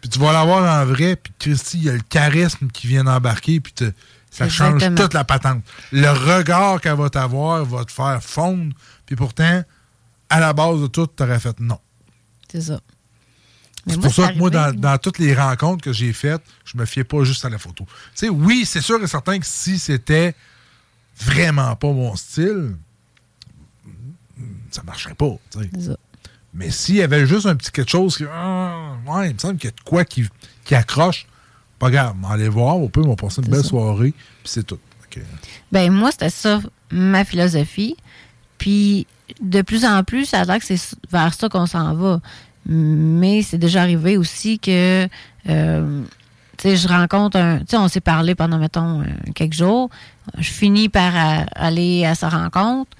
Puis 0.00 0.08
tu 0.10 0.18
vas 0.18 0.32
l'avoir 0.32 0.82
en 0.82 0.86
vrai, 0.86 1.16
puis 1.16 1.32
Christy, 1.38 1.78
il 1.78 1.84
y 1.84 1.90
a 1.90 1.92
le 1.92 2.00
charisme 2.00 2.68
qui 2.68 2.86
vient 2.86 3.04
d'embarquer, 3.04 3.60
puis 3.60 3.72
te- 3.72 3.92
ça 4.30 4.48
change 4.48 4.74
Exactement. 4.76 4.96
toute 5.02 5.14
la 5.14 5.24
patente. 5.24 5.64
Le 5.92 6.08
regard 6.10 6.80
qu'elle 6.80 6.96
va 6.96 7.10
t'avoir 7.10 7.64
va 7.64 7.84
te 7.84 7.92
faire 7.92 8.22
fondre, 8.22 8.72
puis 9.04 9.16
pourtant, 9.16 9.62
à 10.30 10.40
la 10.40 10.52
base 10.54 10.80
de 10.80 10.86
tout, 10.86 11.06
tu 11.14 11.22
aurais 11.22 11.40
fait 11.40 11.58
non. 11.60 11.78
C'est 12.50 12.60
ça. 12.62 12.80
C'est 13.86 14.00
pour 14.00 14.12
ça 14.12 14.32
que 14.32 14.38
moi, 14.38 14.50
dans, 14.50 14.74
dans 14.74 14.98
toutes 14.98 15.18
les 15.18 15.34
rencontres 15.34 15.84
que 15.84 15.92
j'ai 15.92 16.12
faites, 16.12 16.42
je 16.64 16.76
me 16.76 16.84
fiais 16.84 17.04
pas 17.04 17.22
juste 17.24 17.44
à 17.44 17.48
la 17.48 17.58
photo. 17.58 17.84
Tu 17.86 17.92
sais, 18.14 18.28
oui, 18.28 18.64
c'est 18.66 18.80
sûr 18.80 19.02
et 19.02 19.06
certain 19.06 19.38
que 19.38 19.46
si 19.46 19.78
c'était 19.78 20.34
vraiment 21.16 21.76
pas 21.76 21.92
mon 21.92 22.16
style, 22.16 22.76
ça 24.70 24.82
marcherait 24.82 25.14
pas. 25.14 25.36
ça. 25.52 25.96
Mais 26.52 26.70
s'il 26.70 26.96
y 26.96 27.02
avait 27.02 27.26
juste 27.26 27.46
un 27.46 27.54
petit 27.54 27.70
quelque 27.70 27.90
chose 27.90 28.16
qui. 28.16 28.24
ah, 28.32 28.94
ouais, 29.06 29.30
il 29.30 29.34
me 29.34 29.38
semble 29.38 29.56
qu'il 29.56 29.68
y 29.68 29.72
a 29.72 29.76
de 29.76 29.88
quoi 29.88 30.04
qui, 30.04 30.26
qui 30.64 30.74
accroche, 30.74 31.26
pas 31.78 31.90
grave, 31.90 32.16
aller 32.28 32.48
voir, 32.48 32.76
on 32.78 32.88
peut, 32.88 33.02
on 33.04 33.10
va 33.10 33.16
passer 33.16 33.42
une 33.42 33.50
belle 33.50 33.62
ça. 33.62 33.68
soirée, 33.68 34.12
puis 34.12 34.52
c'est 34.52 34.66
tout. 34.66 34.78
Ben 35.72 35.90
moi, 35.90 36.10
c'était 36.12 36.30
ça, 36.30 36.60
ma 36.90 37.24
philosophie. 37.24 37.96
Puis 38.58 39.06
de 39.40 39.62
plus 39.62 39.84
en 39.84 40.04
plus, 40.04 40.26
ça 40.26 40.40
a 40.40 40.44
l'air 40.44 40.58
que 40.58 40.64
c'est 40.64 40.80
vers 41.10 41.34
ça 41.34 41.48
qu'on 41.48 41.66
s'en 41.66 41.94
va. 41.94 42.20
Mais 42.68 43.42
c'est 43.42 43.58
déjà 43.58 43.82
arrivé 43.82 44.16
aussi 44.16 44.58
que 44.58 45.08
euh, 45.48 46.02
tu 46.56 46.68
sais, 46.68 46.76
je 46.76 46.88
rencontre 46.88 47.38
un. 47.38 47.58
Tu 47.60 47.66
sais, 47.68 47.76
on 47.76 47.88
s'est 47.88 48.00
parlé 48.00 48.34
pendant, 48.34 48.58
mettons, 48.58 49.02
euh, 49.02 49.04
quelques 49.34 49.54
jours. 49.54 49.90
Je 50.38 50.50
finis 50.50 50.88
par 50.88 51.14
euh, 51.14 51.44
aller 51.54 52.04
à 52.04 52.14
sa 52.14 52.28
rencontre. 52.28 52.90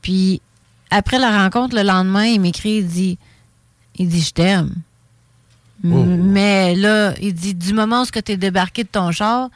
Puis 0.00 0.40
après 0.90 1.18
la 1.18 1.42
rencontre, 1.42 1.76
le 1.76 1.82
lendemain, 1.82 2.24
il 2.24 2.40
m'écrit, 2.40 2.78
il 2.78 2.86
dit 2.86 3.18
Il 3.96 4.08
dit 4.08 4.22
Je 4.22 4.32
t'aime. 4.32 4.74
Oh. 5.84 5.88
Mais 5.88 6.74
là, 6.74 7.12
il 7.20 7.34
dit 7.34 7.54
Du 7.54 7.74
moment 7.74 8.02
où 8.02 8.06
tu 8.06 8.32
es 8.32 8.36
débarqué 8.36 8.84
de 8.84 8.88
ton 8.88 9.10
char, 9.12 9.50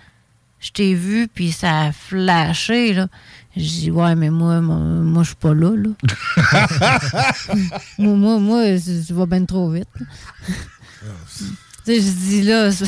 je 0.60 0.70
t'ai 0.70 0.94
vu, 0.94 1.28
puis 1.28 1.52
ça 1.52 1.86
a 1.86 1.92
flashé, 1.92 2.92
là. 2.92 3.08
Je 3.56 3.62
dis, 3.62 3.90
ouais, 3.90 4.14
mais 4.14 4.28
moi, 4.30 4.60
moi, 4.60 4.76
moi, 4.76 5.22
je 5.22 5.28
suis 5.28 5.36
pas 5.36 5.54
là, 5.54 5.70
là. 5.74 5.90
moi, 7.98 8.14
moi, 8.14 8.38
moi, 8.38 8.64
je 8.76 9.14
vais 9.14 9.26
bien 9.26 9.44
trop 9.46 9.70
vite. 9.70 9.88
tu 9.98 10.04
sais, 11.84 11.96
je 12.00 12.10
dis, 12.10 12.42
là, 12.42 12.70
tu 12.70 12.84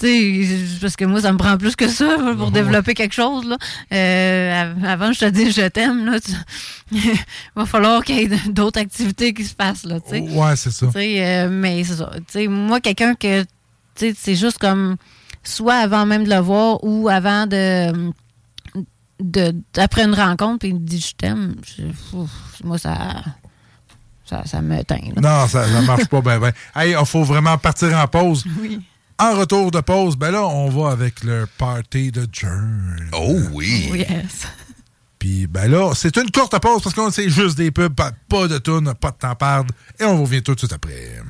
sais, 0.00 0.78
parce 0.80 0.96
que 0.96 1.04
moi, 1.04 1.20
ça 1.20 1.32
me 1.32 1.38
prend 1.38 1.56
plus 1.56 1.76
que 1.76 1.86
ça 1.88 2.16
pour 2.36 2.50
développer 2.50 2.94
quelque 2.94 3.14
chose, 3.14 3.46
là. 3.46 3.56
Euh, 3.92 4.62
av- 4.72 4.84
avant, 4.84 5.12
je 5.12 5.20
te 5.20 5.26
dis, 5.30 5.52
je 5.52 5.68
t'aime, 5.68 6.06
là. 6.06 6.18
tu- 6.18 6.32
Il 6.92 7.00
va 7.56 7.64
falloir 7.66 8.04
qu'il 8.04 8.16
y 8.16 8.22
ait 8.34 8.38
d'autres 8.48 8.80
activités 8.80 9.32
qui 9.32 9.44
se 9.44 9.54
passent, 9.54 9.84
là, 9.84 10.00
tu 10.00 10.10
sais. 10.10 10.20
Ouais, 10.20 10.56
c'est 10.56 10.72
ça. 10.72 10.86
Tu 10.86 10.92
sais, 10.94 11.24
euh, 11.24 11.48
mais 11.50 11.84
c'est 11.84 11.94
ça. 11.96 12.10
Tu 12.16 12.22
sais, 12.28 12.48
moi, 12.48 12.80
quelqu'un 12.80 13.14
que, 13.14 13.42
tu 13.42 13.48
sais, 13.94 14.14
c'est 14.18 14.34
juste 14.34 14.58
comme, 14.58 14.96
soit 15.44 15.76
avant 15.76 16.04
même 16.06 16.24
de 16.24 16.30
le 16.30 16.40
voir 16.40 16.82
ou 16.82 17.08
avant 17.08 17.46
de, 17.46 18.10
de 19.20 19.54
après 19.76 20.04
une 20.04 20.14
rencontre, 20.14 20.60
puis 20.60 20.68
il 20.68 20.74
me 20.74 20.80
dit 20.80 21.00
je 21.00 21.14
t'aime. 21.14 21.56
Moi, 22.64 22.78
ça, 22.78 23.24
ça, 24.24 24.44
ça 24.44 24.60
me 24.60 24.82
teint. 24.82 24.98
Non, 25.16 25.46
ça 25.48 25.66
ne 25.66 25.86
marche 25.86 26.06
pas 26.06 26.20
bien. 26.20 26.38
Ben. 26.38 26.52
Hey, 26.74 26.94
il 26.98 27.06
faut 27.06 27.24
vraiment 27.24 27.56
partir 27.58 27.96
en 27.96 28.06
pause. 28.06 28.44
Oui. 28.60 28.80
En 29.20 29.34
retour 29.36 29.72
de 29.72 29.80
pause, 29.80 30.16
ben 30.16 30.30
là, 30.30 30.46
on 30.46 30.68
va 30.68 30.92
avec 30.92 31.24
le 31.24 31.48
party 31.58 32.12
de 32.12 32.24
Jern. 32.32 33.10
Oh 33.12 33.34
oui. 33.52 33.88
Oh, 33.90 33.96
yes. 33.96 34.46
Puis 35.18 35.48
ben 35.48 35.68
là, 35.68 35.92
c'est 35.94 36.16
une 36.18 36.30
courte 36.30 36.56
pause 36.60 36.82
parce 36.82 36.94
qu'on 36.94 37.10
c'est 37.10 37.28
juste 37.28 37.58
des 37.58 37.72
pubs, 37.72 37.92
pas, 37.92 38.12
pas 38.28 38.46
de 38.46 38.58
tunes, 38.58 38.94
pas 38.94 39.10
de 39.10 39.16
temps 39.16 39.30
à 39.30 39.34
perdre. 39.34 39.74
Et 39.98 40.04
on 40.04 40.22
revient 40.22 40.40
tout 40.40 40.54
de 40.54 40.60
suite 40.60 40.72
après. 40.72 41.20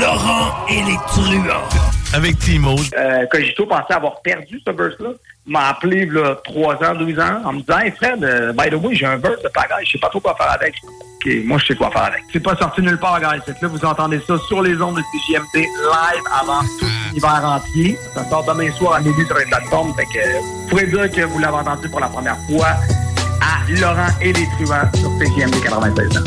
Laurent 0.00 0.66
et 0.68 0.82
les 0.84 0.96
truands. 1.08 1.68
Avec 2.14 2.38
Timo. 2.38 2.76
Euh, 2.96 3.26
Cogito 3.30 3.66
pensait 3.66 3.92
avoir 3.92 4.22
perdu 4.22 4.58
ce 4.66 4.72
burst-là. 4.72 5.10
M'a 5.46 5.68
appelé 5.70 6.06
là, 6.06 6.36
3 6.44 6.74
ans, 6.84 6.94
12 6.94 7.18
ans, 7.18 7.42
en 7.44 7.52
me 7.52 7.60
disant 7.60 7.78
Hey 7.78 7.90
Fred, 7.92 8.22
euh, 8.22 8.52
by 8.52 8.70
the 8.70 8.74
way, 8.74 8.94
j'ai 8.94 9.06
un 9.06 9.16
verse 9.16 9.42
de 9.42 9.48
pagaille, 9.48 9.84
je 9.84 9.92
sais 9.92 9.98
pas 9.98 10.08
trop 10.08 10.20
quoi 10.20 10.34
faire 10.36 10.52
avec. 10.52 10.74
OK, 10.84 11.32
moi 11.44 11.58
je 11.58 11.66
sais 11.66 11.74
quoi 11.74 11.90
faire 11.90 12.04
avec. 12.04 12.22
C'est 12.32 12.40
pas 12.40 12.56
sorti 12.56 12.82
nulle 12.82 12.98
part, 12.98 13.20
guys. 13.20 13.40
Là, 13.60 13.68
vous 13.68 13.84
entendez 13.84 14.20
ça 14.26 14.36
sur 14.46 14.62
les 14.62 14.80
ondes 14.80 14.96
de 14.96 15.02
CGMT 15.12 15.66
live 15.66 16.22
avant 16.40 16.60
tout 16.78 16.86
l'hiver 17.12 17.42
entier. 17.44 17.98
Ça 18.14 18.28
sort 18.28 18.44
demain 18.44 18.70
soir 18.72 18.94
à 18.94 19.00
minuit 19.00 19.26
sur 19.26 19.36
les 19.36 19.46
plateformes. 19.46 19.94
Fait 19.94 20.04
que 20.06 20.18
euh, 20.18 20.40
vous 20.40 20.68
pourrez 20.68 20.86
dire 20.86 21.10
que 21.10 21.20
vous 21.22 21.38
l'avez 21.38 21.56
entendu 21.56 21.88
pour 21.88 22.00
la 22.00 22.08
première 22.08 22.38
fois 22.48 22.76
à 23.40 23.70
Laurent 23.80 24.12
et 24.20 24.32
les 24.32 24.46
truands 24.46 24.90
sur 24.94 25.10
CGMT 25.18 25.62
96 25.62 26.18
ans. 26.18 26.20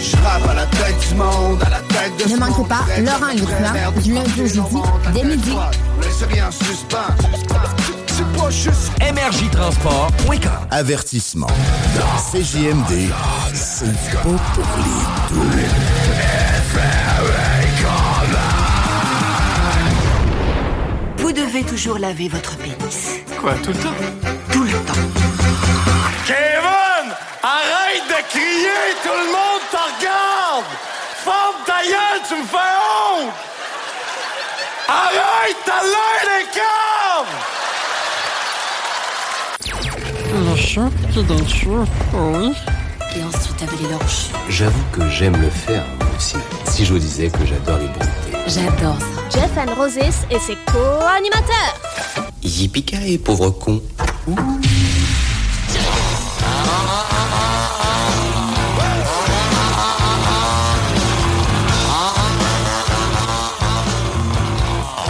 Je 0.00 0.16
rappe 0.16 0.48
à 0.48 0.54
la 0.54 0.66
tête 0.66 1.08
du 1.08 1.14
monde, 1.16 1.62
à 1.64 1.70
la 1.70 1.80
tête 1.80 2.28
de 2.28 2.32
Ne 2.32 2.38
manquez 2.38 2.68
pas 2.68 2.84
Laurent 3.00 3.30
et 3.30 3.34
les 3.34 3.42
truands 3.42 4.00
du 4.00 4.12
lundi 4.12 4.42
au 4.42 4.46
jeudi 4.46 4.82
dès 5.12 5.24
midi. 5.24 5.52
Rien 6.30 6.48
en 6.48 6.50
suspens. 6.52 7.97
C'est 8.38 8.44
pas 8.44 8.50
juste 8.50 8.92
MRJTransport.com. 9.00 10.68
Avertissement. 10.70 11.48
CJMD, 12.30 13.10
c'est 13.52 13.86
pas 14.12 14.20
pour 14.20 14.38
les 14.78 15.34
doux. 15.34 15.42
Vous 21.16 21.32
devez 21.32 21.64
toujours 21.64 21.98
laver 21.98 22.28
votre 22.28 22.56
pénis. 22.58 23.16
Quoi, 23.40 23.54
tout 23.54 23.70
le 23.70 23.78
temps? 23.78 23.94
Tout 24.52 24.62
le 24.62 24.70
temps. 24.70 24.94
Kevin! 26.26 27.12
Arrête 27.42 28.06
de 28.08 28.22
crier! 28.30 28.94
Tout 29.02 29.18
le 29.18 29.32
monde 29.32 29.62
te 29.70 29.76
regarde! 29.76 30.64
Ferme 31.24 31.56
ta 31.66 31.82
gueule, 31.82 32.22
tu 32.28 32.34
me 32.34 32.46
fais 32.46 32.56
honte! 32.56 33.32
Arrête! 34.88 35.56
T'as 35.64 35.82
l'air 35.82 36.22
des 36.24 36.46
oui. 41.16 42.52
Et 43.16 43.22
ensuite 43.24 43.62
avaler 43.62 43.88
leur. 43.88 44.00
J'avoue 44.48 44.84
que 44.92 45.08
j'aime 45.08 45.36
le 45.40 45.50
faire, 45.50 45.84
moi 45.98 46.08
aussi. 46.16 46.36
Si 46.66 46.84
je 46.84 46.92
vous 46.92 46.98
disais 46.98 47.28
que 47.30 47.44
j'adore 47.46 47.78
les 47.78 47.86
bontés. 47.86 48.36
J'adore 48.46 48.98
ça. 48.98 49.40
Jeff 49.40 49.50
and 49.56 49.74
Roses 49.74 49.96
et 50.30 50.38
ses 50.38 50.56
co-animateurs. 50.66 51.74
Yippee 52.42 53.18
pauvre 53.18 53.50
con. 53.50 53.80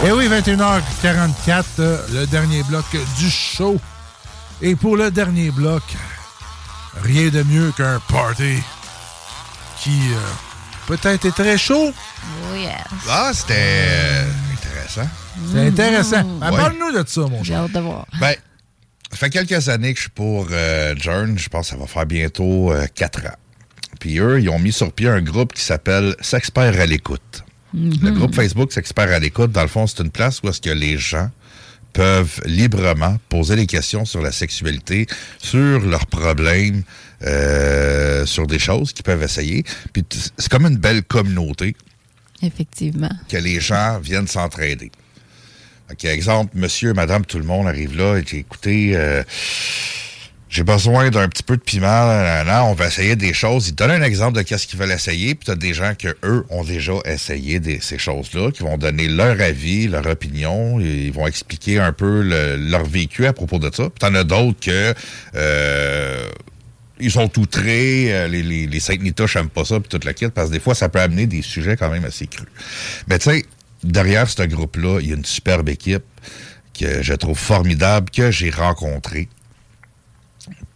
Et 0.01 0.07
Eh 0.07 0.11
oui, 0.13 0.29
21h44, 0.29 1.63
euh, 1.79 1.97
le 2.13 2.25
dernier 2.25 2.63
bloc 2.63 2.85
du 3.17 3.29
show. 3.29 3.77
Et 4.61 4.75
pour 4.75 4.97
le 4.97 5.09
dernier 5.11 5.51
bloc, 5.51 5.83
rien 7.01 7.29
de 7.29 7.43
mieux 7.43 7.71
qu'un 7.71 7.99
party 8.09 8.55
qui 9.81 9.91
euh, 10.11 10.17
peut-être 10.87 11.25
est 11.25 11.31
très 11.35 11.57
chaud. 11.57 11.91
Oh 11.93 12.55
yes. 12.55 12.73
Ah, 13.09 13.31
c'était 13.33 13.53
euh, 13.57 14.25
intéressant. 14.53 15.09
C'est 15.51 15.67
intéressant. 15.67 16.23
Ben, 16.39 16.51
Ouais. 16.51 16.57
Parle-nous 16.57 16.91
de 16.91 17.07
ça, 17.07 17.21
mon 17.21 17.43
J'ai 17.43 17.53
cher. 17.53 17.61
hâte 17.63 17.71
de 17.71 17.79
voir. 17.79 18.05
Ben, 18.19 18.35
ça 19.11 19.17
fait 19.17 19.29
quelques 19.29 19.69
années 19.69 19.93
que 19.93 19.97
je 19.97 20.03
suis 20.03 20.11
pour 20.11 20.47
euh, 20.51 20.93
Journe. 20.97 21.37
Je 21.37 21.47
pense 21.47 21.67
que 21.69 21.75
ça 21.75 21.79
va 21.81 21.87
faire 21.87 22.05
bientôt 22.05 22.71
euh, 22.73 22.85
quatre 22.93 23.21
ans. 23.25 23.35
Puis 24.01 24.19
eux, 24.19 24.41
ils 24.41 24.49
ont 24.49 24.59
mis 24.59 24.73
sur 24.73 24.91
pied 24.91 25.07
un 25.07 25.21
groupe 25.21 25.53
qui 25.53 25.61
s'appelle 25.63 26.15
S'expert 26.21 26.79
à 26.79 26.85
l'écoute. 26.85 27.43
Le 27.73 28.09
groupe 28.11 28.33
Facebook 28.35 28.71
S'expert 28.73 29.11
à 29.11 29.19
l'écoute, 29.19 29.51
dans 29.51 29.61
le 29.61 29.67
fond, 29.67 29.85
c'est 29.87 29.99
une 30.03 30.09
place 30.09 30.41
où 30.43 30.49
est-ce 30.49 30.59
que 30.59 30.69
les 30.71 30.97
gens 30.97 31.29
peuvent 31.93 32.41
librement 32.45 33.17
poser 33.29 33.55
des 33.55 33.65
questions 33.65 34.05
sur 34.05 34.21
la 34.21 34.31
sexualité, 34.31 35.07
sur 35.39 35.79
leurs 35.79 36.07
problèmes, 36.07 36.83
euh, 37.23 38.25
sur 38.25 38.47
des 38.47 38.59
choses 38.59 38.93
qu'ils 38.93 39.03
peuvent 39.03 39.23
essayer. 39.23 39.63
Puis 39.93 40.05
c'est 40.37 40.49
comme 40.49 40.65
une 40.65 40.77
belle 40.77 41.03
communauté 41.03 41.75
Effectivement. 42.41 43.09
que 43.27 43.37
les 43.37 43.59
gens 43.59 43.99
viennent 43.99 44.27
s'entraider. 44.27 44.91
OK, 45.91 46.05
exemple, 46.05 46.51
monsieur, 46.55 46.93
madame, 46.93 47.25
tout 47.25 47.39
le 47.39 47.45
monde 47.45 47.67
arrive 47.67 47.97
là 47.97 48.17
et 48.17 48.21
dit, 48.21 48.37
écoutez, 48.37 48.95
euh, 48.95 49.23
j'ai 50.49 50.63
besoin 50.63 51.11
d'un 51.11 51.27
petit 51.29 51.43
peu 51.43 51.57
de 51.57 51.61
piment, 51.61 51.85
là, 51.85 52.23
là, 52.23 52.43
là, 52.43 52.65
on 52.65 52.73
va 52.73 52.87
essayer 52.87 53.15
des 53.15 53.33
choses. 53.33 53.67
Ils 53.67 53.75
donnent 53.75 53.91
un 53.91 54.01
exemple 54.01 54.35
de 54.35 54.41
qu'est-ce 54.41 54.65
qu'ils 54.65 54.79
veulent 54.79 54.91
essayer, 54.91 55.35
puis 55.35 55.45
tu 55.45 55.51
as 55.51 55.55
des 55.55 55.75
gens 55.75 55.93
que 55.93 56.07
eux 56.23 56.43
ont 56.49 56.63
déjà 56.63 56.93
essayé 57.05 57.59
des, 57.59 57.79
ces 57.79 57.99
choses-là, 57.99 58.51
qui 58.51 58.63
vont 58.63 58.77
donner 58.77 59.07
leur 59.07 59.39
avis, 59.39 59.87
leur 59.87 60.07
opinion, 60.07 60.79
ils 60.79 61.11
vont 61.11 61.27
expliquer 61.27 61.79
un 61.79 61.93
peu 61.93 62.23
le- 62.23 62.55
leur 62.55 62.83
vécu 62.83 63.27
à 63.27 63.33
propos 63.33 63.59
de 63.59 63.69
ça. 63.73 63.83
Puis 63.89 63.99
t'en 63.99 64.15
as 64.15 64.23
d'autres 64.23 64.59
que 64.59 64.93
euh, 65.35 66.27
ils 66.99 67.11
sont 67.11 67.39
outrés, 67.39 68.11
euh, 68.11 68.27
les, 68.27 68.41
les, 68.41 68.65
les 68.65 68.79
Saint-Nitouches 68.79 69.35
n'aiment 69.35 69.49
pas 69.49 69.65
ça, 69.65 69.79
puis 69.79 69.87
toute 69.87 70.03
la 70.03 70.13
kit, 70.15 70.29
parce 70.29 70.47
que 70.47 70.53
des 70.53 70.59
fois, 70.59 70.73
ça 70.73 70.89
peut 70.89 70.99
amener 70.99 71.27
des 71.27 71.43
sujets 71.43 71.77
quand 71.77 71.89
même 71.91 72.05
assez 72.05 72.25
crus. 72.25 72.47
Mais 73.07 73.19
tu 73.19 73.29
sais, 73.29 73.45
derrière 73.83 74.27
ce 74.27 74.41
groupe-là, 74.43 74.99
il 74.99 75.09
y 75.09 75.11
a 75.11 75.15
une 75.15 75.25
superbe 75.25 75.69
équipe 75.69 76.03
que 76.77 77.03
je 77.03 77.13
trouve 77.13 77.37
formidable, 77.37 78.09
que 78.09 78.31
j'ai 78.31 78.49
rencontrée. 78.49 79.29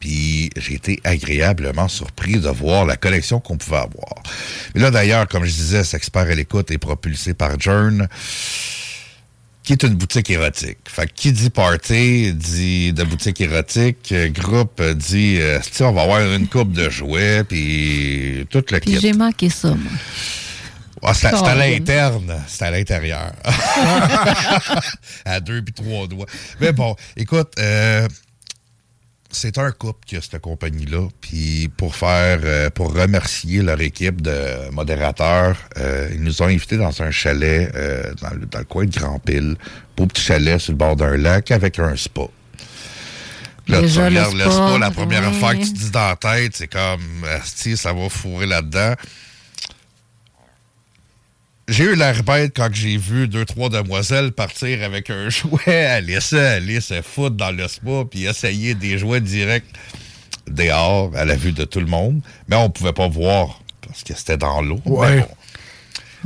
Puis 0.03 0.49
j'ai 0.57 0.73
été 0.73 0.99
agréablement 1.05 1.87
surpris 1.87 2.33
de 2.33 2.49
voir 2.49 2.83
la 2.83 2.97
collection 2.97 3.39
qu'on 3.39 3.55
pouvait 3.55 3.77
avoir. 3.77 4.21
Mais 4.75 4.81
là, 4.81 4.91
d'ailleurs, 4.91 5.29
comme 5.29 5.45
je 5.45 5.51
disais, 5.53 5.85
cet 5.85 5.93
expert 5.93 6.23
à 6.23 6.35
l'écoute 6.35 6.71
est 6.71 6.77
propulsé 6.77 7.33
par 7.33 7.57
Jern, 7.57 8.09
qui 9.63 9.71
est 9.71 9.83
une 9.83 9.93
boutique 9.93 10.29
érotique. 10.29 10.79
Fait 10.83 11.07
que 11.07 11.13
qui 11.15 11.31
dit 11.31 11.49
party 11.49 12.33
dit 12.33 12.91
de 12.91 13.03
boutique 13.05 13.39
érotique, 13.39 14.11
euh, 14.11 14.27
groupe 14.27 14.81
euh, 14.81 14.93
dit 14.93 15.37
euh, 15.39 15.59
on 15.79 15.93
va 15.93 16.01
avoir 16.01 16.19
une 16.19 16.49
coupe 16.49 16.73
de 16.73 16.89
jouets, 16.89 17.45
puis 17.45 18.45
tout 18.49 18.61
le 18.69 18.79
Puis 18.81 18.99
j'ai 18.99 19.13
manqué 19.13 19.49
ça, 19.49 19.69
moi. 19.69 19.91
Ah, 21.01 21.13
c'est 21.13 21.27
à, 21.27 21.55
l'interne, 21.55 22.43
c'est 22.47 22.65
à 22.65 22.71
l'intérieur. 22.71 23.31
à 25.25 25.39
deux 25.39 25.61
puis 25.61 25.73
trois 25.73 26.07
doigts. 26.07 26.25
Mais 26.59 26.73
bon, 26.73 26.93
écoute, 27.15 27.53
euh, 27.57 28.05
c'est 29.35 29.57
un 29.57 29.71
couple 29.71 30.05
qui 30.05 30.15
a 30.15 30.21
cette 30.21 30.39
compagnie-là. 30.39 31.07
Puis 31.21 31.69
pour 31.75 31.95
faire, 31.95 32.39
euh, 32.43 32.69
pour 32.69 32.93
remercier 32.93 33.61
leur 33.61 33.81
équipe 33.81 34.21
de 34.21 34.69
modérateurs, 34.71 35.57
euh, 35.77 36.09
ils 36.13 36.21
nous 36.21 36.41
ont 36.41 36.45
invités 36.45 36.77
dans 36.77 37.01
un 37.01 37.11
chalet 37.11 37.71
euh, 37.75 38.13
dans, 38.21 38.29
le, 38.31 38.45
dans 38.45 38.59
le 38.59 38.65
coin 38.65 38.85
de 38.85 38.91
Grand-Pile, 38.91 39.55
beau 39.97 40.05
petit 40.05 40.21
chalet 40.21 40.59
sur 40.59 40.73
le 40.73 40.77
bord 40.77 40.95
d'un 40.95 41.17
lac 41.17 41.51
avec 41.51 41.79
un 41.79 41.95
spa. 41.95 42.21
Là, 43.67 43.79
tu 43.81 43.99
regardes 43.99 44.35
le 44.35 44.49
spa, 44.49 44.77
la 44.77 44.91
première 44.91 45.21
ouais. 45.21 45.27
affaire 45.27 45.59
que 45.59 45.65
tu 45.65 45.71
dis 45.73 45.91
dans 45.91 46.09
la 46.09 46.15
tête, 46.15 46.55
c'est 46.55 46.67
comme, 46.67 47.23
Asti, 47.29 47.77
ça 47.77 47.93
va 47.93 48.09
fourrer 48.09 48.45
là-dedans. 48.45 48.93
J'ai 51.69 51.85
eu 51.85 51.95
l'air 51.95 52.23
bête 52.23 52.51
quand 52.55 52.69
j'ai 52.73 52.97
vu 52.97 53.27
deux, 53.27 53.45
trois 53.45 53.69
demoiselles 53.69 54.31
partir 54.33 54.83
avec 54.83 55.09
un 55.09 55.29
jouet, 55.29 55.85
aller 55.85 56.19
ça, 56.19 56.51
aller 56.53 56.81
se 56.81 57.01
foutre 57.01 57.35
dans 57.37 57.51
le 57.51 57.67
spa, 57.67 58.03
puis 58.09 58.25
essayer 58.25 58.75
des 58.75 58.97
jouets 58.97 59.21
directs 59.21 59.63
dehors, 60.47 61.11
à 61.15 61.23
la 61.25 61.35
vue 61.35 61.53
de 61.53 61.63
tout 61.63 61.79
le 61.79 61.85
monde. 61.85 62.21
Mais 62.49 62.55
on 62.57 62.69
pouvait 62.69 62.91
pas 62.93 63.07
voir, 63.07 63.61
parce 63.87 64.03
que 64.03 64.13
c'était 64.13 64.37
dans 64.37 64.61
l'eau. 64.61 64.81
Ouais. 64.85 65.15
Mais 65.15 65.21
bon. 65.21 65.27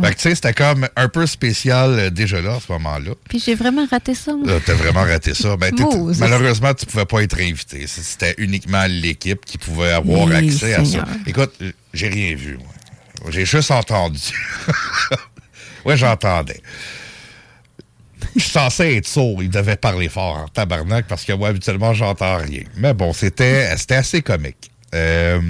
Fait 0.03 0.11
que, 0.11 0.15
tu 0.17 0.21
sais, 0.29 0.35
c'était 0.35 0.53
comme 0.53 0.87
un 0.95 1.07
peu 1.09 1.25
spécial 1.25 1.89
euh, 1.97 2.09
déjà 2.11 2.39
là, 2.39 2.55
à 2.55 2.59
ce 2.59 2.71
moment-là. 2.73 3.11
Puis 3.29 3.39
j'ai 3.43 3.55
vraiment 3.55 3.83
raté 3.89 4.13
ça, 4.13 4.31
moi. 4.35 4.45
Là, 4.45 4.59
T'as 4.63 4.75
vraiment 4.75 5.01
raté 5.01 5.33
ça. 5.33 5.57
Ben, 5.57 5.73
Oh, 5.81 6.11
malheureusement, 6.19 6.71
tu 6.75 6.85
pouvais 6.85 7.05
pas 7.05 7.21
être 7.23 7.39
invité. 7.39 7.87
C'était 7.87 8.35
uniquement 8.37 8.85
l'équipe 8.87 9.43
qui 9.43 9.57
pouvait 9.57 9.93
avoir 9.93 10.25
Oui, 10.25 10.35
accès 10.35 10.75
à 10.75 10.85
ça. 10.85 11.03
Écoute, 11.25 11.51
euh, 11.63 11.71
j'ai 11.95 12.09
rien 12.09 12.35
vu. 12.35 12.57
moi. 12.57 12.67
J'ai 13.29 13.45
juste 13.45 13.71
entendu. 13.71 14.19
ouais, 15.85 15.97
j'entendais. 15.97 16.61
Je 18.35 18.41
suis 18.41 18.51
censé 18.51 18.95
être 18.97 19.07
sourd. 19.07 19.41
Il 19.41 19.49
devait 19.49 19.75
parler 19.75 20.09
fort 20.09 20.37
en 20.37 20.47
tabarnak 20.47 21.07
parce 21.07 21.25
que 21.25 21.33
moi, 21.33 21.49
habituellement, 21.49 21.93
j'entends 21.93 22.37
rien. 22.37 22.63
Mais 22.75 22.93
bon, 22.93 23.13
c'était 23.13 23.73
assez 23.89 24.21
comique. 24.21 24.71
Euh, 24.93 25.41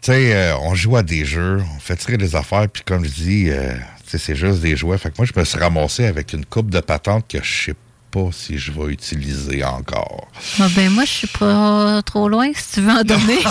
tu 0.00 0.12
sais, 0.12 0.34
euh, 0.34 0.56
on 0.58 0.74
joue 0.74 0.96
à 0.96 1.02
des 1.02 1.24
jeux, 1.24 1.62
on 1.76 1.80
fait 1.80 1.96
tirer 1.96 2.16
des 2.16 2.34
affaires, 2.36 2.68
puis 2.68 2.82
comme 2.82 3.04
je 3.04 3.10
dis, 3.10 3.50
euh, 3.50 3.74
c'est 4.06 4.34
juste 4.34 4.60
des 4.60 4.76
jouets. 4.76 4.98
Fait 4.98 5.10
que 5.10 5.16
moi, 5.18 5.26
je 5.26 5.38
me 5.38 5.44
suis 5.44 5.58
ramassé 5.58 6.06
avec 6.06 6.32
une 6.32 6.44
coupe 6.46 6.70
de 6.70 6.80
patente 6.80 7.26
que 7.28 7.42
je 7.42 7.64
sais 7.66 7.74
pas 8.10 8.30
si 8.32 8.58
je 8.58 8.72
vais 8.72 8.92
utiliser 8.92 9.64
encore. 9.64 10.28
Ah, 10.58 10.68
ben 10.74 10.90
moi, 10.90 11.04
je 11.04 11.10
suis 11.10 11.26
pas 11.26 12.02
trop 12.02 12.28
loin 12.28 12.50
si 12.54 12.74
tu 12.74 12.80
veux 12.80 12.92
en 12.92 13.04
donner. 13.04 13.38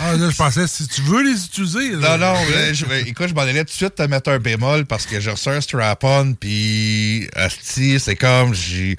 Ah, 0.00 0.16
là, 0.16 0.30
je 0.30 0.36
pensais, 0.36 0.66
si 0.66 0.86
tu 0.88 1.00
veux 1.02 1.22
les 1.22 1.44
utiliser. 1.44 1.90
là. 1.92 2.18
Non, 2.18 2.26
non, 2.26 2.32
là, 2.34 2.72
je, 2.72 2.84
écoute, 3.06 3.28
je 3.28 3.34
m'en 3.34 3.42
allais 3.42 3.60
tout 3.60 3.66
de 3.66 3.70
suite 3.70 3.94
te 3.94 4.02
mettre 4.02 4.30
un 4.30 4.38
bémol 4.38 4.84
parce 4.84 5.06
que 5.06 5.20
j'ai 5.20 5.30
reçu 5.30 5.48
un 5.48 5.60
strap-on, 5.60 6.34
puis 6.34 7.28
asti, 7.36 8.00
c'est 8.00 8.16
comme, 8.16 8.52
j'ai... 8.52 8.96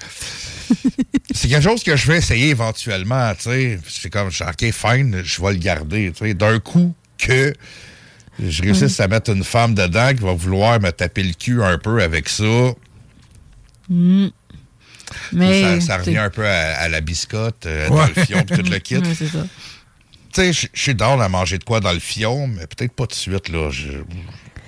c'est 1.34 1.48
quelque 1.48 1.62
chose 1.62 1.82
que 1.82 1.94
je 1.96 2.06
vais 2.06 2.18
essayer 2.18 2.48
éventuellement, 2.48 3.32
tu 3.34 3.50
sais. 3.50 3.80
C'est 3.88 4.10
comme, 4.10 4.28
OK, 4.28 4.72
fine, 4.72 5.22
je 5.22 5.42
vais 5.42 5.52
le 5.52 5.58
garder, 5.58 6.12
tu 6.16 6.24
sais. 6.24 6.34
D'un 6.34 6.58
coup 6.58 6.94
que 7.18 7.52
je 8.40 8.62
réussisse 8.62 8.98
à 9.00 9.08
mettre 9.08 9.30
une 9.30 9.44
femme 9.44 9.74
dedans 9.74 10.10
qui 10.14 10.22
va 10.22 10.32
vouloir 10.32 10.80
me 10.80 10.90
taper 10.90 11.22
le 11.22 11.32
cul 11.34 11.62
un 11.62 11.78
peu 11.78 12.02
avec 12.02 12.28
ça, 12.28 12.72
Mm. 13.88 14.28
Mais. 15.32 15.80
ça, 15.80 15.96
revient 15.98 16.18
un 16.18 16.30
peu 16.30 16.46
à, 16.46 16.76
à 16.76 16.88
la 16.88 17.00
biscotte, 17.00 17.64
euh, 17.66 17.88
dans 17.88 18.06
le 18.06 18.14
fion, 18.24 18.42
puis 18.44 18.58
tout 18.62 18.70
le 18.70 18.78
kit. 18.78 18.96
Ouais, 18.98 19.14
c'est 19.16 19.28
ça. 19.28 19.44
Tu 20.34 20.42
sais, 20.42 20.52
je- 20.52 20.66
suis 20.80 20.94
down 20.94 21.20
à 21.22 21.28
manger 21.30 21.56
de 21.58 21.64
quoi 21.64 21.80
dans 21.80 21.92
le 21.92 21.98
fion, 22.00 22.46
mais 22.48 22.66
peut-être 22.66 22.92
pas 22.92 23.04
tout 23.06 23.14
de 23.14 23.14
suite, 23.14 23.48
là. 23.48 23.70
Je- 23.70 23.88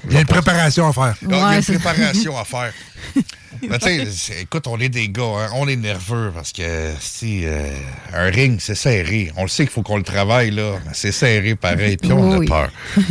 Il 0.09 0.15
y 0.15 0.17
a 0.17 0.21
une 0.21 0.27
préparation 0.27 0.89
à 0.89 0.93
faire. 0.95 1.15
Ah, 1.23 1.27
il 1.27 1.31
y 1.31 1.35
a 1.37 1.57
une 1.59 1.63
préparation 1.65 2.39
à 2.39 2.45
faire. 2.45 2.73
Mais 3.69 3.79
tu 3.79 3.87
sais, 3.89 4.07
c'est- 4.11 4.41
écoute, 4.43 4.67
on 4.69 4.81
est 4.81 4.89
des 4.89 5.11
gars, 5.11 5.23
hein, 5.25 5.51
on 5.55 5.69
est 5.69 5.77
nerveux 5.77 6.31
parce 6.35 6.53
que 6.53 6.93
si 6.99 7.43
euh, 7.45 7.69
un 8.15 8.31
ring, 8.31 8.59
c'est 8.59 8.75
serré. 8.75 9.31
On 9.37 9.43
le 9.43 9.49
sait 9.49 9.65
qu'il 9.65 9.73
faut 9.73 9.83
qu'on 9.83 9.99
le 9.99 10.03
travaille, 10.03 10.51
là, 10.53 10.79
mais 10.87 10.93
c'est 10.95 11.13
serré 11.13 11.57
pareil, 11.57 11.99
puis 11.99 12.11
on 12.13 12.39
Oui. 12.39 12.47
a 12.47 12.49
peur. 12.49 12.71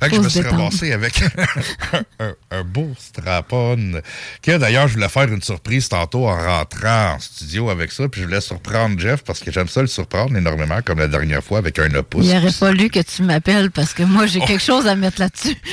Fait 0.00 0.10
que 0.10 0.16
je 0.16 0.20
me 0.20 0.28
suis 0.28 0.40
ramassé 0.42 0.92
avec 0.92 1.22
un, 1.92 2.24
un- 2.24 2.34
un 2.50 2.64
beau 2.64 2.92
strap-on. 2.98 4.00
D'ailleurs, 4.46 4.88
je 4.88 4.94
voulais 4.94 5.08
faire 5.08 5.32
une 5.32 5.42
surprise 5.42 5.88
tantôt 5.88 6.28
en 6.28 6.36
rentrant 6.36 7.14
en 7.14 7.18
studio 7.20 7.70
avec 7.70 7.92
ça. 7.92 8.08
Puis 8.08 8.20
je 8.22 8.26
voulais 8.26 8.40
surprendre 8.40 8.98
Jeff 8.98 9.22
parce 9.24 9.40
que 9.40 9.50
j'aime 9.50 9.68
ça 9.68 9.80
le 9.80 9.86
surprendre 9.86 10.36
énormément, 10.36 10.80
comme 10.84 10.98
la 10.98 11.08
dernière 11.08 11.42
fois 11.42 11.58
avec 11.58 11.78
un 11.78 11.92
opus. 11.94 12.20
Il 12.24 12.36
aurait 12.36 12.52
fallu 12.52 12.88
que 12.90 13.00
tu 13.00 13.22
m'appelles 13.22 13.70
parce 13.70 13.92
que 13.94 14.02
moi, 14.02 14.26
j'ai 14.26 14.40
quelque 14.40 14.62
chose 14.62 14.86
à 14.86 14.94
mettre 14.96 15.20
là-dessus. 15.20 15.56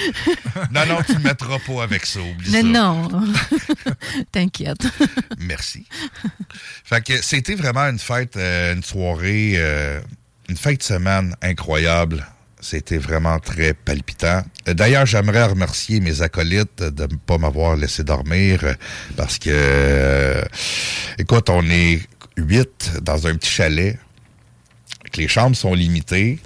Non, 0.71 0.85
non, 0.87 0.97
tu 1.05 1.13
ne 1.13 1.19
mettras 1.19 1.57
pas 1.59 1.83
avec 1.83 2.05
ça. 2.05 2.19
Oublie 2.19 2.49
Mais 2.51 2.61
ça. 2.61 2.67
non. 2.67 3.09
T'inquiète. 4.31 4.85
Merci. 5.39 5.85
Fait 6.83 7.01
que 7.03 7.21
c'était 7.21 7.55
vraiment 7.55 7.81
une 7.89 7.99
fête, 7.99 8.37
euh, 8.37 8.73
une 8.73 8.83
soirée, 8.83 9.53
euh, 9.57 9.99
une 10.49 10.57
fête 10.57 10.79
de 10.79 10.83
semaine 10.83 11.35
incroyable. 11.41 12.25
C'était 12.64 12.98
vraiment 12.98 13.40
très 13.40 13.73
palpitant. 13.73 14.41
D'ailleurs, 14.65 15.06
j'aimerais 15.06 15.44
remercier 15.44 15.99
mes 15.99 16.22
acolytes 16.22 16.81
de 16.81 17.03
ne 17.03 17.18
pas 17.18 17.38
m'avoir 17.38 17.76
laissé 17.76 18.06
dormir 18.06 18.76
parce 19.18 19.38
que, 19.38 19.49
euh, 19.52 20.41
écoute, 21.18 21.49
on 21.49 21.69
est 21.69 21.99
huit 22.38 22.94
dans 23.02 23.27
un 23.27 23.35
petit 23.35 23.52
chalet. 23.52 23.99
que 25.11 25.22
les 25.22 25.27
chambres 25.27 25.56
sont 25.56 25.73
limitées. 25.73 26.40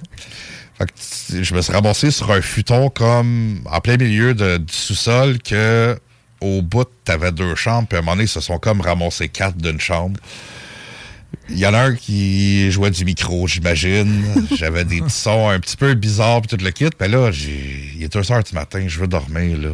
Fait 0.76 1.42
je 1.42 1.54
me 1.54 1.62
suis 1.62 1.72
ramassé 1.72 2.10
sur 2.10 2.30
un 2.32 2.42
futon 2.42 2.90
comme 2.90 3.60
en 3.64 3.80
plein 3.80 3.96
milieu 3.96 4.34
du 4.34 4.72
sous-sol 4.72 5.38
que 5.38 5.98
au 6.40 6.62
bout, 6.62 6.88
t'avais 7.04 7.32
deux 7.32 7.54
chambres, 7.54 7.88
puis 7.88 7.96
à 7.96 8.00
un 8.00 8.02
moment 8.02 8.12
donné, 8.12 8.24
ils 8.24 8.28
se 8.28 8.40
sont 8.40 8.58
comme 8.58 8.80
ramassés 8.80 9.28
quatre 9.28 9.56
d'une 9.56 9.80
chambre. 9.80 10.20
Il 11.50 11.58
y 11.58 11.66
en 11.66 11.72
a 11.74 11.78
un 11.80 11.94
qui 11.94 12.70
jouait 12.70 12.90
du 12.90 13.04
micro, 13.04 13.46
j'imagine. 13.46 14.24
J'avais 14.56 14.84
des 14.84 15.00
petits 15.00 15.14
sons 15.14 15.48
un 15.48 15.58
petit 15.60 15.76
peu 15.76 15.94
bizarres, 15.94 16.42
puis 16.42 16.56
tout 16.56 16.62
le 16.64 16.70
kit. 16.70 16.88
Mais 17.00 17.08
là, 17.08 17.30
j'ai- 17.32 17.92
il 17.96 18.02
est 18.02 18.12
2 18.12 18.30
heures 18.32 18.42
du 18.42 18.54
matin, 18.54 18.84
je 18.86 18.98
veux 18.98 19.06
dormir, 19.06 19.56
là. 19.58 19.70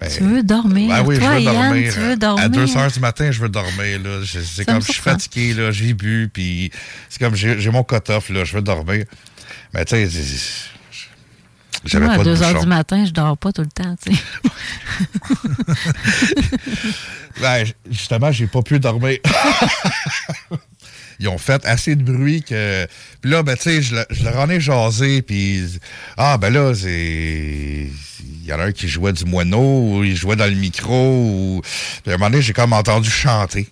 Ben, 0.00 0.08
Tu 0.16 0.22
veux 0.22 0.42
dormir? 0.42 0.88
ben 0.90 1.02
oui, 1.04 1.18
Toi, 1.18 1.28
je 1.28 1.34
veux 1.38 1.40
Yann, 1.42 1.54
dormir. 1.54 1.92
tu 1.94 2.00
veux 2.00 2.16
dormir? 2.16 2.44
À 2.44 2.48
2 2.48 2.76
heures 2.76 2.90
du 2.90 3.00
matin, 3.00 3.30
je 3.32 3.40
veux 3.40 3.48
dormir. 3.48 4.00
Là. 4.04 4.20
C'est 4.24 4.64
comme 4.64 4.76
me 4.76 4.80
je 4.80 4.92
suis 4.92 5.02
fatigué, 5.02 5.54
là, 5.54 5.70
j'ai 5.72 5.92
bu, 5.92 6.30
puis 6.32 6.70
c'est 7.08 7.18
comme 7.18 7.34
j'ai 7.34 7.70
mon 7.70 7.82
cut-off, 7.82 8.28
là, 8.30 8.44
je 8.44 8.52
veux 8.54 8.62
dormir. 8.62 9.04
Mais 9.74 9.84
tu 9.84 9.96
sais, 9.96 10.08
j'avais 11.84 12.06
Moi, 12.06 12.14
pas 12.16 12.20
à 12.20 12.24
de 12.24 12.34
2 12.34 12.42
heures 12.42 12.60
du 12.60 12.66
matin, 12.66 13.04
je 13.06 13.12
dors 13.12 13.36
pas 13.38 13.52
tout 13.52 13.62
le 13.62 13.68
temps, 13.68 13.94
tu 14.04 14.14
sais. 14.14 14.20
Ben, 17.40 17.64
justement, 17.90 18.32
j'ai 18.32 18.46
pas 18.46 18.62
pu 18.62 18.80
dormir. 18.80 19.18
Ils 21.20 21.28
ont 21.28 21.38
fait 21.38 21.64
assez 21.66 21.96
de 21.96 22.02
bruit 22.02 22.42
que. 22.42 22.86
Puis 23.20 23.30
là, 23.30 23.42
ben, 23.42 23.56
tu 23.56 23.62
sais, 23.64 23.82
je, 23.82 23.94
le- 23.96 24.06
je 24.10 24.24
leur 24.24 24.36
en 24.38 24.48
ai 24.50 24.60
jasé, 24.60 25.22
puis. 25.22 25.64
Ah, 26.16 26.38
ben 26.38 26.50
là, 26.52 26.72
c'est. 26.74 26.88
Il 28.24 28.44
y 28.44 28.52
en 28.52 28.60
a 28.60 28.64
un 28.66 28.72
qui 28.72 28.88
jouait 28.88 29.12
du 29.12 29.24
moineau, 29.24 29.98
ou 29.98 30.04
il 30.04 30.16
jouait 30.16 30.36
dans 30.36 30.46
le 30.46 30.54
micro, 30.54 30.94
ou. 31.24 31.60
Puis 32.02 32.12
à 32.12 32.14
un 32.14 32.18
moment 32.18 32.30
donné, 32.30 32.42
j'ai 32.42 32.52
comme 32.52 32.72
entendu 32.72 33.10
chanter. 33.10 33.68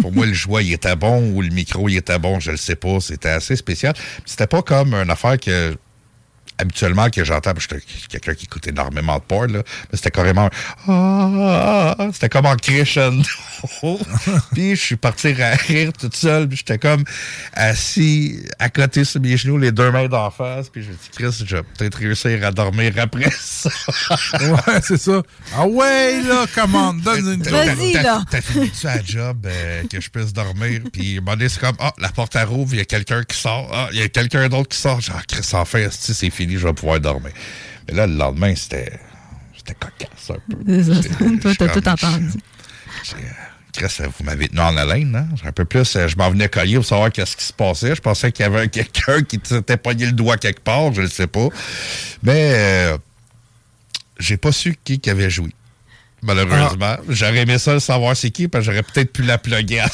Pour 0.00 0.12
moi, 0.12 0.26
le 0.26 0.34
jouet, 0.34 0.64
il 0.66 0.72
était 0.72 0.96
bon, 0.96 1.32
ou 1.32 1.40
le 1.42 1.48
micro, 1.50 1.88
il 1.88 1.96
était 1.96 2.18
bon, 2.18 2.38
je 2.40 2.50
le 2.50 2.56
sais 2.56 2.76
pas. 2.76 3.00
C'était 3.00 3.28
assez 3.30 3.56
spécial. 3.56 3.94
C'était 4.26 4.46
pas 4.46 4.60
comme 4.62 4.92
une 4.94 5.10
affaire 5.10 5.38
que 5.38 5.76
habituellement 6.58 7.08
que 7.10 7.24
j'entends, 7.24 7.52
parce 7.54 7.66
que 7.66 7.76
j'étais 7.76 8.08
quelqu'un 8.18 8.34
qui 8.34 8.44
écoute 8.46 8.66
énormément 8.66 9.16
de 9.16 9.22
porn, 9.22 9.52
là, 9.52 9.62
mais 9.90 9.96
c'était 9.96 10.10
carrément 10.10 10.46
un 10.46 10.50
Ah, 10.92 11.96
ah, 11.98 12.08
c'était 12.12 12.28
comme 12.28 12.46
en 12.46 12.56
crescendo. 12.56 13.22
puis 14.52 14.76
je 14.76 14.80
suis 14.80 14.96
parti 14.96 15.28
à 15.40 15.54
rire 15.56 15.92
toute 15.98 16.14
seule, 16.16 16.48
puis 16.48 16.58
j'étais 16.58 16.78
comme 16.78 17.04
assis 17.54 18.42
à 18.58 18.68
côté 18.68 19.04
sur 19.04 19.20
mes 19.20 19.36
genoux, 19.36 19.58
les 19.58 19.72
deux 19.72 19.90
mains 19.90 20.08
d'en 20.08 20.30
face, 20.30 20.68
puis 20.68 20.82
je 20.82 20.88
me 20.88 20.94
dis 20.94 21.08
Chris, 21.16 21.44
je 21.46 21.56
vais 21.56 21.62
peut-être 21.62 21.96
réussir 21.98 22.44
à 22.46 22.50
dormir 22.52 22.92
après 22.98 23.30
ça. 23.38 23.70
ouais, 24.40 24.80
c'est 24.82 24.98
ça. 24.98 25.22
Ah 25.56 25.66
ouais, 25.66 26.22
là, 26.22 26.46
commande, 26.54 27.00
donne 27.02 27.34
une 27.34 27.42
T'as- 27.42 27.50
Vas-y, 27.74 27.92
t'as- 27.92 28.02
là. 28.02 28.22
T'as 28.30 28.40
fini-tu 28.40 28.86
à 28.86 29.02
job 29.04 29.46
euh, 29.46 29.82
que 29.90 30.00
je 30.00 30.08
puisse 30.10 30.32
dormir? 30.32 30.80
Puis, 30.92 31.14
à 31.16 31.18
un 31.18 31.20
moment 31.20 31.36
donné, 31.36 31.48
c'est 31.48 31.60
comme, 31.60 31.76
ah, 31.80 31.92
la 31.98 32.08
porte 32.10 32.36
à 32.36 32.44
rouvre, 32.44 32.74
il 32.74 32.78
y 32.78 32.80
a 32.80 32.84
quelqu'un 32.84 33.22
qui 33.24 33.36
sort. 33.36 33.68
Ah, 33.72 33.88
il 33.92 33.98
y 33.98 34.02
a 34.02 34.08
quelqu'un 34.08 34.48
d'autre 34.48 34.68
qui 34.68 34.78
sort. 34.78 35.00
Genre, 35.00 35.20
Chris, 35.26 35.46
enfin, 35.52 35.86
c'est 35.90 36.30
fini, 36.30 36.47
je 36.56 36.66
vais 36.66 36.72
pouvoir 36.72 37.00
dormir. 37.00 37.32
Mais 37.88 37.94
là, 37.94 38.06
le 38.06 38.14
lendemain, 38.14 38.54
c'était. 38.54 38.92
C'était 39.56 39.74
cocasse 39.74 40.30
un 40.30 40.34
peu. 40.48 40.56
C'est 40.66 40.84
ça. 40.84 41.00
J'ai- 41.02 41.38
Toi, 41.40 41.52
t'as 41.58 41.68
tout 41.68 41.88
entendu. 41.88 42.28
Chris, 43.72 43.96
euh, 44.00 44.06
vous 44.18 44.24
m'avez 44.24 44.48
tenu 44.48 44.60
en 44.60 44.76
haleine, 44.76 45.14
hein? 45.14 45.28
Un 45.44 45.52
peu 45.52 45.64
plus, 45.64 45.94
euh, 45.96 46.08
je 46.08 46.16
m'en 46.16 46.30
venais 46.30 46.48
cogner 46.48 46.76
pour 46.76 46.86
savoir 46.86 47.12
qu'est-ce 47.12 47.36
qui 47.36 47.44
se 47.44 47.52
passait. 47.52 47.94
Je 47.94 48.00
pensais 48.00 48.32
qu'il 48.32 48.44
y 48.44 48.46
avait 48.46 48.68
quelqu'un 48.68 49.22
qui 49.22 49.38
s'était 49.44 49.76
pogné 49.76 50.06
le 50.06 50.12
doigt 50.12 50.36
quelque 50.38 50.60
part, 50.62 50.92
je 50.94 51.02
ne 51.02 51.06
sais 51.06 51.26
pas. 51.26 51.48
Mais 52.22 52.52
euh, 52.54 52.98
j'ai 54.18 54.36
pas 54.36 54.50
su 54.52 54.74
qui, 54.82 54.98
qui 55.00 55.10
avait 55.10 55.30
joué. 55.30 55.50
Malheureusement. 56.22 56.96
J'aurais 57.08 57.38
aimé 57.38 57.58
ça 57.58 57.74
le 57.74 57.78
savoir 57.80 58.16
c'est 58.16 58.30
qui, 58.30 58.48
parce 58.48 58.64
que 58.66 58.72
j'aurais 58.72 58.82
peut-être 58.82 59.12
pu 59.12 59.22
la 59.22 59.38
plugger 59.38 59.80
à. 59.80 59.88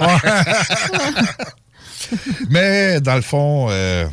Mais 2.50 3.00
dans 3.00 3.14
le 3.14 3.22
fond, 3.22 3.68
euh, 3.70 4.06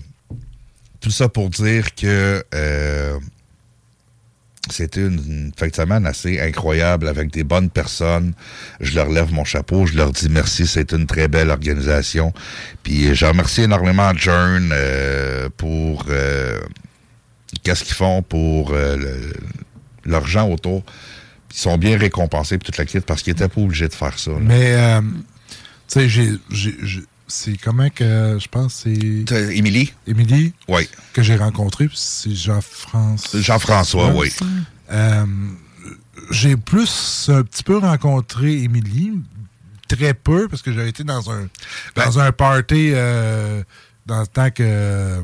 tout 1.01 1.11
ça 1.11 1.27
pour 1.29 1.49
dire 1.49 1.93
que 1.95 2.43
euh, 2.55 3.19
c'était 4.69 5.01
une, 5.01 5.19
une 5.27 5.51
de 5.51 5.75
semaine 5.75 6.05
assez 6.05 6.39
incroyable 6.39 7.07
avec 7.07 7.31
des 7.31 7.43
bonnes 7.43 7.69
personnes. 7.69 8.33
Je 8.79 8.95
leur 8.95 9.09
lève 9.09 9.33
mon 9.33 9.43
chapeau, 9.43 9.85
je 9.87 9.97
leur 9.97 10.11
dis 10.11 10.29
merci, 10.29 10.67
c'est 10.67 10.91
une 10.93 11.07
très 11.07 11.27
belle 11.27 11.49
organisation. 11.49 12.31
Puis 12.83 13.13
je 13.15 13.25
remercie 13.25 13.61
énormément 13.63 14.11
John 14.15 14.69
euh, 14.71 15.49
pour 15.57 16.05
euh, 16.09 16.59
qu'est-ce 17.63 17.83
qu'ils 17.83 17.95
font 17.95 18.21
pour 18.21 18.71
euh, 18.71 18.95
le- 18.97 19.33
l'argent 20.05 20.47
autour. 20.49 20.83
Ils 21.53 21.57
sont 21.57 21.77
bien 21.77 21.97
récompensés 21.97 22.57
pour 22.57 22.65
toute 22.67 22.77
la 22.77 22.85
kit 22.85 23.01
parce 23.01 23.23
qu'ils 23.23 23.33
n'étaient 23.33 23.49
pas 23.49 23.59
obligés 23.61 23.87
de 23.89 23.93
faire 23.93 24.17
ça. 24.17 24.31
Mais, 24.39 24.73
euh, 24.75 25.01
tu 25.01 25.07
sais, 25.87 26.07
j'ai- 26.07 27.03
c'est 27.31 27.57
comment 27.57 27.89
que 27.89 28.37
je 28.39 28.47
pense 28.47 28.83
c'est. 28.83 28.91
Émilie? 29.55 29.93
Émilie? 30.05 30.53
Oui. 30.67 30.87
Que 31.13 31.23
j'ai 31.23 31.35
rencontré, 31.35 31.87
puis 31.87 31.97
c'est 31.97 32.35
Jean-François. 32.35 33.39
Jean-François, 33.39 34.13
oui. 34.13 34.31
Euh, 34.91 35.25
j'ai 36.31 36.57
plus 36.57 37.29
un 37.29 37.43
petit 37.43 37.63
peu 37.63 37.77
rencontré 37.77 38.63
Émilie, 38.63 39.13
très 39.87 40.13
peu, 40.13 40.47
parce 40.47 40.61
que 40.61 40.71
j'avais 40.71 40.89
été 40.89 41.03
dans 41.03 41.31
un, 41.31 41.47
dans 41.95 42.19
un 42.19 42.31
party 42.31 42.91
euh, 42.93 43.63
dans 44.05 44.21
le 44.21 44.27
temps 44.27 44.49
que 44.49 44.63
euh, 44.63 45.21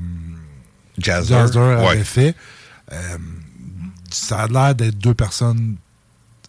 Jazzer, 0.98 1.36
Jazzer 1.36 1.60
avait 1.60 1.88
ouais. 1.88 2.04
fait. 2.04 2.36
Euh, 2.92 3.18
ça 4.10 4.44
a 4.44 4.48
l'air 4.48 4.76
d'être 4.76 4.98
deux 4.98 5.14
personnes 5.14 5.76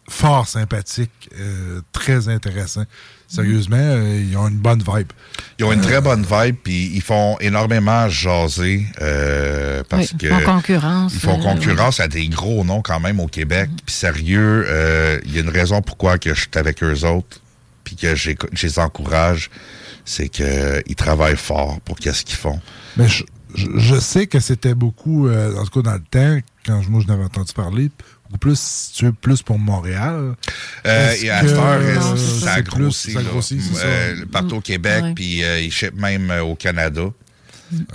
fort 0.08 0.46
sympathiques, 0.48 1.28
très 1.92 2.28
intéressants. 2.28 2.86
Sérieusement, 3.28 3.76
euh, 3.78 4.24
ils 4.26 4.36
ont 4.38 4.48
une 4.48 4.56
bonne 4.56 4.78
vibe. 4.82 5.12
Ils 5.58 5.64
ont 5.66 5.72
une 5.72 5.82
très 5.82 6.00
bonne 6.00 6.22
vibe, 6.28 6.56
puis 6.64 6.90
ils 6.94 7.02
font 7.02 7.36
énormément 7.40 8.08
jaser 8.08 8.86
euh, 9.02 9.82
parce 9.88 10.12
Oui, 10.12 10.18
que 10.18 10.26
ils 10.26 10.32
font 10.32 10.54
concurrence, 10.56 11.12
Ils 11.14 11.20
font 11.20 11.38
euh, 11.38 11.42
concurrence 11.42 12.00
à 12.00 12.08
des 12.08 12.26
gros 12.28 12.64
noms 12.64 12.80
quand 12.80 13.00
même 13.00 13.20
au 13.20 13.26
Québec. 13.26 13.68
Puis 13.84 13.94
sérieux, 13.94 14.64
euh, 14.66 15.20
il 15.26 15.34
y 15.34 15.38
a 15.38 15.42
une 15.42 15.50
raison 15.50 15.82
pourquoi 15.82 16.16
que 16.18 16.32
je 16.32 16.40
suis 16.40 16.48
avec 16.54 16.82
eux 16.82 17.04
autres, 17.04 17.40
puis 17.84 17.96
que 17.96 18.14
j'ai- 18.14 18.36
je 18.54 18.66
les 18.66 18.78
encourage, 18.78 19.50
c'est 20.06 20.30
que 20.30 20.82
ils 20.86 20.94
travaillent 20.96 21.36
fort 21.36 21.80
pour 21.84 21.96
qu'est-ce 21.98 22.24
qu'ils 22.24 22.38
font. 22.38 22.60
Mais 22.96 23.08
je, 23.08 23.24
je- 23.54 23.66
je 23.76 23.96
sais 24.00 24.26
que 24.26 24.40
c'était 24.40 24.74
beaucoup, 24.74 25.28
euh, 25.28 25.54
en 25.58 25.64
tout 25.66 25.82
cas 25.82 25.90
dans 25.90 25.96
le 25.96 26.04
temps, 26.10 26.40
quand 26.64 26.80
je- 26.80 26.88
moi 26.88 27.02
je 27.02 27.06
n'avais 27.08 27.24
entendu 27.24 27.52
parler, 27.52 27.90
plus 28.36 28.58
situé 28.58 29.10
plus 29.20 29.42
pour 29.42 29.58
Montréal. 29.58 30.34
Euh, 30.86 31.14
et 31.22 31.30
à 31.30 31.40
cette 31.40 31.56
heure, 31.56 32.18
ça 32.18 32.54
a 32.54 32.62
grossi. 32.62 33.12
ça 33.12 33.22
grossit, 33.22 33.60
c'est 33.60 33.74
ça. 33.80 33.86
Euh, 33.86 34.24
Partout 34.30 34.56
au 34.56 34.60
Québec, 34.60 35.02
Ouais. 35.02 35.14
puis 35.14 35.42
euh, 35.44 35.60
ils 35.60 35.72
shippent 35.72 35.98
même 36.00 36.30
euh, 36.30 36.42
au 36.42 36.54
Canada. 36.54 37.02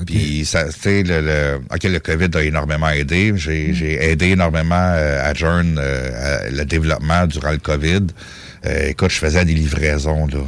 Puis, 0.05 0.45
ça, 0.45 0.65
tu 0.65 0.79
sais, 0.79 1.03
le, 1.03 1.21
le, 1.21 1.55
ok, 1.73 1.83
le 1.83 1.99
COVID 1.99 2.29
a 2.35 2.43
énormément 2.43 2.89
aidé. 2.89 3.33
J'ai 3.35 3.73
j'ai 3.73 4.03
aidé 4.03 4.27
énormément 4.27 4.75
euh, 4.75 5.23
à 5.23 5.33
euh, 5.43 6.45
à 6.45 6.49
le 6.51 6.63
développement 6.65 7.25
durant 7.25 7.51
le 7.51 7.57
COVID. 7.57 8.05
Euh, 8.65 8.89
écoute, 8.89 9.09
je 9.11 9.17
faisais 9.17 9.43
des 9.43 9.53
livraisons, 9.53 10.25
là. 10.27 10.39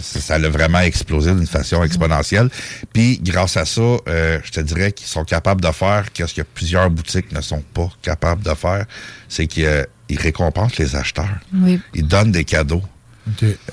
C- 0.00 0.20
Ça 0.20 0.38
l'a 0.38 0.48
vraiment 0.48 0.80
explosé 0.80 1.32
d'une 1.32 1.46
façon 1.46 1.84
exponentielle. 1.84 2.48
Puis, 2.92 3.20
grâce 3.22 3.56
à 3.56 3.64
ça, 3.64 3.80
euh, 3.80 4.40
je 4.44 4.50
te 4.50 4.60
dirais 4.60 4.90
qu'ils 4.92 5.06
sont 5.06 5.24
capables 5.24 5.60
de 5.60 5.70
faire 5.70 6.10
qu'est-ce 6.12 6.34
que 6.34 6.42
plusieurs 6.42 6.90
boutiques 6.90 7.30
ne 7.32 7.40
sont 7.40 7.62
pas 7.74 7.88
capables 8.02 8.42
de 8.42 8.54
faire. 8.54 8.86
C'est 9.28 9.46
qu'ils 9.46 9.86
ils 10.08 10.18
récompensent 10.18 10.78
les 10.78 10.96
acheteurs. 10.96 11.38
Oui. 11.54 11.80
Ils 11.94 12.06
donnent 12.06 12.32
des 12.32 12.44
cadeaux. 12.44 12.82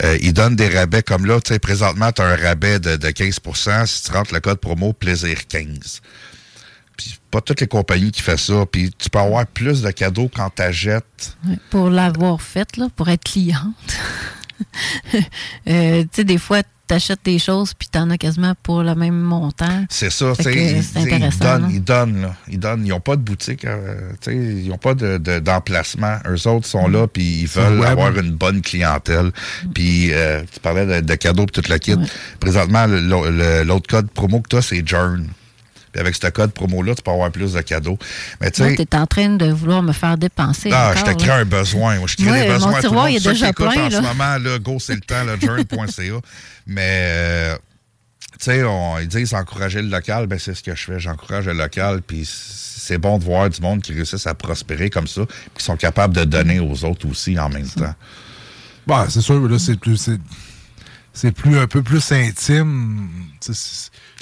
Euh, 0.04 0.18
ils 0.22 0.34
donnent 0.34 0.56
des 0.56 0.68
rabais 0.68 1.02
comme 1.02 1.26
là, 1.26 1.40
tu 1.42 1.54
sais, 1.54 1.58
présentement, 1.60 2.12
tu 2.12 2.22
as 2.22 2.26
un 2.26 2.36
rabais 2.36 2.80
de, 2.80 2.96
de 2.98 3.08
15% 3.08 3.88
si 3.88 4.04
tu 4.04 4.12
rentres 4.12 4.32
le 4.34 4.40
code 4.42 4.60
promo 4.60 4.94
plaisir 4.94 5.48
15. 5.48 6.02
Puis 6.98 7.18
pas 7.32 7.40
toutes 7.42 7.62
les 7.62 7.68
compagnies 7.68 8.12
qui 8.12 8.22
font 8.22 8.36
ça. 8.38 8.66
Puis 8.72 8.92
tu 8.98 9.10
peux 9.10 9.20
avoir 9.20 9.46
plus 9.46 9.82
de 9.84 9.92
cadeaux 9.92 10.30
quand 10.34 10.50
tu 10.56 10.62
achètes. 10.64 11.38
Ouais, 11.48 11.58
Pour 11.70 11.90
l'avoir 11.90 12.42
faite, 12.42 12.76
là, 12.78 12.88
pour 12.96 13.08
être 13.10 13.24
cliente. 13.24 13.76
Euh, 15.68 16.02
tu 16.04 16.10
sais, 16.14 16.24
des 16.24 16.38
fois, 16.38 16.62
tu 16.88 16.94
achètes 16.94 17.20
des 17.26 17.38
choses, 17.38 17.74
puis 17.74 17.88
tu 17.92 18.00
en 18.00 18.10
as 18.10 18.18
quasiment 18.18 18.54
pour 18.64 18.82
le 18.82 18.96
même 18.96 19.20
montant. 19.20 19.86
C'est 19.90 20.10
ça, 20.10 20.34
tu 20.38 20.44
sais, 20.44 20.54
ils, 20.54 21.40
donnent, 21.40 21.62
là. 21.62 21.68
ils 21.70 21.84
donnent, 21.84 22.22
là. 22.22 22.36
Ils 22.48 22.60
donnent. 22.60 22.86
Ils 22.86 22.90
n'ont 22.90 23.00
pas 23.00 23.16
de 23.18 23.22
boutique, 23.22 23.66
euh, 23.66 24.12
tu 24.22 24.32
sais, 24.32 24.36
ils 24.36 24.70
n'ont 24.70 24.78
pas 24.78 24.94
de- 24.96 25.18
de- 25.18 25.40
d'emplacement. 25.40 26.18
Eux 26.28 26.48
autres 26.48 26.66
sont 26.68 26.88
là, 26.88 27.08
puis 27.08 27.42
ils 27.42 27.48
veulent 27.48 27.84
avoir 27.86 28.18
une 28.18 28.32
bonne 28.32 28.62
clientèle. 28.62 29.32
Puis 29.76 30.14
euh, 30.14 30.42
tu 30.52 30.60
parlais 30.60 30.86
de, 31.02 31.06
de 31.06 31.16
cadeaux 31.16 31.46
puis 31.46 31.62
tout 31.62 31.70
le 31.70 31.78
kit. 31.78 31.96
Présentement, 32.40 32.86
l'autre 32.88 33.88
code 33.88 34.10
promo 34.12 34.40
que 34.42 34.50
tu 34.50 34.56
as, 34.56 34.62
c'est 34.62 34.88
Journ. 34.88 35.28
Puis 35.98 36.02
avec 36.02 36.16
ce 36.16 36.28
code 36.28 36.52
promo-là, 36.52 36.94
tu 36.94 37.02
peux 37.02 37.10
avoir 37.10 37.32
plus 37.32 37.54
de 37.54 37.62
cadeaux. 37.62 37.98
Mais 38.40 38.52
tu 38.52 38.62
Là, 38.62 38.70
sais, 38.70 38.76
tu 38.76 38.82
es 38.84 38.96
en 38.96 39.08
train 39.08 39.30
de 39.30 39.48
vouloir 39.52 39.82
me 39.82 39.94
faire 39.94 40.16
dépenser. 40.16 40.70
ah, 40.72 40.92
encore, 40.92 40.98
je 41.08 41.12
te 41.12 41.18
crée 41.18 41.28
là. 41.30 41.36
un 41.38 41.46
besoin. 41.46 41.98
Moi, 41.98 42.08
je 42.08 42.16
crée 42.18 42.30
Ouais, 42.30 42.42
des 42.44 42.48
mon 42.50 42.54
besoins 42.54 42.70
tout 42.70 42.76
le 42.76 42.82
tiroir, 42.82 43.04
monde. 43.06 43.14
il 43.14 43.16
est 43.18 43.28
déjà 43.28 43.52
plein, 43.54 43.68
en 43.86 43.90
là. 43.90 43.98
ce 43.98 44.02
moment, 44.02 44.38
là, 44.38 44.60
go, 44.60 44.78
c'est 44.80 44.94
le 44.94 45.02
temps, 45.02 45.24
là, 45.24 45.36
journ.ca. 45.42 46.14
Mais, 46.68 46.82
euh, 46.86 47.56
tu 48.34 48.46
sais, 48.46 48.64
on- 48.64 49.00
ils 49.00 49.08
disent 49.08 49.34
encourager 49.34 49.82
le 49.82 49.90
local. 49.90 50.28
Ben, 50.28 50.38
c'est 50.38 50.54
ce 50.54 50.62
que 50.62 50.76
je 50.76 50.84
fais. 50.86 51.00
J'encourage 51.00 51.48
le 51.48 51.54
local. 51.54 52.04
Puis 52.06 52.30
c'est 52.30 53.00
bon 53.00 53.18
de 53.18 53.24
voir 53.24 53.50
du 53.50 53.60
monde 53.60 53.82
qui 53.82 53.92
réussissent 53.94 54.28
à 54.28 54.36
prospérer 54.36 54.92
comme 54.92 55.08
ça. 55.08 55.26
Puis 55.26 55.36
qui 55.58 55.64
sont 55.64 55.78
capables 55.78 56.16
de 56.16 56.26
donner 56.26 56.60
aux 56.60 56.86
autres 56.86 57.08
aussi 57.10 57.40
en 57.40 57.50
même 57.50 57.68
temps. 57.68 57.96
Bah, 58.86 59.08
c'est 59.10 59.22
sûr, 59.22 59.40
là, 59.50 59.58
c'est 59.58 59.80
plus. 59.80 60.10
C'est, 61.18 61.32
plus 61.32 61.58
un 61.58 61.68
peu 61.68 61.82
plus 61.84 62.12
intime. 62.12 63.10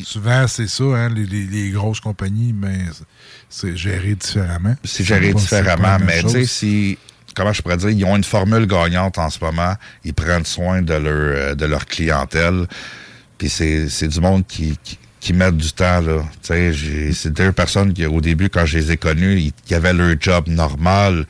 Souvent, 0.04 0.48
c'est 0.48 0.68
ça, 0.68 0.84
hein, 0.84 1.10
les, 1.10 1.26
les- 1.26 1.46
les 1.46 1.70
grosses 1.72 2.00
compagnies, 2.00 2.54
mais 2.54 2.80
c'est, 2.94 3.06
c'est 3.50 3.78
géré 3.78 4.16
différemment. 4.16 4.76
C'est 4.84 5.04
géré 5.04 5.34
différemment. 5.34 5.98
Mais 6.06 6.22
tu 6.24 6.30
sais, 6.30 6.46
si. 6.46 6.98
Comment 7.36 7.52
je 7.52 7.62
pourrais 7.62 7.76
dire? 7.78 7.90
Ils 7.90 8.06
ont 8.06 8.16
une 8.16 8.24
formule 8.24 8.66
gagnante 8.66 9.18
en 9.18 9.30
ce 9.30 9.40
moment. 9.44 9.74
Ils 10.06 10.14
prennent 10.14 10.46
soin 10.46 10.82
de 10.82 10.94
leur, 10.94 11.02
euh, 11.14 11.56
de 11.56 11.66
leur 11.66 11.86
clientèle. 11.86 12.66
Puis 13.38 13.50
c'est, 13.50 13.90
c'est 13.90 14.08
du 14.08 14.22
monde 14.22 14.48
qui, 14.48 14.78
qui, 14.82 14.98
qui 15.20 15.34
mettent 15.34 15.58
du 15.58 15.72
temps, 15.74 16.02
c'est 16.42 17.34
deux 17.34 17.52
personnes 17.52 17.92
qui, 17.94 18.06
au 18.06 18.22
début, 18.22 18.48
quand 18.50 18.66
je 18.66 18.78
les 18.78 18.92
ai 18.94 18.98
connues, 18.98 19.38
ils, 19.40 19.54
qui 19.66 19.76
avaient 19.76 19.92
leur 19.92 20.16
job 20.20 20.48
normal. 20.48 21.26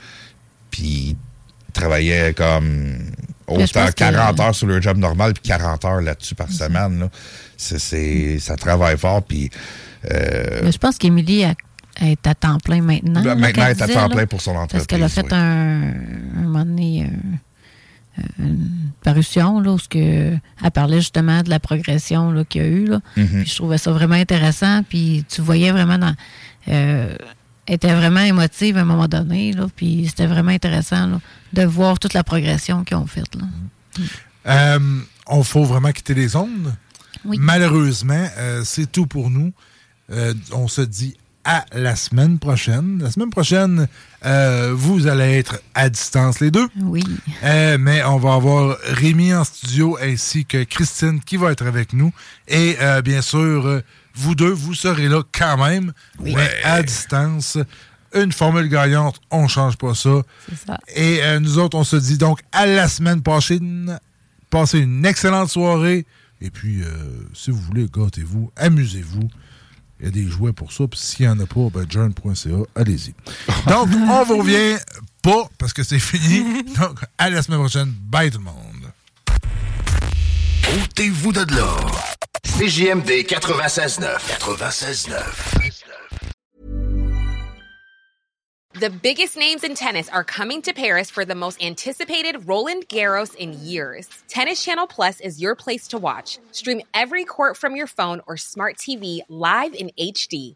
Puis 0.70 0.84
ils 0.84 1.18
travaillaient 1.74 2.36
comme 2.36 2.98
autant 3.48 3.66
pense 3.74 3.90
que- 3.92 3.96
40 3.96 4.40
heures 4.40 4.56
sur 4.56 4.68
leur 4.68 4.82
job 4.82 4.98
normal 4.98 5.34
puis 5.34 5.44
40 5.44 5.86
heures 5.86 6.02
là-dessus 6.02 6.36
par 6.36 6.50
semaine, 6.52 7.00
là. 7.00 7.10
Ça 7.58 8.56
travaille 8.58 8.98
fort. 8.98 9.24
Puis. 9.24 9.50
euh, 10.12 10.62
Mais 10.64 10.72
je 10.72 10.78
pense 10.78 10.98
qu'Émilie 10.98 11.46
elle 11.98 12.10
est 12.10 12.28
à 12.28 12.36
temps 12.36 12.58
plein 12.58 12.82
maintenant. 12.82 13.22
Ben, 13.22 13.36
maintenant, 13.36 13.64
elle 13.68 13.78
est 13.78 13.82
à 13.82 13.88
temps 13.88 14.08
là. 14.10 14.16
plein 14.16 14.26
pour 14.26 14.42
son 14.42 14.54
Parce 14.70 14.86
qu'elle 14.86 15.02
a 15.02 15.06
entreprise, 15.06 15.30
fait 15.32 15.34
oui. 15.34 15.40
un, 15.42 15.94
un 16.40 16.42
moment 16.42 16.66
donné 16.66 17.08
euh, 18.18 18.22
une 18.40 18.70
parution 19.04 19.60
là, 19.62 19.72
où 19.72 19.80
ce 19.80 19.88
que, 19.88 20.34
elle 20.64 20.72
parlait 20.74 20.98
justement 21.00 21.42
de 21.42 21.50
la 21.50 21.60
progression 21.62 22.44
qu'il 22.50 22.62
y 22.62 22.66
a 22.66 22.68
eu. 22.68 22.86
Là. 22.88 23.00
Mhm. 23.16 23.28
Puis 23.44 23.50
je 23.52 23.56
trouvais 23.56 23.78
ça 23.78 23.92
vraiment 23.92 24.16
intéressant. 24.16 24.84
Puis 24.84 25.24
tu 25.30 25.42
voyais 25.42 25.72
vraiment 25.72 25.98
dans. 25.98 26.14
euh, 26.68 27.16
était 27.68 27.94
vraiment 27.94 28.22
émotive 28.22 28.78
à 28.78 28.82
un 28.82 28.86
moment 28.86 29.08
donné. 29.08 29.54
Là, 29.54 29.68
puis 29.76 30.06
c'était 30.08 30.28
vraiment 30.28 30.52
intéressant 30.52 31.08
là, 31.08 31.20
de 31.54 31.64
voir 31.64 32.00
toute 32.00 32.14
la 32.14 32.24
progression 32.24 32.84
qu'ils 32.84 32.98
ont 32.98 33.08
faite. 33.08 33.36
Là. 33.36 33.46
Euh, 34.48 34.80
on 35.28 35.44
faut 35.44 35.64
vraiment 35.64 35.92
quitter 35.92 36.14
les 36.14 36.36
ondes. 36.36 36.74
Oui. 37.24 37.38
Malheureusement, 37.40 38.28
euh, 38.38 38.62
c'est 38.64 38.92
tout 38.92 39.08
pour 39.08 39.30
nous. 39.30 39.52
Euh, 40.12 40.34
on 40.52 40.68
se 40.68 40.82
dit 40.82 41.18
à 41.44 41.66
la 41.74 41.96
semaine 41.96 42.40
prochaine. 42.40 43.02
La 43.04 43.12
semaine 43.12 43.30
prochaine, 43.30 43.88
vous 44.74 45.06
allez 45.06 45.38
être 45.38 45.62
à 45.76 45.90
distance 45.90 46.40
les 46.40 46.50
deux. 46.50 46.68
Oui. 46.82 47.04
Mais 47.44 48.04
on 48.04 48.18
va 48.18 48.34
avoir 48.34 48.78
Rémi 48.84 49.32
en 49.32 49.44
studio 49.44 49.96
ainsi 50.02 50.46
que 50.46 50.64
Christine 50.64 51.20
qui 51.20 51.38
va 51.38 51.52
être 51.52 51.68
avec 51.68 51.94
nous. 51.94 52.12
Et 52.48 52.78
bien 53.04 53.22
sûr, 53.22 53.84
vous 54.16 54.36
deux, 54.36 54.52
vous 54.52 54.74
serez 54.74 55.08
là 55.08 55.22
quand 55.32 55.58
même, 55.58 55.94
mais 56.20 56.36
à 56.64 56.82
distance. 56.82 57.58
Une 58.14 58.32
formule 58.32 58.70
gagnante, 58.70 59.20
on 59.30 59.44
ne 59.44 59.48
change 59.48 59.76
pas 59.78 59.94
ça. 59.94 60.22
C'est 60.48 60.68
ça. 60.68 60.80
Et 60.96 61.22
euh, 61.22 61.40
nous 61.42 61.60
autres, 61.60 61.78
on 61.78 61.84
se 61.84 61.98
dit 61.98 62.18
donc 62.18 62.40
à 62.54 62.66
la 62.66 62.88
semaine 62.88 63.22
prochaine. 63.22 64.00
Passez 64.50 64.80
une 64.80 65.06
excellente 65.06 65.50
soirée. 65.50 66.06
Et 66.40 66.50
puis, 66.50 66.82
euh, 66.82 66.88
si 67.34 67.52
vous 67.52 67.60
voulez, 67.60 67.88
gâtez-vous, 67.92 68.52
amusez-vous. 68.56 69.28
Il 70.00 70.06
y 70.06 70.08
a 70.08 70.12
des 70.12 70.28
jouets 70.28 70.54
pour 70.54 70.72
ça. 70.72 70.88
Puis 70.88 71.00
s'il 71.00 71.26
n'y 71.26 71.32
en 71.32 71.40
a 71.40 71.46
pas, 71.46 71.68
ben, 71.74 71.86
journ.ca, 71.90 72.50
allez-y. 72.76 73.14
Donc, 73.68 73.90
on 73.94 74.24
vous 74.24 74.38
revient 74.38 74.78
pas 75.22 75.50
parce 75.58 75.74
que 75.74 75.84
c'est 75.84 76.00
fini. 76.00 76.64
Donc, 76.80 77.00
à 77.18 77.30
la 77.30 77.42
semaine 77.42 77.60
prochaine. 77.60 77.94
Bye 78.02 78.32
tout 78.32 78.38
le 78.38 78.46
monde. 78.46 78.92
Ôtez-vous 80.84 81.32
de 81.32 81.56
là. 81.56 81.76
CJMD 82.46 83.26
96.9. 83.26 84.16
96.9. 84.58 86.32
The 88.80 88.90
biggest 88.90 89.36
names 89.36 89.64
in 89.66 89.76
tennis 89.76 90.08
are 90.10 90.24
coming 90.24 90.62
to 90.62 90.74
Paris 90.74 91.10
for 91.10 91.26
the 91.26 91.36
most 91.36 91.62
anticipated 91.62 92.48
Roland 92.48 92.88
Garros 92.88 93.36
in 93.36 93.54
years. 93.66 94.08
Tennis 94.30 94.64
Channel 94.64 94.88
Plus 94.88 95.20
is 95.20 95.42
your 95.42 95.56
place 95.56 95.88
to 95.90 95.98
watch. 95.98 96.40
Stream 96.52 96.82
every 96.94 97.26
court 97.26 97.58
from 97.58 97.76
your 97.76 97.88
phone 97.88 98.22
or 98.26 98.38
smart 98.38 98.78
TV 98.78 99.20
live 99.28 99.74
in 99.74 99.92
HD. 100.00 100.56